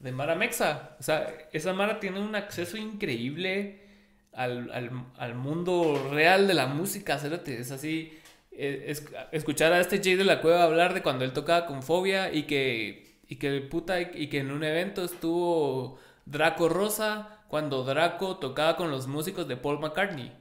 de 0.00 0.12
Mara 0.12 0.34
Mexa. 0.34 0.96
O 0.98 1.02
sea, 1.02 1.32
esa 1.52 1.72
Mara 1.72 2.00
tiene 2.00 2.20
un 2.20 2.34
acceso 2.34 2.76
increíble 2.76 3.80
al, 4.32 4.70
al, 4.72 4.90
al 5.16 5.34
mundo 5.36 6.08
real 6.12 6.48
de 6.48 6.54
la 6.54 6.66
música. 6.66 7.20
Es 7.46 7.70
así, 7.70 8.12
es- 8.50 9.04
escuchar 9.30 9.72
a 9.72 9.80
este 9.80 10.00
Jay 10.02 10.16
de 10.16 10.24
la 10.24 10.40
Cueva 10.40 10.64
hablar 10.64 10.92
de 10.94 11.02
cuando 11.02 11.24
él 11.24 11.32
tocaba 11.32 11.66
con 11.66 11.82
Fobia 11.82 12.32
y 12.32 12.42
que, 12.44 13.20
y 13.28 13.36
que 13.36 13.60
puta, 13.60 14.00
y 14.00 14.26
que 14.28 14.38
en 14.40 14.50
un 14.50 14.64
evento 14.64 15.04
estuvo 15.04 15.98
Draco 16.26 16.68
Rosa 16.68 17.38
cuando 17.48 17.84
Draco 17.84 18.38
tocaba 18.38 18.76
con 18.76 18.90
los 18.90 19.06
músicos 19.06 19.46
de 19.46 19.56
Paul 19.56 19.78
McCartney. 19.78 20.32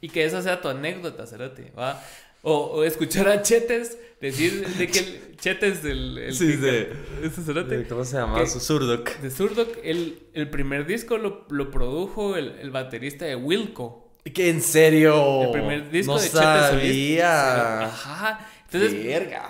Y 0.00 0.08
que 0.10 0.24
esa 0.24 0.42
sea 0.42 0.60
tu 0.60 0.68
anécdota, 0.68 1.26
Cerote, 1.26 1.72
¿va? 1.78 2.02
O, 2.48 2.52
o 2.76 2.84
escuchar 2.84 3.26
a 3.28 3.42
Chetes 3.42 3.98
decir 4.20 4.64
de 4.64 4.86
que 4.86 4.98
el, 5.00 5.36
Chetes, 5.36 5.84
el, 5.84 6.16
el 6.18 6.32
Sí, 6.34 6.54
de- 6.56 6.92
ese 7.24 7.86
¿Cómo 7.88 8.04
se 8.04 8.16
llama? 8.16 8.46
Surdoc. 8.46 9.16
de 9.18 9.30
Zurdok, 9.30 9.76
el, 9.82 10.20
el 10.32 10.48
primer 10.48 10.86
disco 10.86 11.18
lo, 11.18 11.44
lo 11.50 11.72
produjo 11.72 12.36
el, 12.36 12.54
el 12.60 12.70
baterista 12.70 13.24
de 13.24 13.34
Wilco. 13.34 14.12
¿Qué 14.32 14.48
en 14.48 14.60
serio? 14.60 15.42
El 15.42 15.50
primer 15.50 15.90
disco 15.90 16.12
no 16.14 16.20
de 16.20 16.24
Chetes 16.28 16.40
Solís. 16.70 16.70
sabía. 17.18 17.80
Ajá. 17.86 18.48
Entonces, 18.70 19.04
Verga. 19.04 19.48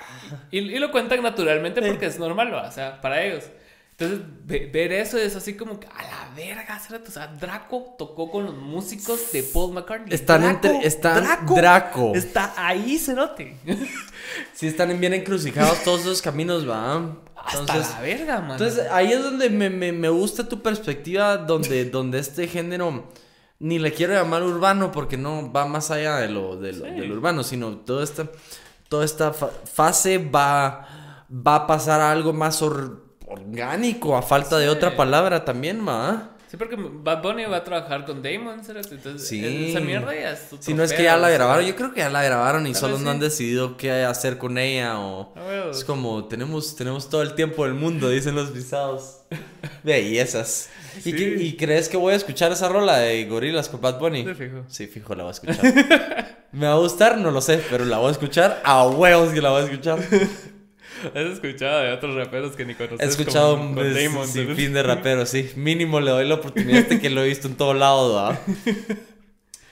y, 0.50 0.58
y 0.60 0.78
lo 0.78 0.90
cuentan 0.90 1.22
naturalmente 1.22 1.82
porque 1.82 2.06
es 2.06 2.18
normal, 2.18 2.52
o 2.54 2.72
sea, 2.72 3.00
para 3.02 3.22
ellos. 3.24 3.44
Entonces, 3.98 4.26
ve- 4.44 4.68
ver 4.70 4.92
eso 4.92 5.16
es 5.16 5.34
así 5.36 5.54
como 5.54 5.80
que 5.80 5.86
a 5.86 6.02
la 6.02 6.34
verga, 6.36 6.78
o 7.06 7.10
sea, 7.10 7.28
Draco 7.28 7.94
tocó 7.98 8.30
con 8.30 8.44
los 8.44 8.54
músicos 8.54 9.32
de 9.32 9.42
Paul 9.42 9.72
McCartney. 9.72 10.12
Están 10.14 10.42
Draco, 10.42 10.66
entre- 10.68 10.86
están 10.86 11.24
Draco, 11.24 11.54
Draco. 11.54 12.12
Está 12.14 12.52
ahí, 12.56 12.98
cerote. 12.98 13.56
Sí, 14.52 14.66
están 14.66 14.98
bien 15.00 15.14
encrucijados 15.14 15.82
todos 15.84 16.00
esos 16.00 16.20
caminos, 16.20 16.68
va. 16.68 17.16
Hasta 17.36 17.60
Entonces, 17.60 17.90
la 17.92 18.00
verga, 18.00 18.40
man. 18.40 18.50
entonces 18.52 18.86
ahí 18.90 19.12
es 19.12 19.22
donde 19.22 19.48
me, 19.50 19.70
me- 19.70 19.92
me 19.92 20.08
gusta 20.08 20.48
tu 20.48 20.60
perspectiva, 20.62 21.36
donde, 21.38 21.84
donde 21.90 22.18
este 22.18 22.48
género, 22.48 23.08
ni 23.60 23.78
le 23.78 23.92
quiero 23.92 24.12
llamar 24.14 24.42
urbano, 24.42 24.90
porque 24.92 25.16
no 25.16 25.50
va 25.52 25.64
más 25.66 25.90
allá 25.90 26.16
de 26.16 26.28
lo, 26.28 26.56
de 26.56 26.72
lo- 26.72 26.84
Sí. 26.86 26.90
del 26.90 27.12
urbano, 27.12 27.44
sino 27.44 27.76
toda 27.78 28.02
esta, 28.04 28.28
toda 28.88 29.04
esta 29.04 29.32
fa- 29.32 29.50
fase 29.72 30.18
va, 30.18 31.24
va 31.30 31.54
a 31.54 31.66
pasar 31.66 32.00
a 32.00 32.10
algo 32.10 32.32
más 32.32 32.60
or- 32.62 33.05
orgánico, 33.36 34.16
a 34.16 34.22
falta 34.22 34.58
de 34.58 34.64
Sí. 34.66 34.70
otra 34.70 34.96
palabra 34.96 35.44
también, 35.44 35.86
va. 35.86 36.30
Sí, 36.48 36.56
porque 36.56 36.76
Bad 36.78 37.22
Bunny 37.22 37.44
va 37.46 37.56
a 37.56 37.64
trabajar 37.64 38.04
con 38.04 38.22
Damon, 38.22 38.62
cerote. 38.64 38.94
Entonces, 38.94 39.26
Sí. 39.26 39.70
esa 39.70 39.80
mierda 39.80 40.14
ya 40.14 40.30
es 40.30 40.46
Si 40.60 40.74
no 40.74 40.84
es 40.84 40.92
que 40.92 41.02
ya 41.02 41.16
la 41.16 41.28
grabaron, 41.28 41.64
yo 41.66 41.74
creo 41.74 41.92
que 41.92 41.98
ya 42.00 42.08
la 42.08 42.22
grabaron 42.22 42.68
y 42.68 42.74
solo 42.74 42.98
no 42.98 43.10
han 43.10 43.16
sí. 43.16 43.22
decidido 43.24 43.76
qué 43.76 43.90
hacer 44.04 44.38
con 44.38 44.56
ella 44.56 45.00
o... 45.00 45.32
Ah. 45.36 45.70
Es 45.72 45.82
como, 45.84 46.26
tenemos, 46.26 46.76
tenemos 46.76 47.10
todo 47.10 47.22
el 47.22 47.34
tiempo 47.34 47.64
del 47.64 47.74
mundo, 47.74 48.08
dicen 48.10 48.36
los 48.36 48.50
pisados. 48.50 49.22
Bellezas. 49.82 50.68
¿Y, 50.98 51.00
Sí. 51.00 51.12
qué- 51.14 51.36
¿Y 51.42 51.56
crees 51.56 51.88
que 51.88 51.96
voy 51.96 52.12
a 52.12 52.16
escuchar 52.16 52.52
esa 52.52 52.68
rola 52.68 52.98
de 52.98 53.24
Gorilas 53.24 53.68
con 53.68 53.80
Bad 53.80 53.98
Bunny? 53.98 54.24
Sí, 54.24 54.34
fijo. 54.34 54.62
Sí, 54.68 54.86
fijo, 54.86 55.14
la 55.16 55.24
voy 55.24 55.30
a 55.30 55.32
escuchar. 55.32 55.58
¿Me 56.52 56.66
va 56.68 56.74
a 56.74 56.78
gustar? 56.78 57.18
No 57.18 57.32
lo 57.32 57.40
sé, 57.40 57.60
pero 57.68 57.84
la 57.84 57.98
voy 57.98 58.08
a 58.08 58.12
escuchar. 58.12 58.62
A 58.64 58.86
huevos 58.86 59.30
que 59.32 59.42
la 59.42 59.50
voy 59.50 59.62
a 59.62 59.64
escuchar. 59.64 59.98
¿Has 61.14 61.24
escuchado 61.32 61.80
de 61.80 61.92
otros 61.92 62.14
raperos 62.14 62.52
que 62.56 62.64
ni 62.64 62.74
conoces? 62.74 63.00
He 63.00 63.04
escuchado 63.08 63.56
como 63.56 63.80
un 63.80 63.94
Damon, 63.94 64.26
sin 64.26 64.54
fin 64.56 64.72
de 64.72 64.82
rapero, 64.82 65.26
sí. 65.26 65.50
Mínimo 65.56 66.00
le 66.00 66.10
doy 66.10 66.26
la 66.28 66.36
oportunidad 66.36 66.86
de 66.86 67.00
que 67.00 67.10
lo 67.10 67.22
he 67.22 67.28
visto 67.28 67.48
en 67.48 67.54
todos 67.56 67.76
lados, 67.76 68.14
¿verdad? 68.66 68.86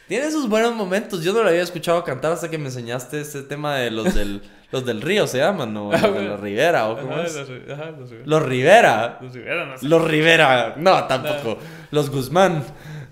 Tiene 0.09 0.31
sus 0.31 0.49
buenos 0.49 0.75
momentos. 0.75 1.25
Yo 1.25 1.33
no 1.33 1.43
lo 1.43 1.49
había 1.49 1.62
escuchado 1.62 2.05
cantar 2.05 2.33
hasta 2.33 2.51
que 2.51 2.59
me 2.59 2.66
enseñaste 2.66 3.22
ese 3.22 3.43
tema 3.43 3.77
de 3.77 3.91
los 3.91 4.14
del, 4.14 4.43
los 4.70 4.85
del 4.85 5.01
río, 5.01 5.27
se 5.27 5.39
llaman, 5.39 5.72
¿no? 5.72 5.91
Los 5.91 6.03
Ah, 6.03 6.09
de 6.11 6.22
la 6.29 6.37
Rivera, 6.37 6.89
¿o 6.89 6.99
cómo 7.01 7.18
es? 7.20 7.35
ajá, 7.37 7.91
los 7.99 8.11
Rivera. 8.11 8.22
Los 8.27 8.43
Rivera. 8.43 9.18
Los 9.22 9.33
Rivera, 9.33 9.64
no 9.66 9.79
sé. 9.79 9.87
Los 9.87 10.05
Rivera. 10.05 10.75
No, 10.77 11.05
tampoco. 11.05 11.59
Los 11.91 12.11
Guzmán. 12.11 12.62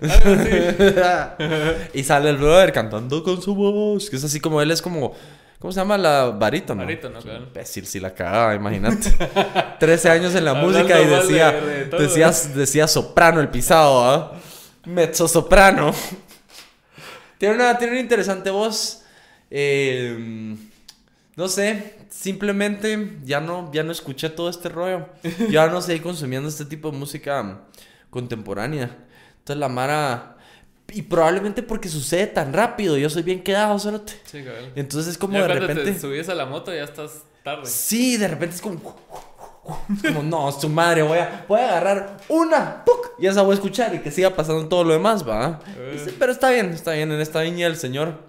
Así. 0.01 0.29
y 1.99 2.03
sale 2.03 2.29
el 2.29 2.37
brother 2.37 2.71
cantando 2.71 3.23
con 3.23 3.41
su 3.41 3.55
voz. 3.55 4.09
Que 4.09 4.17
es 4.17 4.23
así 4.23 4.39
como 4.39 4.61
él 4.61 4.69
es 4.69 4.81
como. 4.81 5.13
¿Cómo 5.63 5.71
se 5.71 5.79
llama 5.79 5.97
la 5.97 6.25
varita, 6.25 6.75
no? 6.75 6.83
Barítono, 6.83 7.21
claro. 7.21 7.43
Imbécil, 7.45 7.85
si 7.85 8.01
la 8.01 8.13
cagaba, 8.13 8.53
imagínate. 8.53 9.09
13 9.79 10.09
años 10.09 10.35
en 10.35 10.43
la 10.43 10.55
música 10.55 10.99
y 10.99 11.05
decía. 11.07 11.53
de- 11.53 11.61
de 11.61 11.85
todo. 11.85 12.01
decía, 12.01 12.31
decía 12.53 12.85
soprano 12.85 13.39
el 13.39 13.47
pisado, 13.47 14.03
¿ah? 14.03 14.33
Mezzo 14.83 15.25
soprano. 15.25 15.93
tiene, 17.37 17.55
una, 17.55 17.77
tiene 17.77 17.93
una 17.93 18.01
interesante 18.01 18.49
voz. 18.49 19.03
Eh, 19.49 20.53
no 21.37 21.47
sé, 21.47 21.95
simplemente 22.09 23.19
ya 23.23 23.39
no, 23.39 23.71
ya 23.71 23.83
no 23.83 23.93
escuché 23.93 24.29
todo 24.31 24.49
este 24.49 24.67
rollo. 24.67 25.07
Ya 25.49 25.67
no 25.67 25.81
seguí 25.81 26.01
consumiendo 26.01 26.49
este 26.49 26.65
tipo 26.65 26.91
de 26.91 26.97
música 26.97 27.61
contemporánea. 28.09 28.97
Entonces 29.39 29.59
la 29.61 29.69
Mara. 29.69 30.32
Y 30.91 31.01
probablemente 31.03 31.63
porque 31.63 31.89
sucede 31.89 32.27
tan 32.27 32.53
rápido. 32.53 32.97
Yo 32.97 33.09
soy 33.09 33.23
bien 33.23 33.41
quedado, 33.43 33.79
cerote. 33.79 34.13
Sí, 34.25 34.43
cabrón. 34.43 34.71
Entonces 34.75 35.13
es 35.13 35.17
como 35.17 35.33
Ya 35.33 35.41
de 35.41 35.47
cuando 35.47 35.67
repente. 35.67 35.91
te 35.93 35.99
subes 35.99 36.29
a 36.29 36.35
la 36.35 36.45
moto 36.45 36.73
ya 36.73 36.83
estás 36.83 37.23
tarde. 37.43 37.65
Sí, 37.65 38.17
de 38.17 38.27
repente 38.27 38.55
es 38.55 38.61
como. 38.61 38.79
Como, 40.01 40.23
no, 40.23 40.51
su 40.51 40.67
madre, 40.67 41.03
voy 41.03 41.19
a, 41.19 41.45
voy 41.47 41.61
a 41.61 41.69
agarrar 41.69 42.17
una, 42.27 42.83
¡puc! 42.83 43.11
y 43.17 43.27
esa 43.27 43.43
voy 43.43 43.51
a 43.51 43.53
escuchar 43.53 43.95
y 43.95 43.99
que 43.99 44.11
siga 44.11 44.35
pasando 44.35 44.67
todo 44.67 44.83
lo 44.83 44.91
demás, 44.91 45.25
va. 45.25 45.61
Eh. 45.77 46.01
Sí, 46.03 46.13
Pero 46.19 46.33
está 46.33 46.49
bien, 46.49 46.71
está 46.71 46.91
bien. 46.91 47.09
En 47.13 47.21
esta 47.21 47.39
viña 47.39 47.67
el 47.67 47.77
señor 47.77 48.19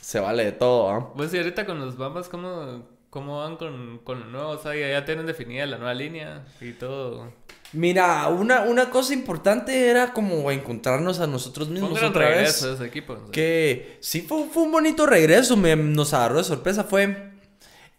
se 0.00 0.18
vale 0.18 0.44
de 0.44 0.50
todo, 0.50 0.86
va. 0.86 1.12
Pues 1.14 1.32
y 1.34 1.36
ahorita 1.36 1.66
con 1.66 1.78
los 1.78 1.96
Bambas, 1.96 2.28
¿cómo, 2.28 2.82
cómo 3.12 3.40
van 3.40 3.58
con, 3.58 4.00
con 4.04 4.20
lo 4.20 4.26
nuevo? 4.26 4.48
O 4.48 4.58
sea, 4.58 4.74
ya, 4.74 5.04
tienen 5.04 5.26
definida 5.26 5.66
la 5.66 5.76
nueva 5.76 5.92
línea 5.92 6.46
y 6.62 6.72
todo. 6.72 7.30
Mira, 7.74 8.26
una, 8.28 8.62
una 8.62 8.88
cosa 8.88 9.12
importante 9.12 9.90
era 9.90 10.14
como 10.14 10.50
encontrarnos 10.50 11.20
a 11.20 11.26
nosotros 11.26 11.68
Fue 11.68 11.76
un 11.76 11.82
mismos 11.82 11.98
gran 11.98 12.10
otra 12.10 12.28
vez. 12.28 12.36
regreso 12.36 12.68
de 12.68 12.74
ese 12.76 12.86
equipo. 12.86 13.12
o 13.12 13.18
sea. 13.18 13.30
Que 13.30 13.98
sí 14.00 14.22
fue, 14.22 14.46
fue 14.50 14.62
un 14.62 14.72
bonito 14.72 15.04
regreso, 15.04 15.58
me, 15.58 15.76
nos 15.76 16.14
agarró 16.14 16.38
de 16.38 16.44
sorpresa. 16.44 16.84
Fue. 16.84 17.32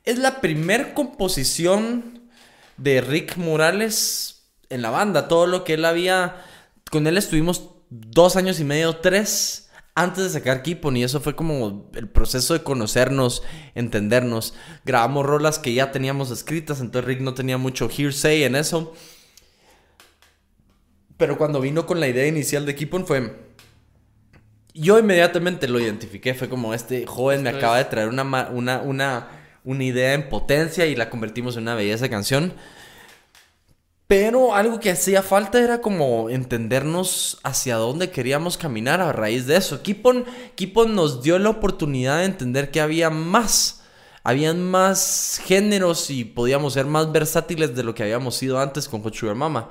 Es 0.03 0.17
la 0.17 0.41
primer 0.41 0.95
composición 0.95 2.27
de 2.77 2.99
Rick 3.01 3.37
Morales 3.37 4.47
en 4.69 4.81
la 4.81 4.89
banda. 4.89 5.27
Todo 5.27 5.45
lo 5.45 5.63
que 5.63 5.75
él 5.75 5.85
había. 5.85 6.43
Con 6.89 7.05
él 7.05 7.17
estuvimos 7.17 7.69
dos 7.91 8.35
años 8.35 8.59
y 8.59 8.63
medio, 8.63 8.95
tres, 8.97 9.62
antes 9.95 10.23
de 10.23 10.29
sacar 10.29 10.63
Keepon. 10.63 10.97
Y 10.97 11.03
eso 11.03 11.21
fue 11.21 11.35
como 11.35 11.89
el 11.95 12.07
proceso 12.07 12.53
de 12.53 12.63
conocernos, 12.63 13.43
entendernos. 13.75 14.53
Grabamos 14.85 15.25
rolas 15.25 15.59
que 15.59 15.73
ya 15.73 15.91
teníamos 15.91 16.31
escritas, 16.31 16.81
entonces 16.81 17.07
Rick 17.07 17.21
no 17.21 17.33
tenía 17.33 17.57
mucho 17.57 17.89
hearsay 17.89 18.43
en 18.43 18.55
eso. 18.55 18.93
Pero 21.17 21.37
cuando 21.37 21.61
vino 21.61 21.85
con 21.85 21.99
la 21.99 22.07
idea 22.07 22.27
inicial 22.27 22.65
de 22.65 22.75
Keepon 22.75 23.05
fue... 23.05 23.53
Yo 24.75 24.97
inmediatamente 24.97 25.67
lo 25.67 25.79
identifiqué, 25.79 26.33
fue 26.33 26.49
como 26.49 26.73
este 26.73 27.05
joven 27.05 27.43
me 27.43 27.49
acaba 27.51 27.77
de 27.77 27.85
traer 27.85 28.07
una, 28.07 28.23
una, 28.23 28.81
una, 28.81 29.27
una 29.63 29.83
idea 29.83 30.15
en 30.15 30.29
potencia 30.29 30.87
y 30.87 30.95
la 30.95 31.11
convertimos 31.11 31.55
en 31.55 31.63
una 31.63 31.75
belleza 31.75 32.05
de 32.05 32.09
canción. 32.09 32.53
Pero 34.13 34.53
algo 34.53 34.79
que 34.79 34.91
hacía 34.91 35.23
falta 35.23 35.59
era 35.59 35.81
como 35.81 36.29
entendernos 36.29 37.39
hacia 37.41 37.77
dónde 37.77 38.11
queríamos 38.11 38.59
caminar 38.59 39.01
a 39.01 39.11
raíz 39.11 39.47
de 39.47 39.55
eso. 39.55 39.81
Kipon, 39.81 40.25
Kipon 40.53 40.93
nos 40.93 41.23
dio 41.23 41.39
la 41.39 41.49
oportunidad 41.49 42.19
de 42.19 42.25
entender 42.25 42.69
que 42.69 42.79
había 42.79 43.09
más. 43.09 43.81
Habían 44.23 44.63
más 44.69 45.41
géneros 45.43 46.11
y 46.11 46.25
podíamos 46.25 46.73
ser 46.73 46.85
más 46.85 47.11
versátiles 47.11 47.75
de 47.75 47.81
lo 47.81 47.95
que 47.95 48.03
habíamos 48.03 48.35
sido 48.35 48.59
antes 48.59 48.87
con 48.87 49.01
Hot 49.01 49.15
Sugar 49.15 49.33
Mama. 49.33 49.69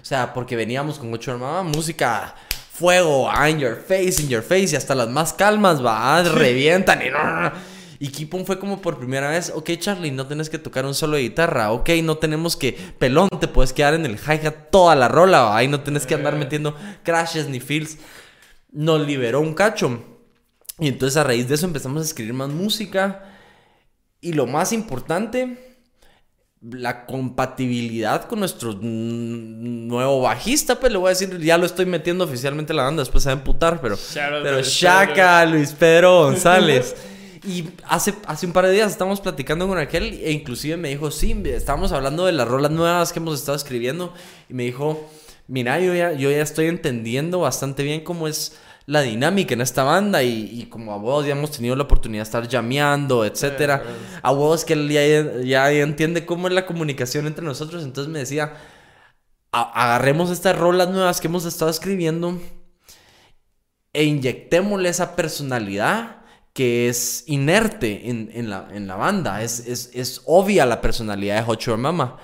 O 0.00 0.04
sea, 0.06 0.32
porque 0.32 0.56
veníamos 0.56 0.98
con 0.98 1.10
Hot 1.10 1.22
Sugar 1.22 1.38
Mama, 1.38 1.62
música, 1.62 2.34
fuego, 2.72 3.28
ah, 3.30 3.50
in 3.50 3.58
your 3.58 3.76
face, 3.76 4.22
in 4.22 4.28
your 4.30 4.42
face, 4.42 4.68
y 4.72 4.76
hasta 4.76 4.94
las 4.94 5.10
más 5.10 5.34
calmas, 5.34 5.84
va, 5.84 6.22
revientan 6.22 7.02
y 7.02 7.10
no. 7.10 7.52
Y 8.02 8.08
Kipon 8.08 8.44
fue 8.44 8.58
como 8.58 8.82
por 8.82 8.98
primera 8.98 9.30
vez, 9.30 9.52
ok 9.54 9.70
Charlie, 9.78 10.10
no 10.10 10.26
tienes 10.26 10.50
que 10.50 10.58
tocar 10.58 10.84
un 10.84 10.92
solo 10.92 11.14
de 11.14 11.22
guitarra, 11.22 11.70
ok, 11.70 11.88
no 12.02 12.18
tenemos 12.18 12.56
que, 12.56 12.76
pelón, 12.98 13.28
te 13.38 13.46
puedes 13.46 13.72
quedar 13.72 13.94
en 13.94 14.04
el 14.04 14.16
hi-hat 14.16 14.70
toda 14.72 14.96
la 14.96 15.06
rola, 15.06 15.62
y 15.62 15.68
no 15.68 15.82
tienes 15.82 16.04
que 16.04 16.16
andar 16.16 16.34
metiendo 16.34 16.76
crashes 17.04 17.48
ni 17.48 17.60
fills. 17.60 17.98
Nos 18.72 19.06
liberó 19.06 19.38
un 19.40 19.54
cacho. 19.54 20.02
Y 20.80 20.88
entonces 20.88 21.16
a 21.16 21.22
raíz 21.22 21.48
de 21.48 21.54
eso 21.54 21.64
empezamos 21.64 22.02
a 22.02 22.04
escribir 22.04 22.34
más 22.34 22.48
música. 22.48 23.22
Y 24.20 24.32
lo 24.32 24.48
más 24.48 24.72
importante, 24.72 25.78
la 26.60 27.06
compatibilidad 27.06 28.24
con 28.24 28.40
nuestro 28.40 28.72
nuevo 28.82 30.22
bajista, 30.22 30.80
pues 30.80 30.90
le 30.90 30.98
voy 30.98 31.06
a 31.06 31.10
decir, 31.10 31.38
ya 31.38 31.56
lo 31.56 31.66
estoy 31.66 31.86
metiendo 31.86 32.24
oficialmente 32.24 32.72
en 32.72 32.78
la 32.78 32.82
banda, 32.82 33.02
después 33.02 33.22
se 33.22 33.28
va 33.28 33.34
a 33.34 33.38
emputar, 33.38 33.80
pero... 33.80 33.94
Shout 33.94 34.42
Pero 34.42 34.60
Shaka, 34.60 35.46
Luis 35.46 35.70
Pedro 35.70 36.22
González. 36.24 36.96
Y 37.44 37.70
hace, 37.88 38.14
hace 38.26 38.46
un 38.46 38.52
par 38.52 38.66
de 38.66 38.72
días 38.72 38.90
estábamos 38.92 39.20
platicando 39.20 39.66
con 39.66 39.76
aquel 39.78 40.20
e 40.22 40.30
inclusive 40.30 40.76
me 40.76 40.90
dijo, 40.90 41.10
sí, 41.10 41.40
estábamos 41.46 41.90
hablando 41.90 42.24
de 42.26 42.32
las 42.32 42.46
rolas 42.46 42.70
nuevas 42.70 43.12
que 43.12 43.18
hemos 43.18 43.38
estado 43.38 43.56
escribiendo 43.56 44.14
y 44.48 44.54
me 44.54 44.62
dijo, 44.62 45.10
mira, 45.48 45.80
yo 45.80 45.92
ya, 45.94 46.12
yo 46.12 46.30
ya 46.30 46.40
estoy 46.40 46.66
entendiendo 46.66 47.40
bastante 47.40 47.82
bien 47.82 48.04
cómo 48.04 48.28
es 48.28 48.56
la 48.86 49.00
dinámica 49.02 49.54
en 49.54 49.60
esta 49.60 49.82
banda 49.82 50.22
y, 50.22 50.50
y 50.52 50.66
como 50.66 50.92
a 50.92 50.98
vos 50.98 51.26
ya 51.26 51.32
hemos 51.32 51.50
tenido 51.50 51.74
la 51.74 51.82
oportunidad 51.84 52.20
de 52.22 52.28
estar 52.28 52.46
llameando, 52.48 53.24
etcétera. 53.24 53.82
A 54.22 54.30
vos 54.32 54.64
que 54.64 54.74
él 54.74 54.88
ya, 54.88 55.42
ya 55.42 55.70
entiende 55.72 56.24
cómo 56.24 56.46
es 56.46 56.54
la 56.54 56.64
comunicación 56.66 57.26
entre 57.26 57.44
nosotros, 57.44 57.82
entonces 57.82 58.12
me 58.12 58.20
decía, 58.20 58.54
"A- 59.52 59.84
agarremos 59.84 60.30
estas 60.30 60.56
rolas 60.56 60.88
nuevas 60.90 61.20
que 61.20 61.26
hemos 61.28 61.44
estado 61.44 61.70
escribiendo 61.72 62.40
e 63.92 64.04
inyectémosle 64.04 64.88
esa 64.88 65.16
personalidad 65.16 66.21
que 66.52 66.88
es 66.88 67.24
inerte 67.26 68.10
en, 68.10 68.30
en 68.32 68.50
la, 68.50 68.68
en 68.72 68.86
la 68.86 68.96
banda. 68.96 69.42
Es, 69.42 69.60
es, 69.66 69.90
es 69.94 70.22
obvia 70.26 70.66
la 70.66 70.80
personalidad 70.80 71.36
de 71.36 71.42
Hot 71.42 71.60
Sugar 71.60 71.78
Mama. 71.78 72.18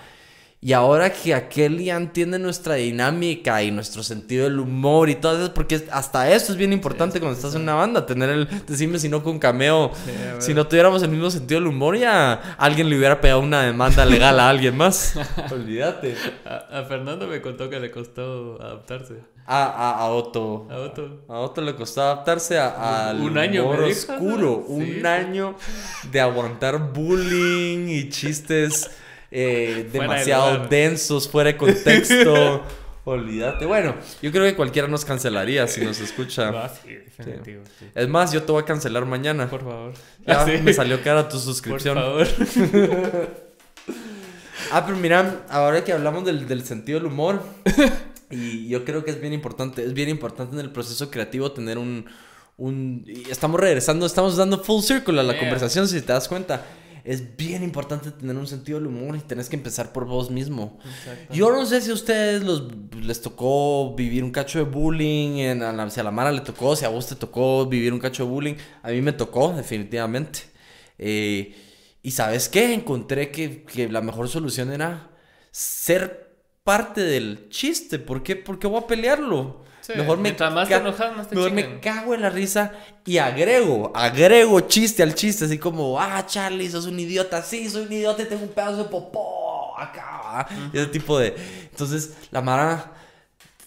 Y 0.60 0.72
ahora 0.72 1.12
que 1.12 1.34
aquel 1.34 1.78
ya 1.78 1.96
entiende 1.96 2.36
nuestra 2.40 2.74
dinámica 2.74 3.62
y 3.62 3.70
nuestro 3.70 4.02
sentido 4.02 4.42
del 4.42 4.58
humor 4.58 5.08
y 5.08 5.14
todo 5.14 5.40
eso, 5.40 5.54
porque 5.54 5.86
hasta 5.92 6.32
eso 6.32 6.50
es 6.50 6.58
bien 6.58 6.72
importante 6.72 7.20
cuando 7.20 7.36
estás 7.36 7.54
en 7.54 7.62
una 7.62 7.74
banda, 7.74 8.04
tener 8.06 8.28
el, 8.28 8.48
decime 8.66 8.98
si 8.98 9.08
no 9.08 9.22
con 9.22 9.38
cameo, 9.38 9.92
si 10.40 10.54
no 10.54 10.66
tuviéramos 10.66 11.00
el 11.04 11.10
mismo 11.10 11.30
sentido 11.30 11.60
del 11.60 11.68
humor, 11.68 11.96
ya 11.96 12.56
alguien 12.58 12.90
le 12.90 12.98
hubiera 12.98 13.20
pegado 13.20 13.38
una 13.38 13.62
demanda 13.62 14.04
legal 14.04 14.40
a 14.40 14.48
alguien 14.48 14.76
más. 14.76 15.14
Olvídate. 15.52 16.16
A, 16.44 16.80
a 16.80 16.84
Fernando 16.86 17.28
me 17.28 17.40
contó 17.40 17.70
que 17.70 17.78
le 17.78 17.92
costó 17.92 18.60
adaptarse. 18.60 19.14
A, 19.46 19.64
a, 19.64 19.98
a 20.00 20.06
Otto. 20.10 20.66
A 20.70 20.76
Otto. 20.78 21.22
A 21.28 21.38
Otto 21.38 21.60
le 21.62 21.76
costó 21.76 22.02
adaptarse 22.02 22.58
a- 22.58 23.10
al 23.10 23.20
Un 23.20 23.38
año, 23.38 23.62
humor 23.62 23.84
oscuro. 23.84 24.56
Un 24.66 25.06
año 25.06 25.54
de 26.10 26.20
aguantar 26.20 26.92
bullying 26.92 27.88
y 27.88 28.08
chistes 28.10 28.90
eh, 29.30 29.88
de 29.92 29.98
demasiado 30.00 30.66
densos, 30.68 31.28
fuera 31.28 31.52
de 31.52 31.56
contexto. 31.56 32.62
Olvídate. 33.04 33.64
Bueno, 33.64 33.94
yo 34.20 34.30
creo 34.30 34.44
que 34.44 34.54
cualquiera 34.54 34.86
nos 34.86 35.04
cancelaría 35.04 35.66
si 35.66 35.80
nos 35.82 35.98
escucha. 35.98 36.68
Sí, 36.84 36.94
definitivo. 36.94 37.62
sí. 37.78 37.86
Es 37.94 38.06
más, 38.06 38.32
yo 38.32 38.42
te 38.42 38.52
voy 38.52 38.62
a 38.62 38.66
cancelar 38.66 39.06
mañana. 39.06 39.48
Por 39.48 39.60
favor. 39.64 39.94
Ya 40.26 40.42
Ah, 40.42 40.46
me 40.62 40.72
salió 40.74 41.02
cara 41.02 41.26
tu 41.26 41.36
Por 41.36 41.40
suscripción. 41.44 41.94
favor. 41.96 42.26
Ah, 44.70 44.84
pero 44.84 44.98
mira, 44.98 45.46
ahora 45.48 45.82
que 45.82 45.92
hablamos 45.92 46.24
del, 46.26 46.46
del 46.46 46.62
sentido 46.64 46.98
del 46.98 47.06
humor, 47.08 47.42
y 48.30 48.68
yo 48.68 48.84
creo 48.84 49.02
que 49.02 49.10
es 49.12 49.18
bien 49.20 49.32
importante, 49.32 49.82
es 49.82 49.94
bien 49.94 50.10
importante 50.10 50.54
en 50.54 50.60
el 50.60 50.70
proceso 50.70 51.10
creativo 51.10 51.52
tener 51.52 51.78
un... 51.78 52.04
un 52.58 53.04
estamos 53.30 53.58
regresando, 53.58 54.04
estamos 54.04 54.36
dando 54.36 54.58
full 54.62 54.82
circle 54.82 55.18
a 55.20 55.22
la 55.22 55.32
Yeah. 55.32 55.40
conversación, 55.40 55.88
si 55.88 56.02
te 56.02 56.12
das 56.12 56.28
cuenta. 56.28 56.66
Es 57.08 57.38
bien 57.38 57.62
importante 57.62 58.10
tener 58.10 58.36
un 58.36 58.46
sentido 58.46 58.78
del 58.78 58.88
humor 58.88 59.16
y 59.16 59.20
tenés 59.20 59.48
que 59.48 59.56
empezar 59.56 59.94
por 59.94 60.04
vos 60.04 60.30
mismo. 60.30 60.78
Yo 61.32 61.50
no 61.50 61.64
sé 61.64 61.80
si 61.80 61.90
a 61.90 61.94
ustedes 61.94 62.42
los, 62.42 62.64
les 63.00 63.22
tocó 63.22 63.94
vivir 63.94 64.22
un 64.22 64.30
cacho 64.30 64.58
de 64.58 64.66
bullying, 64.66 65.38
en, 65.38 65.62
a 65.62 65.72
la, 65.72 65.88
si 65.88 66.00
a 66.00 66.02
la 66.02 66.10
Mara 66.10 66.30
le 66.30 66.42
tocó, 66.42 66.76
si 66.76 66.84
a 66.84 66.90
vos 66.90 67.06
te 67.06 67.14
tocó 67.14 67.64
vivir 67.64 67.94
un 67.94 67.98
cacho 67.98 68.24
de 68.24 68.30
bullying. 68.30 68.54
A 68.82 68.90
mí 68.90 69.00
me 69.00 69.14
tocó, 69.14 69.54
definitivamente. 69.54 70.40
Eh, 70.98 71.56
y 72.02 72.10
sabes 72.10 72.50
qué, 72.50 72.74
encontré 72.74 73.30
que, 73.30 73.62
que 73.62 73.88
la 73.88 74.02
mejor 74.02 74.28
solución 74.28 74.70
era 74.70 75.08
ser 75.50 76.36
parte 76.62 77.00
del 77.00 77.48
chiste. 77.48 77.98
¿Por 77.98 78.22
qué? 78.22 78.36
Porque 78.36 78.66
voy 78.66 78.82
a 78.82 78.86
pelearlo. 78.86 79.64
Sí, 79.88 79.94
mejor 79.96 80.18
me, 80.18 80.24
mientras 80.24 80.52
más 80.52 80.68
te 80.68 80.74
ca- 80.74 80.80
enojas, 80.80 81.16
más 81.16 81.28
te 81.28 81.34
mejor 81.34 81.50
me 81.52 81.62
chingan. 81.62 81.80
cago 81.80 82.14
en 82.14 82.20
la 82.20 82.28
risa 82.28 82.72
y 83.06 83.16
agrego, 83.16 83.90
agrego 83.94 84.60
chiste 84.60 85.02
al 85.02 85.14
chiste, 85.14 85.46
así 85.46 85.56
como, 85.58 85.98
ah, 85.98 86.24
Charlie, 86.26 86.68
sos 86.70 86.84
un 86.86 87.00
idiota, 87.00 87.42
sí, 87.42 87.70
soy 87.70 87.86
un 87.86 87.92
idiota 87.94 88.22
y 88.22 88.26
tengo 88.26 88.42
un 88.42 88.50
pedazo 88.50 88.76
de 88.84 88.84
popó 88.90 89.78
acá, 89.78 90.20
¿va? 90.24 90.46
ese 90.74 90.86
tipo 90.88 91.18
de... 91.18 91.34
Entonces, 91.70 92.12
la 92.30 92.42
Mara 92.42 92.92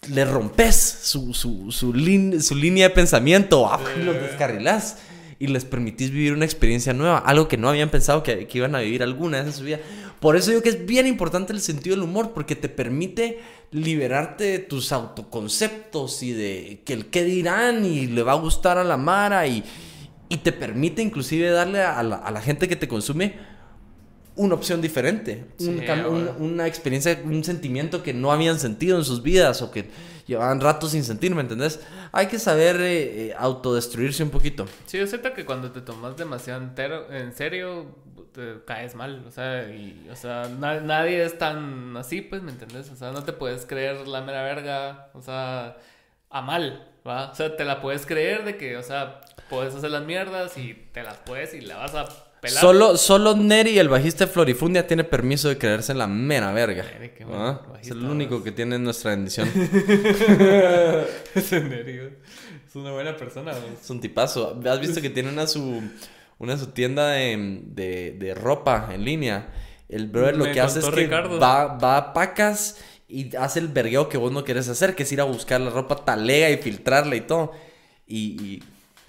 le 0.10 0.26
rompes 0.26 0.76
su, 0.76 1.34
su, 1.34 1.72
su, 1.72 1.92
lin- 1.94 2.40
su 2.42 2.56
línea 2.56 2.90
de 2.90 2.94
pensamiento, 2.94 3.62
¿va? 3.64 3.80
y 4.00 4.04
los 4.04 4.16
descarrilás 4.22 4.98
y 5.40 5.48
les 5.48 5.66
permitís 5.66 6.12
vivir 6.12 6.34
una 6.34 6.46
experiencia 6.46 6.94
nueva, 6.94 7.18
algo 7.18 7.48
que 7.48 7.58
no 7.58 7.68
habían 7.70 7.90
pensado 7.90 8.22
que, 8.22 8.46
que 8.46 8.58
iban 8.60 8.76
a 8.76 8.80
vivir 8.82 9.02
alguna 9.02 9.38
vez 9.40 9.48
en 9.48 9.54
su 9.54 9.64
vida. 9.64 9.80
Por 10.22 10.38
eso 10.38 10.52
digo 10.52 10.62
que 10.62 10.70
es 10.70 10.86
bien 10.86 11.08
importante 11.08 11.52
el 11.52 11.60
sentido 11.60 11.96
del 11.98 12.04
humor, 12.04 12.32
porque 12.34 12.56
te 12.56 12.70
permite 12.70 13.40
liberarte 13.72 14.44
de 14.46 14.60
tus 14.60 14.92
autoconceptos 14.94 16.24
y 16.24 16.32
de 16.32 16.82
que 16.86 16.94
el 16.94 17.08
qué 17.08 17.24
dirán 17.26 17.84
y 17.84 18.08
le 18.08 18.24
va 18.24 18.34
a 18.34 18.36
gustar 18.36 18.78
a 18.78 18.84
la 18.84 18.98
Mara 18.98 19.48
y, 19.48 19.64
y 20.30 20.38
te 20.38 20.52
permite 20.52 21.02
inclusive 21.02 21.50
darle 21.50 21.82
a 21.82 22.02
la, 22.04 22.16
a 22.18 22.32
la 22.32 22.42
gente 22.42 22.68
que 22.68 22.76
te 22.76 22.88
consume 22.88 23.36
una 24.36 24.56
opción 24.56 24.80
diferente, 24.82 25.46
un 25.60 25.66
Sí, 25.80 25.86
un- 26.08 26.30
una 26.40 26.68
experiencia, 26.68 27.20
un 27.26 27.44
sentimiento 27.44 28.02
que 28.02 28.14
no 28.14 28.32
habían 28.32 28.60
sentido 28.60 28.98
en 28.98 29.04
sus 29.04 29.22
vidas 29.24 29.62
o 29.62 29.72
que 29.72 29.90
llevaban 30.26 30.62
rato 30.62 30.88
sin 30.88 31.04
sentir, 31.04 31.36
¿me 31.36 31.42
entendés? 31.42 31.82
Hay 32.14 32.28
que 32.28 32.40
saber 32.40 32.78
eh, 32.80 33.28
eh, 33.30 33.34
autodestruirse 33.38 34.24
un 34.24 34.30
poquito. 34.30 34.66
Sí, 34.86 34.98
yo 34.98 35.08
siento 35.08 35.34
que 35.34 35.46
cuando 35.46 35.72
te 35.72 35.82
tomas 35.82 36.16
demasiado 36.16 36.62
entero, 36.62 37.12
en 37.12 37.34
serio, 37.36 37.88
te 38.34 38.64
caes 38.66 38.96
mal. 38.96 39.24
O 39.28 39.32
sea, 39.32 39.64
y, 39.70 40.08
o 40.12 40.16
sea 40.16 40.50
na- 40.60 40.80
nadie 40.82 41.24
es 41.24 41.38
tan 41.38 41.96
así, 41.98 42.22
pues, 42.22 42.42
¿me 42.42 42.52
entendés? 42.52 42.90
O 42.90 42.96
sea, 42.96 43.12
no 43.12 43.24
te 43.24 43.34
puedes 43.34 43.66
creer 43.66 44.08
la 44.08 44.22
mera 44.22 44.44
verga, 44.44 45.10
o 45.14 45.22
sea, 45.22 45.78
a 46.30 46.42
mal, 46.42 46.88
¿va? 47.08 47.32
O 47.32 47.36
sea, 47.36 47.56
te 47.58 47.66
la 47.66 47.82
puedes 47.82 48.06
creer 48.06 48.44
de 48.46 48.58
que, 48.58 48.78
o 48.78 48.84
sea, 48.84 49.22
puedes 49.50 49.76
hacer 49.76 49.92
las 49.92 50.04
mierdas 50.04 50.58
y 50.58 50.74
te 50.94 51.04
las 51.04 51.18
puedes 51.18 51.54
y 51.54 51.62
la 51.62 51.78
vas 51.78 51.94
a 51.96 52.06
pelar. 52.42 52.60
Solo, 52.62 52.98
solo 52.98 53.36
Neri, 53.36 53.78
el 53.78 53.90
bajista 53.90 54.26
de 54.26 54.32
Florifundia, 54.32 54.88
tiene 54.88 55.04
permiso 55.04 55.50
de 55.50 55.58
creerse 55.58 55.94
la 55.94 56.08
mera 56.08 56.52
verga. 56.54 56.84
Neri, 56.84 57.10
qué 57.10 57.26
buen 57.26 57.40
¿Ah? 57.40 57.62
Es 57.82 57.92
el 57.92 58.04
único 58.04 58.44
que 58.44 58.52
tiene 58.52 58.80
nuestra 58.80 59.12
bendición. 59.12 59.50
Es 61.36 61.46
serio. 61.46 62.12
Es 62.68 62.76
una 62.76 62.92
buena 62.92 63.16
persona, 63.18 63.52
¿no? 63.52 63.60
Es 63.82 63.90
un 63.90 64.00
tipazo. 64.00 64.60
¿Has 64.66 64.80
visto 64.80 65.02
que 65.02 65.10
tiene 65.10 65.30
una 65.30 65.46
su, 65.48 65.82
una 66.42 66.58
su 66.58 66.68
tienda 66.68 67.10
de, 67.10 67.62
de, 67.66 68.12
de 68.20 68.34
ropa 68.36 68.90
en 68.94 69.06
línea? 69.06 69.54
El 69.90 70.08
brother 70.08 70.38
lo 70.38 70.46
Me 70.46 70.52
que 70.52 70.62
hace 70.62 70.80
es 70.80 70.90
que 70.90 70.92
Ricardo. 70.92 71.40
va, 71.40 71.78
va 71.78 71.98
a 71.98 72.14
pacas 72.14 72.82
y 73.08 73.36
hace 73.36 73.60
el 73.60 73.68
vergueo 73.68 74.10
que 74.10 74.18
vos 74.18 74.32
no 74.32 74.44
querés 74.44 74.70
hacer, 74.70 74.96
que 74.96 75.04
es 75.04 75.12
ir 75.12 75.22
a 75.22 75.26
buscar 75.26 75.60
la 75.62 75.70
ropa 75.70 75.96
talega 76.06 76.50
y 76.50 76.58
filtrarla 76.58 77.16
y 77.16 77.22
todo. 77.22 77.52
Y, 78.08 78.18
y 78.42 78.64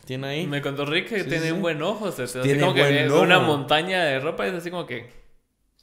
tiene 0.04 0.26
ahí. 0.28 0.46
Me 0.46 0.60
contó 0.62 0.84
Rick 0.84 1.09
que 1.09 1.24
Sí, 1.24 1.28
tiene 1.28 1.46
sí, 1.46 1.52
un 1.52 1.62
buen 1.62 1.82
ojo, 1.82 2.06
o 2.06 2.12
sea, 2.12 2.24
así 2.26 2.38
Tiene 2.40 2.60
como 2.60 2.74
que 2.74 3.09
una 3.10 3.38
montaña 3.40 4.04
de 4.04 4.20
ropa 4.20 4.46
y 4.46 4.50
es 4.50 4.56
así 4.56 4.70
como 4.70 4.86
que... 4.86 5.22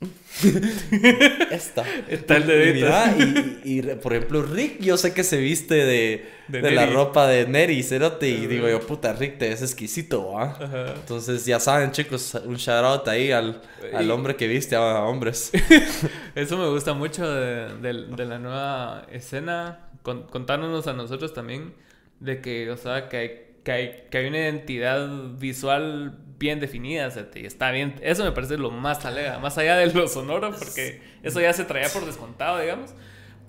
Esta. 1.52 1.84
Está 2.08 2.38
el 2.38 2.48
dedito. 2.48 2.86
mira, 2.86 3.16
y, 3.18 3.60
y, 3.66 3.80
y, 3.80 3.82
por 3.96 4.14
ejemplo, 4.14 4.42
Rick, 4.44 4.80
yo 4.80 4.98
sé 4.98 5.14
que 5.14 5.24
se 5.24 5.38
viste 5.38 5.76
de, 5.76 6.30
De 6.48 6.62
de, 6.62 6.72
la 6.72 6.86
ropa 6.86 7.28
de 7.28 7.46
Neri, 7.48 7.84
cerote, 7.84 8.30
y 8.30 8.48
digo 8.48 8.70
yo, 8.70 8.80
puta, 8.80 9.12
Rick, 9.14 9.38
te 9.38 9.50
ves 9.50 9.62
exquisito. 9.62 10.34
Entonces, 10.96 11.46
ya 11.46 11.60
saben, 11.60 11.92
chicos, 11.92 12.36
un 12.46 12.56
shout 12.56 12.86
out 12.86 13.08
ahí 13.10 13.32
al, 13.32 13.62
al 13.94 14.10
hombre 14.12 14.36
que 14.36 14.48
viste 14.48 14.76
a 14.76 15.02
hombres. 15.04 15.52
Eso 16.36 16.58
me 16.58 16.70
gusta 16.70 16.94
mucho 16.94 17.30
de, 17.30 17.76
de- 17.82 18.06
de 18.16 18.26
la 18.26 18.40
nueva 18.40 19.06
escena, 19.12 19.90
con- 20.04 20.24
contándonos 20.28 20.88
a 20.88 20.94
nosotros 20.94 21.34
también 21.34 21.74
de 22.22 22.40
que, 22.42 22.70
o 22.72 22.78
sea, 22.78 23.10
que 23.10 23.18
hay, 23.18 23.32
que 23.64 23.72
hay, 23.72 24.04
que 24.10 24.18
hay 24.18 24.28
una 24.28 24.38
identidad 24.40 25.08
visual 25.38 26.18
bien 26.38 26.60
definida, 26.60 27.08
o 27.08 27.12
sea, 27.12 27.28
y 27.36 27.46
está 27.46 27.72
bien, 27.72 27.96
eso 28.02 28.24
me 28.24 28.32
parece 28.32 28.58
lo 28.58 28.72
más 28.72 29.00
talega, 29.00 29.40
más 29.40 29.58
allá 29.58 29.76
de 29.76 29.94
lo 29.94 30.08
sonoro, 30.08 30.52
porque 30.52 31.02
eso 31.22 31.42
ya 31.42 31.52
se 31.54 31.66
traía 31.66 31.90
por 31.90 32.06
descontado, 32.06 32.60
digamos, 32.60 32.92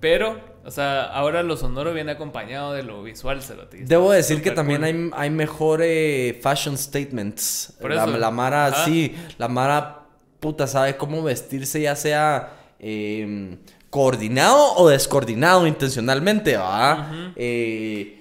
pero, 0.01 0.41
o 0.65 0.71
sea, 0.71 1.03
ahora 1.05 1.43
lo 1.43 1.55
sonoro 1.55 1.93
viene 1.93 2.11
acompañado 2.11 2.73
de 2.73 2.83
lo 2.83 3.01
visual, 3.03 3.41
cerote, 3.41 3.77
y 3.77 3.81
está 3.83 3.93
Debo 3.95 4.11
decir 4.11 4.41
que 4.41 4.51
también 4.51 4.81
cool. 4.81 5.13
hay, 5.13 5.23
hay 5.23 5.29
mejor 5.29 5.81
eh, 5.83 6.37
fashion 6.41 6.77
statements. 6.77 7.77
Por 7.79 7.91
la, 7.93 8.03
eso. 8.05 8.17
la 8.17 8.31
Mara, 8.31 8.65
Ajá. 8.65 8.85
sí, 8.85 9.15
la 9.37 9.47
Mara, 9.47 9.99
puta, 10.39 10.67
sabe 10.67 10.97
cómo 10.97 11.23
vestirse, 11.23 11.81
ya 11.81 11.95
sea 11.95 12.51
eh, 12.79 13.57
coordinado 13.91 14.73
o 14.75 14.89
descoordinado 14.89 15.67
intencionalmente, 15.67 16.57
¿va? 16.57 17.11
Eh, 17.35 18.20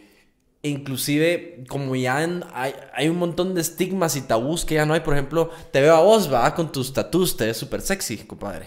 inclusive, 0.63 1.65
como 1.69 1.97
ya 1.97 2.23
en- 2.25 2.45
hay, 2.53 2.75
hay 2.95 3.09
un 3.09 3.19
montón 3.19 3.55
de 3.55 3.61
estigmas 3.61 4.17
y 4.17 4.23
tabús 4.23 4.65
que 4.65 4.75
ya 4.75 4.87
no 4.87 4.95
hay, 4.95 5.01
por 5.01 5.15
ejemplo, 5.15 5.51
te 5.73 5.81
veo 5.81 5.95
a 5.97 6.01
vos, 6.01 6.33
va, 6.33 6.55
con 6.55 6.71
tus 6.73 6.93
tatús, 6.93 7.37
te 7.37 7.47
ves 7.47 7.57
súper 7.57 7.81
sexy, 7.81 8.19
compadre. 8.19 8.67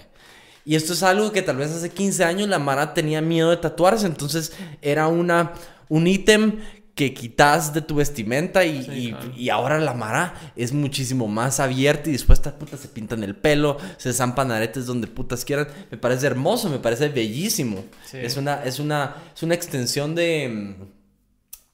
Y 0.66 0.76
esto 0.76 0.94
es 0.94 1.04
algo 1.04 1.32
que 1.32 1.42
tal 1.42 1.58
vez 1.58 1.72
hace 1.72 1.90
15 1.90 2.24
años 2.24 2.48
la 2.48 2.58
Mara 2.60 2.94
tenía 2.94 3.22
miedo 3.22 3.50
de 3.50 3.58
tatuarse, 3.58 4.08
entonces 4.08 4.54
era 4.82 5.08
una, 5.08 5.54
un 5.90 6.08
ítem 6.08 6.60
que 6.96 7.14
quitas 7.14 7.74
de 7.74 7.82
tu 7.82 7.96
vestimenta 7.96 8.64
y, 8.64 8.84
Sí, 8.84 8.92
y- 8.92 9.10
claro. 9.12 9.32
y 9.36 9.50
ahora 9.50 9.80
la 9.80 9.94
Mara 9.96 10.52
es 10.56 10.72
muchísimo 10.72 11.28
más 11.28 11.60
abierta 11.60 12.08
y 12.10 12.14
dispuesta, 12.14 12.58
puta, 12.58 12.78
se 12.78 12.88
pintan 12.88 13.24
el 13.24 13.36
pelo, 13.36 13.78
se 13.98 14.14
zampan 14.14 14.52
aretes 14.52 14.86
donde 14.86 15.08
putas 15.08 15.44
quieran. 15.44 15.68
Me 15.92 15.98
parece 15.98 16.28
hermoso, 16.28 16.70
me 16.70 16.78
parece 16.80 17.10
bellísimo. 17.10 17.84
Sí. 18.06 18.18
Es, 18.22 18.38
una, 18.38 18.64
es, 18.64 18.80
una, 18.80 19.16
es 19.36 19.44
una 19.44 19.56
extensión 19.56 20.14
de... 20.16 20.76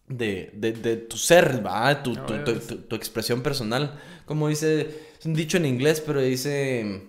de, 0.09 0.49
de, 0.53 0.73
de 0.73 0.97
tu 0.97 1.15
ser, 1.17 1.65
¿va? 1.65 2.03
Tu, 2.03 2.15
tu, 2.15 2.33
tu- 2.43 2.59
tu- 2.59 2.75
tu 2.77 2.95
expresión 2.95 3.41
personal. 3.41 3.97
Como 4.25 4.49
dice, 4.49 4.81
es 5.19 5.25
un 5.25 5.33
dicho 5.33 5.55
en 5.57 5.65
inglés, 5.65 6.01
pero 6.05 6.19
dice... 6.21 7.05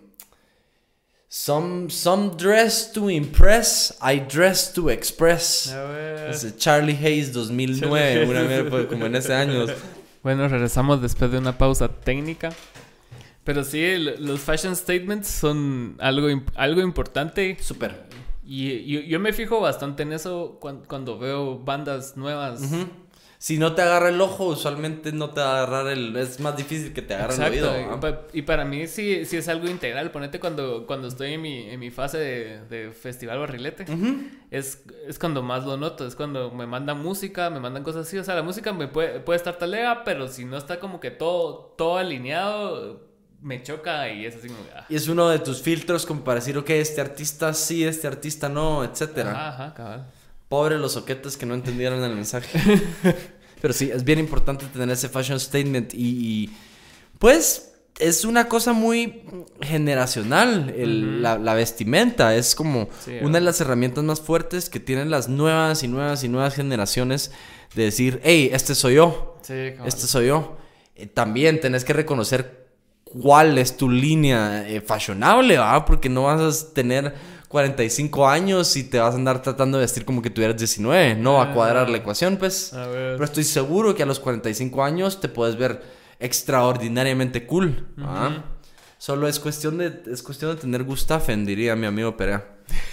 Some, 1.32 1.90
some 1.90 2.32
dress 2.36 2.90
to 2.92 3.08
impress, 3.08 3.96
I 4.02 4.18
dress 4.18 4.72
to 4.72 4.90
express. 4.90 5.72
Charlie 6.58 6.96
Hayes 7.00 7.32
2009, 7.32 8.26
Charlie 8.26 8.60
una 8.60 8.86
como 8.88 9.06
en 9.06 9.14
ese 9.14 9.32
año. 9.34 9.64
Bueno, 10.24 10.48
regresamos 10.48 11.00
después 11.00 11.30
de 11.30 11.38
una 11.38 11.56
pausa 11.56 11.86
técnica. 11.88 12.50
Pero 13.44 13.62
sí, 13.62 13.96
los 14.18 14.40
fashion 14.40 14.74
statements 14.74 15.28
son 15.28 15.94
algo, 16.00 16.26
algo 16.56 16.80
importante. 16.80 17.56
Súper. 17.60 17.94
Y 18.42 18.86
yo, 18.86 19.00
yo 19.00 19.20
me 19.20 19.32
fijo 19.32 19.60
bastante 19.60 20.02
en 20.02 20.12
eso 20.12 20.58
cuan- 20.60 20.82
cuando, 20.86 21.18
veo 21.18 21.58
bandas 21.58 22.16
nuevas. 22.16 22.62
Si 23.38 23.56
no 23.58 23.74
te 23.74 23.80
agarra 23.80 24.10
el 24.10 24.20
ojo, 24.20 24.48
usualmente 24.48 25.12
no 25.12 25.30
te 25.30 25.40
va 25.40 25.54
a 25.60 25.62
agarrar 25.62 25.86
el... 25.88 26.14
Es 26.16 26.40
más 26.40 26.58
difícil 26.58 26.92
que 26.92 27.00
te 27.00 27.14
agarre 27.14 27.36
el 27.36 27.54
Exacto. 27.54 27.96
oído. 28.02 28.26
y 28.34 28.42
para 28.42 28.66
mí 28.66 28.86
sí, 28.86 29.24
sí 29.24 29.38
es 29.38 29.48
algo 29.48 29.66
integral. 29.66 30.10
Ponete 30.10 30.38
cuando, 30.38 30.86
cuando 30.86 31.08
estoy 31.08 31.32
en 31.32 31.40
mi, 31.40 31.70
en 31.70 31.80
mi 31.80 31.90
fase 31.90 32.18
de, 32.18 32.60
de 32.68 32.92
festival 32.92 33.38
barrilete. 33.38 33.86
Es, 34.50 34.82
es 35.08 35.18
cuando 35.18 35.42
más 35.42 35.64
lo 35.64 35.78
noto, 35.78 36.06
es 36.06 36.16
cuando 36.16 36.50
me 36.50 36.66
mandan 36.66 37.02
música, 37.02 37.48
me 37.48 37.60
mandan 37.60 37.82
cosas 37.82 38.06
así. 38.06 38.18
O 38.18 38.24
sea, 38.24 38.34
la 38.34 38.42
música 38.42 38.74
me 38.74 38.88
puede, 38.88 39.20
puede 39.20 39.38
estar 39.38 39.56
talega, 39.56 40.04
pero 40.04 40.28
si 40.28 40.44
no 40.44 40.58
está 40.58 40.78
como 40.78 41.00
que 41.00 41.10
todo, 41.10 41.74
todo 41.78 41.96
alineado, 41.96 43.08
me 43.42 43.62
choca 43.62 44.08
y 44.12 44.26
es 44.26 44.36
así 44.36 44.48
como... 44.48 44.60
ah. 44.74 44.86
Y 44.88 44.96
es 44.96 45.08
uno 45.08 45.28
de 45.28 45.38
tus 45.38 45.62
filtros 45.62 46.04
como 46.06 46.22
para 46.24 46.36
decir, 46.40 46.56
ok, 46.58 46.70
este 46.70 47.00
artista 47.00 47.52
sí, 47.54 47.84
este 47.84 48.06
artista 48.06 48.48
no, 48.48 48.84
etcétera. 48.84 49.30
Ajá, 49.32 49.48
ajá, 49.64 49.74
cabal. 49.74 50.06
Pobre 50.48 50.78
los 50.78 50.92
soquetes 50.92 51.36
que 51.36 51.46
no 51.46 51.54
entendieron 51.54 52.02
el 52.02 52.14
mensaje. 52.14 52.58
Pero 53.62 53.74
sí, 53.74 53.90
es 53.92 54.04
bien 54.04 54.18
importante 54.18 54.66
tener 54.66 54.90
ese 54.90 55.08
fashion 55.08 55.38
statement 55.38 55.92
y, 55.94 55.98
y, 56.44 56.50
pues 57.18 57.66
es 57.98 58.24
una 58.24 58.48
cosa 58.48 58.72
muy 58.72 59.22
generacional, 59.60 60.72
el- 60.76 61.22
la, 61.22 61.38
la 61.38 61.54
vestimenta 61.54 62.34
es 62.34 62.54
como 62.54 62.88
Sí, 63.04 63.16
una 63.20 63.38
de 63.38 63.44
las 63.44 63.60
herramientas 63.60 64.02
más 64.04 64.20
fuertes 64.20 64.70
que 64.70 64.80
tienen 64.80 65.10
las 65.10 65.28
nuevas 65.28 65.82
y 65.82 65.88
nuevas 65.88 66.24
y 66.24 66.28
nuevas 66.28 66.54
generaciones 66.54 67.32
de 67.74 67.84
decir, 67.84 68.20
hey, 68.24 68.50
este 68.52 68.74
soy 68.74 68.94
yo, 68.94 69.38
Sí, 69.42 69.54
este 69.84 70.06
soy 70.06 70.28
yo. 70.28 70.56
Eh, 70.96 71.06
también 71.06 71.60
tenés 71.60 71.84
que 71.84 71.92
reconocer 71.92 72.69
cuál 73.10 73.58
es 73.58 73.76
tu 73.76 73.88
línea 73.90 74.68
eh, 74.68 74.80
fashionable, 74.80 75.58
¿va? 75.58 75.84
Porque 75.84 76.08
no 76.08 76.24
vas 76.24 76.40
a 76.62 76.74
tener 76.74 77.14
45 77.48 78.28
años 78.28 78.76
y 78.76 78.84
te 78.84 78.98
vas 79.00 79.14
a 79.14 79.16
andar 79.16 79.42
tratando 79.42 79.78
de 79.78 79.82
vestir 79.84 80.04
como 80.04 80.22
que 80.22 80.30
tuvieras 80.30 80.56
19. 80.56 81.16
No 81.16 81.34
va 81.34 81.44
a 81.50 81.52
cuadrar 81.52 81.86
Ah. 81.88 81.90
la 81.90 81.96
ecuación, 81.96 82.36
pues. 82.36 82.72
A 82.72 82.86
ver. 82.86 83.12
Pero 83.14 83.24
estoy 83.24 83.44
seguro 83.44 83.94
que 83.94 84.02
a 84.04 84.06
los 84.06 84.20
45 84.20 84.84
años 84.84 85.20
te 85.20 85.28
puedes 85.28 85.56
ver 85.56 85.82
extraordinariamente 86.20 87.46
cool. 87.46 87.88
Solo 88.98 89.26
es 89.28 89.40
cuestión 89.40 89.78
de, 89.78 90.02
es 90.12 90.22
cuestión 90.22 90.54
de 90.54 90.60
tener 90.60 90.84
gustafen, 90.84 91.46
diría 91.46 91.74
mi 91.74 91.86
amigo 91.86 92.16
Perea. 92.16 92.44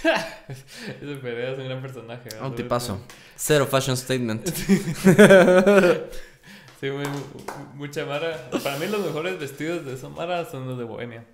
Ese 0.48 1.14
Perea 1.16 1.52
es 1.52 1.58
un 1.58 1.66
gran 1.66 1.82
personaje. 1.82 2.24
¿verdad? 2.24 2.42
A 2.44 2.46
un 2.48 2.56
tipazo. 2.56 3.00
Cero 3.36 3.68
fashion 3.70 3.96
statement. 3.96 4.48
Sí, 6.80 6.90
muy- 6.90 7.04
mucha 7.74 8.04
Mara. 8.04 8.50
Para 8.62 8.78
mí 8.78 8.86
los 8.86 9.00
mejores 9.04 9.38
vestidos 9.38 9.84
de 9.84 9.94
esa 9.94 10.08
Mara 10.08 10.44
son 10.50 10.66
los 10.68 10.78
de 10.78 10.84
Bohemia. 10.84 11.24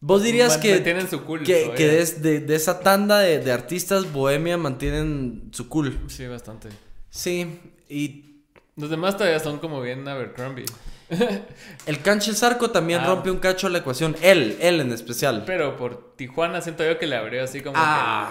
¿Vos 0.00 0.22
dirías 0.22 0.50
Man- 0.52 0.60
que, 0.60 0.74
mantienen 0.74 1.10
su 1.10 1.24
cool 1.24 1.42
que, 1.44 1.72
que 1.76 1.86
de, 1.86 2.40
de 2.40 2.54
esa 2.56 2.80
tanda 2.80 3.18
de, 3.18 3.38
de 3.38 3.52
artistas 3.52 4.10
bohemia 4.12 4.56
mantienen 4.56 5.50
su 5.52 5.68
cool? 5.68 5.98
Sí, 6.08 6.26
bastante. 6.26 6.68
Sí, 7.10 7.60
y 7.88 8.42
Los 8.76 8.88
demás 8.88 9.16
todavía 9.18 9.40
son 9.40 9.58
como 9.58 9.80
bien 9.82 10.08
Abercrombie. 10.08 10.64
el 11.86 12.00
Canche 12.02 12.32
Zarco 12.34 12.70
también 12.70 13.00
Ah. 13.00 13.06
rompe 13.08 13.30
un 13.30 13.38
cacho 13.38 13.68
la 13.68 13.78
ecuación. 13.78 14.16
Él, 14.22 14.56
él 14.60 14.80
en 14.80 14.92
especial. 14.92 15.42
Pero 15.46 15.76
por 15.76 16.14
Tijuana 16.16 16.60
siento 16.62 16.82
yo 16.84 16.98
que 16.98 17.06
le 17.06 17.16
abrió 17.16 17.44
así 17.44 17.60
como 17.60 17.76
Ah, 17.78 18.30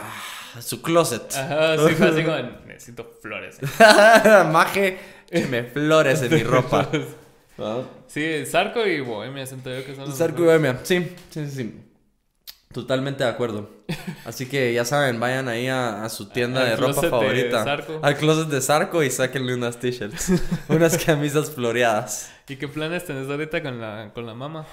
su 0.61 0.81
closet. 0.81 1.27
que... 1.27 1.37
Ajá, 1.37 1.87
sí 1.87 1.93
fue 1.93 2.07
así 2.07 2.23
como... 2.23 2.37
Necesito 2.65 3.11
flores. 3.21 3.57
Maje, 4.51 4.97
que 5.29 5.45
me 5.47 5.63
flores 5.63 6.21
en 6.21 6.33
mi 6.33 6.43
ropa. 6.43 6.89
Sí, 8.07 8.45
Zarco 8.45 8.87
y 8.87 9.01
Bohemia 9.01 9.45
siento 9.45 9.69
yo 9.69 9.85
que 9.85 9.93
son 9.93 10.05
los 10.05 10.17
Zarco 10.17 10.43
y. 10.43 10.45
Bohemia. 10.45 10.79
Sí, 10.83 11.13
sí, 11.29 11.45
sí, 11.45 11.51
sí. 11.51 11.83
Totalmente 12.71 13.23
de 13.23 13.29
acuerdo. 13.29 13.69
Así 14.25 14.45
que 14.45 14.73
ya 14.73 14.85
saben, 14.85 15.19
vayan 15.19 15.49
ahí 15.49 15.67
a, 15.67 16.03
a 16.05 16.09
su 16.09 16.29
tienda 16.29 16.61
Al 16.61 16.69
de 16.69 16.75
ropa 16.77 17.01
de 17.01 17.09
favorita. 17.09 17.63
Zarco. 17.63 17.99
Al 18.01 18.15
closet 18.15 18.47
de 18.47 18.61
Zarco 18.61 19.03
y 19.03 19.09
sáquenle 19.09 19.55
unas 19.55 19.77
t-shirts. 19.79 20.31
unas 20.69 21.03
camisas 21.03 21.51
floreadas. 21.51 22.31
¿Y 22.47 22.55
qué 22.55 22.67
planes 22.67 23.05
tenés 23.05 23.29
ahorita 23.29 23.61
con 23.61 23.81
la, 23.81 24.11
con 24.13 24.25
la 24.25 24.35
mamá? 24.35 24.65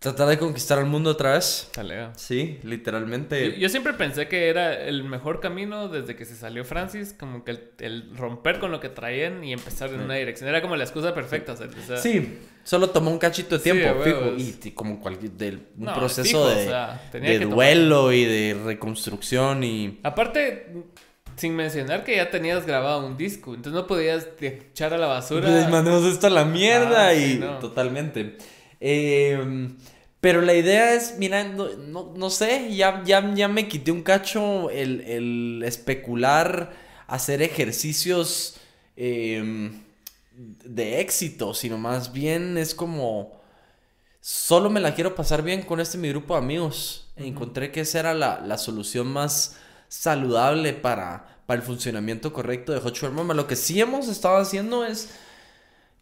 Tratar 0.00 0.28
de 0.28 0.38
conquistar 0.38 0.78
el 0.78 0.86
mundo 0.86 1.10
otra 1.10 1.32
vez. 1.32 1.68
Sí, 2.14 2.60
literalmente. 2.62 3.58
yo 3.58 3.68
siempre 3.68 3.94
pensé 3.94 4.28
que 4.28 4.48
era 4.48 4.72
el 4.80 5.02
mejor 5.02 5.40
camino 5.40 5.88
desde 5.88 6.14
que 6.14 6.24
se 6.24 6.36
salió 6.36 6.64
Francis, 6.64 7.12
como 7.18 7.42
que 7.42 7.50
el, 7.50 7.60
el 7.80 8.16
romper 8.16 8.60
con 8.60 8.70
lo 8.70 8.78
que 8.78 8.88
traían 8.90 9.42
y 9.42 9.52
empezar 9.52 9.90
en 9.90 10.00
una 10.00 10.14
dirección. 10.14 10.48
Era 10.48 10.62
como 10.62 10.76
la 10.76 10.84
excusa 10.84 11.12
perfecta. 11.14 11.56
sea, 11.56 11.66
o 11.66 11.86
sea, 11.86 11.96
Sí, 11.96 12.38
solo 12.62 12.90
tomó 12.90 13.10
un 13.10 13.18
cachito 13.18 13.58
de 13.58 13.64
Sí, 13.64 13.72
tiempo, 13.72 14.00
fijo. 14.04 14.34
Y, 14.38 14.56
y 14.62 14.70
como 14.70 15.00
cualquier 15.00 15.32
del, 15.32 15.66
un 15.76 15.86
No, 15.86 15.94
proceso 15.94 16.22
fijo, 16.28 16.42
o 16.42 16.48
de, 16.48 16.64
sea, 16.66 17.08
tenía 17.10 17.30
de 17.30 17.38
que 17.40 17.44
tomar 17.46 17.56
duelo 17.56 18.12
y 18.12 18.24
de 18.24 18.56
reconstrucción 18.64 19.64
y. 19.64 19.98
Aparte, 20.04 20.74
sin 21.34 21.56
mencionar 21.56 22.04
que 22.04 22.14
ya 22.14 22.30
tenías 22.30 22.64
grabado 22.66 23.04
un 23.04 23.16
disco, 23.16 23.52
entonces 23.52 23.72
no 23.72 23.88
podías 23.88 24.28
echar 24.40 24.94
a 24.94 24.98
la 24.98 25.08
basura. 25.08 25.48
Les 25.50 25.68
mandamos 25.68 26.04
esto 26.04 26.28
a 26.28 26.30
la 26.30 26.44
mierda 26.44 27.08
Ah, 27.08 27.14
y 27.14 27.32
sí, 27.32 27.38
no. 27.40 27.58
totalmente. 27.58 28.36
Eh, 28.80 29.68
pero 30.20 30.42
la 30.42 30.54
idea 30.54 30.94
es, 30.94 31.16
mira, 31.18 31.44
no, 31.44 31.68
no, 31.76 32.12
no 32.16 32.30
sé, 32.30 32.74
ya, 32.74 33.02
ya, 33.04 33.34
ya 33.34 33.48
me 33.48 33.68
quité 33.68 33.92
un 33.92 34.02
cacho 34.02 34.68
el, 34.70 35.00
el 35.02 35.62
especular, 35.64 36.72
hacer 37.06 37.40
ejercicios 37.40 38.56
eh, 38.96 39.70
de 40.32 41.00
éxito, 41.00 41.54
sino 41.54 41.78
más 41.78 42.12
bien 42.12 42.58
es 42.58 42.74
como, 42.74 43.40
solo 44.20 44.70
me 44.70 44.80
la 44.80 44.94
quiero 44.94 45.14
pasar 45.14 45.42
bien 45.42 45.62
con 45.62 45.80
este 45.80 45.98
mi 45.98 46.08
grupo 46.08 46.34
de 46.34 46.40
amigos. 46.40 47.06
Encontré 47.16 47.70
que 47.70 47.80
esa 47.80 48.00
era 48.00 48.14
la, 48.14 48.40
la 48.40 48.58
solución 48.58 49.06
más 49.06 49.56
saludable 49.88 50.72
para, 50.72 51.42
para 51.46 51.60
el 51.60 51.66
funcionamiento 51.66 52.32
correcto 52.32 52.72
de 52.72 52.80
Hot 52.80 53.00
Mama. 53.12 53.34
Lo 53.34 53.46
que 53.46 53.56
sí 53.56 53.80
hemos 53.80 54.08
estado 54.08 54.36
haciendo 54.36 54.84
es 54.84 55.10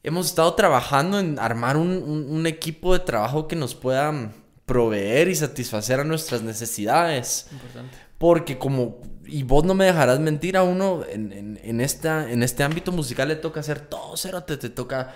hemos 0.07 0.27
estado 0.27 0.55
trabajando 0.55 1.19
en 1.19 1.39
armar 1.39 1.77
un, 1.77 1.91
un- 2.03 2.27
un 2.31 2.47
equipo 2.47 2.93
de 2.95 3.01
trabajo 3.01 3.47
que 3.49 3.57
nos 3.57 3.74
pueda 3.74 4.33
proveer 4.65 5.28
y 5.28 5.35
satisfacer 5.35 6.01
a 6.01 6.05
nuestras 6.05 6.43
necesidades. 6.43 7.49
Importante. 7.53 7.97
Porque 8.19 8.57
como, 8.57 9.03
y 9.27 9.43
vos 9.43 9.65
no 9.65 9.74
me 9.74 9.85
dejarás 9.85 10.19
mentir 10.20 10.57
a 10.57 10.62
uno, 10.62 11.03
en, 11.09 11.33
en, 11.33 11.61
en 11.62 11.81
esta, 11.81 12.31
en 12.31 12.43
este 12.43 12.62
ámbito 12.65 12.91
musical 12.93 13.28
le 13.28 13.37
toca 13.37 13.61
hacer 13.61 13.81
todo, 13.81 14.16
cero, 14.16 14.43
te, 14.45 14.57
te 14.57 14.70
toca 14.70 15.12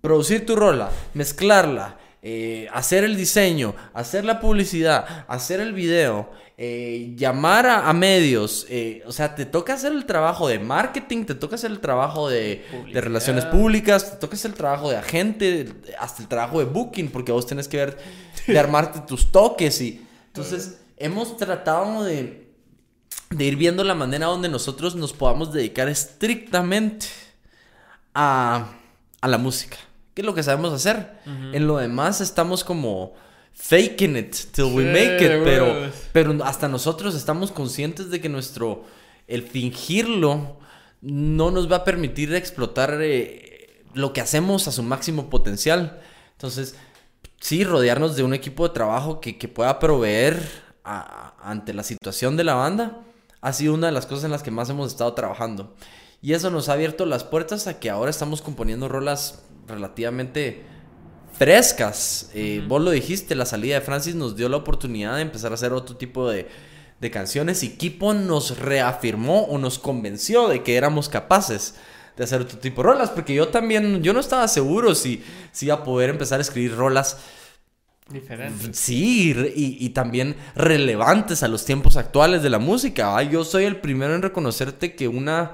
producir 0.00 0.46
tu 0.46 0.56
rola, 0.56 0.90
mezclarla, 1.14 1.98
eh, 2.20 2.68
hacer 2.72 3.04
el 3.04 3.16
diseño, 3.16 3.76
hacer 3.94 4.24
la 4.24 4.40
publicidad, 4.40 5.24
hacer 5.28 5.60
el 5.60 5.72
video, 5.72 6.30
eh, 6.56 7.12
llamar 7.16 7.66
a, 7.66 7.88
a 7.88 7.92
medios, 7.92 8.66
eh, 8.68 9.04
o 9.06 9.12
sea, 9.12 9.36
te 9.36 9.46
toca 9.46 9.74
hacer 9.74 9.92
el 9.92 10.04
trabajo 10.04 10.48
de 10.48 10.58
marketing, 10.58 11.24
te 11.24 11.36
toca 11.36 11.54
hacer 11.54 11.70
el 11.70 11.78
trabajo 11.78 12.28
de, 12.28 12.64
relaciones 12.92 13.44
públicas, 13.44 14.10
te 14.10 14.16
toca 14.16 14.34
hacer 14.34 14.50
el 14.50 14.56
trabajo 14.56 14.90
de 14.90 14.96
agente, 14.96 15.72
hasta 16.00 16.22
el 16.22 16.26
trabajo 16.26 16.58
de 16.58 16.64
booking, 16.64 17.10
porque 17.10 17.30
vos 17.30 17.46
tenés 17.46 17.68
que 17.68 17.76
ver, 17.76 17.98
de 18.46 18.58
armarte 18.58 19.00
tus 19.06 19.30
toques 19.30 19.80
y... 19.80 20.04
Entonces, 20.26 20.80
hemos 20.96 21.36
tratado 21.36 22.02
de, 22.02 22.48
de 23.30 23.44
ir 23.44 23.54
viendo 23.54 23.84
la 23.84 23.94
manera 23.94 24.26
donde 24.26 24.48
nosotros 24.48 24.96
nos 24.96 25.12
podamos 25.12 25.52
dedicar 25.52 25.88
estrictamente 25.88 27.06
a, 28.12 28.72
a 29.20 29.28
la 29.28 29.38
música. 29.38 29.76
Que 30.18 30.22
es 30.22 30.26
lo 30.26 30.34
que 30.34 30.42
sabemos 30.42 30.72
hacer. 30.72 31.12
En 31.52 31.68
lo 31.68 31.76
demás 31.76 32.20
estamos 32.20 32.64
como 32.64 33.12
faking 33.52 34.16
it 34.16 34.34
till 34.50 34.64
we 34.64 34.82
Sí, 34.82 34.88
make 34.88 35.24
it. 35.24 35.44
Pero, 35.44 35.92
pero 36.12 36.44
hasta 36.44 36.66
nosotros 36.66 37.14
estamos 37.14 37.52
conscientes 37.52 38.10
de 38.10 38.20
que 38.20 38.28
nuestro... 38.28 38.82
El 39.28 39.44
fingirlo 39.44 40.56
no 41.02 41.52
nos 41.52 41.70
va 41.70 41.76
a 41.76 41.84
permitir 41.84 42.34
explotar 42.34 42.98
eh, 43.00 43.84
lo 43.94 44.12
que 44.12 44.20
hacemos 44.20 44.66
a 44.66 44.72
su 44.72 44.82
máximo 44.82 45.30
potencial. 45.30 46.00
Entonces, 46.32 46.74
sí, 47.40 47.62
rodearnos 47.62 48.16
de 48.16 48.24
un 48.24 48.34
equipo 48.34 48.66
de 48.66 48.74
trabajo 48.74 49.20
que, 49.20 49.38
que 49.38 49.46
pueda 49.46 49.78
proveer 49.78 50.42
a- 50.82 51.34
ante 51.48 51.74
la 51.74 51.84
situación 51.84 52.36
de 52.36 52.42
la 52.42 52.54
banda 52.54 53.02
ha 53.40 53.52
sido 53.52 53.72
una 53.74 53.86
de 53.86 53.92
las 53.92 54.06
cosas 54.06 54.24
en 54.24 54.32
las 54.32 54.42
que 54.42 54.50
más 54.50 54.68
hemos 54.68 54.88
estado 54.90 55.14
trabajando. 55.14 55.76
Y 56.20 56.32
eso 56.32 56.50
nos 56.50 56.68
ha 56.68 56.72
abierto 56.72 57.06
las 57.06 57.22
puertas 57.22 57.68
a 57.68 57.78
que 57.78 57.88
ahora 57.88 58.10
estamos 58.10 58.42
componiendo 58.42 58.88
rolas 58.88 59.44
relativamente 59.68 60.62
frescas. 61.32 62.30
Eh, 62.34 62.64
Vos 62.66 62.82
lo 62.82 62.90
dijiste, 62.90 63.34
la 63.34 63.46
salida 63.46 63.76
de 63.76 63.80
Francis 63.80 64.14
nos 64.14 64.36
dio 64.36 64.48
la 64.48 64.56
oportunidad 64.56 65.16
de 65.16 65.22
empezar 65.22 65.52
a 65.52 65.54
hacer 65.54 65.72
otro 65.72 65.96
tipo 65.96 66.28
de, 66.28 66.48
de 67.00 67.10
canciones 67.10 67.62
y 67.62 67.76
Kipo 67.76 68.14
nos 68.14 68.58
reafirmó 68.58 69.42
o 69.42 69.58
nos 69.58 69.78
convenció 69.78 70.48
de 70.48 70.62
que 70.62 70.76
éramos 70.76 71.08
capaces 71.08 71.74
de 72.16 72.24
hacer 72.24 72.40
otro 72.40 72.58
tipo 72.58 72.82
de 72.82 72.88
rolas, 72.88 73.10
porque 73.10 73.32
yo 73.32 73.48
también, 73.48 74.02
yo 74.02 74.12
no 74.12 74.18
estaba 74.18 74.48
seguro 74.48 74.96
si, 74.96 75.22
si 75.52 75.66
iba 75.66 75.76
a 75.76 75.84
poder 75.84 76.10
empezar 76.10 76.40
a 76.40 76.42
escribir 76.42 76.74
rolas 76.74 77.18
Diferente. 78.10 78.72
Sí, 78.72 79.34
y, 79.54 79.84
y 79.84 79.90
también 79.90 80.34
relevantes 80.54 81.42
a 81.42 81.48
los 81.48 81.66
tiempos 81.66 81.98
actuales 81.98 82.42
de 82.42 82.48
la 82.48 82.58
música. 82.58 83.08
¿va? 83.08 83.22
Yo 83.22 83.44
soy 83.44 83.64
el 83.64 83.76
primero 83.76 84.14
en 84.14 84.22
reconocerte 84.22 84.94
que 84.94 85.08
una, 85.08 85.52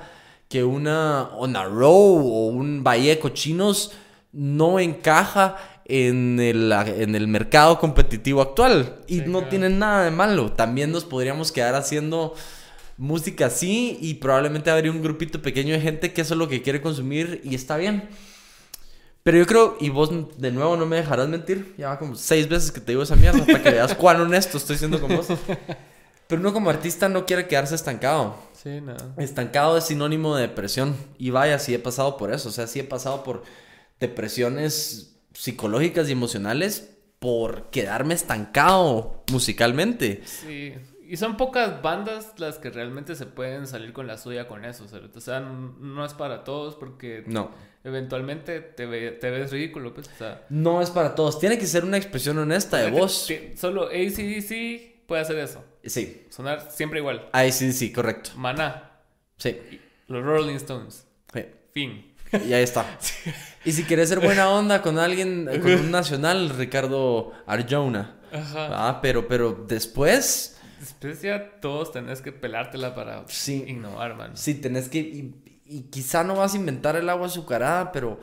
que 0.49 0.63
una 0.63 1.31
Ona 1.37 1.65
Row 1.65 2.17
o 2.17 2.47
un 2.47 2.85
Bahía 2.85 3.11
de 3.11 3.19
Cochinos 3.19 3.91
no 4.35 4.79
encaja 4.81 5.57
en 5.87 6.41
el, 6.41 6.73
en 6.73 7.15
el 7.15 7.29
mercado 7.29 7.79
competitivo 7.79 8.43
actual. 8.43 8.97
Y 9.07 9.21
Sí, 9.21 9.25
no 9.27 9.39
claro. 9.39 9.49
tiene 9.49 9.71
nada 9.71 10.05
de 10.05 10.11
malo. 10.11 10.53
También 10.53 10.91
nos 10.93 11.05
podríamos 11.05 11.53
quedar 11.53 11.75
haciendo 11.75 12.35
música 12.97 13.47
así 13.47 13.99
y 14.01 14.15
probablemente 14.15 14.71
habría 14.71 14.91
un 14.93 15.03
grupito 15.03 15.43
pequeño 15.43 15.75
de 15.75 15.81
gente 15.81 16.13
que 16.13 16.21
eso 16.21 16.35
es 16.35 16.39
lo 16.39 16.49
que 16.49 16.63
quiere 16.63 16.81
consumir 16.81 17.41
y 17.45 17.55
está 17.55 17.77
bien. 17.77 18.09
Pero 19.23 19.39
yo 19.39 19.47
creo, 19.47 19.77
y 19.81 19.89
vos 19.89 20.11
de 20.39 20.53
nuevo 20.53 20.77
no 20.77 20.85
me 20.85 20.97
dejarás 20.97 21.29
mentir, 21.29 21.75
ya 21.79 21.89
va 21.89 21.99
como 21.99 22.15
seis 22.15 22.47
veces 22.47 22.71
que 22.71 22.81
te 22.81 22.93
digo 22.93 23.03
esa 23.03 23.17
mierda 23.17 23.45
para 23.47 23.63
que 23.63 23.71
veas 23.71 23.95
cuán 23.97 24.21
honesto 24.21 24.59
estoy 24.59 24.77
siendo 24.77 25.01
con 25.01 25.17
vos. 25.17 25.29
Pero 26.27 26.41
uno 26.41 26.53
como 26.53 26.69
artista 26.71 27.09
no 27.09 27.25
quiere 27.25 27.47
quedarse 27.47 27.75
estancado. 27.75 28.37
Sí, 28.63 28.81
no. 28.81 28.95
Estancado 29.19 29.79
es 29.79 29.85
sinónimo 29.85 30.37
de 30.37 30.43
depresión. 30.43 30.95
Y 31.19 31.31
vaya, 31.31 31.59
sí 31.59 31.75
he 31.75 31.79
pasado 31.79 32.17
por 32.17 32.33
eso. 32.33 32.49
O 32.51 32.53
sea, 32.53 32.67
sí 32.67 32.81
he 32.81 32.85
pasado 32.85 33.25
por 33.25 33.43
depresiones 34.01 35.17
psicológicas 35.33 36.09
y 36.09 36.13
emocionales 36.13 36.91
por 37.19 37.71
quedarme 37.71 38.15
estancado 38.15 39.25
musicalmente. 39.33 40.23
Sí. 40.25 40.75
Y 41.07 41.17
son 41.17 41.37
pocas 41.37 41.83
bandas 41.83 42.33
las 42.39 42.59
que 42.59 42.71
realmente 42.71 43.15
se 43.15 43.27
pueden 43.27 43.67
salir 43.67 43.93
con 43.93 44.07
la 44.07 44.17
suya 44.17 44.49
con 44.49 44.65
eso. 44.65 44.85
O 44.85 45.21
sea, 45.21 45.41
no 45.41 46.05
es 46.05 46.15
para 46.15 46.45
todos 46.45 46.77
porque 46.77 47.25
No. 47.27 47.51
eventualmente 47.85 48.61
te, 48.61 48.87
ve- 48.87 49.11
te 49.13 49.31
ves 49.31 49.53
ridículo, 49.53 49.93
pues. 49.95 50.09
O 50.09 50.17
sea, 50.19 50.45
No 50.49 50.81
es 50.81 50.91
para 50.91 51.15
todos. 51.15 51.39
Tiene 51.39 51.59
que 51.59 51.67
ser 51.67 51.85
una 51.85 51.99
expresión 51.99 52.39
honesta 52.39 52.79
de 52.79 52.91
voz. 52.91 53.29
solo 53.57 53.89
ACDC 53.89 55.05
puede 55.07 55.21
hacer 55.23 55.39
eso. 55.39 55.63
Sí. 55.85 56.27
Sonar 56.31 56.71
siempre 56.71 57.01
igual. 57.01 57.29
Sí, 57.53 57.73
sí, 57.73 57.93
correcto. 57.93 58.31
Maná, 58.37 58.91
Sí. 59.37 59.59
los 60.09 60.25
Rolling 60.25 60.57
Stones. 60.57 61.07
sí. 61.33 61.45
Fin. 61.73 62.15
Y 62.49 62.53
ahí 62.55 62.63
está. 62.65 62.87
Y 63.65 63.73
si 63.73 63.85
quieres 63.85 64.09
ser 64.09 64.21
buena 64.21 64.51
onda 64.59 64.83
con 64.83 64.99
alguien, 64.99 65.49
con 65.63 65.71
un 65.73 65.91
nacional, 65.91 66.51
Ricardo 66.51 67.33
Arjona. 67.47 68.17
Ajá. 68.33 68.89
Ah, 68.89 68.99
pero, 69.01 69.29
pero 69.29 69.65
después, 69.69 70.51
Después 70.81 71.23
ya 71.23 71.53
todos 71.61 71.93
tenés 71.93 72.21
que 72.21 72.31
pelártela 72.33 72.95
para 72.95 73.25
Sí. 73.29 73.65
innovar, 73.69 74.17
man. 74.17 74.33
sí 74.35 74.55
tenés 74.55 74.89
que. 74.89 74.99
Y, 74.99 75.35
y 75.67 75.81
quizá 75.85 76.25
no 76.25 76.35
vas 76.37 76.53
a 76.53 76.57
inventar 76.57 76.95
el 76.97 77.09
agua 77.09 77.27
azucarada, 77.27 77.91
pero. 77.93 78.21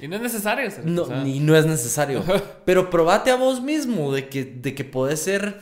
Y 0.00 0.08
no 0.08 0.16
es 0.16 0.22
necesario. 0.22 0.68
¿cierto? 0.70 0.90
No, 0.90 1.02
O 1.02 1.06
sea, 1.06 1.22
ni 1.22 1.38
no 1.40 1.54
es 1.56 1.66
necesario. 1.66 2.24
Pero 2.64 2.88
probate 2.88 3.30
a 3.30 3.36
vos 3.36 3.60
mismo 3.60 4.12
de 4.14 4.28
que, 4.30 4.44
de 4.44 4.74
que 4.74 4.82
podés 4.84 5.20
ser. 5.20 5.60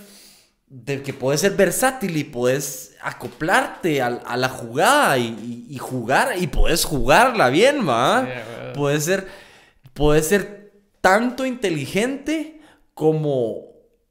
De 0.71 1.03
que 1.03 1.15
podés 1.15 1.41
ser 1.41 1.53
versátil 1.53 2.17
y 2.17 2.25
podés 2.25 2.95
acoplarte 3.01 4.03
a, 4.03 4.07
a 4.09 4.37
la 4.37 4.49
jugada 4.51 5.17
y, 5.17 5.29
y- 5.69 5.75
y 5.75 5.79
jugar. 5.79 6.35
Y 6.39 6.47
podés 6.47 6.85
jugarla 6.85 7.49
bien, 7.49 7.89
¿va? 7.89 8.21
Huevo. 8.21 8.73
Puedes 8.75 9.05
ser, 9.05 9.27
puedes 9.95 10.27
ser 10.29 10.73
tanto 11.01 11.47
inteligente 11.47 12.61
como 12.93 13.63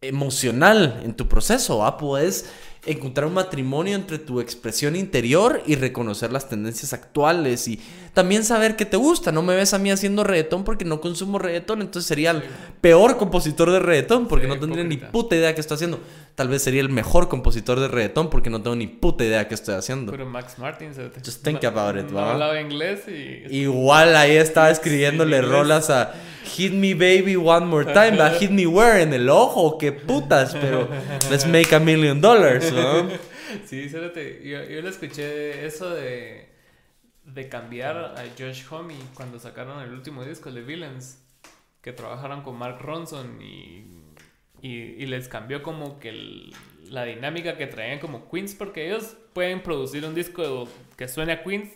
emocional 0.02 1.02
en 1.04 1.14
tu 1.14 1.28
proceso, 1.28 1.80
¿va? 1.80 1.98
Puedes 1.98 2.46
encontrar 2.86 3.28
un 3.28 3.34
matrimonio 3.34 3.96
entre 3.96 4.18
tu 4.18 4.40
expresión 4.40 4.96
interior 4.96 5.62
y 5.66 5.76
reconocer 5.76 6.32
las 6.32 6.48
tendencias 6.48 6.94
actuales 6.94 7.68
y 7.68 7.82
también 8.14 8.46
saber 8.46 8.76
qué 8.78 8.86
te 8.86 8.96
gusta. 8.96 9.32
No 9.32 9.42
me 9.42 9.56
ves 9.56 9.74
a 9.74 9.78
mí 9.80 9.92
haciendo 9.92 10.24
reggaetón 10.24 10.64
porque 10.64 10.86
no 10.86 11.02
consumo 11.02 11.38
reggaetón, 11.38 11.82
entonces 11.82 12.08
sería 12.08 12.32
el 12.32 12.44
peor 12.80 13.18
compositor 13.18 13.72
de 13.72 13.80
reggaetón 13.80 14.28
porque 14.28 14.46
Sí, 14.46 14.54
no 14.54 14.60
tendría 14.60 14.84
ni 14.86 14.98
puta 14.98 15.36
idea 15.36 15.54
qué 15.54 15.60
estoy 15.62 15.76
haciendo. 15.76 16.00
Tal 16.38 16.50
vez 16.50 16.62
sería 16.62 16.82
el 16.82 16.90
mejor 16.90 17.30
compositor 17.30 17.80
de 17.80 17.88
reggaetón 17.88 18.30
porque 18.30 18.52
no 18.52 18.62
tengo 18.62 18.76
ni 18.76 18.86
puta 18.86 19.24
idea 19.24 19.48
qué 19.48 19.56
estoy 19.56 19.74
haciendo. 19.74 20.12
Pero 20.12 20.28
Max 20.28 20.60
Martin, 20.60 20.94
¿cierto? 20.94 21.20
Just 21.26 21.44
think 21.44 21.64
about 21.64 21.98
it, 21.98 22.12
no 22.12 22.20
hablaba 22.20 22.62
inglés 22.62 23.08
y... 23.08 23.44
Igual 23.50 24.16
ahí 24.16 24.36
estaba 24.36 24.70
escribiéndole 24.70 25.42
rolas 25.42 25.90
a 25.90 26.14
Hit 26.44 26.74
Me 26.74 26.94
Baby 26.94 27.38
One 27.38 27.66
More 27.66 27.92
Time, 27.92 28.22
a 28.22 28.30
Hit 28.30 28.52
Me 28.52 28.68
Where 28.68 29.02
en 29.02 29.14
el 29.14 29.32
ojo, 29.32 29.80
qué 29.80 29.92
putas, 29.92 30.54
pero 30.54 30.88
let's 31.32 31.48
make 31.48 31.74
a 31.74 31.80
million 31.80 32.22
dollars, 32.22 32.72
¿no? 32.72 33.08
Sí, 33.66 33.90
cérate. 33.90 34.48
Yo, 34.48 34.64
yo 34.64 34.82
le 34.82 34.90
escuché 34.90 35.66
eso 35.66 35.90
de, 35.90 36.50
de 37.24 37.50
cambiar 37.50 37.98
a 37.98 38.24
Josh 38.38 38.62
Homme 38.70 38.94
cuando 39.16 39.40
sacaron 39.40 39.82
el 39.82 39.92
último 39.92 40.24
disco, 40.24 40.54
The 40.54 40.62
Villains, 40.62 41.18
que 41.82 41.94
trabajaron 41.94 42.44
con 42.44 42.60
Mark 42.60 42.78
Ronson 42.80 43.42
y, 43.42 44.07
y, 44.62 44.70
y 44.70 45.06
les 45.06 45.28
cambió 45.28 45.62
como 45.64 46.00
que 46.00 46.10
el- 46.10 46.54
la 46.90 47.04
dinámica 47.04 47.58
que 47.58 47.68
traían 47.68 48.00
como 48.00 48.30
Queens, 48.30 48.56
porque 48.56 48.88
ellos 48.88 49.18
pueden 49.34 49.62
producir 49.62 50.06
un 50.06 50.16
disco 50.16 50.68
que 50.96 51.08
suene 51.08 51.34
a 51.34 51.44
Queens. 51.44 51.70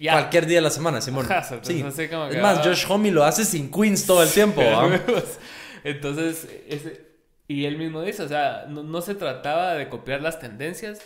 Ya. 0.00 0.12
Cualquier 0.12 0.46
día 0.46 0.58
de 0.58 0.62
la 0.62 0.70
semana, 0.70 1.00
Simón. 1.00 1.26
Ajá, 1.30 1.60
Sí. 1.62 1.82
así 1.82 2.08
como 2.08 2.26
Es 2.26 2.40
más, 2.40 2.58
ah, 2.58 2.62
Josh 2.64 2.86
Homme 2.88 3.10
lo 3.10 3.24
hace 3.24 3.44
sin 3.44 3.70
Queens 3.70 4.06
todo 4.06 4.22
el 4.22 4.30
tiempo. 4.30 4.62
Entonces, 5.84 6.48
ese- 6.68 7.06
y 7.48 7.64
él 7.64 7.76
mismo 7.76 8.02
dice, 8.02 8.22
o 8.22 8.28
sea, 8.28 8.66
no, 8.68 8.82
no 8.82 9.00
se 9.02 9.14
trataba 9.14 9.74
de 9.74 9.88
copiar 9.88 10.22
las 10.22 10.38
tendencias 10.38 11.00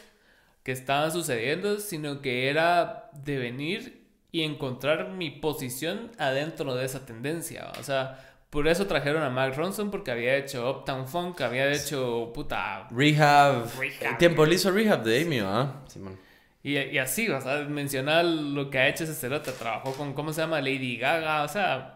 que 0.62 0.72
estaban 0.72 1.10
sucediendo, 1.10 1.80
sino 1.80 2.20
que 2.20 2.48
era 2.48 3.10
de 3.24 3.38
venir 3.38 4.04
y 4.32 4.42
encontrar 4.42 5.08
mi 5.12 5.30
posición 5.30 6.10
adentro 6.18 6.74
de 6.74 6.84
esa 6.84 7.06
tendencia. 7.06 7.72
O 7.80 7.82
sea, 7.82 8.35
por 8.50 8.68
eso 8.68 8.86
trajeron 8.86 9.22
a 9.22 9.30
Mark 9.30 9.54
Ronson, 9.56 9.90
porque 9.90 10.10
había 10.10 10.36
hecho 10.36 10.70
Uptown 10.70 11.08
Funk, 11.08 11.40
había 11.40 11.70
hecho 11.70 12.30
puta. 12.32 12.88
Rehab. 12.90 13.66
Rehab. 13.78 14.18
Tiempo 14.18 14.46
le 14.46 14.54
hizo 14.54 14.70
Rehab 14.70 15.02
de 15.02 15.22
Amy, 15.22 15.40
¿va? 15.40 15.82
Simón. 15.88 16.18
Y, 16.62 16.76
y 16.78 16.98
así, 16.98 17.28
o 17.28 17.40
sea, 17.40 17.58
mencionar 17.64 18.24
lo 18.24 18.70
que 18.70 18.78
ha 18.78 18.88
hecho 18.88 19.04
ese 19.04 19.14
cerote. 19.14 19.52
Trabajó 19.52 19.92
con, 19.92 20.14
¿cómo 20.14 20.32
se 20.32 20.40
llama? 20.40 20.60
Lady 20.60 20.96
Gaga, 20.96 21.42
o 21.42 21.48
sea. 21.48 21.95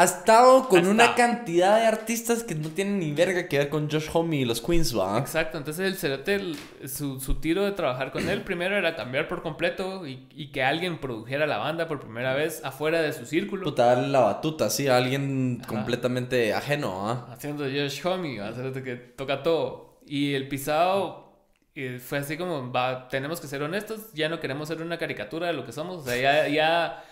Ha 0.00 0.04
estado 0.04 0.68
con 0.68 0.86
Ha 0.86 0.90
una 0.90 1.06
estado. 1.06 1.16
cantidad 1.16 1.76
de 1.80 1.86
artistas 1.86 2.44
que 2.44 2.54
no 2.54 2.68
tienen 2.68 3.00
ni 3.00 3.10
verga 3.10 3.48
que 3.48 3.58
ver 3.58 3.68
con 3.68 3.90
Josh 3.90 4.08
Homme 4.12 4.36
y 4.36 4.44
los 4.44 4.60
Queens, 4.60 4.96
¿va? 4.96 5.18
Exacto, 5.18 5.58
entonces 5.58 5.84
el 5.86 5.96
cerote, 5.96 6.40
su, 6.86 7.18
su 7.18 7.40
tiro 7.40 7.64
de 7.64 7.72
trabajar 7.72 8.12
con 8.12 8.28
él 8.28 8.42
primero 8.42 8.76
era 8.76 8.94
cambiar 8.94 9.26
por 9.26 9.42
completo 9.42 10.06
y, 10.06 10.28
y 10.36 10.52
que 10.52 10.62
alguien 10.62 10.98
produjera 11.00 11.48
la 11.48 11.56
banda 11.58 11.88
por 11.88 11.98
primera 11.98 12.34
vez 12.34 12.60
afuera 12.64 13.02
de 13.02 13.12
su 13.12 13.26
círculo. 13.26 13.64
Puta, 13.64 13.86
darle 13.86 14.06
la 14.08 14.20
batuta, 14.20 14.70
sí, 14.70 14.86
a 14.86 14.96
alguien 14.98 15.58
Ajá. 15.62 15.68
completamente 15.68 16.54
ajeno, 16.54 17.08
¿ah? 17.10 17.26
haciendo 17.32 17.64
Josh 17.64 18.06
Homie, 18.06 18.38
¿va? 18.38 18.52
cerote 18.52 18.84
que 18.84 18.94
toca 18.94 19.42
todo. 19.42 19.98
Y 20.06 20.34
el 20.34 20.46
pisado 20.46 21.32
eh, 21.74 21.98
fue 21.98 22.18
así 22.18 22.36
como, 22.36 22.70
va, 22.70 23.08
tenemos 23.08 23.40
que 23.40 23.48
ser 23.48 23.62
honestos, 23.64 24.12
ya 24.14 24.28
no 24.28 24.38
queremos 24.38 24.68
ser 24.68 24.80
una 24.80 24.96
caricatura 24.96 25.48
de 25.48 25.54
lo 25.54 25.64
que 25.66 25.72
somos, 25.72 26.02
o 26.02 26.04
sea, 26.04 26.16
ya, 26.16 26.48
ya, 26.48 27.04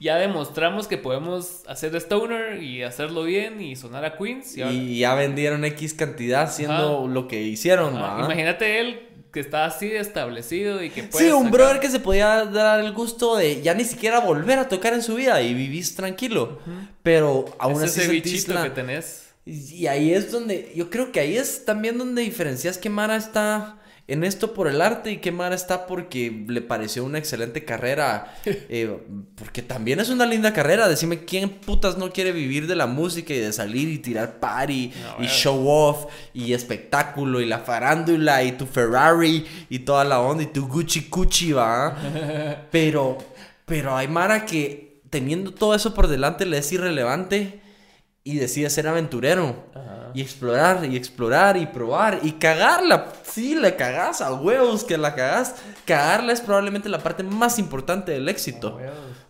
ya 0.00 0.16
demostramos 0.16 0.88
que 0.88 0.96
podemos 0.98 1.62
hacer 1.68 1.94
Stoner 1.94 2.62
y 2.62 2.82
hacerlo 2.82 3.22
bien 3.24 3.60
y 3.60 3.76
sonar 3.76 4.04
a 4.04 4.16
Queens. 4.16 4.56
Y 4.56 4.62
ahora- 4.62 4.74
Y 4.74 4.98
ya 4.98 5.14
vendieron 5.14 5.64
X 5.64 5.94
cantidad 5.94 6.42
haciendo 6.42 7.06
lo 7.06 7.28
que 7.28 7.42
hicieron, 7.42 7.94
¿va? 7.94 8.22
Imagínate 8.24 8.80
él 8.80 9.06
que 9.32 9.38
está 9.38 9.64
así 9.66 9.92
establecido 9.92 10.82
y 10.82 10.90
que 10.90 11.04
puede 11.04 11.26
Sí, 11.26 11.30
un 11.30 11.44
sacar- 11.44 11.52
brother 11.52 11.80
que 11.80 11.88
se 11.90 12.00
podía 12.00 12.44
dar 12.46 12.80
el 12.80 12.92
gusto 12.92 13.36
de 13.36 13.62
ya 13.62 13.74
ni 13.74 13.84
siquiera 13.84 14.18
volver 14.18 14.58
a 14.58 14.68
tocar 14.68 14.92
en 14.92 15.02
su 15.02 15.14
vida 15.14 15.40
y 15.42 15.54
vivís 15.54 15.94
tranquilo. 15.94 16.58
Pero 17.04 17.44
aún 17.58 17.76
es 17.84 17.90
así 17.90 18.00
ese 18.00 18.10
bichito 18.10 18.54
la- 18.54 18.64
que 18.64 18.70
tenés. 18.70 19.28
Y 19.46 19.86
ahí 19.86 20.12
es 20.12 20.30
donde, 20.32 20.72
yo 20.76 20.90
creo 20.90 21.12
que 21.12 21.20
ahí 21.20 21.36
es 21.36 21.64
también 21.64 21.96
donde 21.98 22.22
diferencias 22.22 22.76
que 22.78 22.90
Mara 22.90 23.16
está 23.16 23.76
en 24.10 24.24
esto 24.24 24.54
por 24.54 24.66
el 24.66 24.82
arte 24.82 25.12
y 25.12 25.16
que 25.18 25.30
Mara 25.30 25.54
está 25.54 25.86
porque 25.86 26.44
le 26.48 26.60
pareció 26.62 27.04
una 27.04 27.18
excelente 27.18 27.64
carrera. 27.64 28.34
eh, 28.44 28.98
porque 29.36 29.62
también 29.62 30.00
es 30.00 30.10
una 30.10 30.26
linda 30.26 30.52
carrera. 30.52 30.88
Decime 30.88 31.24
quién 31.24 31.48
putas 31.48 31.96
no 31.96 32.10
quiere 32.10 32.32
vivir 32.32 32.66
de 32.66 32.74
la 32.74 32.88
música 32.88 33.32
y 33.32 33.38
de 33.38 33.52
salir 33.52 33.88
y 33.88 33.98
tirar 33.98 34.40
party 34.40 34.92
No, 35.18 35.24
y 35.24 35.28
show 35.28 35.64
off 35.68 36.06
y 36.34 36.52
espectáculo 36.52 37.40
y 37.40 37.46
la 37.46 37.60
farándula 37.60 38.42
y 38.42 38.52
tu 38.52 38.66
Ferrari 38.66 39.46
y 39.68 39.78
toda 39.80 40.04
la 40.04 40.20
onda 40.20 40.42
y 40.42 40.46
tu 40.46 40.66
Gucci 40.66 41.06
Gucci, 41.08 41.52
va. 41.52 41.96
pero, 42.72 43.16
pero 43.64 43.96
hay 43.96 44.08
Mara 44.08 44.44
que 44.44 45.02
teniendo 45.08 45.52
todo 45.52 45.74
eso 45.74 45.94
por 45.94 46.08
delante 46.08 46.46
le 46.46 46.58
es 46.58 46.72
irrelevante 46.72 47.59
y 48.22 48.36
decide 48.38 48.68
ser 48.70 48.86
aventurero. 48.88 49.66
Ajá. 49.74 49.96
Y 50.12 50.22
explorar, 50.22 50.84
y 50.86 50.96
explorar, 50.96 51.56
y 51.56 51.66
probar, 51.66 52.18
y 52.22 52.32
cagarla. 52.32 53.12
Sí, 53.22 53.54
la 53.54 53.76
cagás, 53.76 54.20
a 54.20 54.34
huevos 54.34 54.82
que 54.82 54.98
la 54.98 55.14
cagás. 55.14 55.54
Cagarla 55.86 56.32
es 56.32 56.40
probablemente 56.40 56.88
la 56.88 56.98
parte 56.98 57.22
más 57.22 57.58
importante 57.60 58.10
del 58.12 58.28
éxito. 58.28 58.78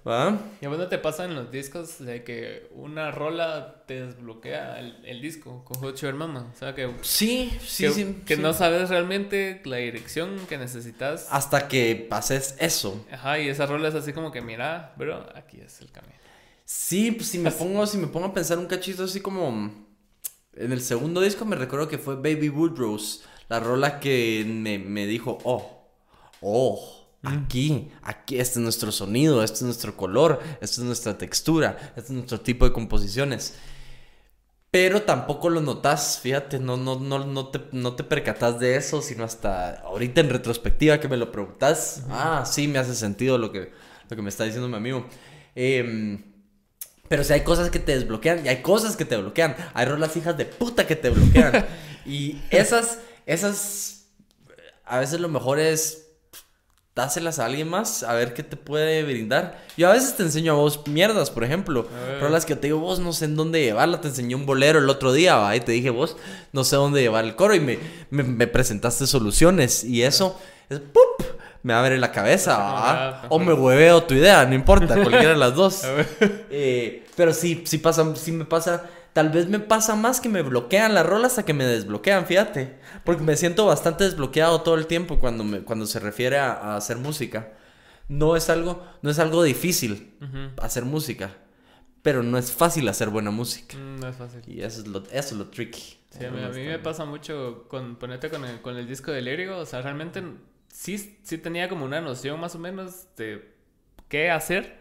¿Va? 0.08 0.38
Y 0.62 0.64
a 0.64 0.70
vos 0.70 0.78
no 0.78 0.88
te 0.88 0.96
pasa 0.96 1.26
en 1.26 1.34
los 1.34 1.50
discos 1.50 1.98
de 2.02 2.24
que 2.24 2.70
una 2.74 3.10
rola 3.10 3.84
te 3.86 4.06
desbloquea 4.06 4.78
el, 4.78 5.04
el 5.04 5.20
disco 5.20 5.62
con 5.66 5.76
Hot 5.82 5.98
Sugar 5.98 6.14
Mama. 6.14 6.50
O 6.50 6.56
sea, 6.58 6.74
que, 6.74 6.90
Sí, 7.02 7.52
sí, 7.62 7.84
que, 7.84 7.90
sí. 7.92 8.22
que 8.24 8.36
sí. 8.36 8.42
no 8.42 8.54
sabes 8.54 8.88
realmente 8.88 9.60
la 9.66 9.76
dirección 9.76 10.38
que 10.48 10.56
necesitas. 10.56 11.28
Hasta 11.30 11.68
que 11.68 12.06
pases 12.08 12.56
eso. 12.58 13.04
Ajá, 13.12 13.38
y 13.38 13.50
esa 13.50 13.66
rola 13.66 13.88
es 13.88 13.94
así 13.94 14.14
como 14.14 14.32
que, 14.32 14.40
mira, 14.40 14.94
bro, 14.96 15.26
aquí 15.36 15.60
es 15.60 15.82
el 15.82 15.92
camino. 15.92 16.14
Sí, 16.72 17.10
pues 17.10 17.28
si 17.28 17.38
me 17.40 17.50
pongo, 17.50 17.84
si 17.84 17.98
me 17.98 18.06
pongo 18.06 18.26
a 18.26 18.32
pensar 18.32 18.56
un 18.56 18.66
cachito 18.66 19.02
así 19.02 19.20
como. 19.20 19.88
En 20.54 20.70
el 20.70 20.80
segundo 20.80 21.20
disco 21.20 21.44
me 21.44 21.56
recuerdo 21.56 21.88
que 21.88 21.98
fue 21.98 22.14
Baby 22.14 22.48
Woodrose. 22.48 23.22
La 23.48 23.58
rola 23.58 23.98
que 23.98 24.44
me, 24.46 24.78
me 24.78 25.04
dijo, 25.08 25.38
oh, 25.42 25.88
oh, 26.40 27.08
aquí, 27.24 27.90
aquí, 28.02 28.38
este 28.38 28.60
es 28.60 28.62
nuestro 28.62 28.92
sonido, 28.92 29.42
este 29.42 29.56
es 29.56 29.62
nuestro 29.62 29.96
color, 29.96 30.38
esta 30.60 30.80
es 30.80 30.86
nuestra 30.86 31.18
textura, 31.18 31.76
este 31.96 32.00
es 32.02 32.10
nuestro 32.10 32.40
tipo 32.40 32.64
de 32.64 32.72
composiciones. 32.72 33.56
Pero 34.70 35.02
tampoco 35.02 35.50
lo 35.50 35.60
notas, 35.60 36.20
fíjate, 36.22 36.60
no, 36.60 36.76
no, 36.76 37.00
no, 37.00 37.24
no, 37.26 37.48
te, 37.48 37.62
no 37.72 37.96
te 37.96 38.04
percatas 38.04 38.60
de 38.60 38.76
eso, 38.76 39.02
sino 39.02 39.24
hasta 39.24 39.80
ahorita 39.80 40.20
en 40.20 40.30
retrospectiva 40.30 41.00
que 41.00 41.08
me 41.08 41.16
lo 41.16 41.32
preguntas. 41.32 42.04
Ah, 42.10 42.44
sí, 42.46 42.68
me 42.68 42.78
hace 42.78 42.94
sentido 42.94 43.38
lo 43.38 43.50
que, 43.50 43.72
lo 44.08 44.14
que 44.14 44.22
me 44.22 44.28
está 44.28 44.44
diciendo 44.44 44.68
mi 44.68 44.76
amigo. 44.76 45.08
Em, 45.56 46.29
pero 47.10 47.24
si 47.24 47.32
hay 47.32 47.40
cosas 47.40 47.70
que 47.70 47.80
te 47.80 47.92
desbloquean 47.92 48.46
y 48.46 48.48
hay 48.48 48.62
cosas 48.62 48.96
que 48.96 49.04
te 49.04 49.16
bloquean. 49.16 49.56
Hay 49.74 49.84
rolas 49.84 50.16
hijas 50.16 50.36
de 50.36 50.44
puta 50.44 50.86
que 50.86 50.94
te 50.94 51.10
bloquean. 51.10 51.66
y 52.06 52.38
esas, 52.50 53.00
esas, 53.26 54.04
a 54.84 55.00
veces 55.00 55.18
lo 55.18 55.28
mejor 55.28 55.58
es 55.58 56.06
dáselas 56.94 57.40
a 57.40 57.46
alguien 57.46 57.66
más 57.66 58.04
a 58.04 58.14
ver 58.14 58.32
qué 58.32 58.44
te 58.44 58.56
puede 58.56 59.02
brindar. 59.02 59.60
Yo 59.76 59.90
a 59.90 59.92
veces 59.92 60.16
te 60.16 60.22
enseño 60.22 60.52
a 60.52 60.54
vos 60.54 60.86
mierdas, 60.86 61.32
por 61.32 61.42
ejemplo. 61.42 61.88
Rolas 62.20 62.46
que 62.46 62.54
te 62.54 62.68
digo, 62.68 62.78
vos 62.78 63.00
no 63.00 63.12
sé 63.12 63.24
en 63.24 63.34
dónde 63.34 63.60
llevarla. 63.60 64.00
Te 64.00 64.06
enseñé 64.06 64.36
un 64.36 64.46
bolero 64.46 64.78
el 64.78 64.88
otro 64.88 65.12
día, 65.12 65.34
¿va? 65.34 65.56
Y 65.56 65.60
te 65.62 65.72
dije, 65.72 65.90
vos 65.90 66.16
no 66.52 66.62
sé 66.62 66.76
dónde 66.76 67.00
llevar 67.00 67.24
el 67.24 67.34
coro. 67.34 67.56
Y 67.56 67.60
me, 67.60 67.80
me, 68.10 68.22
me 68.22 68.46
presentaste 68.46 69.08
soluciones. 69.08 69.82
Y 69.82 70.04
eso 70.04 70.38
es 70.68 70.78
¡pup! 70.78 71.29
Me 71.62 71.72
abre 71.74 71.98
la 71.98 72.10
cabeza, 72.12 73.22
O 73.28 73.38
me 73.38 73.52
hueveo 73.52 74.02
tu 74.04 74.14
idea, 74.14 74.44
no 74.46 74.54
importa, 74.54 74.94
cualquiera 75.02 75.30
de 75.30 75.36
las 75.36 75.54
dos. 75.54 75.82
Eh, 76.50 77.06
pero 77.16 77.32
sí, 77.34 77.62
sí 77.66 77.78
pasa, 77.78 78.14
sí 78.16 78.32
me 78.32 78.44
pasa. 78.44 78.84
Tal 79.12 79.30
vez 79.30 79.48
me 79.48 79.58
pasa 79.58 79.96
más 79.96 80.20
que 80.20 80.28
me 80.28 80.42
bloquean 80.42 80.94
las 80.94 81.04
rolas 81.04 81.32
hasta 81.32 81.44
que 81.44 81.52
me 81.52 81.64
desbloquean, 81.64 82.26
fíjate. 82.26 82.78
Porque 83.04 83.22
me 83.22 83.36
siento 83.36 83.66
bastante 83.66 84.04
desbloqueado 84.04 84.60
todo 84.62 84.76
el 84.76 84.86
tiempo 84.86 85.18
cuando, 85.18 85.42
me, 85.42 85.62
cuando 85.62 85.86
se 85.86 85.98
refiere 85.98 86.38
a, 86.38 86.52
a 86.52 86.76
hacer 86.76 86.96
música. 86.96 87.48
No 88.08 88.36
es 88.36 88.48
algo, 88.50 88.84
no 89.02 89.10
es 89.10 89.18
algo 89.18 89.42
difícil 89.42 90.14
hacer 90.58 90.84
música. 90.84 91.32
Pero 92.02 92.22
no 92.22 92.38
es 92.38 92.50
fácil 92.52 92.88
hacer 92.88 93.10
buena 93.10 93.30
música. 93.30 93.76
Mm, 93.76 94.00
No 94.00 94.08
es 94.08 94.16
fácil. 94.16 94.40
Y 94.46 94.62
eso 94.62 94.80
es 94.80 94.86
lo, 94.86 94.98
eso 95.10 95.10
es 95.12 95.32
lo 95.32 95.46
tricky. 95.48 95.98
Sí, 96.10 96.24
a 96.24 96.30
mí, 96.30 96.42
a 96.42 96.48
mí 96.48 96.64
me 96.64 96.78
pasa 96.78 97.04
mucho 97.04 97.66
con 97.68 97.96
ponerte 97.96 98.30
con 98.30 98.44
el, 98.44 98.60
con 98.62 98.76
el 98.76 98.86
disco 98.88 99.10
de 99.12 99.22
Lyrigo. 99.22 99.58
O 99.58 99.66
sea, 99.66 99.82
realmente 99.82 100.22
sí, 100.72 101.18
sí 101.22 101.38
tenía 101.38 101.68
como 101.68 101.84
una 101.84 102.00
noción 102.00 102.40
más 102.40 102.54
o 102.54 102.58
menos 102.58 103.06
de 103.16 103.52
qué 104.08 104.30
hacer, 104.30 104.78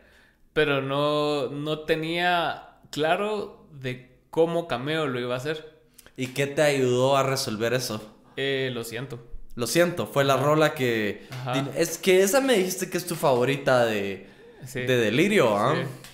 pero 0.54 0.82
no, 0.82 1.50
no 1.50 1.80
tenía 1.80 2.78
claro 2.92 3.68
de 3.74 4.10
cómo 4.30 4.68
Cameo 4.68 5.08
lo 5.08 5.20
iba 5.20 5.36
a 5.36 5.38
hacer. 5.38 5.80
¿Y 6.18 6.28
qué 6.28 6.48
te 6.48 6.62
ayudó 6.62 7.16
a 7.18 7.24
resolver 7.24 7.74
eso? 7.74 8.16
Eh, 8.36 8.70
lo 8.74 8.84
siento. 8.84 9.20
Lo 9.56 9.68
siento, 9.68 10.08
fue 10.08 10.24
la 10.24 10.38
rola 10.38 10.74
que... 10.74 11.28
Ajá. 11.32 11.68
Es 11.76 11.98
que 11.98 12.22
esa 12.24 12.40
me 12.42 12.54
dijiste 12.56 12.90
que 12.90 12.98
es 12.98 13.06
tu 13.06 13.16
favorita 13.16 13.86
de, 13.86 14.28
Sí. 14.66 14.82
de 14.82 14.98
Delirio, 14.98 15.58
¿ah? 15.58 15.76
Sí. 15.76 16.09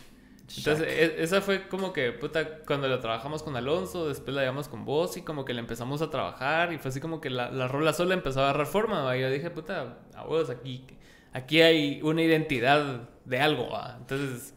Entonces, 0.58 0.88
e- 0.88 1.24
esa 1.24 1.42
fue 1.42 1.68
como 1.68 1.92
que, 1.94 2.12
puta, 2.12 2.60
cuando 2.66 2.88
la 2.88 3.00
trabajamos 3.00 3.44
con 3.44 3.56
Alonso, 3.56 4.08
después 4.08 4.36
la 4.36 4.42
llevamos 4.42 4.68
con 4.68 4.86
vos 4.86 5.18
y 5.18 5.22
como 5.22 5.44
que 5.46 5.54
la 5.54 5.60
empezamos 5.60 6.02
a 6.02 6.10
trabajar 6.10 6.72
y 6.74 6.78
fue 6.78 6.90
así 6.90 7.00
como 7.02 7.20
que 7.22 7.30
la, 7.30 7.52
la 7.52 7.68
rola 7.68 7.94
sola 7.94 8.14
empezó 8.14 8.42
a 8.42 8.44
agarrar 8.46 8.68
forma, 8.68 9.04
¿va? 9.04 9.18
Y 9.18 9.22
yo 9.22 9.30
dije, 9.30 9.50
puta, 9.50 9.98
a 10.16 10.24
vos, 10.26 10.50
aquí, 10.50 10.86
aquí 11.34 11.62
hay 11.62 12.02
una 12.04 12.22
identidad 12.24 13.10
de 13.26 13.40
algo, 13.40 13.70
¿va? 13.72 13.98
Entonces, 14.00 14.54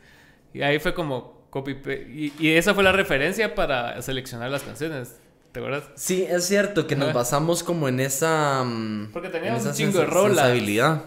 y 0.53 0.63
ahí 0.63 0.79
fue 0.79 0.95
como 0.95 1.47
copy 1.51 1.79
y, 2.09 2.33
y 2.39 2.53
esa 2.57 2.75
fue 2.75 2.85
la 2.85 2.93
referencia 2.93 3.55
para 3.55 4.01
seleccionar 4.03 4.51
las 4.51 4.63
canciones, 4.63 5.21
¿te 5.59 5.67
acuerdas? 5.67 5.91
Sí, 5.97 6.25
es 6.29 6.47
cierto 6.47 6.87
que 6.87 6.95
nos 6.95 7.13
basamos 7.13 7.63
como 7.63 7.89
en 7.89 8.01
esa... 8.01 8.63
mm, 8.65 9.11
Porque 9.13 9.27
en 9.29 9.33
teníamos 9.33 9.65
un 9.65 9.73
chingo 9.73 9.99
de 9.99 10.07
rolas. 10.07 10.53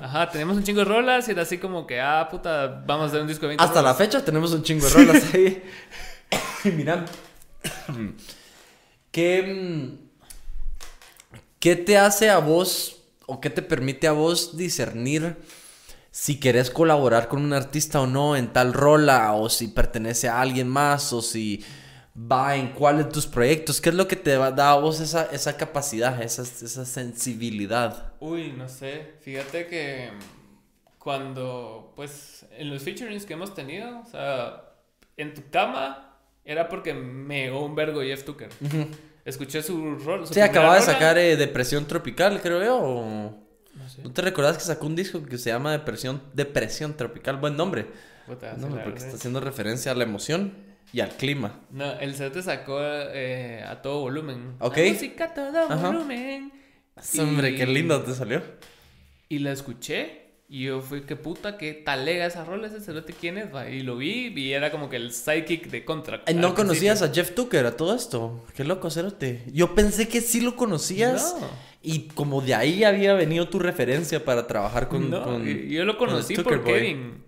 Ajá, 0.02 0.30
teníamos 0.30 0.58
un 0.58 0.64
chingo 0.64 0.80
de 0.80 0.86
rolas 0.86 1.28
y 1.28 1.32
era 1.32 1.44
así 1.44 1.58
como 1.58 1.88
que, 1.88 2.02
ah, 2.02 2.28
puta, 2.30 2.84
vamos 2.86 3.06
a 3.06 3.08
hacer 3.08 3.22
un 3.22 3.28
disco 3.28 3.44
de 3.44 3.50
20 3.50 3.64
Hasta 3.64 3.82
la 3.82 3.94
fecha 3.94 4.24
tenemos 4.24 4.52
un 4.52 4.64
chingo 4.64 4.88
de 4.88 4.94
rolas 4.94 5.34
ahí. 5.34 5.64
Mira. 6.76 7.06
¿Qué, 9.12 9.44
mm, 9.44 10.10
¿Qué 11.60 11.76
te 11.76 11.98
hace 11.98 12.30
a 12.30 12.40
vos 12.40 12.98
o 13.28 13.40
qué 13.40 13.50
te 13.50 13.62
permite 13.62 14.08
a 14.08 14.12
vos 14.12 14.58
discernir 14.58 15.38
si 16.12 16.40
querés 16.40 16.72
colaborar 16.72 17.30
con 17.30 17.42
un 17.42 17.54
artista 17.54 18.02
o 18.02 18.08
no 18.08 18.36
en 18.36 18.52
tal 18.52 18.74
rola 18.74 19.32
o 19.34 19.50
si 19.50 19.70
pertenece 19.70 20.28
a 20.28 20.42
alguien 20.42 20.68
más 20.68 21.14
o 21.14 21.22
si 21.22 21.64
va 22.16 22.56
en 22.56 22.74
cuál 22.74 22.98
de 22.98 23.04
tus 23.06 23.26
proyectos? 23.28 23.80
¿Qué 23.82 23.90
es 23.90 23.96
lo 23.96 24.08
que 24.08 24.16
te 24.16 24.32
da 24.36 24.72
a 24.72 24.76
vos 24.80 25.00
esa, 25.00 25.26
esa 25.32 25.58
capacidad, 25.58 26.22
esa, 26.22 26.42
esa 26.44 26.86
sensibilidad? 26.86 28.14
Uy, 28.20 28.52
no 28.52 28.68
sé. 28.68 29.14
Fíjate 29.22 29.68
que 29.68 30.10
cuando, 30.98 31.94
pues, 31.96 32.46
en 32.58 32.70
los 32.70 32.84
featurings 32.84 33.26
que 33.26 33.34
hemos 33.34 33.54
tenido, 33.54 34.00
o 34.02 34.06
sea, 34.06 34.64
en 35.18 35.34
tu 35.34 35.42
cama 35.50 36.18
era 36.46 36.70
porque 36.70 36.94
me 36.94 37.44
llegó 37.44 37.66
un 37.66 37.76
vergo 37.76 38.02
Jeff 38.02 38.24
Tucker. 38.24 38.50
Escuché 39.26 39.62
su 39.64 39.96
rol. 40.00 40.22
su 40.28 40.34
Sí, 40.34 40.40
primera 40.40 40.52
acaba 40.52 40.76
de 40.76 40.82
sacar 40.82 41.18
eh, 41.18 41.38
Depresión 41.38 41.86
Tropical, 41.86 42.42
creo 42.42 42.64
yo. 42.64 42.78
o- 42.80 43.38
No 43.76 43.90
sé. 43.90 44.02
¿No 44.04 44.12
te 44.12 44.22
recordás 44.22 44.58
que 44.58 44.64
sacó 44.64 44.86
un 44.88 44.96
disco 44.96 45.24
que 45.24 45.38
se 45.38 45.50
llama 45.52 45.72
Depresión, 45.72 46.22
Depresión 46.34 46.98
Tropical? 46.98 47.38
Buen 47.38 47.56
nombre. 47.56 47.88
No, 48.28 48.70
porque 48.84 49.00
está 49.00 49.16
haciendo 49.16 49.40
referencia 49.42 49.92
a 49.92 49.96
la 49.96 50.04
emoción 50.04 50.54
y 50.94 51.00
al 51.00 51.10
clima. 51.12 51.60
No, 51.72 51.92
el 52.00 52.16
set 52.16 52.40
sacó 52.42 52.80
eh, 52.82 53.64
a 53.68 53.82
todo 53.82 54.02
volumen. 54.02 54.56
Ok. 54.60 54.78
La 54.78 54.92
música 54.94 55.24
a 55.26 55.34
todo 55.34 55.60
Ajá. 55.70 55.88
volumen. 55.92 56.52
Hombre, 57.20 57.56
qué 57.56 57.66
lindo 57.66 58.02
te 58.02 58.14
salió. 58.14 58.42
Y 59.30 59.40
la 59.40 59.52
escuché 59.54 60.20
Y 60.50 60.64
yo 60.66 60.82
fui, 60.82 61.02
qué 61.04 61.16
puta, 61.16 61.58
qué 61.58 61.72
talega 61.74 62.26
esa 62.26 62.44
rola, 62.44 62.68
ese 62.68 62.82
cerote, 62.82 63.14
¿quién 63.14 63.38
es? 63.38 63.56
va? 63.56 63.70
Y 63.70 63.84
lo 63.84 63.96
vi 63.96 64.34
y 64.36 64.52
era 64.52 64.70
como 64.70 64.90
que 64.90 64.98
el 64.98 65.14
psychic 65.14 65.68
de 65.70 65.86
Contra. 65.86 66.22
Ay, 66.26 66.34
¿No 66.36 66.48
al 66.48 66.54
conocías 66.54 67.00
principio. 67.00 67.22
a 67.22 67.26
Jeff 67.26 67.36
Tucker 67.36 67.66
a 67.66 67.78
todo 67.78 67.96
esto? 67.96 68.46
Qué 68.56 68.66
loco, 68.66 68.90
Cerote. 68.92 69.44
Yo 69.54 69.74
pensé 69.74 70.10
que 70.10 70.20
sí 70.20 70.42
lo 70.42 70.58
conocías. 70.58 71.36
No. 71.40 71.48
Y 71.82 72.10
como 72.10 72.42
de 72.42 72.54
ahí 72.54 72.84
había 72.84 73.14
venido 73.14 73.48
tu 73.48 73.58
referencia 73.60 74.24
para 74.26 74.46
trabajar 74.46 74.90
con. 74.90 75.10
no, 75.10 75.24
con- 75.24 75.46
yo 75.48 75.86
lo 75.86 75.98
con 75.98 76.10
conocí 76.10 76.36
Tucker 76.36 76.58
por 76.58 76.64
Boy. 76.66 76.74
Kevin. 76.74 77.24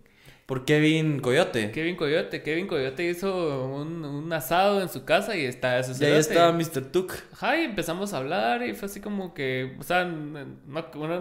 Por 0.53 0.65
Kevin 0.65 1.19
Coyote. 1.19 1.71
Kevin 1.71 1.95
Coyote. 1.95 2.43
Kevin 2.43 2.67
Coyote 2.67 3.09
hizo 3.09 3.73
un, 3.73 4.05
un 4.05 4.31
asado 4.33 4.83
en 4.83 4.89
su 4.89 5.03
casa 5.03 5.35
y 5.35 5.45
está 5.45 5.79
ese 5.79 5.93
Y 6.03 6.07
ahí 6.07 6.19
estaba 6.19 6.51
Mr. 6.51 6.91
Tuck. 6.91 7.11
Ajá, 7.33 7.57
y 7.57 7.63
empezamos 7.63 8.13
a 8.13 8.17
hablar 8.17 8.61
y 8.61 8.75
fue 8.75 8.85
así 8.85 9.01
como 9.01 9.33
que, 9.33 9.75
o 9.79 9.81
sea, 9.81 10.05
no, 10.05 10.45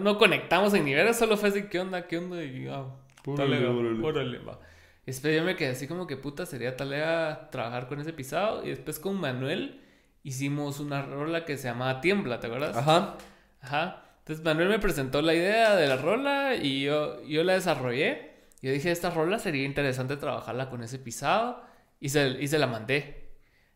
no- 0.01 0.17
conectamos 0.19 0.75
en 0.75 0.85
niveles, 0.85 1.17
solo 1.17 1.35
fue 1.35 1.49
así, 1.49 1.63
¿qué 1.63 1.79
onda? 1.79 2.05
¿Qué 2.05 2.19
onda? 2.19 2.43
Y 2.43 2.67
ah, 2.67 2.85
Órale, 3.25 3.65
órale. 3.65 4.37
va. 4.37 4.59
Y 5.01 5.07
después 5.07 5.35
yo 5.35 5.43
me 5.43 5.55
quedé 5.55 5.69
así 5.69 5.87
como 5.87 6.05
que 6.05 6.15
puta, 6.15 6.45
sería 6.45 6.77
talega 6.77 7.49
trabajar 7.49 7.87
con 7.87 7.99
ese 7.99 8.13
pisado. 8.13 8.63
Y 8.63 8.69
después 8.69 8.99
con 8.99 9.19
Manuel 9.19 9.81
hicimos 10.21 10.79
una 10.79 11.01
rola 11.01 11.43
que 11.43 11.57
se 11.57 11.69
llamaba 11.69 12.01
Tiembla, 12.01 12.39
¿te 12.39 12.45
acuerdas? 12.45 12.77
Ajá. 12.77 13.17
Ajá. 13.61 14.03
Entonces 14.19 14.45
Manuel 14.45 14.69
me 14.69 14.77
presentó 14.77 15.23
la 15.23 15.33
idea 15.33 15.75
de 15.75 15.87
la 15.87 15.97
rola 15.97 16.53
y 16.53 16.83
yo, 16.83 17.23
yo 17.23 17.43
la 17.43 17.53
desarrollé. 17.53 18.32
Yo 18.63 18.71
dije, 18.71 18.89
esta 18.91 19.09
rola 19.11 19.37
sería 19.37 19.65
interesante 19.65 20.15
trabajarla 20.17 20.69
con 20.69 20.81
ese 20.83 20.97
pisado 20.97 21.61
y 21.99 22.09
se, 22.09 22.29
y 22.39 22.47
se 22.47 22.57
la 22.57 22.65
mandé. 22.65 23.29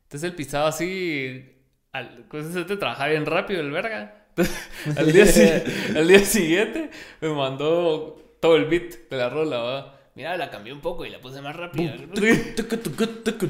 Entonces 0.04 0.30
el 0.30 0.36
pisado 0.36 0.66
así, 0.66 1.58
al, 1.92 2.26
pues 2.30 2.46
ese 2.48 2.64
te 2.64 2.78
trabajaba 2.78 3.10
bien 3.10 3.26
rápido 3.26 3.60
el 3.62 3.70
verga. 3.72 4.26
Entonces, 4.30 4.56
al, 4.98 5.12
día, 5.12 5.26
si- 5.26 5.98
al 5.98 6.08
día 6.08 6.20
siguiente 6.20 6.90
me 7.22 7.30
mandó 7.30 8.18
todo 8.40 8.56
el 8.56 8.66
beat 8.66 9.10
de 9.10 9.18
la 9.18 9.30
rola, 9.30 9.58
¿va? 9.60 10.00
Mira, 10.16 10.38
la 10.38 10.50
cambié 10.50 10.72
un 10.74 10.80
poco 10.82 11.06
y 11.06 11.10
la 11.10 11.20
puse 11.20 11.42
más 11.42 11.56
tucu. 13.24 13.50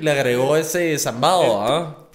Le 0.00 0.10
agregó 0.10 0.56
ese 0.56 0.98
zambado, 0.98 1.62
¿ah? 1.62 2.08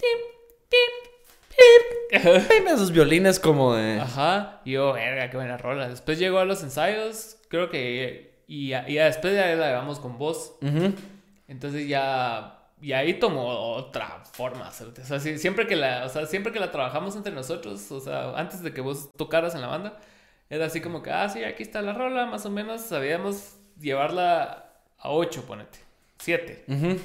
Esos 2.66 2.92
violines 2.92 3.40
como 3.40 3.74
de. 3.74 3.98
Ajá, 4.00 4.60
y 4.64 4.72
yo, 4.72 4.92
verga, 4.92 5.30
qué 5.30 5.36
buena 5.38 5.56
rola. 5.56 5.88
Después 5.88 6.18
llegó 6.18 6.38
a 6.38 6.44
los 6.44 6.62
ensayos, 6.62 7.37
creo 7.48 7.68
que. 7.70 8.38
Y 8.46 8.68
ya, 8.68 8.88
y 8.88 8.94
después 8.94 9.34
ya 9.34 9.46
la 9.54 9.68
grabamos 9.68 10.00
con 10.00 10.18
voz. 10.18 10.56
Ujú. 10.62 10.94
Entonces 11.48 11.88
ya. 11.88 12.54
Y 12.80 12.92
ahí 12.92 13.14
tomó 13.14 13.74
otra 13.74 14.22
forma. 14.32 14.68
O 14.68 14.72
sea, 14.72 15.20
sí, 15.20 15.38
siempre 15.38 15.66
que 15.66 15.76
la. 15.76 16.04
O 16.04 16.08
sea, 16.08 16.26
siempre 16.26 16.52
que 16.52 16.60
la 16.60 16.70
trabajamos 16.70 17.16
entre 17.16 17.32
nosotros, 17.32 17.90
o 17.90 18.00
sea, 18.00 18.38
antes 18.38 18.62
de 18.62 18.72
que 18.72 18.80
vos 18.80 19.10
tocaras 19.16 19.54
en 19.54 19.60
la 19.62 19.66
banda, 19.66 19.98
era 20.48 20.66
así 20.66 20.80
como 20.80 21.02
que, 21.02 21.10
ah, 21.10 21.28
sí, 21.28 21.44
aquí 21.44 21.62
está 21.62 21.82
la 21.82 21.92
rola, 21.92 22.26
más 22.26 22.46
o 22.46 22.50
menos 22.50 22.82
sabíamos 22.82 23.56
llevarla 23.78 24.72
a 24.98 25.10
8, 25.10 25.44
ponete. 25.46 25.78
7. 26.18 26.64
Ujú. 26.68 26.98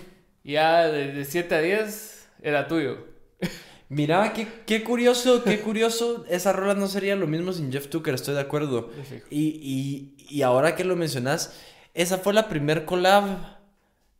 Ya 0.43 0.87
de 0.87 1.25
7 1.25 1.55
a 1.55 1.61
10 1.61 2.29
era 2.41 2.67
tuyo. 2.67 3.07
Mira, 3.93 4.33
qué, 4.33 4.47
qué 4.65 4.83
curioso, 4.83 5.43
qué 5.43 5.59
curioso. 5.59 6.25
Esa 6.27 6.51
rola 6.51 6.73
no 6.73 6.87
sería 6.87 7.15
lo 7.15 7.27
mismo 7.27 7.53
sin 7.53 7.71
Jeff 7.71 7.87
Tucker, 7.89 8.15
estoy 8.15 8.33
de 8.33 8.41
acuerdo. 8.41 8.89
Y, 9.29 9.39
y, 9.39 10.25
y 10.29 10.41
ahora 10.41 10.75
que 10.75 10.83
lo 10.83 10.95
mencionas, 10.95 11.53
esa 11.93 12.17
fue 12.17 12.33
la 12.33 12.49
primer 12.49 12.85
collab 12.85 13.61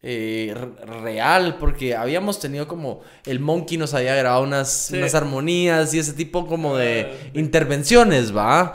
eh, 0.06 0.54
real, 1.02 1.56
porque 1.60 1.96
habíamos 1.96 2.40
tenido 2.40 2.68
como 2.68 3.02
el 3.26 3.40
Monkey 3.40 3.78
nos 3.78 3.94
había 3.94 4.14
grabado 4.16 4.44
unas, 4.44 4.70
Sí. 4.70 4.98
unas 4.98 5.16
armonías 5.16 5.94
y 5.94 6.00
ese 6.00 6.12
tipo 6.14 6.46
como 6.46 6.76
de 6.76 7.08
Ah, 7.10 7.28
intervenciones, 7.34 8.36
¿va? 8.36 8.74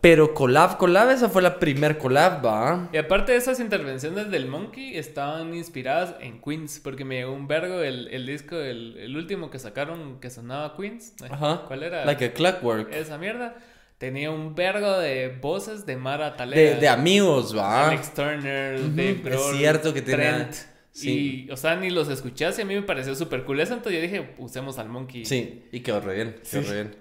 Pero 0.00 0.32
collab, 0.34 0.76
collab, 0.78 1.10
esa 1.10 1.28
fue 1.28 1.42
la 1.42 1.58
primer 1.58 1.98
collab, 1.98 2.44
¿va? 2.44 2.88
Y 2.92 2.96
aparte 2.98 3.32
de 3.32 3.38
esas 3.38 3.58
intervenciones 3.60 4.30
del 4.30 4.46
Monkey, 4.46 4.96
estaban 4.96 5.54
inspiradas 5.54 6.14
en 6.20 6.40
Queens, 6.40 6.80
porque 6.82 7.04
me 7.04 7.16
llegó 7.16 7.32
un 7.32 7.48
vergo 7.48 7.80
el, 7.80 8.08
el 8.08 8.26
disco, 8.26 8.56
el, 8.56 8.96
el 8.98 9.16
último 9.16 9.50
que 9.50 9.58
sacaron 9.58 10.20
que 10.20 10.30
sonaba 10.30 10.76
Queens. 10.76 11.14
Ajá. 11.28 11.62
¿Cuál 11.66 11.82
era? 11.82 12.04
Like 12.04 12.24
a 12.26 12.32
clockwork. 12.32 12.92
Esa 12.94 13.18
mierda. 13.18 13.56
Tenía 14.00 14.30
un 14.30 14.54
vergo 14.54 14.98
de 14.98 15.28
voces 15.42 15.84
de 15.84 15.94
Mara 15.94 16.30
De, 16.30 16.36
Talega. 16.38 16.76
de 16.80 16.88
amigos, 16.88 17.54
¿va? 17.54 17.88
Alex 17.90 18.14
Turner, 18.14 18.80
Dave 18.96 19.10
es 19.10 19.22
Grohl, 19.24 19.56
cierto 19.58 19.92
que 19.92 20.00
tenía- 20.00 20.36
Trent. 20.48 20.54
sí. 20.90 21.44
Y, 21.46 21.50
o 21.50 21.56
sea, 21.58 21.76
ni 21.76 21.90
los 21.90 22.08
escuché 22.08 22.48
y 22.56 22.60
a 22.62 22.64
mí 22.64 22.74
me 22.76 22.80
pareció 22.82 23.14
súper 23.14 23.44
cool 23.44 23.60
eso, 23.60 23.74
entonces 23.74 24.00
yo 24.00 24.08
dije, 24.08 24.34
usemos 24.38 24.78
al 24.78 24.88
Monkey. 24.88 25.26
Sí, 25.26 25.64
y 25.70 25.80
quedó 25.80 26.00
re 26.00 26.14
bien, 26.14 26.36
quedó 26.50 26.62
Sí. 26.62 26.68
re 26.70 26.74
bien. 26.74 26.96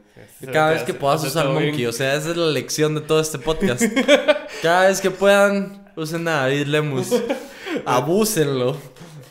Cada 0.52 0.72
vez 0.72 0.84
que 0.84 0.94
puedas 0.94 1.24
usar 1.24 1.48
Monkey, 1.48 1.72
bien. 1.72 1.88
o 1.88 1.94
sea, 1.94 2.16
esa 2.16 2.32
es 2.32 2.36
la 2.36 2.48
lección 2.48 2.94
de 2.96 3.00
todo 3.00 3.22
este 3.22 3.40
podcast. 3.40 3.82
Cada 4.62 4.90
vez 4.90 5.00
que 5.00 5.10
puedan, 5.10 5.90
usen 5.96 6.28
a 6.28 6.42
David 6.42 6.66
Lemus. 6.66 7.12
Abúsenlo. 7.86 8.76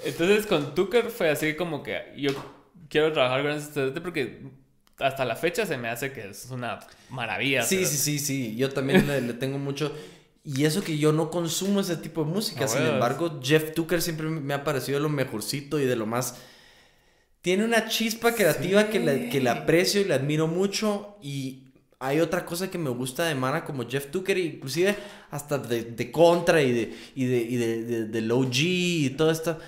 Entonces 0.07 0.47
con 0.47 0.75
Tucker 0.75 1.11
fue 1.11 1.29
así 1.29 1.53
como 1.55 1.83
que 1.83 1.99
yo 2.17 2.31
quiero 2.89 3.13
trabajar 3.13 3.43
con 3.43 3.51
estudiante 3.51 4.01
porque 4.01 4.41
hasta 4.99 5.25
la 5.25 5.37
fecha 5.37 5.65
se 5.67 5.77
me 5.77 5.89
hace 5.89 6.13
que 6.13 6.29
es 6.31 6.49
una 6.51 6.81
maravilla. 7.11 7.63
Sí, 7.63 7.77
pero- 7.77 7.89
sí, 7.89 7.97
sí, 7.97 8.19
sí. 8.19 8.57
Yo 8.57 8.71
también 8.71 9.07
le, 9.07 9.21
le 9.21 9.33
tengo 9.35 9.59
mucho. 9.59 9.93
Y 10.45 10.65
eso 10.65 10.83
que 10.83 10.97
yo 10.99 11.13
no 11.13 11.31
consumo 11.31 11.81
ese 11.81 11.97
tipo 11.97 12.25
de 12.25 12.31
música. 12.31 12.67
Sin 12.69 12.79
bueno. 12.81 12.95
embargo, 12.95 13.41
Jeff 13.43 13.75
Tucker 13.75 14.01
siempre 14.01 14.27
me 14.29 14.55
ha 14.55 14.65
parecido 14.65 14.99
lo 14.99 15.09
mejorcito 15.09 15.79
y 15.79 15.85
de 15.85 15.97
lo 15.97 16.07
más. 16.07 16.37
Tiene 17.43 17.65
una 17.65 17.87
chispa 17.89 18.35
creativa 18.35 18.89
que, 18.89 18.99
le, 18.99 19.29
que 19.29 19.41
le 19.41 19.51
aprecio 19.51 20.01
y 20.01 20.05
le 20.05 20.15
admiro 20.15 20.47
mucho. 20.49 21.17
Y 21.23 21.65
hay 22.01 22.21
otra 22.21 22.45
cosa 22.45 22.71
que 22.71 22.79
me 22.79 22.91
gusta 22.91 23.25
de 23.27 23.35
Mara 23.35 23.65
como 23.65 23.89
Jeff 23.89 24.11
Tucker, 24.11 24.37
inclusive 24.39 24.97
hasta 25.31 25.59
de, 25.59 25.83
de 25.85 26.11
Contra 26.11 26.63
y 26.63 26.73
de, 26.73 26.95
y 27.15 27.27
de, 27.27 27.37
y 27.39 27.57
de, 27.57 27.83
de, 27.85 28.05
de 28.07 28.21
Low 28.23 28.45
G 28.47 28.63
y 28.65 29.11
todo 29.11 29.31
esto. 29.31 29.59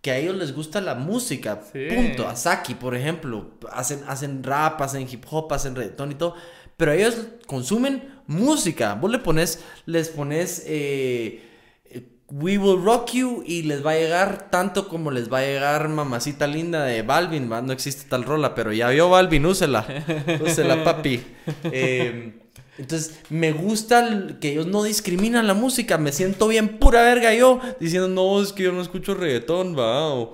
Que 0.00 0.10
a 0.10 0.18
ellos 0.18 0.36
les 0.36 0.54
gusta 0.54 0.80
la 0.80 0.94
música. 0.94 1.60
Sí. 1.72 1.88
Punto. 1.94 2.26
A 2.26 2.36
Saki, 2.36 2.74
por 2.74 2.94
ejemplo. 2.94 3.50
Hacen, 3.70 4.02
hacen 4.06 4.42
rap, 4.42 4.80
hacen 4.80 5.06
hip 5.10 5.24
hop, 5.30 5.52
hacen 5.52 5.74
reggaetón 5.76 6.12
y 6.12 6.14
todo. 6.14 6.34
Pero 6.76 6.92
ellos 6.92 7.26
consumen 7.46 8.22
música. 8.26 8.94
Vos 8.94 9.10
le 9.10 9.18
pones, 9.18 9.62
les 9.84 10.08
pones 10.08 10.64
eh, 10.66 11.42
eh, 11.84 12.08
We 12.30 12.56
Will 12.56 12.82
Rock 12.82 13.10
You 13.12 13.42
y 13.46 13.64
les 13.64 13.84
va 13.84 13.90
a 13.90 13.96
llegar 13.96 14.50
tanto 14.50 14.88
como 14.88 15.10
les 15.10 15.30
va 15.30 15.40
a 15.40 15.42
llegar 15.42 15.88
Mamacita 15.90 16.46
Linda 16.46 16.84
de 16.84 17.02
Balvin. 17.02 17.48
No 17.48 17.72
existe 17.72 18.08
tal 18.08 18.24
rola, 18.24 18.54
pero 18.54 18.72
ya 18.72 18.88
vio 18.88 19.10
Balvin, 19.10 19.44
úsela. 19.44 19.86
Úsela, 20.42 20.82
papi. 20.82 21.22
Eh, 21.64 22.32
entonces, 22.80 23.20
me 23.30 23.52
gusta 23.52 24.26
que 24.40 24.52
ellos 24.52 24.66
no 24.66 24.82
discriminan 24.82 25.46
la 25.46 25.54
música. 25.54 25.98
Me 25.98 26.12
siento 26.12 26.48
bien 26.48 26.78
pura 26.78 27.02
verga 27.02 27.32
yo 27.34 27.60
diciendo, 27.78 28.08
no, 28.08 28.42
es 28.42 28.52
que 28.52 28.64
yo 28.64 28.72
no 28.72 28.82
escucho 28.82 29.14
reggaetón, 29.14 29.78
va. 29.78 30.28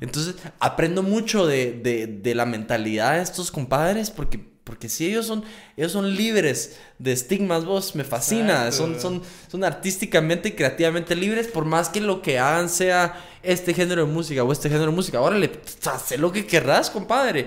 Entonces, 0.00 0.34
aprendo 0.58 1.02
mucho 1.02 1.46
de, 1.46 1.72
de- 1.72 2.06
de 2.06 2.34
la 2.34 2.44
mentalidad 2.46 3.16
de 3.16 3.22
estos 3.22 3.50
compadres 3.50 4.10
porque, 4.10 4.38
porque 4.64 4.88
si 4.88 5.06
ellos 5.06 5.26
son, 5.26 5.44
ellos 5.76 5.92
son 5.92 6.14
libres 6.16 6.76
de 6.98 7.12
estigmas, 7.12 7.64
vos, 7.64 7.94
me 7.94 8.02
fascina. 8.04 8.70
Son, 8.72 9.00
son, 9.00 9.22
son 9.48 9.62
artísticamente 9.64 10.48
y 10.50 10.52
creativamente 10.52 11.14
libres 11.14 11.46
por 11.46 11.64
más 11.64 11.88
que 11.88 12.00
lo 12.00 12.20
que 12.22 12.38
hagan 12.38 12.68
sea 12.68 13.24
este 13.42 13.72
género 13.74 14.06
de 14.06 14.12
música 14.12 14.42
o 14.42 14.50
este 14.52 14.68
género 14.68 14.90
de 14.90 14.96
música. 14.96 15.20
Órale, 15.20 15.52
haz 15.86 16.18
lo 16.18 16.32
que 16.32 16.44
querrás, 16.46 16.90
compadre. 16.90 17.46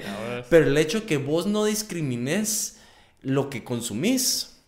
Pero 0.50 0.68
el 0.68 0.78
hecho 0.78 1.06
que 1.06 1.18
vos 1.18 1.48
no 1.48 1.66
discrimines 1.66 2.77
lo 3.28 3.50
que 3.50 3.64
consumís 3.64 4.64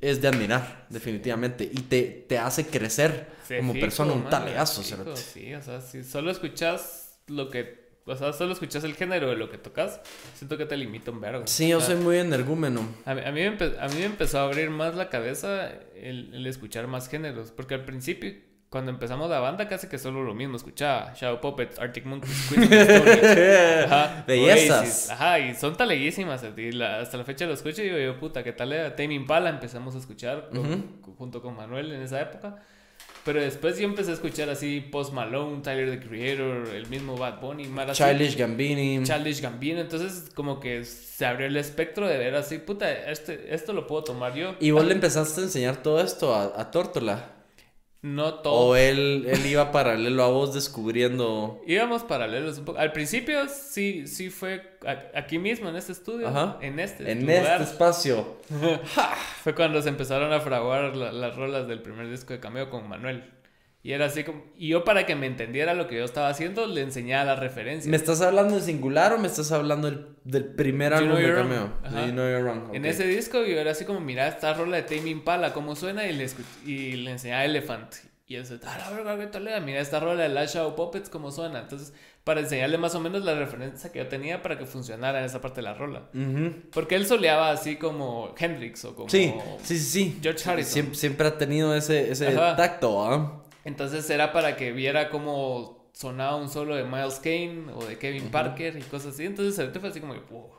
es 0.00 0.20
de 0.20 0.28
admirar, 0.28 0.86
definitivamente. 0.90 1.64
Y 1.64 1.82
te, 1.82 2.02
te 2.28 2.38
hace 2.38 2.66
crecer 2.66 3.28
Sí, 3.46 3.56
como 3.58 3.72
fijo, 3.72 3.84
persona, 3.86 4.12
un 4.12 4.18
mano, 4.24 4.30
talegazo. 4.30 4.82
fijo. 4.82 5.16
Sí, 5.16 5.54
o 5.54 5.62
sea, 5.62 5.80
si 5.80 6.04
solo 6.04 6.30
escuchas 6.30 7.18
lo 7.28 7.50
que. 7.50 7.82
O 8.04 8.16
sea, 8.16 8.32
solo 8.32 8.52
escuchas 8.52 8.82
el 8.82 8.96
género 8.96 9.30
de 9.30 9.36
lo 9.36 9.48
que 9.48 9.58
tocas, 9.58 10.00
siento 10.34 10.58
que 10.58 10.66
te 10.66 10.76
limita 10.76 11.12
un 11.12 11.20
vergo. 11.20 11.44
Sí, 11.46 11.68
yo 11.68 11.78
O 11.78 11.80
sea, 11.80 11.94
soy 11.94 11.96
muy 12.04 12.18
energúmeno. 12.18 12.80
A 13.04 13.14
mí, 13.14 13.20
a, 13.24 13.30
mí 13.30 13.40
me 13.42 13.48
a 13.78 13.88
mí 13.88 13.94
me 13.94 14.04
empezó 14.06 14.40
a 14.40 14.44
abrir 14.44 14.70
más 14.70 14.96
la 14.96 15.08
cabeza 15.08 15.70
el, 15.94 16.34
el 16.34 16.46
escuchar 16.48 16.88
más 16.88 17.08
géneros. 17.08 17.52
Porque 17.52 17.74
al 17.74 17.84
principio, 17.84 18.34
cuando 18.72 18.90
empezamos 18.90 19.28
la 19.28 19.38
banda, 19.38 19.68
casi 19.68 19.86
que 19.86 19.98
solo 19.98 20.24
lo 20.24 20.32
mismo 20.34 20.56
escuchaba. 20.56 21.12
Shadow 21.14 21.40
Puppets, 21.42 21.78
Arctic 21.78 22.06
Monkeys, 22.06 22.48
Queens. 22.50 22.72
Ajá, 23.86 24.24
Bellezas. 24.26 25.10
Ajá, 25.10 25.38
y 25.40 25.54
son 25.54 25.76
taleguísimas. 25.76 26.42
Y 26.56 26.72
la- 26.72 27.00
hasta 27.00 27.18
la 27.18 27.24
fecha 27.24 27.44
lo 27.44 27.52
escucho 27.52 27.82
y 27.82 27.90
digo, 27.90 27.98
yo, 27.98 28.18
puta, 28.18 28.42
qué 28.42 28.52
tal 28.52 28.72
era. 28.72 28.96
Tame 28.96 29.12
Impala 29.14 29.50
empezamos 29.50 29.94
a 29.94 29.98
escuchar 29.98 30.48
con- 30.50 31.14
junto 31.18 31.42
con 31.42 31.54
Manuel 31.54 31.92
en 31.92 32.00
esa 32.02 32.20
época. 32.22 32.56
Pero 33.24 33.40
después 33.40 33.78
yo 33.78 33.84
empecé 33.84 34.10
a 34.10 34.14
escuchar 34.14 34.48
así 34.50 34.80
Post 34.80 35.12
Malone, 35.12 35.60
Tyler 35.62 35.90
the 36.00 36.04
Creator, 36.08 36.74
el 36.74 36.86
mismo 36.88 37.16
Bad 37.16 37.40
Bunny, 37.40 37.68
Mara 37.68 37.92
Childish 37.92 38.36
Gambini. 38.36 39.04
Childish 39.04 39.40
Gambino, 39.40 39.80
entonces 39.80 40.30
como 40.34 40.58
que 40.58 40.84
se 40.84 41.24
abrió 41.24 41.46
el 41.46 41.56
espectro 41.56 42.08
de 42.08 42.18
ver 42.18 42.34
así, 42.34 42.58
puta, 42.58 42.90
este, 42.90 43.54
esto 43.54 43.74
lo 43.74 43.86
puedo 43.86 44.02
tomar 44.02 44.34
yo. 44.34 44.56
y 44.58 44.72
vos 44.72 44.84
le 44.84 44.94
empezaste 44.94 45.40
a 45.40 45.44
enseñar 45.44 45.76
todo 45.76 46.00
esto 46.02 46.34
a, 46.34 46.60
a 46.60 46.70
Tórtola. 46.72 47.31
No 48.02 48.34
todo. 48.34 48.54
¿O 48.54 48.76
él, 48.76 49.26
él 49.28 49.46
iba 49.46 49.70
paralelo 49.70 50.24
a 50.24 50.28
vos 50.28 50.52
descubriendo... 50.52 51.60
Íbamos 51.68 52.02
paralelos 52.02 52.58
un 52.58 52.64
poco. 52.64 52.78
Al 52.80 52.90
principio 52.92 53.48
sí, 53.48 54.08
sí 54.08 54.28
fue 54.28 54.76
aquí 55.14 55.38
mismo, 55.38 55.68
en 55.68 55.76
este 55.76 55.92
estudio. 55.92 56.26
Ajá. 56.26 56.58
En 56.60 56.80
este. 56.80 57.10
En 57.10 57.20
lugar. 57.20 57.60
este 57.60 57.72
espacio. 57.72 58.38
Fue 59.44 59.54
cuando 59.54 59.80
se 59.82 59.88
empezaron 59.88 60.32
a 60.32 60.40
fraguar 60.40 60.96
la- 60.96 61.12
las 61.12 61.36
rolas 61.36 61.68
del 61.68 61.80
primer 61.80 62.10
disco 62.10 62.32
de 62.32 62.40
Cameo 62.40 62.70
con 62.70 62.88
Manuel. 62.88 63.22
Y 63.84 63.92
era 63.92 64.06
así 64.06 64.22
como... 64.22 64.44
Y 64.56 64.68
yo 64.68 64.84
para 64.84 65.06
que 65.06 65.16
me 65.16 65.26
entendiera 65.26 65.74
lo 65.74 65.88
que 65.88 65.96
yo 65.96 66.04
estaba 66.04 66.28
haciendo, 66.28 66.66
le 66.68 66.82
enseñaba 66.82 67.24
las 67.24 67.40
referencias. 67.40 67.88
¿Me 67.88 67.96
estás 67.96 68.20
hablando 68.20 68.54
de 68.54 68.60
singular 68.60 69.12
o 69.12 69.18
me 69.18 69.26
estás 69.26 69.50
hablando 69.50 69.90
del, 69.90 70.06
del 70.22 70.44
primer 70.44 70.92
You 70.92 70.98
álbum 70.98 71.16
de 71.16 71.34
cameo? 71.34 71.72
You 71.90 72.12
Know 72.12 72.28
You're 72.28 72.42
Wrong. 72.42 72.74
En 72.74 72.82
ok. 72.82 72.90
ese 72.90 73.06
disco 73.08 73.42
yo 73.42 73.58
era 73.58 73.72
así 73.72 73.84
como, 73.84 73.98
mira 73.98 74.28
esta 74.28 74.54
rola 74.54 74.76
de 74.76 74.82
Tame 74.84 75.10
Impala, 75.10 75.52
cómo 75.52 75.74
suena, 75.74 76.06
y 76.06 76.12
le, 76.12 76.28
y 76.64 76.92
le 76.92 77.10
enseñaba 77.10 77.44
Elephant. 77.44 77.92
Y 78.28 78.36
él 78.36 78.46
se, 78.46 78.60
ah, 78.64 79.16
qué 79.18 79.26
tolera, 79.26 79.60
mira 79.60 79.80
esta 79.80 79.98
rola 79.98 80.22
de 80.22 80.28
Lash 80.28 80.56
Out 80.56 80.76
Puppets, 80.76 81.10
cómo 81.10 81.32
suena. 81.32 81.58
Entonces, 81.58 81.92
para 82.22 82.40
enseñarle 82.40 82.78
más 82.78 82.94
o 82.94 83.00
menos 83.00 83.24
la 83.24 83.34
referencia 83.34 83.90
que 83.90 83.98
yo 83.98 84.06
tenía 84.06 84.42
para 84.42 84.56
que 84.56 84.64
funcionara 84.64 85.18
en 85.18 85.24
esa 85.24 85.40
parte 85.40 85.56
de 85.56 85.62
la 85.64 85.74
rola. 85.74 86.08
Ujú. 86.14 86.54
Porque 86.72 86.94
él 86.94 87.04
soleaba 87.04 87.50
así 87.50 87.76
como 87.76 88.32
Hendrix 88.38 88.84
o 88.84 88.94
como... 88.94 89.10
Sí, 89.10 89.34
sí, 89.62 89.76
sí, 89.76 89.84
sí. 89.84 90.18
George 90.22 90.48
Harrison. 90.48 90.72
Siempre, 90.72 90.94
siempre 90.94 91.26
ha 91.26 91.36
tenido 91.36 91.74
ese, 91.74 92.12
ese 92.12 92.28
Ajá. 92.28 92.54
tacto, 92.56 93.04
¿ah? 93.04 93.41
Entonces 93.64 94.08
era 94.10 94.32
para 94.32 94.56
que 94.56 94.72
viera 94.72 95.10
cómo 95.10 95.90
sonaba 95.92 96.36
un 96.36 96.48
solo 96.48 96.74
de 96.74 96.84
Miles 96.84 97.20
Kane 97.20 97.72
o 97.74 97.84
de 97.84 97.98
Kevin 97.98 98.30
Parker 98.30 98.76
y 98.76 98.82
cosas 98.82 99.14
así. 99.14 99.24
Entonces 99.24 99.58
el 99.58 99.78
fue 99.78 99.88
así 99.88 100.00
como, 100.00 100.14
wow. 100.14 100.50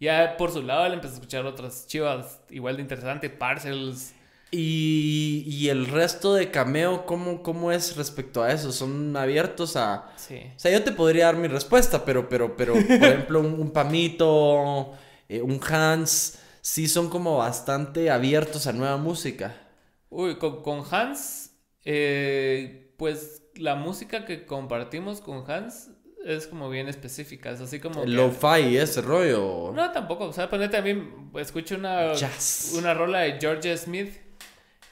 Ya 0.00 0.36
por 0.36 0.50
su 0.52 0.62
lado 0.62 0.86
él 0.86 0.94
empezó 0.94 1.14
a 1.14 1.16
escuchar 1.16 1.46
otras 1.46 1.86
chivas 1.86 2.40
igual 2.50 2.76
de 2.76 2.82
interesantes, 2.82 3.30
Parcels. 3.30 4.14
Y, 4.50 5.44
y 5.48 5.68
el 5.68 5.86
resto 5.86 6.34
de 6.34 6.50
cameo, 6.52 7.06
¿cómo, 7.06 7.42
¿cómo 7.42 7.72
es 7.72 7.96
respecto 7.96 8.42
a 8.42 8.52
eso? 8.52 8.70
¿Son 8.70 9.16
abiertos 9.16 9.76
a...? 9.76 10.12
Sí. 10.16 10.40
O 10.54 10.58
sea, 10.58 10.70
yo 10.70 10.84
te 10.84 10.92
podría 10.92 11.26
dar 11.26 11.36
mi 11.36 11.48
respuesta, 11.48 12.04
pero, 12.04 12.28
pero, 12.28 12.56
pero, 12.56 12.74
por 12.74 12.82
ejemplo, 12.88 13.40
un, 13.40 13.54
un 13.54 13.70
Pamito, 13.72 14.92
eh, 15.28 15.42
un 15.42 15.60
Hans, 15.68 16.38
sí 16.60 16.86
son 16.86 17.10
como 17.10 17.38
bastante 17.38 18.10
abiertos 18.10 18.68
a 18.68 18.72
nueva 18.72 18.96
música. 18.96 19.56
Uy, 20.08 20.36
con, 20.38 20.62
con 20.62 20.84
Hans, 20.88 21.43
eh, 21.84 22.92
pues 22.96 23.42
la 23.56 23.74
música 23.74 24.24
que 24.24 24.46
compartimos 24.46 25.20
con 25.20 25.48
Hans 25.50 25.90
es 26.24 26.46
como 26.46 26.70
bien 26.70 26.88
específica. 26.88 27.50
Es 27.50 27.60
así 27.60 27.80
como... 27.80 28.04
Lo-fi 28.04 28.76
ese 28.76 29.02
rollo. 29.02 29.72
No, 29.74 29.92
tampoco. 29.92 30.24
O 30.24 30.32
sea, 30.32 30.48
ponete 30.48 30.76
a 30.76 30.82
mí, 30.82 31.10
escucho 31.36 31.76
una, 31.76 32.14
Jazz. 32.14 32.74
una 32.78 32.94
rola 32.94 33.20
de 33.20 33.38
George 33.40 33.76
Smith 33.76 34.23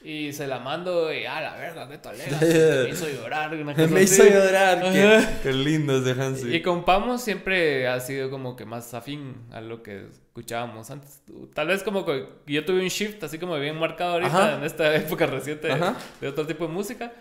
y 0.03 0.33
se 0.33 0.47
la 0.47 0.59
mando 0.59 1.13
y, 1.13 1.25
ah, 1.25 1.41
la 1.41 1.55
verga, 1.55 1.87
qué. 1.87 1.99
Me 2.83 2.89
hizo 2.89 3.07
llorar. 3.07 3.53
Una 3.53 3.73
cosa 3.73 3.87
Me 3.87 4.03
hizo 4.03 4.23
llorar. 4.25 4.91
Qué, 4.91 5.25
qué 5.43 5.53
lindo 5.53 5.97
es 5.97 6.03
de 6.03 6.11
Hans. 6.11 6.43
Y 6.43 6.61
con 6.61 6.83
Pamos 6.83 7.21
siempre 7.21 7.87
ha 7.87 7.99
sido 7.99 8.29
como 8.29 8.55
que 8.55 8.65
más 8.65 8.93
afín 8.93 9.35
a 9.51 9.61
lo 9.61 9.81
que 9.81 10.07
escuchábamos 10.11 10.91
antes. 10.91 11.21
Tal 11.53 11.67
vez 11.67 11.83
como 11.83 12.05
que 12.05 12.27
yo 12.47 12.65
tuve 12.65 12.81
un 12.81 12.89
shift 12.89 13.23
así 13.23 13.39
como 13.39 13.57
bien 13.57 13.79
marcado 13.79 14.13
ahorita 14.13 14.45
Ajá. 14.45 14.55
en 14.57 14.63
esta 14.65 14.93
época 14.95 15.25
reciente 15.25 15.67
de, 15.67 15.93
de 16.19 16.27
otro 16.27 16.45
tipo 16.45 16.67
de 16.67 16.73
música. 16.73 17.11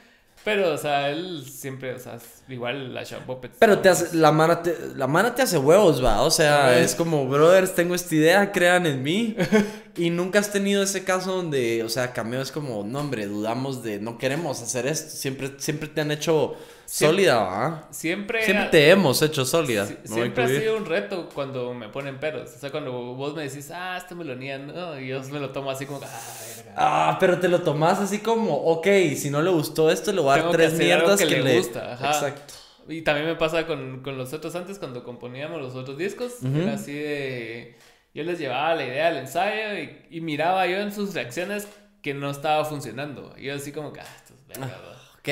Pero, 0.45 0.73
o 0.73 0.77
sea, 0.77 1.11
él 1.11 1.45
siempre, 1.47 1.95
o 1.95 1.99
sea, 2.01 2.19
igual 2.49 2.93
la 2.93 3.05
Shop 3.05 3.21
Puppets. 3.21 3.57
Pero 3.61 3.79
te 3.79 3.89
hace, 3.89 4.17
la, 4.17 4.33
mana 4.33 4.61
te, 4.61 4.77
la 4.97 5.07
mana 5.07 5.33
te 5.33 5.43
hace 5.43 5.57
huevos, 5.57 6.05
va. 6.05 6.23
O 6.23 6.31
sea, 6.33 6.77
es 6.81 6.97
como, 6.97 7.29
brothers, 7.29 7.77
tengo 7.77 7.95
esta 7.95 8.13
idea, 8.15 8.51
crean 8.51 8.87
en 8.87 9.03
mí. 9.03 9.37
y 9.97 10.11
nunca 10.11 10.39
has 10.39 10.51
tenido 10.53 10.83
ese 10.83 11.05
caso 11.05 11.35
donde, 11.37 11.83
o 11.83 11.89
sea, 11.89 12.13
cameo 12.13 12.41
es 12.41 12.51
como, 12.53 12.83
no, 12.85 13.01
hombre, 13.01 13.27
dudamos 13.27 13.83
de, 13.83 14.01
no 14.01 14.19
queremos 14.19 14.63
hacer 14.63 14.87
esto. 14.87 15.11
Siempre, 15.17 15.53
siempre 15.59 15.89
te 15.89 16.01
han 16.01 16.11
hecho 16.11 16.55
Siempre- 16.87 17.25
sólida, 17.25 17.37
va. 17.43 17.89
Siempre, 17.91 18.45
Siempre 18.45 18.67
ha- 18.67 18.71
te 18.71 18.91
hemos 18.91 19.21
hecho 19.23 19.45
sólida. 19.45 19.87
si- 19.87 19.97
siempre 20.05 20.45
ha 20.45 20.49
sido 20.49 20.77
un 20.77 20.87
reto 20.87 21.29
cuando 21.35 21.73
me 21.75 21.89
ponen 21.89 22.19
peros. 22.21 22.51
O 22.55 22.59
sea, 22.59 22.71
cuando 22.71 22.93
vos 22.93 23.35
me 23.35 23.43
decís, 23.49 23.71
ah, 23.73 23.97
esta 23.99 24.15
melonía, 24.15 24.59
no, 24.59 24.99
y 25.01 25.09
yo 25.09 25.21
me 25.31 25.41
lo 25.41 25.51
tomo 25.51 25.71
así 25.71 25.87
como, 25.87 26.01
ah, 26.03 26.21
verga. 26.57 26.75
Ah, 26.77 27.17
pero 27.21 27.39
te 27.39 27.49
lo 27.49 27.61
tomás 27.63 27.99
así 27.99 28.19
como, 28.21 28.55
ok, 28.57 28.87
si 29.17 29.31
no 29.31 29.43
le 29.43 29.51
gustó 29.51 29.91
esto, 29.91 30.13
le 30.13 30.21
voy 30.21 30.39
a 30.39 30.43
dar 30.43 30.53
tres 30.53 30.73
mierdas 30.75 31.21
que 31.21 31.27
que, 31.29 31.37
le 31.37 31.43
le 31.45 31.59
gusta, 31.59 31.95
ajá. 31.95 32.09
Exacto. 32.13 32.55
Y 32.89 33.03
también 33.03 33.27
me 33.29 33.37
pasa 33.37 33.67
con, 33.67 34.01
con 34.03 34.19
los 34.19 34.33
otros 34.33 34.55
antes, 34.57 34.79
cuando 34.79 35.05
componíamos 35.05 35.61
los 35.61 35.75
otros 35.77 35.97
discos, 35.97 36.33
Ujú. 36.43 36.57
era 36.63 36.75
así 36.75 36.93
de... 36.93 37.77
Yo 38.15 38.23
les 38.25 38.39
llevaba 38.39 38.75
la 38.75 38.85
idea 38.87 39.09
al 39.09 39.17
ensayo 39.17 39.79
y, 39.79 40.17
y 40.17 40.21
miraba 40.21 40.67
yo 40.67 40.77
en 40.79 40.93
sus 40.93 41.15
reacciones 41.15 41.67
que 42.03 42.13
no 42.15 42.31
estaba 42.31 42.65
funcionando. 42.65 43.35
Yo 43.37 43.55
así 43.55 43.73
como 43.73 43.93
que, 43.93 44.01
ah, 44.01 44.07
esto 44.17 44.35
es 44.35 44.47
verga, 44.49 44.67
¿no?". 44.77 44.93
Ok, 45.23 45.29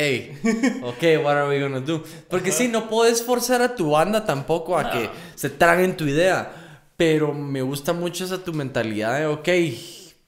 ok, 0.84 1.02
what 1.24 1.36
are 1.36 1.48
we 1.48 1.60
gonna 1.60 1.80
do? 1.80 2.04
Porque 2.28 2.52
sí, 2.52 2.68
no 2.68 2.88
puedes 2.88 3.22
forzar 3.24 3.60
a 3.60 3.74
tu 3.74 3.90
banda 3.90 4.24
tampoco 4.24 4.78
a 4.78 4.84
No. 4.84 4.90
que 4.92 5.10
se 5.34 5.50
traguen 5.50 5.96
tu 5.96 6.04
idea. 6.04 6.52
Pero 6.96 7.34
me 7.34 7.60
gusta 7.62 7.92
mucho 7.92 8.24
esa 8.24 8.44
tu 8.44 8.52
mentalidad 8.52 9.18
de, 9.18 9.26
ok, 9.26 9.48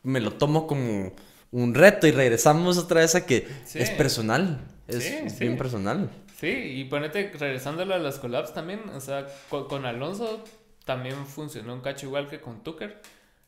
me 0.03 0.21
lo 0.21 0.33
tomo 0.33 0.67
como 0.67 1.13
un 1.53 1.75
reto 1.75 2.07
y 2.07 2.11
regresamos 2.13 2.77
otra 2.79 3.03
vez 3.03 3.15
a 3.15 3.25
que 3.25 3.47
Sí. 3.65 3.79
es 3.79 3.91
personal. 3.91 4.59
Es 4.89 5.05
Sí, 5.05 5.31
sí. 5.31 5.37
bien 5.41 5.57
personal. 5.57 6.11
Sí, 6.41 6.49
y 6.49 6.85
ponete, 6.87 7.31
regresándolo 7.39 7.95
a 7.95 7.99
las 7.99 8.19
collabs 8.19 8.53
también, 8.53 8.81
o 8.95 9.01
sea, 9.01 9.29
con, 9.49 9.69
con 9.69 9.87
Alonso 9.87 10.43
también 10.85 11.27
funcionó 11.27 11.75
un 11.75 11.81
cacho 11.81 12.07
igual 12.07 12.29
que 12.29 12.41
con 12.41 12.63
Tucker. 12.63 13.01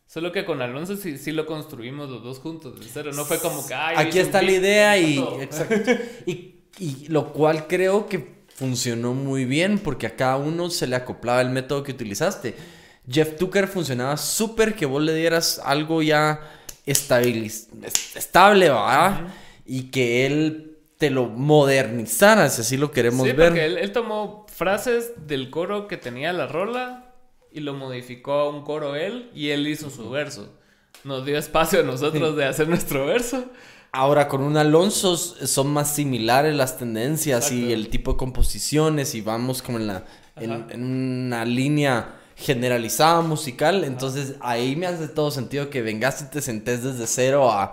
Solo 0.06 0.32
que 0.32 0.44
con 0.44 0.60
Alonso 0.62 0.96
sí, 0.96 1.16
sí 1.18 1.32
lo 1.32 1.46
construimos 1.46 2.10
los 2.10 2.22
dos 2.22 2.38
juntos, 2.38 2.78
de 2.78 2.86
cero. 2.92 3.10
No 3.14 3.24
fue 3.24 3.38
como 3.40 3.66
que, 3.66 3.74
"Ay, 3.74 3.94
yo 3.96 4.00
Aquí 4.02 4.18
está 4.18 4.42
la 4.42 4.52
idea 4.52 4.98
y, 4.98 5.16
todo". 5.16 5.40
exacto. 5.40 5.92
y, 6.26 6.56
y 6.78 7.06
lo 7.08 7.32
cual 7.32 7.66
creo 7.66 8.06
que 8.06 8.44
funcionó 8.54 9.14
muy 9.14 9.46
bien 9.46 9.78
porque 9.78 10.06
a 10.06 10.14
cada 10.14 10.36
uno 10.36 10.70
se 10.70 10.86
le 10.86 10.94
acoplaba 10.96 11.40
el 11.40 11.48
método 11.50 11.82
que 11.82 11.92
utilizaste. 11.92 12.54
Jeff 13.10 13.36
Tucker 13.36 13.66
funcionaba 13.66 14.16
súper 14.16 14.74
que 14.74 14.86
vos 14.86 15.02
le 15.02 15.14
dieras 15.14 15.60
algo 15.64 16.02
ya 16.02 16.40
estabiliz- 16.86 17.66
estable, 18.14 18.68
¿va? 18.68 19.26
Y 19.66 19.84
que 19.90 20.26
él 20.26 20.78
te 20.98 21.10
lo 21.10 21.26
modernizara, 21.26 22.48
si 22.50 22.60
así 22.60 22.76
lo 22.76 22.92
queremos 22.92 23.26
Sí, 23.26 23.32
ver. 23.32 23.48
porque 23.48 23.64
él, 23.64 23.78
él 23.78 23.90
tomó 23.92 24.46
frases 24.54 25.12
del 25.26 25.50
coro 25.50 25.88
que 25.88 25.96
tenía 25.96 26.32
la 26.32 26.46
rola 26.46 27.03
y 27.54 27.60
lo 27.60 27.72
modificó 27.72 28.32
a 28.32 28.48
un 28.50 28.62
coro 28.64 28.96
él 28.96 29.30
y 29.34 29.50
él 29.50 29.66
hizo 29.68 29.88
su 29.88 30.10
verso. 30.10 30.52
Nos 31.04 31.24
dio 31.24 31.38
espacio 31.38 31.80
a 31.80 31.82
nosotros 31.84 32.36
de 32.36 32.44
hacer 32.44 32.68
nuestro 32.68 33.06
verso. 33.06 33.44
Ahora, 33.92 34.26
con 34.26 34.42
un 34.42 34.56
Alonso 34.56 35.16
son 35.16 35.68
más 35.72 35.94
similares 35.94 36.54
las 36.54 36.76
tendencias 36.78 37.52
y 37.52 37.56
Exacto. 37.62 37.74
el 37.74 37.88
tipo 37.90 38.12
de 38.12 38.18
composiciones 38.18 39.14
y 39.14 39.20
vamos 39.20 39.62
como 39.62 39.78
en, 39.78 39.86
la, 39.86 40.04
en, 40.36 40.50
Ajá. 40.50 40.66
en 40.70 40.84
una 41.26 41.44
línea 41.44 42.16
generalizada 42.34 43.20
musical. 43.20 43.84
Entonces 43.84 44.34
ahí 44.40 44.74
me 44.74 44.86
hace 44.86 45.06
todo 45.06 45.30
sentido 45.30 45.70
que 45.70 45.80
vengas 45.80 46.22
y 46.22 46.30
te 46.30 46.40
sentés 46.42 46.82
desde 46.82 47.06
cero 47.06 47.52
a, 47.52 47.72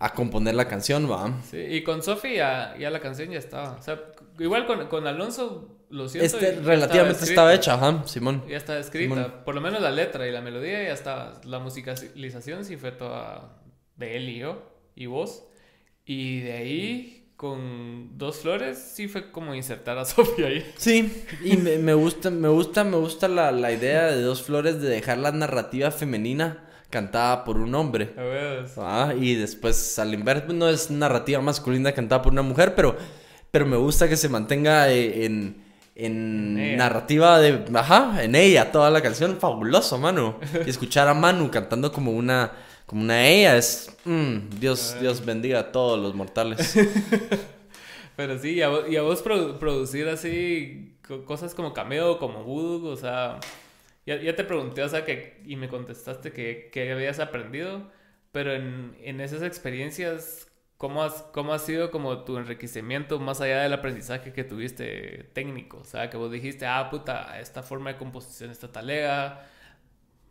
a 0.00 0.12
componer 0.14 0.56
la 0.56 0.66
canción, 0.66 1.08
¿va? 1.08 1.32
Sí, 1.48 1.58
y 1.58 1.84
con 1.84 2.02
Sofi 2.02 2.34
ya, 2.34 2.74
ya 2.76 2.90
la 2.90 2.98
canción 2.98 3.30
ya 3.30 3.38
estaba. 3.38 3.76
O 3.78 3.82
sea, 3.82 4.00
igual 4.40 4.66
con, 4.66 4.88
con 4.88 5.06
Alonso 5.06 5.68
lo 5.92 6.08
siento. 6.08 6.38
Este, 6.38 6.60
relativamente 6.60 7.24
estaba 7.24 7.52
estaba 7.52 7.54
hecha, 7.54 7.74
ajá, 7.74 8.06
Simón. 8.06 8.42
Ya 8.48 8.56
estaba 8.56 8.78
escrita. 8.78 9.14
Simón. 9.14 9.32
Por 9.44 9.54
lo 9.54 9.60
menos 9.60 9.80
la 9.80 9.90
letra 9.90 10.26
y 10.26 10.32
la 10.32 10.40
melodía 10.40 10.82
ya 10.82 10.92
estaba. 10.92 11.40
La 11.44 11.58
musicalización 11.58 12.64
sí 12.64 12.76
fue 12.76 12.92
toda 12.92 13.62
de 13.96 14.16
él 14.16 14.28
y 14.28 14.38
yo 14.38 14.62
y 14.94 15.06
vos. 15.06 15.44
Y 16.04 16.40
de 16.40 16.52
ahí, 16.52 17.32
con 17.36 18.18
dos 18.18 18.38
flores, 18.38 18.78
sí 18.78 19.06
fue 19.06 19.30
como 19.30 19.54
insertar 19.54 19.98
a 19.98 20.04
Sofía 20.06 20.46
ahí. 20.46 20.72
Sí, 20.76 21.24
y 21.44 21.56
me, 21.56 21.78
me 21.78 21.94
gusta, 21.94 22.30
me 22.30 22.48
gusta, 22.48 22.84
me 22.84 22.96
gusta 22.96 23.28
la, 23.28 23.52
la 23.52 23.70
idea 23.70 24.06
de 24.06 24.22
Dos 24.22 24.42
Flores 24.42 24.80
de 24.80 24.88
dejar 24.88 25.18
la 25.18 25.30
narrativa 25.30 25.90
femenina 25.90 26.68
cantada 26.90 27.44
por 27.44 27.58
un 27.58 27.74
hombre. 27.74 28.12
A 28.16 28.22
ver, 28.22 28.66
Ah, 28.76 29.14
y 29.18 29.34
después 29.34 29.98
al 29.98 30.12
inverso, 30.12 30.52
no 30.52 30.68
es 30.68 30.90
narrativa 30.90 31.40
masculina 31.40 31.92
cantada 31.92 32.22
por 32.22 32.32
una 32.32 32.42
mujer, 32.42 32.74
pero, 32.74 32.96
pero 33.50 33.64
me 33.66 33.76
gusta 33.76 34.08
que 34.08 34.16
se 34.16 34.28
mantenga 34.28 34.90
eh, 34.90 35.24
en, 35.24 35.61
en 35.94 36.76
narrativa 36.76 37.38
de, 37.38 37.64
ajá, 37.74 38.22
en 38.24 38.34
ella, 38.34 38.72
toda 38.72 38.90
la 38.90 39.02
canción, 39.02 39.36
fabuloso, 39.38 39.98
mano. 39.98 40.38
Y 40.66 40.70
escuchar 40.70 41.08
a 41.08 41.14
Manu 41.14 41.50
cantando 41.50 41.92
como 41.92 42.12
una, 42.12 42.52
como 42.86 43.02
una 43.02 43.26
ella 43.26 43.56
es, 43.56 43.94
mm, 44.04 44.58
Dios, 44.58 44.96
Dios 45.00 45.24
bendiga 45.24 45.58
a 45.60 45.72
todos 45.72 45.98
los 46.00 46.14
mortales. 46.14 46.74
Pero 48.16 48.38
sí, 48.38 48.50
y 48.54 48.62
a 48.62 48.68
vos, 48.68 48.84
y 48.90 48.96
a 48.96 49.02
vos 49.02 49.24
produ- 49.24 49.58
producir 49.58 50.08
así 50.08 50.96
co- 51.06 51.24
cosas 51.24 51.54
como 51.54 51.72
cameo, 51.72 52.18
como 52.18 52.44
voodoo, 52.44 52.90
o 52.92 52.96
sea, 52.96 53.40
ya, 54.06 54.20
ya 54.20 54.36
te 54.36 54.44
pregunté, 54.44 54.82
o 54.82 54.88
sea, 54.88 55.04
que, 55.04 55.40
y 55.46 55.56
me 55.56 55.68
contestaste 55.68 56.32
que, 56.32 56.68
que 56.72 56.92
habías 56.92 57.20
aprendido, 57.20 57.90
pero 58.30 58.52
en, 58.54 58.94
en 59.02 59.20
esas 59.20 59.42
experiencias, 59.42 60.46
¿cómo, 60.82 61.04
has, 61.04 61.22
¿cómo 61.32 61.54
ha 61.54 61.60
sido 61.60 61.92
como 61.92 62.24
tu 62.24 62.36
enriquecimiento 62.38 63.20
más 63.20 63.40
allá 63.40 63.62
del 63.62 63.72
aprendizaje 63.72 64.32
que 64.32 64.42
tuviste 64.42 65.30
técnico? 65.32 65.78
O 65.78 65.84
sea, 65.84 66.10
que 66.10 66.16
vos 66.16 66.32
dijiste, 66.32 66.66
ah, 66.66 66.90
puta, 66.90 67.38
esta 67.38 67.62
forma 67.62 67.92
de 67.92 67.98
composición 67.98 68.50
está 68.50 68.66
talega, 68.72 69.46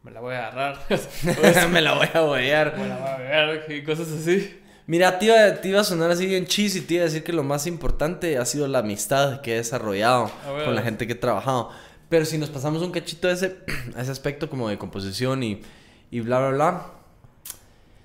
me 0.04 0.12
la 0.12 0.20
voy 0.20 0.36
a 0.36 0.48
agarrar, 0.50 0.78
o 0.90 1.68
me 1.70 1.80
la 1.82 1.94
voy 1.94 2.08
a 2.14 2.20
bolear. 2.20 2.78
me 2.78 2.86
la 2.86 2.98
voy 2.98 3.10
a 3.12 3.46
ver, 3.46 3.72
y 3.72 3.82
cosas 3.86 4.12
así. 4.12 4.60
Mira, 4.88 5.18
te 5.20 5.28
iba, 5.28 5.56
te 5.62 5.70
iba 5.70 5.80
a 5.80 5.84
sonar 5.86 6.12
así 6.12 6.26
bien 6.26 6.46
cheesy 6.46 6.80
y 6.80 6.82
te 6.82 6.96
iba 6.96 7.04
a 7.04 7.06
decir 7.06 7.24
que 7.24 7.32
lo 7.32 7.44
más 7.44 7.66
importante 7.66 8.38
ha 8.38 8.44
sido 8.44 8.68
la 8.68 8.80
amistad 8.80 9.40
que 9.40 9.54
he 9.54 9.56
desarrollado 9.56 10.30
Ah, 10.46 10.50
bueno. 10.52 10.66
con 10.66 10.76
la 10.76 10.82
gente 10.82 11.08
que 11.08 11.14
he 11.14 11.16
trabajado. 11.16 11.70
Pero 12.10 12.26
si 12.26 12.38
nos 12.38 12.50
pasamos 12.50 12.82
un 12.82 12.92
cachito 12.92 13.30
a 13.30 13.32
ese, 13.32 13.60
a 13.96 14.02
ese 14.02 14.12
aspecto 14.12 14.50
como 14.50 14.68
de 14.68 14.78
composición 14.78 15.44
y, 15.44 15.62
y 16.10 16.20
bla, 16.20 16.40
bla, 16.40 16.50
bla. 16.50 16.86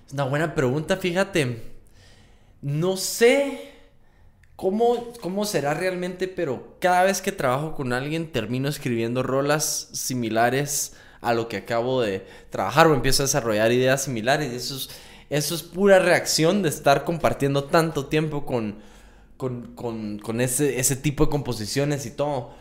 Es 0.07 0.13
una 0.13 0.23
buena 0.25 0.55
pregunta, 0.55 0.97
fíjate. 0.97 1.75
No 2.63 2.97
sé 2.97 3.73
cómo, 4.57 5.13
cómo 5.21 5.45
será 5.45 5.75
realmente, 5.75 6.29
pero 6.29 6.77
cada 6.81 7.05
vez 7.05 7.21
que 7.21 7.33
trabajo 7.33 7.75
con 7.75 7.93
alguien 7.93 8.33
termino 8.33 8.69
escribiendo 8.69 9.23
rolas 9.23 9.89
similares 9.93 10.95
a 11.21 11.35
lo 11.35 11.49
que 11.49 11.59
acabo 11.59 12.03
de 12.03 12.27
trabajar 12.51 12.87
o 12.87 12.95
empiezo 12.95 13.23
a 13.23 13.27
desarrollar 13.27 13.73
ideas 13.73 14.05
similares. 14.05 14.53
Y 14.53 14.57
eso 14.57 14.77
es, 14.77 14.91
eso 15.31 15.55
es 15.55 15.63
pura 15.63 15.99
reacción 15.99 16.63
de 16.63 16.69
estar 16.69 17.05
compartiendo 17.05 17.65
tanto 17.65 18.07
tiempo 18.07 18.47
con, 18.47 18.77
con, 19.37 19.75
con, 19.75 20.19
con 20.19 20.41
ese, 20.41 20.79
ese 20.81 20.97
tipo 20.97 21.25
de 21.27 21.31
composiciones 21.31 22.07
y 22.07 22.11
todo. 22.11 22.55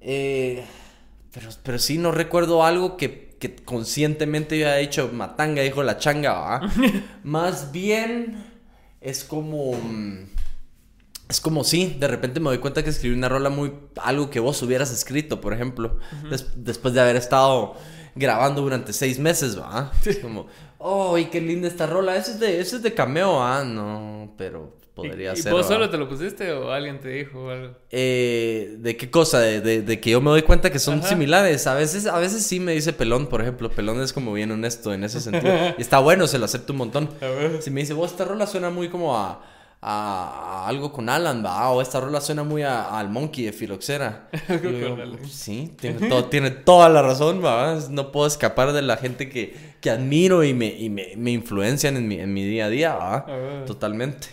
Eh, 0.00 0.64
pero, 1.32 1.50
pero 1.62 1.78
sí, 1.78 1.98
no 1.98 2.12
recuerdo 2.12 2.64
algo 2.64 2.96
que, 2.96 3.36
que 3.38 3.54
conscientemente 3.56 4.58
yo 4.58 4.66
haya 4.66 4.76
dicho, 4.76 5.10
Matanga 5.12 5.62
dijo 5.62 5.82
la 5.82 5.98
changa, 5.98 6.32
¿va? 6.32 6.72
Más 7.24 7.72
bien 7.72 8.57
es 9.00 9.24
como... 9.24 9.72
mm, 9.74 10.24
Es 11.28 11.40
como 11.40 11.62
sí, 11.64 11.96
de 12.00 12.08
repente 12.08 12.40
me 12.40 12.46
doy 12.50 12.58
cuenta 12.58 12.82
que 12.82 12.90
escribí 12.90 13.14
una 13.14 13.28
rola 13.28 13.50
muy... 13.50 13.72
Algo 14.02 14.30
que 14.30 14.40
vos 14.40 14.62
hubieras 14.62 14.90
escrito, 14.92 15.40
por 15.40 15.52
ejemplo. 15.52 15.98
des- 16.30 16.46
después 16.64 16.94
de 16.94 17.00
haber 17.00 17.16
estado 17.16 17.74
grabando 18.14 18.62
durante 18.62 18.92
seis 18.92 19.18
meses, 19.18 19.58
¿va? 19.58 19.92
Es 20.06 20.18
como, 20.18 20.46
oh, 20.78 21.18
y 21.18 21.26
qué 21.26 21.40
linda 21.40 21.68
esta 21.68 21.86
rola. 21.86 22.16
Eso 22.16 22.32
es 22.32 22.40
de, 22.40 22.60
eso 22.60 22.76
es 22.76 22.82
de 22.82 22.94
cameo, 22.94 23.42
ah, 23.42 23.62
no, 23.64 24.32
pero 24.38 24.74
podría 25.02 25.32
¿Y, 25.34 25.38
y 25.40 25.50
vos 25.50 25.66
solo 25.66 25.88
te 25.90 25.96
lo 25.96 26.08
pusiste 26.08 26.52
o 26.52 26.70
alguien 26.72 27.00
te 27.00 27.08
dijo 27.08 27.44
o 27.44 27.50
algo? 27.50 27.74
Eh, 27.90 28.76
¿De 28.78 28.96
qué 28.96 29.10
cosa? 29.10 29.40
De, 29.40 29.60
de- 29.60 29.82
de 29.82 30.00
que 30.00 30.10
yo 30.10 30.20
me 30.20 30.30
doy 30.30 30.42
cuenta 30.42 30.70
que 30.70 30.78
son 30.78 30.98
Ajá. 30.98 31.08
similares. 31.08 31.66
A 31.66 31.74
veces, 31.74 32.06
a 32.06 32.18
veces 32.18 32.44
sí 32.44 32.60
me 32.60 32.72
dice 32.72 32.92
Pelón, 32.92 33.26
por 33.28 33.40
ejemplo. 33.40 33.70
Pelón 33.70 34.00
es 34.02 34.12
como 34.12 34.32
bien 34.32 34.50
honesto 34.50 34.92
en 34.92 35.04
ese 35.04 35.20
sentido. 35.20 35.54
Y 35.78 35.80
está 35.82 35.98
bueno, 35.98 36.26
se 36.26 36.38
lo 36.38 36.44
acepto 36.44 36.72
un 36.72 36.78
montón. 36.78 37.08
A 37.20 37.26
ver. 37.26 37.62
Si 37.62 37.70
me 37.70 37.80
dice, 37.80 37.94
vos, 37.94 38.10
esta 38.10 38.24
rola 38.24 38.46
suena 38.46 38.70
muy 38.70 38.88
como 38.88 39.16
a, 39.16 39.42
a- 39.80 40.64
a 40.64 40.68
algo 40.68 40.92
con 40.92 41.08
Alan, 41.08 41.44
va. 41.44 41.70
O 41.70 41.80
esta 41.80 42.00
rola 42.00 42.20
suena 42.20 42.42
muy 42.44 42.62
a- 42.62 42.98
al 42.98 43.08
Monkey 43.10 43.44
de 43.44 43.52
Filoxera. 43.52 44.28
Digo, 44.48 44.96
sí, 45.28 45.74
tiene, 45.80 46.08
todo- 46.08 46.24
tiene 46.26 46.50
toda 46.50 46.88
la 46.88 47.02
razón, 47.02 47.42
va. 47.44 47.78
No 47.90 48.10
puedo 48.12 48.26
escapar 48.26 48.72
de 48.72 48.82
la 48.82 48.96
gente 48.96 49.28
que, 49.28 49.54
que 49.80 49.90
admiro 49.90 50.42
y 50.44 50.52
me, 50.54 50.66
y 50.66 50.90
me, 50.90 51.12
me 51.16 51.30
influencian 51.30 51.96
en 51.96 52.08
mi, 52.08 52.18
en 52.18 52.32
mi 52.34 52.44
día 52.44 52.66
a 52.66 52.68
día, 52.70 52.94
va. 52.96 53.26
Totalmente. 53.66 54.26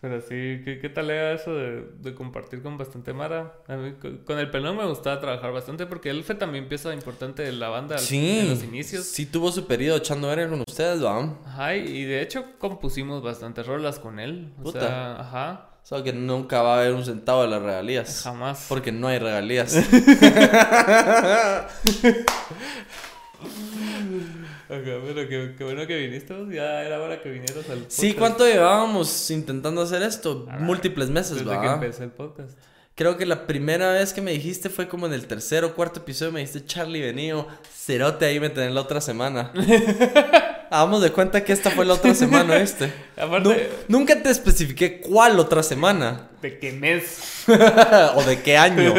Pero 0.00 0.20
sí, 0.20 0.62
¿qué, 0.64 0.78
qué 0.80 0.88
tal 0.88 1.10
era 1.10 1.32
eso 1.32 1.52
de, 1.56 1.84
de 2.00 2.14
compartir 2.14 2.62
con 2.62 2.78
bastante 2.78 3.12
Mara? 3.12 3.54
A 3.66 3.74
mí 3.76 3.94
con, 4.24 4.38
el 4.38 4.48
pelón 4.48 4.76
me 4.76 4.86
gustaba 4.86 5.18
trabajar 5.20 5.50
bastante 5.52 5.86
porque 5.86 6.08
él 6.10 6.22
fue 6.22 6.36
también 6.36 6.68
pieza 6.68 6.94
importante 6.94 7.42
de 7.42 7.50
la 7.50 7.68
banda 7.68 7.98
Sí. 7.98 8.38
en 8.40 8.50
los 8.50 8.62
inicios. 8.62 9.06
Sí 9.06 9.26
tuvo 9.26 9.50
su 9.50 9.66
periodo 9.66 9.96
echando 9.98 10.28
verga 10.28 10.48
con 10.50 10.60
ustedes, 10.60 11.04
va. 11.04 11.36
Ajá, 11.44 11.74
y 11.74 11.80
y 11.98 12.04
de 12.04 12.22
hecho 12.22 12.44
compusimos 12.58 13.24
bastantes 13.24 13.66
rolas 13.66 13.98
con 13.98 14.20
él. 14.20 14.52
O 14.60 14.62
Puta. 14.62 14.80
sea, 14.80 15.20
ajá, 15.20 15.64
Solo 15.82 16.04
que 16.04 16.12
nunca 16.12 16.62
va 16.62 16.76
a 16.76 16.80
haber 16.80 16.92
un 16.92 17.04
centavo 17.04 17.42
de 17.42 17.48
las 17.48 17.60
regalías. 17.62 18.22
jamás. 18.22 18.66
Porque 18.68 18.92
no 18.92 19.08
hay 19.08 19.18
regalías. 19.18 19.74
Ajá, 24.70 24.82
pero 25.06 25.28
qué, 25.28 25.54
qué 25.56 25.64
bueno 25.64 25.86
que 25.86 25.96
viniste, 25.96 26.34
ya 26.52 26.82
era 26.82 27.00
hora 27.00 27.22
que 27.22 27.30
vinieras 27.30 27.56
al 27.70 27.78
podcast. 27.78 27.90
sí, 27.90 28.12
¿cuánto 28.14 28.46
llevábamos 28.46 29.30
intentando 29.30 29.80
hacer 29.80 30.02
esto? 30.02 30.46
Ah, 30.50 30.58
Múltiples 30.60 31.08
meses, 31.08 31.44
Desde 31.44 31.60
que 31.60 31.66
empecé 31.66 32.04
el 32.04 32.10
podcast. 32.10 32.58
Creo 32.94 33.16
que 33.16 33.24
la 33.26 33.46
primera 33.46 33.92
vez 33.92 34.12
que 34.12 34.20
me 34.20 34.32
dijiste 34.32 34.68
fue 34.70 34.88
como 34.88 35.06
en 35.06 35.12
el 35.12 35.26
tercer 35.26 35.64
o 35.64 35.74
cuarto 35.74 36.00
episodio. 36.00 36.32
Me 36.32 36.40
dijiste, 36.40 36.66
Charlie, 36.66 37.00
venido, 37.00 37.46
cerote 37.72 38.26
ahí 38.26 38.40
me 38.40 38.50
tenés 38.50 38.72
la 38.72 38.80
otra 38.80 39.00
semana. 39.00 39.52
Hagamos 40.70 41.00
de 41.00 41.12
cuenta 41.12 41.44
que 41.44 41.52
esta 41.52 41.70
fue 41.70 41.86
la 41.86 41.94
otra 41.94 42.12
semana. 42.14 42.56
Aparte, 43.16 43.70
nunca 43.86 44.20
te 44.20 44.30
especifiqué 44.30 45.00
cuál 45.00 45.38
otra 45.38 45.62
semana. 45.62 46.28
¿de 46.42 46.58
qué 46.58 46.72
mes? 46.72 47.44
o 48.16 48.22
de 48.24 48.42
qué 48.42 48.56
año. 48.56 48.92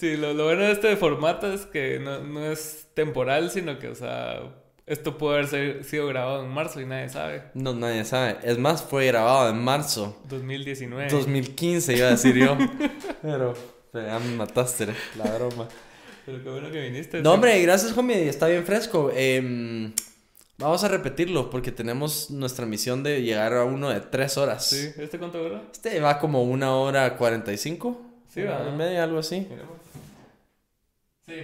Sí, 0.00 0.16
lo, 0.16 0.32
lo 0.32 0.46
bueno 0.46 0.62
de 0.62 0.72
este 0.72 0.96
formato 0.96 1.52
es 1.52 1.66
que 1.66 1.98
no, 1.98 2.20
no 2.20 2.50
es 2.50 2.88
temporal, 2.94 3.50
sino 3.50 3.78
que, 3.78 3.88
o 3.88 3.94
sea, 3.94 4.40
esto 4.86 5.18
pudo 5.18 5.32
haber 5.32 5.84
sido 5.84 6.06
grabado 6.06 6.42
en 6.42 6.48
marzo 6.48 6.80
y 6.80 6.86
nadie 6.86 7.10
sabe. 7.10 7.42
No, 7.52 7.74
nadie 7.74 8.06
sabe. 8.06 8.38
Es 8.42 8.56
más, 8.56 8.82
fue 8.82 9.06
grabado 9.08 9.50
en 9.50 9.62
marzo 9.62 10.18
2019. 10.30 11.10
2015, 11.10 11.96
iba 11.98 12.08
a 12.08 12.10
decir 12.12 12.34
yo. 12.34 12.56
Pero, 13.22 13.52
pero 13.92 14.06
ya 14.06 14.18
me 14.18 14.34
mataste, 14.36 14.86
la 15.18 15.24
broma. 15.24 15.68
Pero 16.24 16.42
qué 16.42 16.48
bueno 16.48 16.70
que 16.70 16.80
viniste. 16.80 17.18
No, 17.20 17.30
sí. 17.30 17.34
hombre, 17.34 17.60
gracias, 17.60 17.96
homie. 17.98 18.26
Está 18.26 18.46
bien 18.46 18.64
fresco. 18.64 19.12
Em, 19.14 19.92
vamos 20.56 20.82
a 20.82 20.88
repetirlo 20.88 21.50
porque 21.50 21.72
tenemos 21.72 22.30
nuestra 22.30 22.64
misión 22.64 23.02
de 23.02 23.20
llegar 23.20 23.52
a 23.52 23.64
uno 23.64 23.90
de 23.90 24.00
tres 24.00 24.38
horas. 24.38 24.66
Sí, 24.66 24.88
¿este 24.96 25.18
cuánto 25.18 25.42
dura? 25.42 25.62
Este 25.70 26.00
va 26.00 26.18
como 26.18 26.42
una 26.44 26.74
hora 26.74 27.18
cuarenta 27.18 27.52
y 27.52 27.58
cinco. 27.58 28.09
Sí, 28.32 28.42
una 28.42 28.52
va. 28.52 28.60
hora 28.60 28.70
y 28.70 28.76
media, 28.76 29.04
algo 29.04 29.18
así. 29.18 29.46
Sí. 31.26 31.34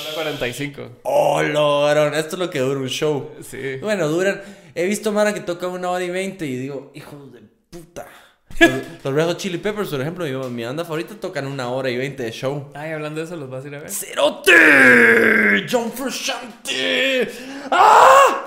Hora 0.00 0.14
45. 0.14 0.82
Oh, 1.04 1.42
lograron. 1.42 2.14
Esto 2.14 2.36
es 2.36 2.38
lo 2.40 2.50
que 2.50 2.58
dura 2.60 2.80
un 2.80 2.88
show. 2.88 3.30
Sí. 3.42 3.76
Bueno, 3.80 4.08
duran. 4.08 4.40
He 4.74 4.86
visto 4.86 5.12
Mara 5.12 5.34
que 5.34 5.40
toca 5.40 5.68
una 5.68 5.90
hora 5.90 6.04
y 6.04 6.10
veinte 6.10 6.46
y 6.46 6.56
digo, 6.56 6.90
hijos 6.94 7.32
de 7.32 7.42
puta. 7.70 8.06
Los, 8.60 8.70
los 9.02 9.14
Red 9.14 9.24
Hot 9.26 9.38
Chili 9.38 9.56
Peppers, 9.58 9.88
por 9.88 10.00
ejemplo, 10.02 10.26
yo, 10.26 10.48
mi 10.50 10.62
banda 10.62 10.84
favorita 10.84 11.14
tocan 11.14 11.46
una 11.46 11.70
hora 11.70 11.88
y 11.88 11.96
veinte 11.96 12.22
de 12.22 12.30
show. 12.32 12.70
Ay, 12.74 12.92
hablando 12.92 13.20
de 13.20 13.26
eso, 13.26 13.34
¿los 13.34 13.48
vas 13.48 13.64
a 13.64 13.68
ir 13.68 13.74
a 13.76 13.78
ver? 13.80 13.90
¡Cerote! 13.90 15.66
¡John 15.70 15.90
Frusciante! 15.90 17.30
¡Ah! 17.70 18.46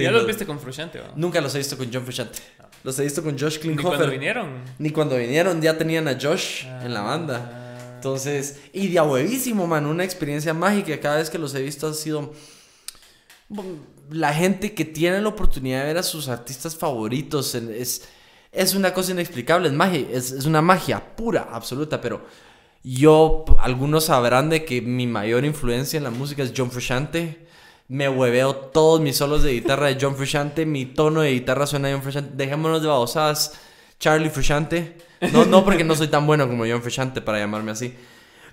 Sí, 0.00 0.04
ya 0.04 0.10
no- 0.10 0.18
los 0.18 0.26
viste 0.26 0.44
con 0.46 0.58
Frusciante. 0.60 1.00
Nunca 1.16 1.40
los 1.40 1.54
he 1.54 1.58
visto 1.58 1.76
con 1.78 1.88
John 1.92 2.02
Frusciante. 2.02 2.38
Los 2.82 2.98
he 2.98 3.02
visto 3.04 3.22
con 3.22 3.38
Josh 3.38 3.56
Ni 3.56 3.60
cuando 3.60 3.82
Klinghoffer. 3.82 4.10
vinieron. 4.10 4.48
Ni 4.78 4.90
cuando 4.90 5.16
vinieron 5.16 5.60
ya 5.60 5.76
tenían 5.76 6.08
a 6.08 6.18
Josh 6.20 6.64
en 6.82 6.92
la 6.94 7.02
banda. 7.02 7.50
Ah. 7.52 7.92
Entonces, 7.96 8.60
y 8.72 8.88
de 8.88 9.00
huevísimo, 9.00 9.66
man, 9.66 9.84
una 9.86 10.02
experiencia 10.04 10.54
mágica. 10.54 10.98
Cada 11.00 11.16
vez 11.18 11.28
que 11.28 11.38
los 11.38 11.54
he 11.54 11.60
visto 11.62 11.88
ha 11.88 11.92
sido 11.94 12.32
la 14.10 14.32
gente 14.32 14.74
que 14.74 14.84
tiene 14.84 15.20
la 15.20 15.28
oportunidad 15.28 15.80
de 15.80 15.86
ver 15.86 15.98
a 15.98 16.02
sus 16.02 16.28
artistas 16.28 16.76
favoritos. 16.76 17.54
Es, 17.54 18.08
es 18.52 18.74
una 18.74 18.92
cosa 18.94 19.12
inexplicable, 19.12 19.68
es 19.68 19.74
magia, 19.74 20.06
es, 20.12 20.32
es 20.32 20.46
una 20.46 20.62
magia 20.62 21.14
pura, 21.16 21.48
absoluta, 21.52 22.00
pero 22.00 22.24
yo, 22.82 23.44
algunos 23.60 24.04
sabrán 24.06 24.48
de 24.48 24.64
que 24.64 24.80
mi 24.80 25.06
mayor 25.06 25.44
influencia 25.44 25.98
en 25.98 26.04
la 26.04 26.10
música 26.10 26.42
es 26.42 26.52
John 26.56 26.70
Frusciante. 26.70 27.46
Me 27.90 28.08
hueveo 28.08 28.54
todos 28.54 29.00
mis 29.00 29.16
solos 29.16 29.42
de 29.42 29.50
guitarra 29.50 29.88
de 29.88 29.98
John 30.00 30.14
Frusciante, 30.14 30.64
mi 30.64 30.86
tono 30.86 31.22
de 31.22 31.32
guitarra 31.32 31.66
suena 31.66 31.90
John 31.90 32.02
Frusciante. 32.02 32.30
Dejémonos 32.36 32.82
de 32.82 32.86
babosadas, 32.86 33.54
Charlie 33.98 34.30
Frusciante. 34.30 34.96
No, 35.32 35.44
no 35.44 35.64
porque 35.64 35.82
no 35.82 35.96
soy 35.96 36.06
tan 36.06 36.24
bueno 36.24 36.46
como 36.46 36.64
John 36.64 36.82
Frusciante 36.82 37.20
para 37.20 37.40
llamarme 37.40 37.72
así. 37.72 37.92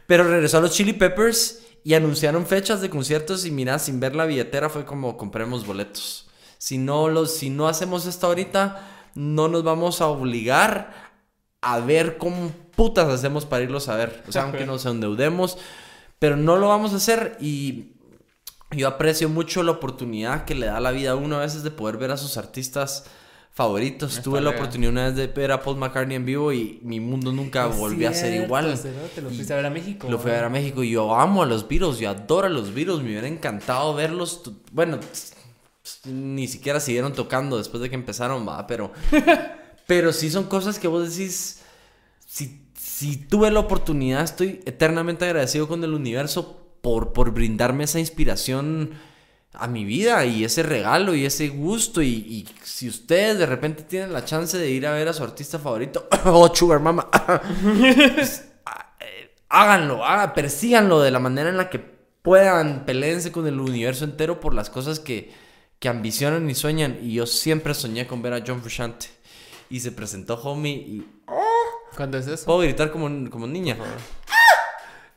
Pero 0.08 0.24
regresó 0.24 0.58
a 0.58 0.62
los 0.62 0.72
Chili 0.72 0.94
Peppers 0.94 1.62
y 1.84 1.94
anunciaron 1.94 2.48
fechas 2.48 2.82
de 2.82 2.90
conciertos 2.90 3.46
y 3.46 3.52
mira, 3.52 3.78
sin 3.78 4.00
ver 4.00 4.16
la 4.16 4.26
billetera 4.26 4.70
fue 4.70 4.86
como 4.86 5.18
compremos 5.18 5.68
boletos. 5.68 6.28
Si 6.58 6.80
no, 6.80 7.08
los, 7.08 7.36
si 7.38 7.52
no 7.52 7.68
hacemos 7.68 8.08
esto 8.08 8.26
ahorita, 8.26 9.12
no 9.14 9.50
nos 9.50 9.64
vamos 9.64 10.02
a 10.02 10.08
obligar 10.08 11.12
a 11.62 11.80
ver 11.80 12.18
cómo 12.18 12.50
putas 12.76 13.08
hacemos 13.08 13.46
para 13.46 13.66
irlos 13.66 13.88
a 13.88 13.98
ver. 13.98 14.24
O 14.28 14.32
sea, 14.32 14.46
aunque 14.46 14.66
nos 14.66 14.84
endeudemos, 14.88 15.60
pero 16.18 16.36
no 16.38 16.56
lo 16.56 16.70
vamos 16.70 16.94
a 16.94 16.96
hacer 16.96 17.38
y 17.40 17.97
yo 18.72 18.88
aprecio 18.88 19.30
mucho 19.30 19.64
la 19.64 19.72
oportunidad 19.72 20.46
que 20.46 20.56
le 20.56 20.66
da 20.68 20.80
la 20.80 20.92
vida 20.92 21.12
a 21.12 21.16
uno 21.16 21.38
a 21.38 21.40
veces 21.40 21.64
de 21.64 21.72
poder 21.72 21.98
ver 21.98 22.12
a 22.12 22.18
sus 22.18 22.38
artistas 22.38 23.06
favoritos. 23.52 24.22
Tuve 24.22 24.42
la 24.42 24.52
bien. 24.52 24.62
oportunidad 24.62 24.92
una 24.92 25.06
vez 25.06 25.16
de 25.16 25.28
ver 25.28 25.52
a 25.52 25.62
Paul 25.62 25.78
McCartney 25.78 26.16
en 26.16 26.26
vivo 26.26 26.52
y 26.52 26.80
mi 26.84 27.00
mundo 27.00 27.32
nunca 27.32 27.66
volvió 27.68 28.10
a 28.10 28.14
ser 28.14 28.42
igual. 28.42 28.80
Te 29.16 29.22
lo 29.22 29.30
fuiste 29.30 29.54
a 29.54 29.56
ver 29.56 29.66
a 29.66 29.70
México. 29.70 30.08
Lo 30.10 30.20
fui 30.20 30.32
a 30.32 30.36
ver 30.36 30.44
a 30.44 30.50
México 30.50 30.84
y 30.84 30.92
yo 30.92 31.16
amo 31.16 31.44
a 31.44 31.46
los 31.46 31.68
Beatles, 31.68 31.98
yo 31.98 32.10
adoro 32.10 32.48
a 32.48 32.50
los 32.50 32.74
Beatles, 32.74 33.00
me 33.00 33.10
hubiera 33.10 33.28
encantado 33.28 33.96
verlos. 33.96 34.52
Bueno, 34.72 35.00
ni 36.06 36.48
siquiera 36.48 36.80
siguieron 36.80 37.14
tocando 37.14 37.58
después 37.58 37.82
de 37.82 37.90
que 37.90 37.96
empezaron, 37.96 38.48
va, 38.48 38.68
pero 38.68 38.92
pero 39.88 40.12
sí 40.12 40.30
son 40.30 40.44
cosas 40.44 40.78
que 40.78 40.88
vos 40.88 41.10
decís 41.10 41.62
si 42.26 42.68
si 42.98 43.16
tuve 43.18 43.52
la 43.52 43.60
oportunidad, 43.60 44.24
estoy 44.24 44.62
eternamente 44.66 45.26
agradecido 45.26 45.68
con 45.68 45.84
el 45.84 45.94
universo 45.94 46.67
por 46.88 47.12
por 47.12 47.32
brindarme 47.32 47.84
esa 47.84 48.00
inspiración 48.00 48.92
a 49.54 49.68
mi 49.68 49.84
vida 49.84 50.24
y 50.26 50.46
ese 50.46 50.64
regalo 50.64 51.16
y 51.16 51.26
ese 51.26 51.50
gusto 51.50 52.02
y, 52.02 52.08
y 52.10 52.48
si 52.64 52.88
ustedes 52.88 53.38
de 53.40 53.46
repente 53.46 53.84
tienen 53.84 54.14
la 54.14 54.24
chance 54.24 54.58
de 54.58 54.70
ir 54.70 54.86
a 54.88 54.94
ver 54.94 55.08
a 55.10 55.14
su 55.14 55.24
artista 55.24 55.60
favorito, 55.60 56.08
oh 56.26 56.54
Sugar 56.56 56.80
Mama, 56.80 57.10
pues, 58.16 58.48
ah, 58.66 58.96
eh, 59.02 59.36
háganlo, 59.50 60.06
haga- 60.06 60.34
persíganlo 60.34 61.02
de 61.02 61.12
la 61.12 61.20
manera 61.20 61.50
en 61.50 61.58
la 61.58 61.70
que 61.70 61.80
puedan, 61.80 62.86
peleense 62.86 63.32
con 63.34 63.48
el 63.48 63.60
universo 63.60 64.06
entero 64.06 64.40
por 64.40 64.54
las 64.54 64.70
cosas 64.70 65.00
que, 65.00 65.34
que 65.80 65.90
ambicionan 65.90 66.50
y 66.50 66.56
sueñan. 66.56 67.00
Y 67.02 67.14
yo 67.14 67.26
siempre 67.26 67.74
soñé 67.74 68.06
con 68.08 68.22
ver 68.22 68.34
a 68.34 68.44
John 68.46 68.62
Frusciante. 68.62 69.08
Y 69.70 69.80
se 69.82 69.92
presentó 69.92 70.36
Homie 70.36 70.74
y... 70.76 71.06
¿Cuándo 71.96 72.18
es 72.18 72.28
eso? 72.28 72.46
Puedo 72.46 72.60
gritar 72.60 72.92
como, 72.92 73.30
como 73.30 73.48
niña. 73.48 73.76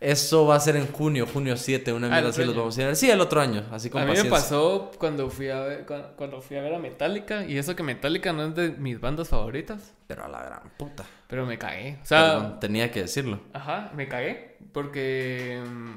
Eso 0.00 0.46
va 0.46 0.54
a 0.56 0.60
ser 0.60 0.76
en 0.76 0.86
junio, 0.90 1.26
junio 1.26 1.58
7, 1.58 1.92
una 1.92 2.06
Ah, 2.06 2.10
mierda 2.10 2.28
¿el 2.28 2.30
así 2.30 2.44
los 2.44 2.56
vamos 2.56 2.78
a 2.78 2.88
ir. 2.88 2.96
Sí, 2.96 3.10
el 3.10 3.20
otro 3.20 3.38
año, 3.40 3.64
así 3.70 3.90
con 3.90 4.00
A 4.00 4.06
mí 4.06 4.12
me 4.12 4.24
pasó 4.24 4.90
cuando 4.98 5.28
fui 5.28 5.50
a 5.50 5.60
ver, 5.60 5.84
cuando, 5.86 6.16
cuando 6.16 6.40
fui 6.40 6.56
a 6.56 6.62
ver 6.62 6.74
a 6.74 6.78
Metallica 6.78 7.44
y 7.44 7.58
eso 7.58 7.76
que 7.76 7.82
Metallica 7.82 8.32
no 8.32 8.44
es 8.46 8.54
de 8.54 8.70
mis 8.70 8.98
bandas 8.98 9.28
favoritas, 9.28 9.92
Pero 10.06 10.24
a 10.24 10.28
la 10.28 10.42
gran 10.42 10.70
puta. 10.78 11.04
pero 11.26 11.44
me 11.44 11.58
cagué. 11.58 11.98
O 12.02 12.06
sea, 12.06 12.32
Perdón, 12.34 12.60
tenía 12.60 12.90
que 12.90 13.02
decirlo. 13.02 13.40
ajá, 13.52 13.92
me 13.94 14.08
cagué 14.08 14.56
porque 14.72 15.60
mm, 15.66 15.94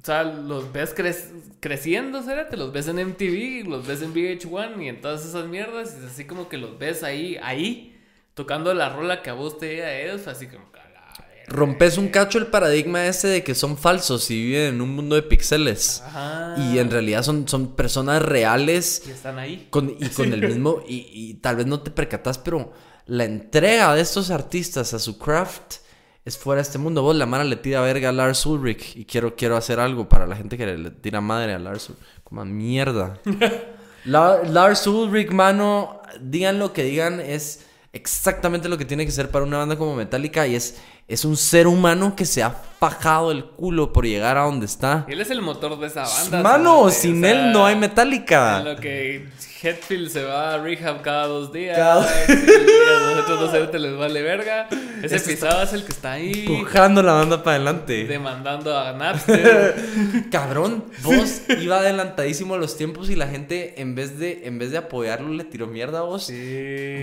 o 0.00 0.04
sea, 0.04 0.22
los 0.22 0.72
ves 0.72 0.94
cre- 0.96 1.42
creciendo, 1.58 2.22
¿será? 2.22 2.48
Te 2.48 2.56
los 2.56 2.72
ves 2.72 2.86
en 2.86 3.00
MTV, 3.00 3.68
los 3.68 3.84
ves 3.84 4.00
en 4.02 4.14
VH1 4.14 4.80
y 4.84 4.88
en 4.88 5.00
todas 5.00 5.26
esas 5.26 5.46
mierdas 5.46 5.96
y 5.96 6.04
es 6.04 6.12
así 6.12 6.24
como 6.24 6.48
que 6.48 6.56
los 6.56 6.78
ves 6.78 7.02
ahí 7.02 7.36
ahí 7.42 8.00
tocando 8.34 8.72
la 8.74 8.90
rola 8.90 9.22
que 9.22 9.30
a 9.30 9.32
vos 9.32 9.58
te 9.58 9.68
llega 9.74 9.86
a 9.88 9.98
ellos, 10.00 10.28
así 10.28 10.46
como 10.46 10.70
que 10.70 10.78
a 10.78 10.88
la 10.90 11.00
verga. 11.26 11.37
Rompes 11.48 11.98
un 11.98 12.08
cacho 12.08 12.38
el 12.38 12.46
paradigma 12.48 13.06
ese 13.06 13.28
de 13.28 13.42
que 13.44 13.54
son 13.54 13.76
falsos 13.76 14.30
y 14.30 14.42
viven 14.44 14.74
en 14.74 14.80
un 14.80 14.94
mundo 14.94 15.14
de 15.16 15.22
píxeles. 15.22 16.02
Ajá. 16.06 16.54
Y 16.58 16.78
en 16.78 16.90
realidad 16.90 17.22
son, 17.22 17.48
son 17.48 17.74
personas 17.74 18.22
reales 18.22 19.02
Y 19.06 19.10
están 19.10 19.38
ahí. 19.38 19.66
con, 19.70 19.90
y 19.98 20.08
con 20.08 20.32
el 20.32 20.40
mismo... 20.48 20.82
Y, 20.86 21.08
y 21.12 21.34
tal 21.34 21.56
vez 21.56 21.66
no 21.66 21.80
te 21.80 21.90
percatas, 21.90 22.38
pero 22.38 22.72
la 23.06 23.24
entrega 23.24 23.94
de 23.94 24.00
estos 24.02 24.30
artistas 24.30 24.92
a 24.94 24.98
su 24.98 25.18
craft 25.18 25.76
es 26.24 26.36
fuera 26.36 26.58
de 26.58 26.62
este 26.62 26.76
mundo. 26.78 27.02
Vos, 27.02 27.16
la 27.16 27.24
mara 27.26 27.44
le 27.44 27.56
tira 27.56 27.80
verga 27.80 28.10
a 28.10 28.12
Lars 28.12 28.44
Ulrich 28.44 28.94
y 28.96 29.04
quiero, 29.06 29.34
quiero 29.34 29.56
hacer 29.56 29.80
algo 29.80 30.08
para 30.08 30.26
la 30.26 30.36
gente 30.36 30.58
que 30.58 30.66
le, 30.66 30.76
le 30.76 30.90
tira 30.90 31.20
madre 31.22 31.54
a 31.54 31.58
Lars 31.58 31.88
Ulrich. 31.88 32.04
Como 32.24 32.44
mierda. 32.44 33.18
La- 34.04 34.42
Lars 34.44 34.86
Ulrich, 34.86 35.30
mano, 35.30 36.02
digan 36.20 36.58
lo 36.58 36.72
que 36.72 36.82
digan, 36.84 37.20
es 37.20 37.64
exactamente 37.92 38.68
lo 38.68 38.76
que 38.78 38.84
tiene 38.84 39.04
que 39.06 39.10
ser 39.12 39.30
para 39.30 39.44
una 39.44 39.58
banda 39.58 39.76
como 39.76 39.94
Metallica 39.96 40.46
y 40.46 40.54
es, 40.54 40.76
es 41.08 41.24
un 41.24 41.36
ser 41.38 41.66
humano 41.66 42.14
que 42.14 42.26
se 42.26 42.42
ha 42.42 42.50
fajado 42.78 43.32
el 43.32 43.44
culo 43.44 43.92
por 43.92 44.04
llegar 44.06 44.36
a 44.36 44.42
donde 44.42 44.66
está. 44.66 45.04
Él 45.08 45.20
es 45.20 45.30
el 45.30 45.40
motor 45.42 45.78
de 45.80 45.86
esa 45.88 46.02
banda. 46.02 46.42
Mano, 46.42 46.80
¿sabes? 46.82 46.94
sin 46.98 47.24
O 47.24 47.26
sea, 47.26 47.46
él 47.46 47.52
no 47.52 47.66
hay 47.66 47.74
Metallica. 47.76 48.58
En 48.58 48.64
lo 48.66 48.76
que 48.76 49.26
Hetfield 49.60 50.10
se 50.10 50.22
va 50.22 50.54
a 50.54 50.58
rehab 50.58 51.02
cada 51.02 51.26
dos 51.26 51.52
días. 51.52 51.76
Cada- 51.76 52.02
a 52.04 53.14
nosotros 53.16 53.52
no 53.52 53.68
te 53.70 53.78
les 53.80 53.96
vale 53.96 54.22
verga. 54.22 54.68
Ese 55.02 55.18
pisado 55.18 55.62
es 55.62 55.72
el 55.72 55.84
que 55.84 55.92
está 55.92 56.12
ahí 56.12 56.44
Empujando 56.46 57.02
la 57.02 57.14
banda 57.14 57.42
para 57.42 57.56
adelante. 57.56 58.04
demandando 58.04 58.78
a 58.78 58.92
Napster. 58.92 59.74
Cabrón, 60.30 60.84
vos 61.02 61.40
iba 61.60 61.78
adelantadísimo 61.78 62.54
a 62.54 62.58
los 62.58 62.76
tiempos 62.76 63.10
y 63.10 63.16
la 63.16 63.26
gente 63.28 63.80
en 63.80 63.94
vez 63.94 64.18
de 64.18 64.46
en 64.46 64.58
vez 64.58 64.70
de 64.70 64.78
apoyarlo 64.78 65.30
le 65.30 65.44
tiró 65.44 65.66
mierda 65.66 66.00
a 66.00 66.02
vos. 66.02 66.26
Sí. 66.26 66.34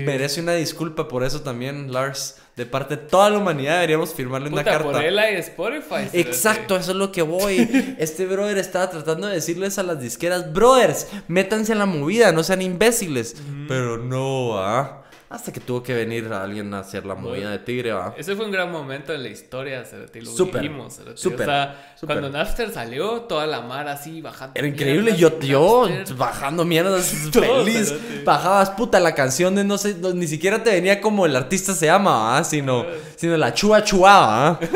Merece 0.05 0.39
una 0.41 0.53
disculpa 0.53 1.07
por 1.07 1.23
eso 1.23 1.41
también, 1.41 1.91
Lars. 1.91 2.37
De 2.55 2.65
parte 2.65 2.95
de 2.95 3.03
toda 3.03 3.29
la 3.29 3.37
humanidad 3.39 3.75
deberíamos 3.75 4.13
firmarle 4.13 4.47
una 4.47 4.61
Puta, 4.61 4.71
carta. 4.71 4.91
por 4.93 5.03
él 5.03 5.19
hay 5.19 5.35
Spotify. 5.35 6.07
Exacto, 6.13 6.77
eso 6.77 6.91
es 6.91 6.97
lo 6.97 7.11
que 7.11 7.21
voy. 7.21 7.95
Este 7.99 8.25
brother 8.25 8.57
estaba 8.57 8.89
tratando 8.89 9.27
de 9.27 9.33
decirles 9.35 9.77
a 9.77 9.83
las 9.83 9.99
disqueras, 9.99 10.53
brothers, 10.53 11.07
métanse 11.27 11.73
en 11.73 11.79
la 11.79 11.85
movida, 11.85 12.31
no 12.31 12.43
sean 12.43 12.61
imbéciles. 12.61 13.35
Pero 13.67 13.97
no, 13.97 14.57
¿ah? 14.57 15.04
Hasta 15.27 15.51
que 15.51 15.59
tuvo 15.59 15.81
que 15.81 15.93
venir 15.95 16.31
alguien 16.31 16.71
a 16.75 16.79
hacer 16.79 17.03
la 17.03 17.15
movida 17.15 17.49
de 17.49 17.57
tigre, 17.57 17.91
¿va? 17.93 18.13
Ese 18.15 18.35
fue 18.35 18.45
un 18.45 18.51
gran 18.51 18.71
momento 18.71 19.11
en 19.11 19.23
la 19.23 19.29
historia, 19.29 19.83
cerote, 19.83 20.19
y 20.19 20.21
lo 20.21 20.29
Súper, 20.31 20.61
vivimos, 20.61 20.97
cerote. 20.97 21.17
súper, 21.17 21.41
O 21.41 21.45
sea, 21.45 21.75
cuando 22.05 22.29
Napster 22.29 22.69
salió, 22.71 23.21
toda 23.21 23.47
la 23.47 23.61
mar 23.61 23.87
así 23.87 24.21
bajando. 24.21 24.53
Era 24.55 24.67
increíble, 24.67 25.13
mierdas 25.13 25.39
yo, 25.47 25.87
yo 25.89 26.15
bajando 26.15 26.63
mierdas 26.63 27.07
feliz. 27.31 27.93
Bajabas 28.23 28.69
puta 28.71 28.99
la 28.99 29.15
canción 29.15 29.55
de 29.55 29.63
no 29.63 29.79
sé, 29.79 29.95
no- 29.95 30.13
ni 30.13 30.27
siquiera 30.27 30.61
te 30.61 30.69
venía 30.69 31.01
como 31.01 31.25
el 31.25 31.35
artista 31.35 31.73
se 31.73 31.87
llama, 31.87 32.37
¿ah? 32.37 32.43
Sino, 32.43 32.85
sino 33.15 33.35
la 33.35 33.51
chua 33.53 33.83
chua, 33.83 34.47
¿ah? 34.49 34.59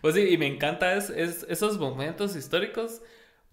Pues 0.00 0.14
sí, 0.14 0.22
y 0.30 0.38
me 0.38 0.46
encanta 0.46 0.94
es, 0.94 1.10
es- 1.10 1.46
esos 1.48 1.78
momentos 1.78 2.34
históricos 2.34 3.02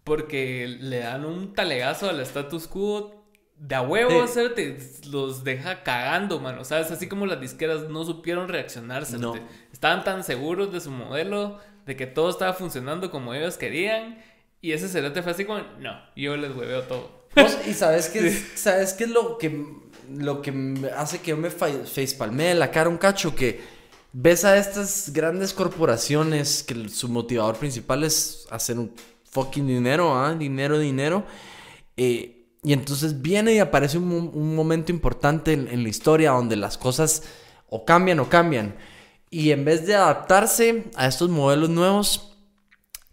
porque 0.04 0.66
le 0.80 1.00
dan 1.00 1.26
un 1.26 1.54
talegazo 1.54 2.10
al 2.10 2.20
status 2.22 2.68
quo 2.68 3.17
de 3.60 3.76
a 3.76 3.82
huevo, 3.82 4.12
Sí. 4.12 4.18
hacerte, 4.20 4.78
los 5.10 5.44
deja 5.44 5.84
cagando, 5.84 6.40
mano. 6.40 6.64
¿Sabes? 6.64 6.92
Así 6.92 7.08
como 7.08 7.26
las 7.26 7.40
disqueras 7.42 7.90
no 7.90 8.04
supieron 8.06 8.48
reaccionar, 8.48 9.06
cerote. 9.06 9.40
No. 9.42 9.48
Estaban 9.74 10.04
tan 10.04 10.24
seguros 10.24 10.72
de 10.72 10.80
su 10.80 10.92
modelo, 10.92 11.60
de 11.86 11.96
que 11.96 12.06
todo 12.08 12.30
estaba 12.30 12.54
funcionando 12.54 13.10
como 13.12 13.34
ellos 13.34 13.58
querían. 13.58 14.20
Y 14.62 14.72
ese 14.74 14.88
cerote 14.90 15.22
fue 15.24 15.32
así 15.32 15.46
como, 15.46 15.60
no, 15.80 16.00
yo 16.16 16.36
les 16.38 16.56
hueveo 16.56 16.84
todo. 16.84 17.28
Y 17.68 17.74
sabes 17.74 18.10
qué 18.10 18.28
es, 18.28 18.46
sabes 18.56 18.94
qué 18.94 19.04
es 19.06 19.10
lo 19.12 19.38
que 19.38 19.66
lo 20.10 20.42
que 20.42 20.90
hace 20.96 21.20
que 21.20 21.32
yo 21.32 21.38
me 21.38 21.50
fa- 21.50 21.68
facepalmee 21.86 22.56
la 22.56 22.72
cara 22.72 22.90
un 22.90 22.98
cacho 22.98 23.36
que 23.36 23.60
ves 24.14 24.46
a 24.46 24.58
estas 24.58 25.12
grandes 25.14 25.54
corporaciones 25.54 26.64
que 26.64 26.88
su 26.90 27.10
motivador 27.10 27.58
principal 27.58 28.04
es 28.06 28.48
hacer 28.50 28.80
un 28.80 28.94
fucking 29.30 29.68
dinero, 29.68 30.16
¿ah? 30.16 30.34
Dinero, 30.34 30.80
dinero. 30.80 31.26
eh, 31.98 32.37
y 32.68 32.74
entonces 32.74 33.22
viene 33.22 33.54
y 33.54 33.60
aparece 33.60 33.98
un, 33.98 34.08
mo- 34.10 34.30
un 34.32 34.54
momento 34.56 34.92
importante 34.92 35.54
en, 35.54 35.68
en 35.70 35.84
la 35.84 35.90
historia 35.90 36.32
donde 36.32 36.58
las 36.58 36.78
cosas 36.78 37.24
o 37.70 37.86
cambian 37.86 38.20
o 38.20 38.28
cambian. 38.30 38.76
Y 39.30 39.52
en 39.52 39.64
vez 39.64 39.86
de 39.88 39.96
adaptarse 39.96 40.86
a 40.96 41.08
estos 41.08 41.30
modelos 41.30 41.70
nuevos, 41.70 42.38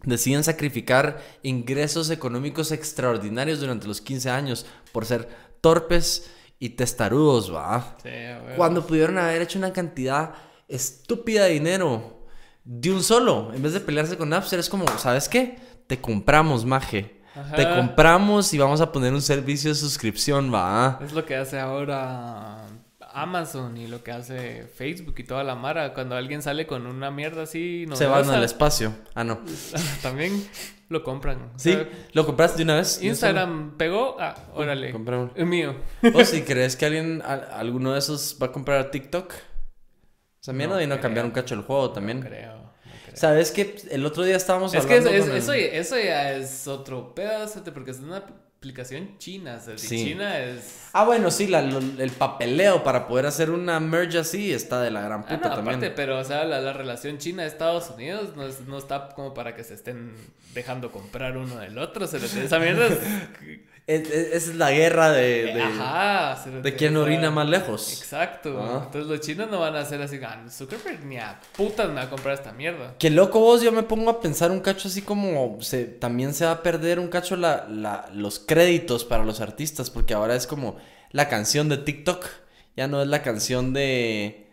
deciden 0.03 0.43
sacrificar 0.43 1.21
ingresos 1.41 2.09
económicos 2.09 2.71
extraordinarios 2.71 3.59
durante 3.61 3.87
los 3.87 4.01
15 4.01 4.29
años 4.29 4.65
por 4.91 5.05
ser 5.05 5.29
torpes 5.61 6.29
y 6.59 6.69
testarudos, 6.71 7.53
va. 7.53 7.97
Sí. 8.03 8.09
Cuando 8.57 8.85
pudieron 8.85 9.17
haber 9.17 9.41
hecho 9.41 9.57
una 9.57 9.71
cantidad 9.73 10.33
estúpida 10.67 11.45
de 11.45 11.51
dinero 11.53 12.25
de 12.65 12.91
un 12.91 13.03
solo, 13.03 13.51
en 13.53 13.61
vez 13.61 13.73
de 13.73 13.79
pelearse 13.79 14.17
con 14.17 14.29
Napster, 14.29 14.59
es 14.59 14.69
como, 14.69 14.85
¿sabes 14.97 15.29
qué? 15.29 15.57
Te 15.87 16.01
compramos, 16.01 16.65
maje. 16.65 17.14
Ajá. 17.35 17.55
Te 17.55 17.63
compramos 17.69 18.53
y 18.53 18.57
vamos 18.57 18.79
a 18.81 18.91
poner 18.91 19.13
un 19.13 19.21
servicio 19.21 19.69
de 19.69 19.75
suscripción, 19.75 20.53
va. 20.53 20.99
Es 21.03 21.13
lo 21.13 21.25
que 21.25 21.35
hace 21.35 21.59
ahora 21.59 22.65
Amazon 23.13 23.77
y 23.77 23.87
lo 23.87 24.03
que 24.03 24.11
hace 24.11 24.63
Facebook 24.75 25.15
y 25.17 25.23
toda 25.23 25.43
la 25.43 25.55
mara. 25.55 25.93
Cuando 25.93 26.15
alguien 26.15 26.41
sale 26.41 26.65
con 26.67 26.85
una 26.85 27.11
mierda 27.11 27.43
así, 27.43 27.85
Se 27.93 28.05
van 28.07 28.29
al 28.29 28.43
espacio. 28.43 28.93
Ah, 29.13 29.23
no. 29.23 29.39
también 30.01 30.45
lo 30.89 31.03
compran. 31.03 31.51
Sí, 31.55 31.77
¿lo 32.13 32.25
compraste 32.25 32.57
de 32.57 32.63
una 32.63 32.75
vez? 32.75 33.01
Instagram 33.01 33.75
pegó, 33.77 34.17
ah, 34.19 34.35
órale. 34.53 34.91
Compramos. 34.91 35.31
Es 35.35 35.45
mío. 35.45 35.75
¿O 36.13 36.23
si 36.23 36.41
crees 36.43 36.75
que 36.75 36.85
alguien, 36.85 37.21
a- 37.25 37.33
alguno 37.59 37.93
de 37.93 37.99
esos 37.99 38.37
va 38.41 38.47
a 38.47 38.51
comprar 38.51 38.91
TikTok? 38.91 39.31
O 39.33 40.43
sea, 40.45 40.53
mierda 40.53 40.75
No 40.75 40.79
vino 40.81 40.95
a 40.95 40.99
cambiar 40.99 41.23
creo. 41.23 41.31
un 41.31 41.31
cacho 41.41 41.55
el 41.55 41.61
juego 41.61 41.89
también. 41.91 42.19
No 42.19 42.25
creo. 42.27 42.64
¿Sabes 43.15 43.51
que 43.51 43.75
El 43.91 44.05
otro 44.05 44.23
día 44.23 44.35
estábamos 44.35 44.73
Es 44.73 44.85
que 44.85 44.93
hablando 44.93 45.09
es- 45.11 45.21
con 45.23 45.31
el- 45.31 45.37
eso, 45.37 45.53
eso 45.53 45.97
ya 45.97 46.33
es 46.33 46.67
otro 46.67 47.13
pedazo, 47.15 47.63
porque 47.73 47.91
es 47.91 47.99
una 47.99 48.17
aplicación 48.17 49.17
china. 49.19 49.57
O 49.61 49.63
sea, 49.65 49.77
Sí. 49.77 50.05
China 50.05 50.39
es. 50.39 50.87
Ah, 50.93 51.05
bueno, 51.05 51.29
sí, 51.31 51.47
la- 51.47 51.61
lo- 51.61 51.79
el 51.79 52.11
papeleo 52.11 52.83
para 52.83 53.07
poder 53.07 53.25
hacer 53.27 53.51
una 53.51 53.79
merge 53.79 54.17
así 54.17 54.51
está 54.51 54.81
de 54.81 54.91
la 54.91 55.01
gran 55.01 55.21
Ah, 55.21 55.27
puta 55.27 55.49
no, 55.49 55.55
también. 55.55 55.77
aparte, 55.77 55.91
pero 55.95 56.17
o 56.19 56.23
sea, 56.23 56.45
la, 56.45 56.59
la 56.61 56.73
relación 56.73 57.17
China-Estados 57.17 57.89
Unidos 57.91 58.35
no, 58.35 58.45
es- 58.47 58.61
no 58.61 58.77
está 58.77 59.09
como 59.09 59.33
para 59.33 59.55
que 59.55 59.63
se 59.63 59.75
estén 59.75 60.13
dejando 60.53 60.91
comprar 60.91 61.37
uno 61.37 61.57
del 61.57 61.77
otro. 61.77 62.07
se 62.07 62.19
les- 62.19 62.35
esa 62.35 62.59
mierda 62.59 62.87
es. 62.87 62.97
Es- 63.87 64.09
es- 64.09 64.27
esa 64.33 64.51
es 64.51 64.55
la 64.55 64.71
guerra 64.71 65.11
de, 65.11 65.53
de, 65.53 65.61
Ajá. 65.61 66.43
les- 66.49 66.63
de 66.63 66.75
quién 66.75 66.97
orina 66.97 67.29
más 67.29 67.47
lejos. 67.47 67.93
Exacto. 68.01 68.59
Ah. 68.59 68.81
Entonces 68.85 69.09
los 69.09 69.19
chinos 69.21 69.49
no 69.51 69.59
van 69.59 69.75
a 69.75 69.81
hacer 69.81 70.01
así, 70.01 70.19
"Ah, 70.25 70.43
Zuckerberg 70.49 71.05
ni 71.05 71.17
a 71.17 71.39
putas 71.55 71.87
me 71.89 71.95
va 71.95 72.01
a 72.03 72.09
comprar 72.09 72.33
esta 72.33 72.51
mierda. 72.51 72.95
Qué 72.97 73.11
loco 73.11 73.39
vos, 73.39 73.61
yo 73.61 73.71
me 73.71 73.83
pongo 73.83 74.09
a 74.09 74.19
pensar 74.21 74.49
un 74.49 74.59
cacho 74.61 74.87
así 74.87 75.03
como 75.03 75.59
se, 75.61 75.85
también 75.85 76.33
se 76.33 76.45
va 76.45 76.51
a 76.51 76.63
perder 76.63 76.99
un 76.99 77.09
cacho 77.09 77.35
la, 77.35 77.67
la- 77.69 78.09
los 78.13 78.39
créditos 78.39 79.05
para 79.05 79.23
los 79.23 79.39
artistas, 79.39 79.91
porque 79.91 80.15
ahora 80.15 80.35
es 80.35 80.47
como 80.47 80.77
la 81.11 81.29
canción 81.29 81.69
de 81.69 81.77
TikTok, 81.77 82.25
ya 82.75 82.87
no 82.87 83.01
es 83.03 83.07
la 83.07 83.21
canción 83.21 83.71
de, 83.73 84.44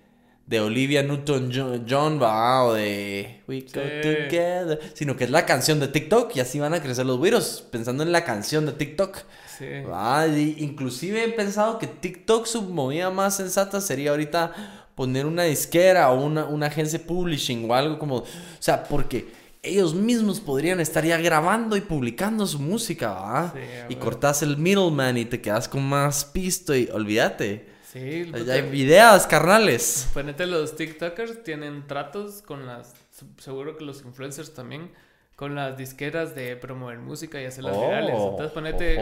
de 0.52 0.60
Olivia 0.60 1.02
Newton-John, 1.02 2.22
va, 2.22 2.64
o 2.64 2.74
de 2.74 3.40
We 3.48 3.62
Go 3.62 3.68
Sí. 3.68 4.02
Together, 4.02 4.78
sino 4.92 5.16
que 5.16 5.24
es 5.24 5.30
la 5.30 5.46
canción 5.46 5.80
de 5.80 5.88
TikTok 5.88 6.36
y 6.36 6.40
así 6.40 6.60
van 6.60 6.74
a 6.74 6.82
crecer 6.82 7.06
los 7.06 7.18
virus, 7.18 7.64
pensando 7.70 8.02
en 8.02 8.12
la 8.12 8.22
canción 8.22 8.66
de 8.66 8.72
TikTok. 8.72 9.16
Sí. 9.58 9.80
Va, 9.90 10.26
y 10.26 10.56
inclusive 10.58 11.24
he 11.24 11.28
pensado 11.28 11.78
que 11.78 11.86
TikTok 11.86 12.44
su 12.44 12.60
movida 12.64 13.08
más 13.08 13.36
sensata 13.36 13.80
sería 13.80 14.10
ahorita 14.10 14.90
poner 14.94 15.24
una 15.24 15.44
disquera 15.44 16.10
o 16.10 16.22
una, 16.22 16.44
una 16.44 16.66
agencia 16.66 16.98
de 16.98 17.04
publishing 17.06 17.70
o 17.70 17.74
algo 17.74 17.98
como, 17.98 18.16
o 18.16 18.26
sea, 18.58 18.84
porque 18.84 19.28
ellos 19.62 19.94
mismos 19.94 20.38
podrían 20.38 20.80
estar 20.80 21.02
ya 21.02 21.16
grabando 21.16 21.78
y 21.78 21.80
publicando 21.80 22.46
su 22.46 22.58
música, 22.58 23.14
¿va? 23.14 23.54
Sí, 23.54 23.60
y 23.88 23.94
cortas 23.94 24.42
el 24.42 24.58
middleman 24.58 25.16
y 25.16 25.24
te 25.24 25.40
quedas 25.40 25.66
con 25.66 25.82
más 25.82 26.26
pisto 26.26 26.74
y 26.76 26.90
olvídate. 26.92 27.71
Sí, 27.92 28.32
Ya 28.46 28.54
hay 28.54 28.80
ideas, 28.80 29.26
carnales. 29.26 30.08
Ponete 30.14 30.46
los 30.46 30.76
TikTokers 30.76 31.42
tienen 31.42 31.86
tratos 31.86 32.40
con 32.40 32.66
las. 32.66 32.94
Seguro 33.36 33.76
que 33.76 33.84
los 33.84 34.02
influencers 34.02 34.54
también. 34.54 34.90
con 35.36 35.54
las 35.54 35.76
disqueras 35.76 36.34
de 36.34 36.56
promover 36.56 36.98
música 36.98 37.42
y 37.42 37.44
hacer 37.44 37.64
las 37.64 37.78
virales. 37.78 38.14
Entonces 38.14 38.52
ponete, 38.52 38.98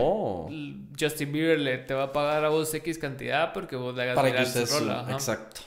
Justin 0.98 1.32
Bieber 1.32 1.60
le 1.60 1.78
te 1.78 1.94
va 1.94 2.04
a 2.04 2.12
pagar 2.12 2.44
a 2.44 2.48
vos 2.48 2.72
X 2.74 2.98
cantidad 2.98 3.52
porque 3.52 3.76
vos 3.76 3.94
le 3.94 4.02
hagas 4.02 4.16
Para 4.16 4.30
viral 4.30 4.46
su 4.46 4.66
rola. 4.66 5.06
Exacto. 5.10 5.60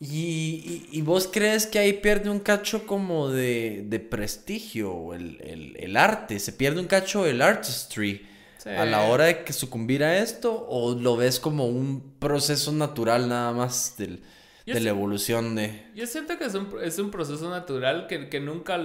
¿Y, 0.00 1.00
vos 1.02 1.28
crees 1.32 1.66
que 1.68 1.78
ahí 1.78 1.92
pierde 1.92 2.28
un 2.28 2.40
cacho 2.40 2.88
como 2.88 3.28
de, 3.28 3.84
de 3.86 4.00
prestigio 4.00 5.14
el, 5.14 5.40
el, 5.42 5.76
el, 5.78 5.96
arte? 5.96 6.40
¿Se 6.40 6.52
pierde 6.52 6.80
un 6.80 6.88
cacho 6.88 7.24
el 7.24 7.40
artistry 7.40 8.26
a 8.66 8.84
la 8.84 9.02
hora 9.02 9.24
de 9.26 9.44
que 9.44 9.52
sucumbir 9.52 10.04
a 10.04 10.18
esto? 10.18 10.66
¿O 10.68 10.94
lo 10.94 11.16
ves 11.16 11.40
como 11.40 11.66
un 11.66 12.16
proceso 12.18 12.72
natural 12.72 13.28
nada 13.28 13.52
más 13.52 13.96
del, 13.98 14.22
de 14.66 14.80
la 14.80 14.90
evolución 14.90 15.54
de... 15.54 15.90
Yo 15.94 16.06
siento 16.06 16.38
que 16.38 16.44
es 16.44 16.54
un, 16.54 16.68
es 16.82 16.98
un 16.98 17.10
proceso 17.10 17.50
natural 17.50 18.06
que, 18.06 18.28
que 18.28 18.40
nunca 18.40 18.78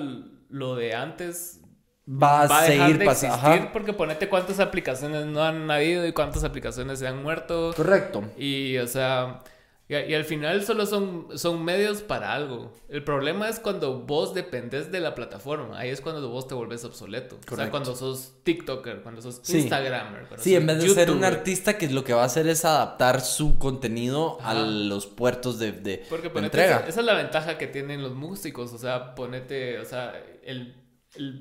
lo 0.50 0.76
de 0.76 0.96
antes 0.96 1.62
va 2.08 2.44
a, 2.44 2.66
seguir 2.66 3.04
pasando. 3.04 3.70
Porque 3.74 3.94
ponete 3.94 4.30
cuántas 4.30 4.60
aplicaciones 4.60 5.26
no 5.26 5.44
han 5.44 5.70
habido 5.70 6.08
y 6.08 6.14
cuántas 6.14 6.44
aplicaciones 6.44 7.00
se 7.00 7.08
han 7.08 7.22
muerto. 7.22 7.74
Correcto. 7.76 8.24
Y, 8.38 8.78
o 8.78 8.88
sea, 8.88 9.42
y, 9.90 10.14
al 10.14 10.26
final 10.26 10.66
solo 10.66 10.86
son, 10.86 11.28
son 11.36 11.64
medios 11.64 12.02
para 12.02 12.34
algo. 12.34 12.74
El 12.90 13.06
problema 13.06 13.48
es 13.48 13.60
cuando 13.60 14.02
vos 14.02 14.34
dependes 14.34 14.92
de 14.92 15.00
la 15.00 15.16
plataforma. 15.16 15.80
Ahí 15.80 15.90
es 15.90 16.02
cuando 16.02 16.28
vos 16.30 16.46
te 16.46 16.56
volvés 16.56 16.84
obsoleto. 16.84 17.40
O 17.50 17.56
sea, 17.56 17.70
cuando 17.70 17.96
sos 17.96 18.34
TikToker, 18.44 19.02
cuando 19.02 19.22
sos 19.22 19.42
Instagramer. 19.50 20.28
sí, 20.40 20.56
en 20.56 20.68
vez 20.68 20.80
de 20.84 20.90
ser 20.90 21.10
un 21.10 21.24
artista 21.24 21.78
que 21.78 21.90
lo 21.90 22.04
que 22.04 22.14
va 22.14 22.24
a 22.24 22.26
hacer 22.26 22.48
es 22.48 22.66
adaptar 22.66 23.22
su 23.22 23.58
contenido 23.58 24.40
a 24.42 24.54
los 24.56 25.06
puertos 25.06 25.58
de, 25.58 25.72
de, 25.72 26.06
Porque 26.10 26.28
entrega. 26.36 26.80
Esa, 26.88 27.00
es 27.00 27.06
la 27.06 27.14
ventaja 27.14 27.58
que 27.58 27.68
tienen 27.68 28.02
los 28.02 28.14
músicos. 28.14 28.74
O 28.74 28.78
sea, 28.78 29.16
ponete, 29.16 29.80
o 29.80 29.86
sea, 29.86 30.22
el 30.44 30.76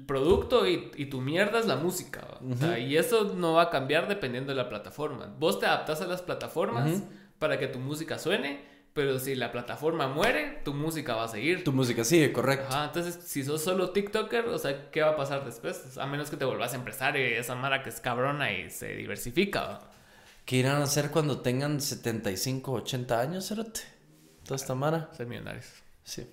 producto 0.06 0.66
y, 0.66 1.06
tu 1.06 1.20
mierda 1.20 1.58
es 1.58 1.66
la 1.66 1.76
música. 1.76 2.26
y 2.78 2.96
eso 2.96 3.34
no 3.36 3.54
va 3.54 3.62
a 3.62 3.70
cambiar 3.70 4.08
dependiendo 4.08 4.50
de 4.52 4.56
la 4.56 4.68
plataforma. 4.68 5.34
Vos 5.38 5.58
te 5.58 5.66
adaptas 5.66 6.00
a 6.00 6.06
las 6.06 6.22
plataformas 6.22 7.02
para 7.38 7.58
que 7.58 7.68
tu 7.68 7.78
música 7.78 8.18
suene, 8.18 8.64
pero 8.92 9.18
si 9.18 9.34
la 9.34 9.52
plataforma 9.52 10.08
muere, 10.08 10.60
tu 10.64 10.72
música 10.72 11.14
va 11.14 11.24
a 11.24 11.28
seguir. 11.28 11.64
Tu 11.64 11.72
música 11.72 12.02
sigue, 12.02 12.32
correcto. 12.32 12.68
Ajá, 12.68 12.86
entonces 12.86 13.18
si 13.24 13.44
sos 13.44 13.62
solo 13.62 13.90
TikToker, 13.90 14.46
o 14.46 14.58
sea, 14.58 14.90
¿qué 14.90 15.02
va 15.02 15.10
a 15.10 15.16
pasar 15.16 15.44
después? 15.44 15.98
A 15.98 16.06
menos 16.06 16.30
que 16.30 16.36
te 16.36 16.46
vuelvas 16.46 16.72
empresario 16.72 17.28
y 17.28 17.34
esa 17.34 17.54
mara 17.54 17.82
que 17.82 17.90
es 17.90 18.00
cabrona 18.00 18.52
y 18.52 18.70
se 18.70 18.96
diversifica. 18.96 19.80
¿Qué 20.46 20.56
irán 20.56 20.80
a 20.80 20.84
hacer 20.84 21.10
cuando 21.10 21.40
tengan 21.40 21.80
75, 21.80 22.72
80 22.72 23.20
años, 23.20 23.48
Cerote? 23.48 23.80
Toda 24.44 24.56
esta 24.56 24.74
mara. 24.74 25.10
Ser 25.12 25.26
millonarios. 25.26 25.66
Sí. 26.02 26.24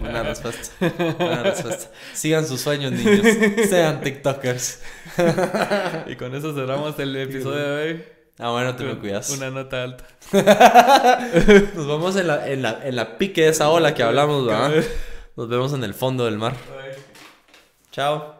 Buena 0.00 0.22
respuesta. 0.22 0.72
Buena 1.18 1.42
respuesta. 1.42 1.90
Sigan 2.14 2.46
sus 2.46 2.60
sueños, 2.60 2.92
niños. 2.92 3.26
Sean 3.68 4.00
TikTokers. 4.00 4.82
y 6.06 6.14
con 6.14 6.34
eso 6.34 6.54
cerramos 6.54 6.96
el 7.00 7.16
episodio 7.16 7.58
de 7.58 7.82
hoy. 7.82 8.19
Ah, 8.40 8.50
bueno, 8.52 8.74
te 8.74 8.84
lo 8.84 8.98
cuidas. 8.98 9.30
Una 9.30 9.50
nota 9.50 9.82
alta. 9.82 10.04
Nos 11.74 11.86
vamos 11.86 12.16
en 12.16 12.26
la, 12.26 12.48
en 12.48 12.62
la, 12.62 12.80
en 12.82 12.96
la 12.96 13.18
pique 13.18 13.42
de 13.42 13.48
esa 13.48 13.68
ola 13.68 13.94
que 13.94 14.02
hablamos, 14.02 14.46
¿verdad? 14.46 14.72
Nos 15.36 15.48
vemos 15.48 15.72
en 15.74 15.84
el 15.84 15.94
fondo 15.94 16.24
del 16.24 16.38
mar. 16.38 16.54
Chao. 17.92 18.39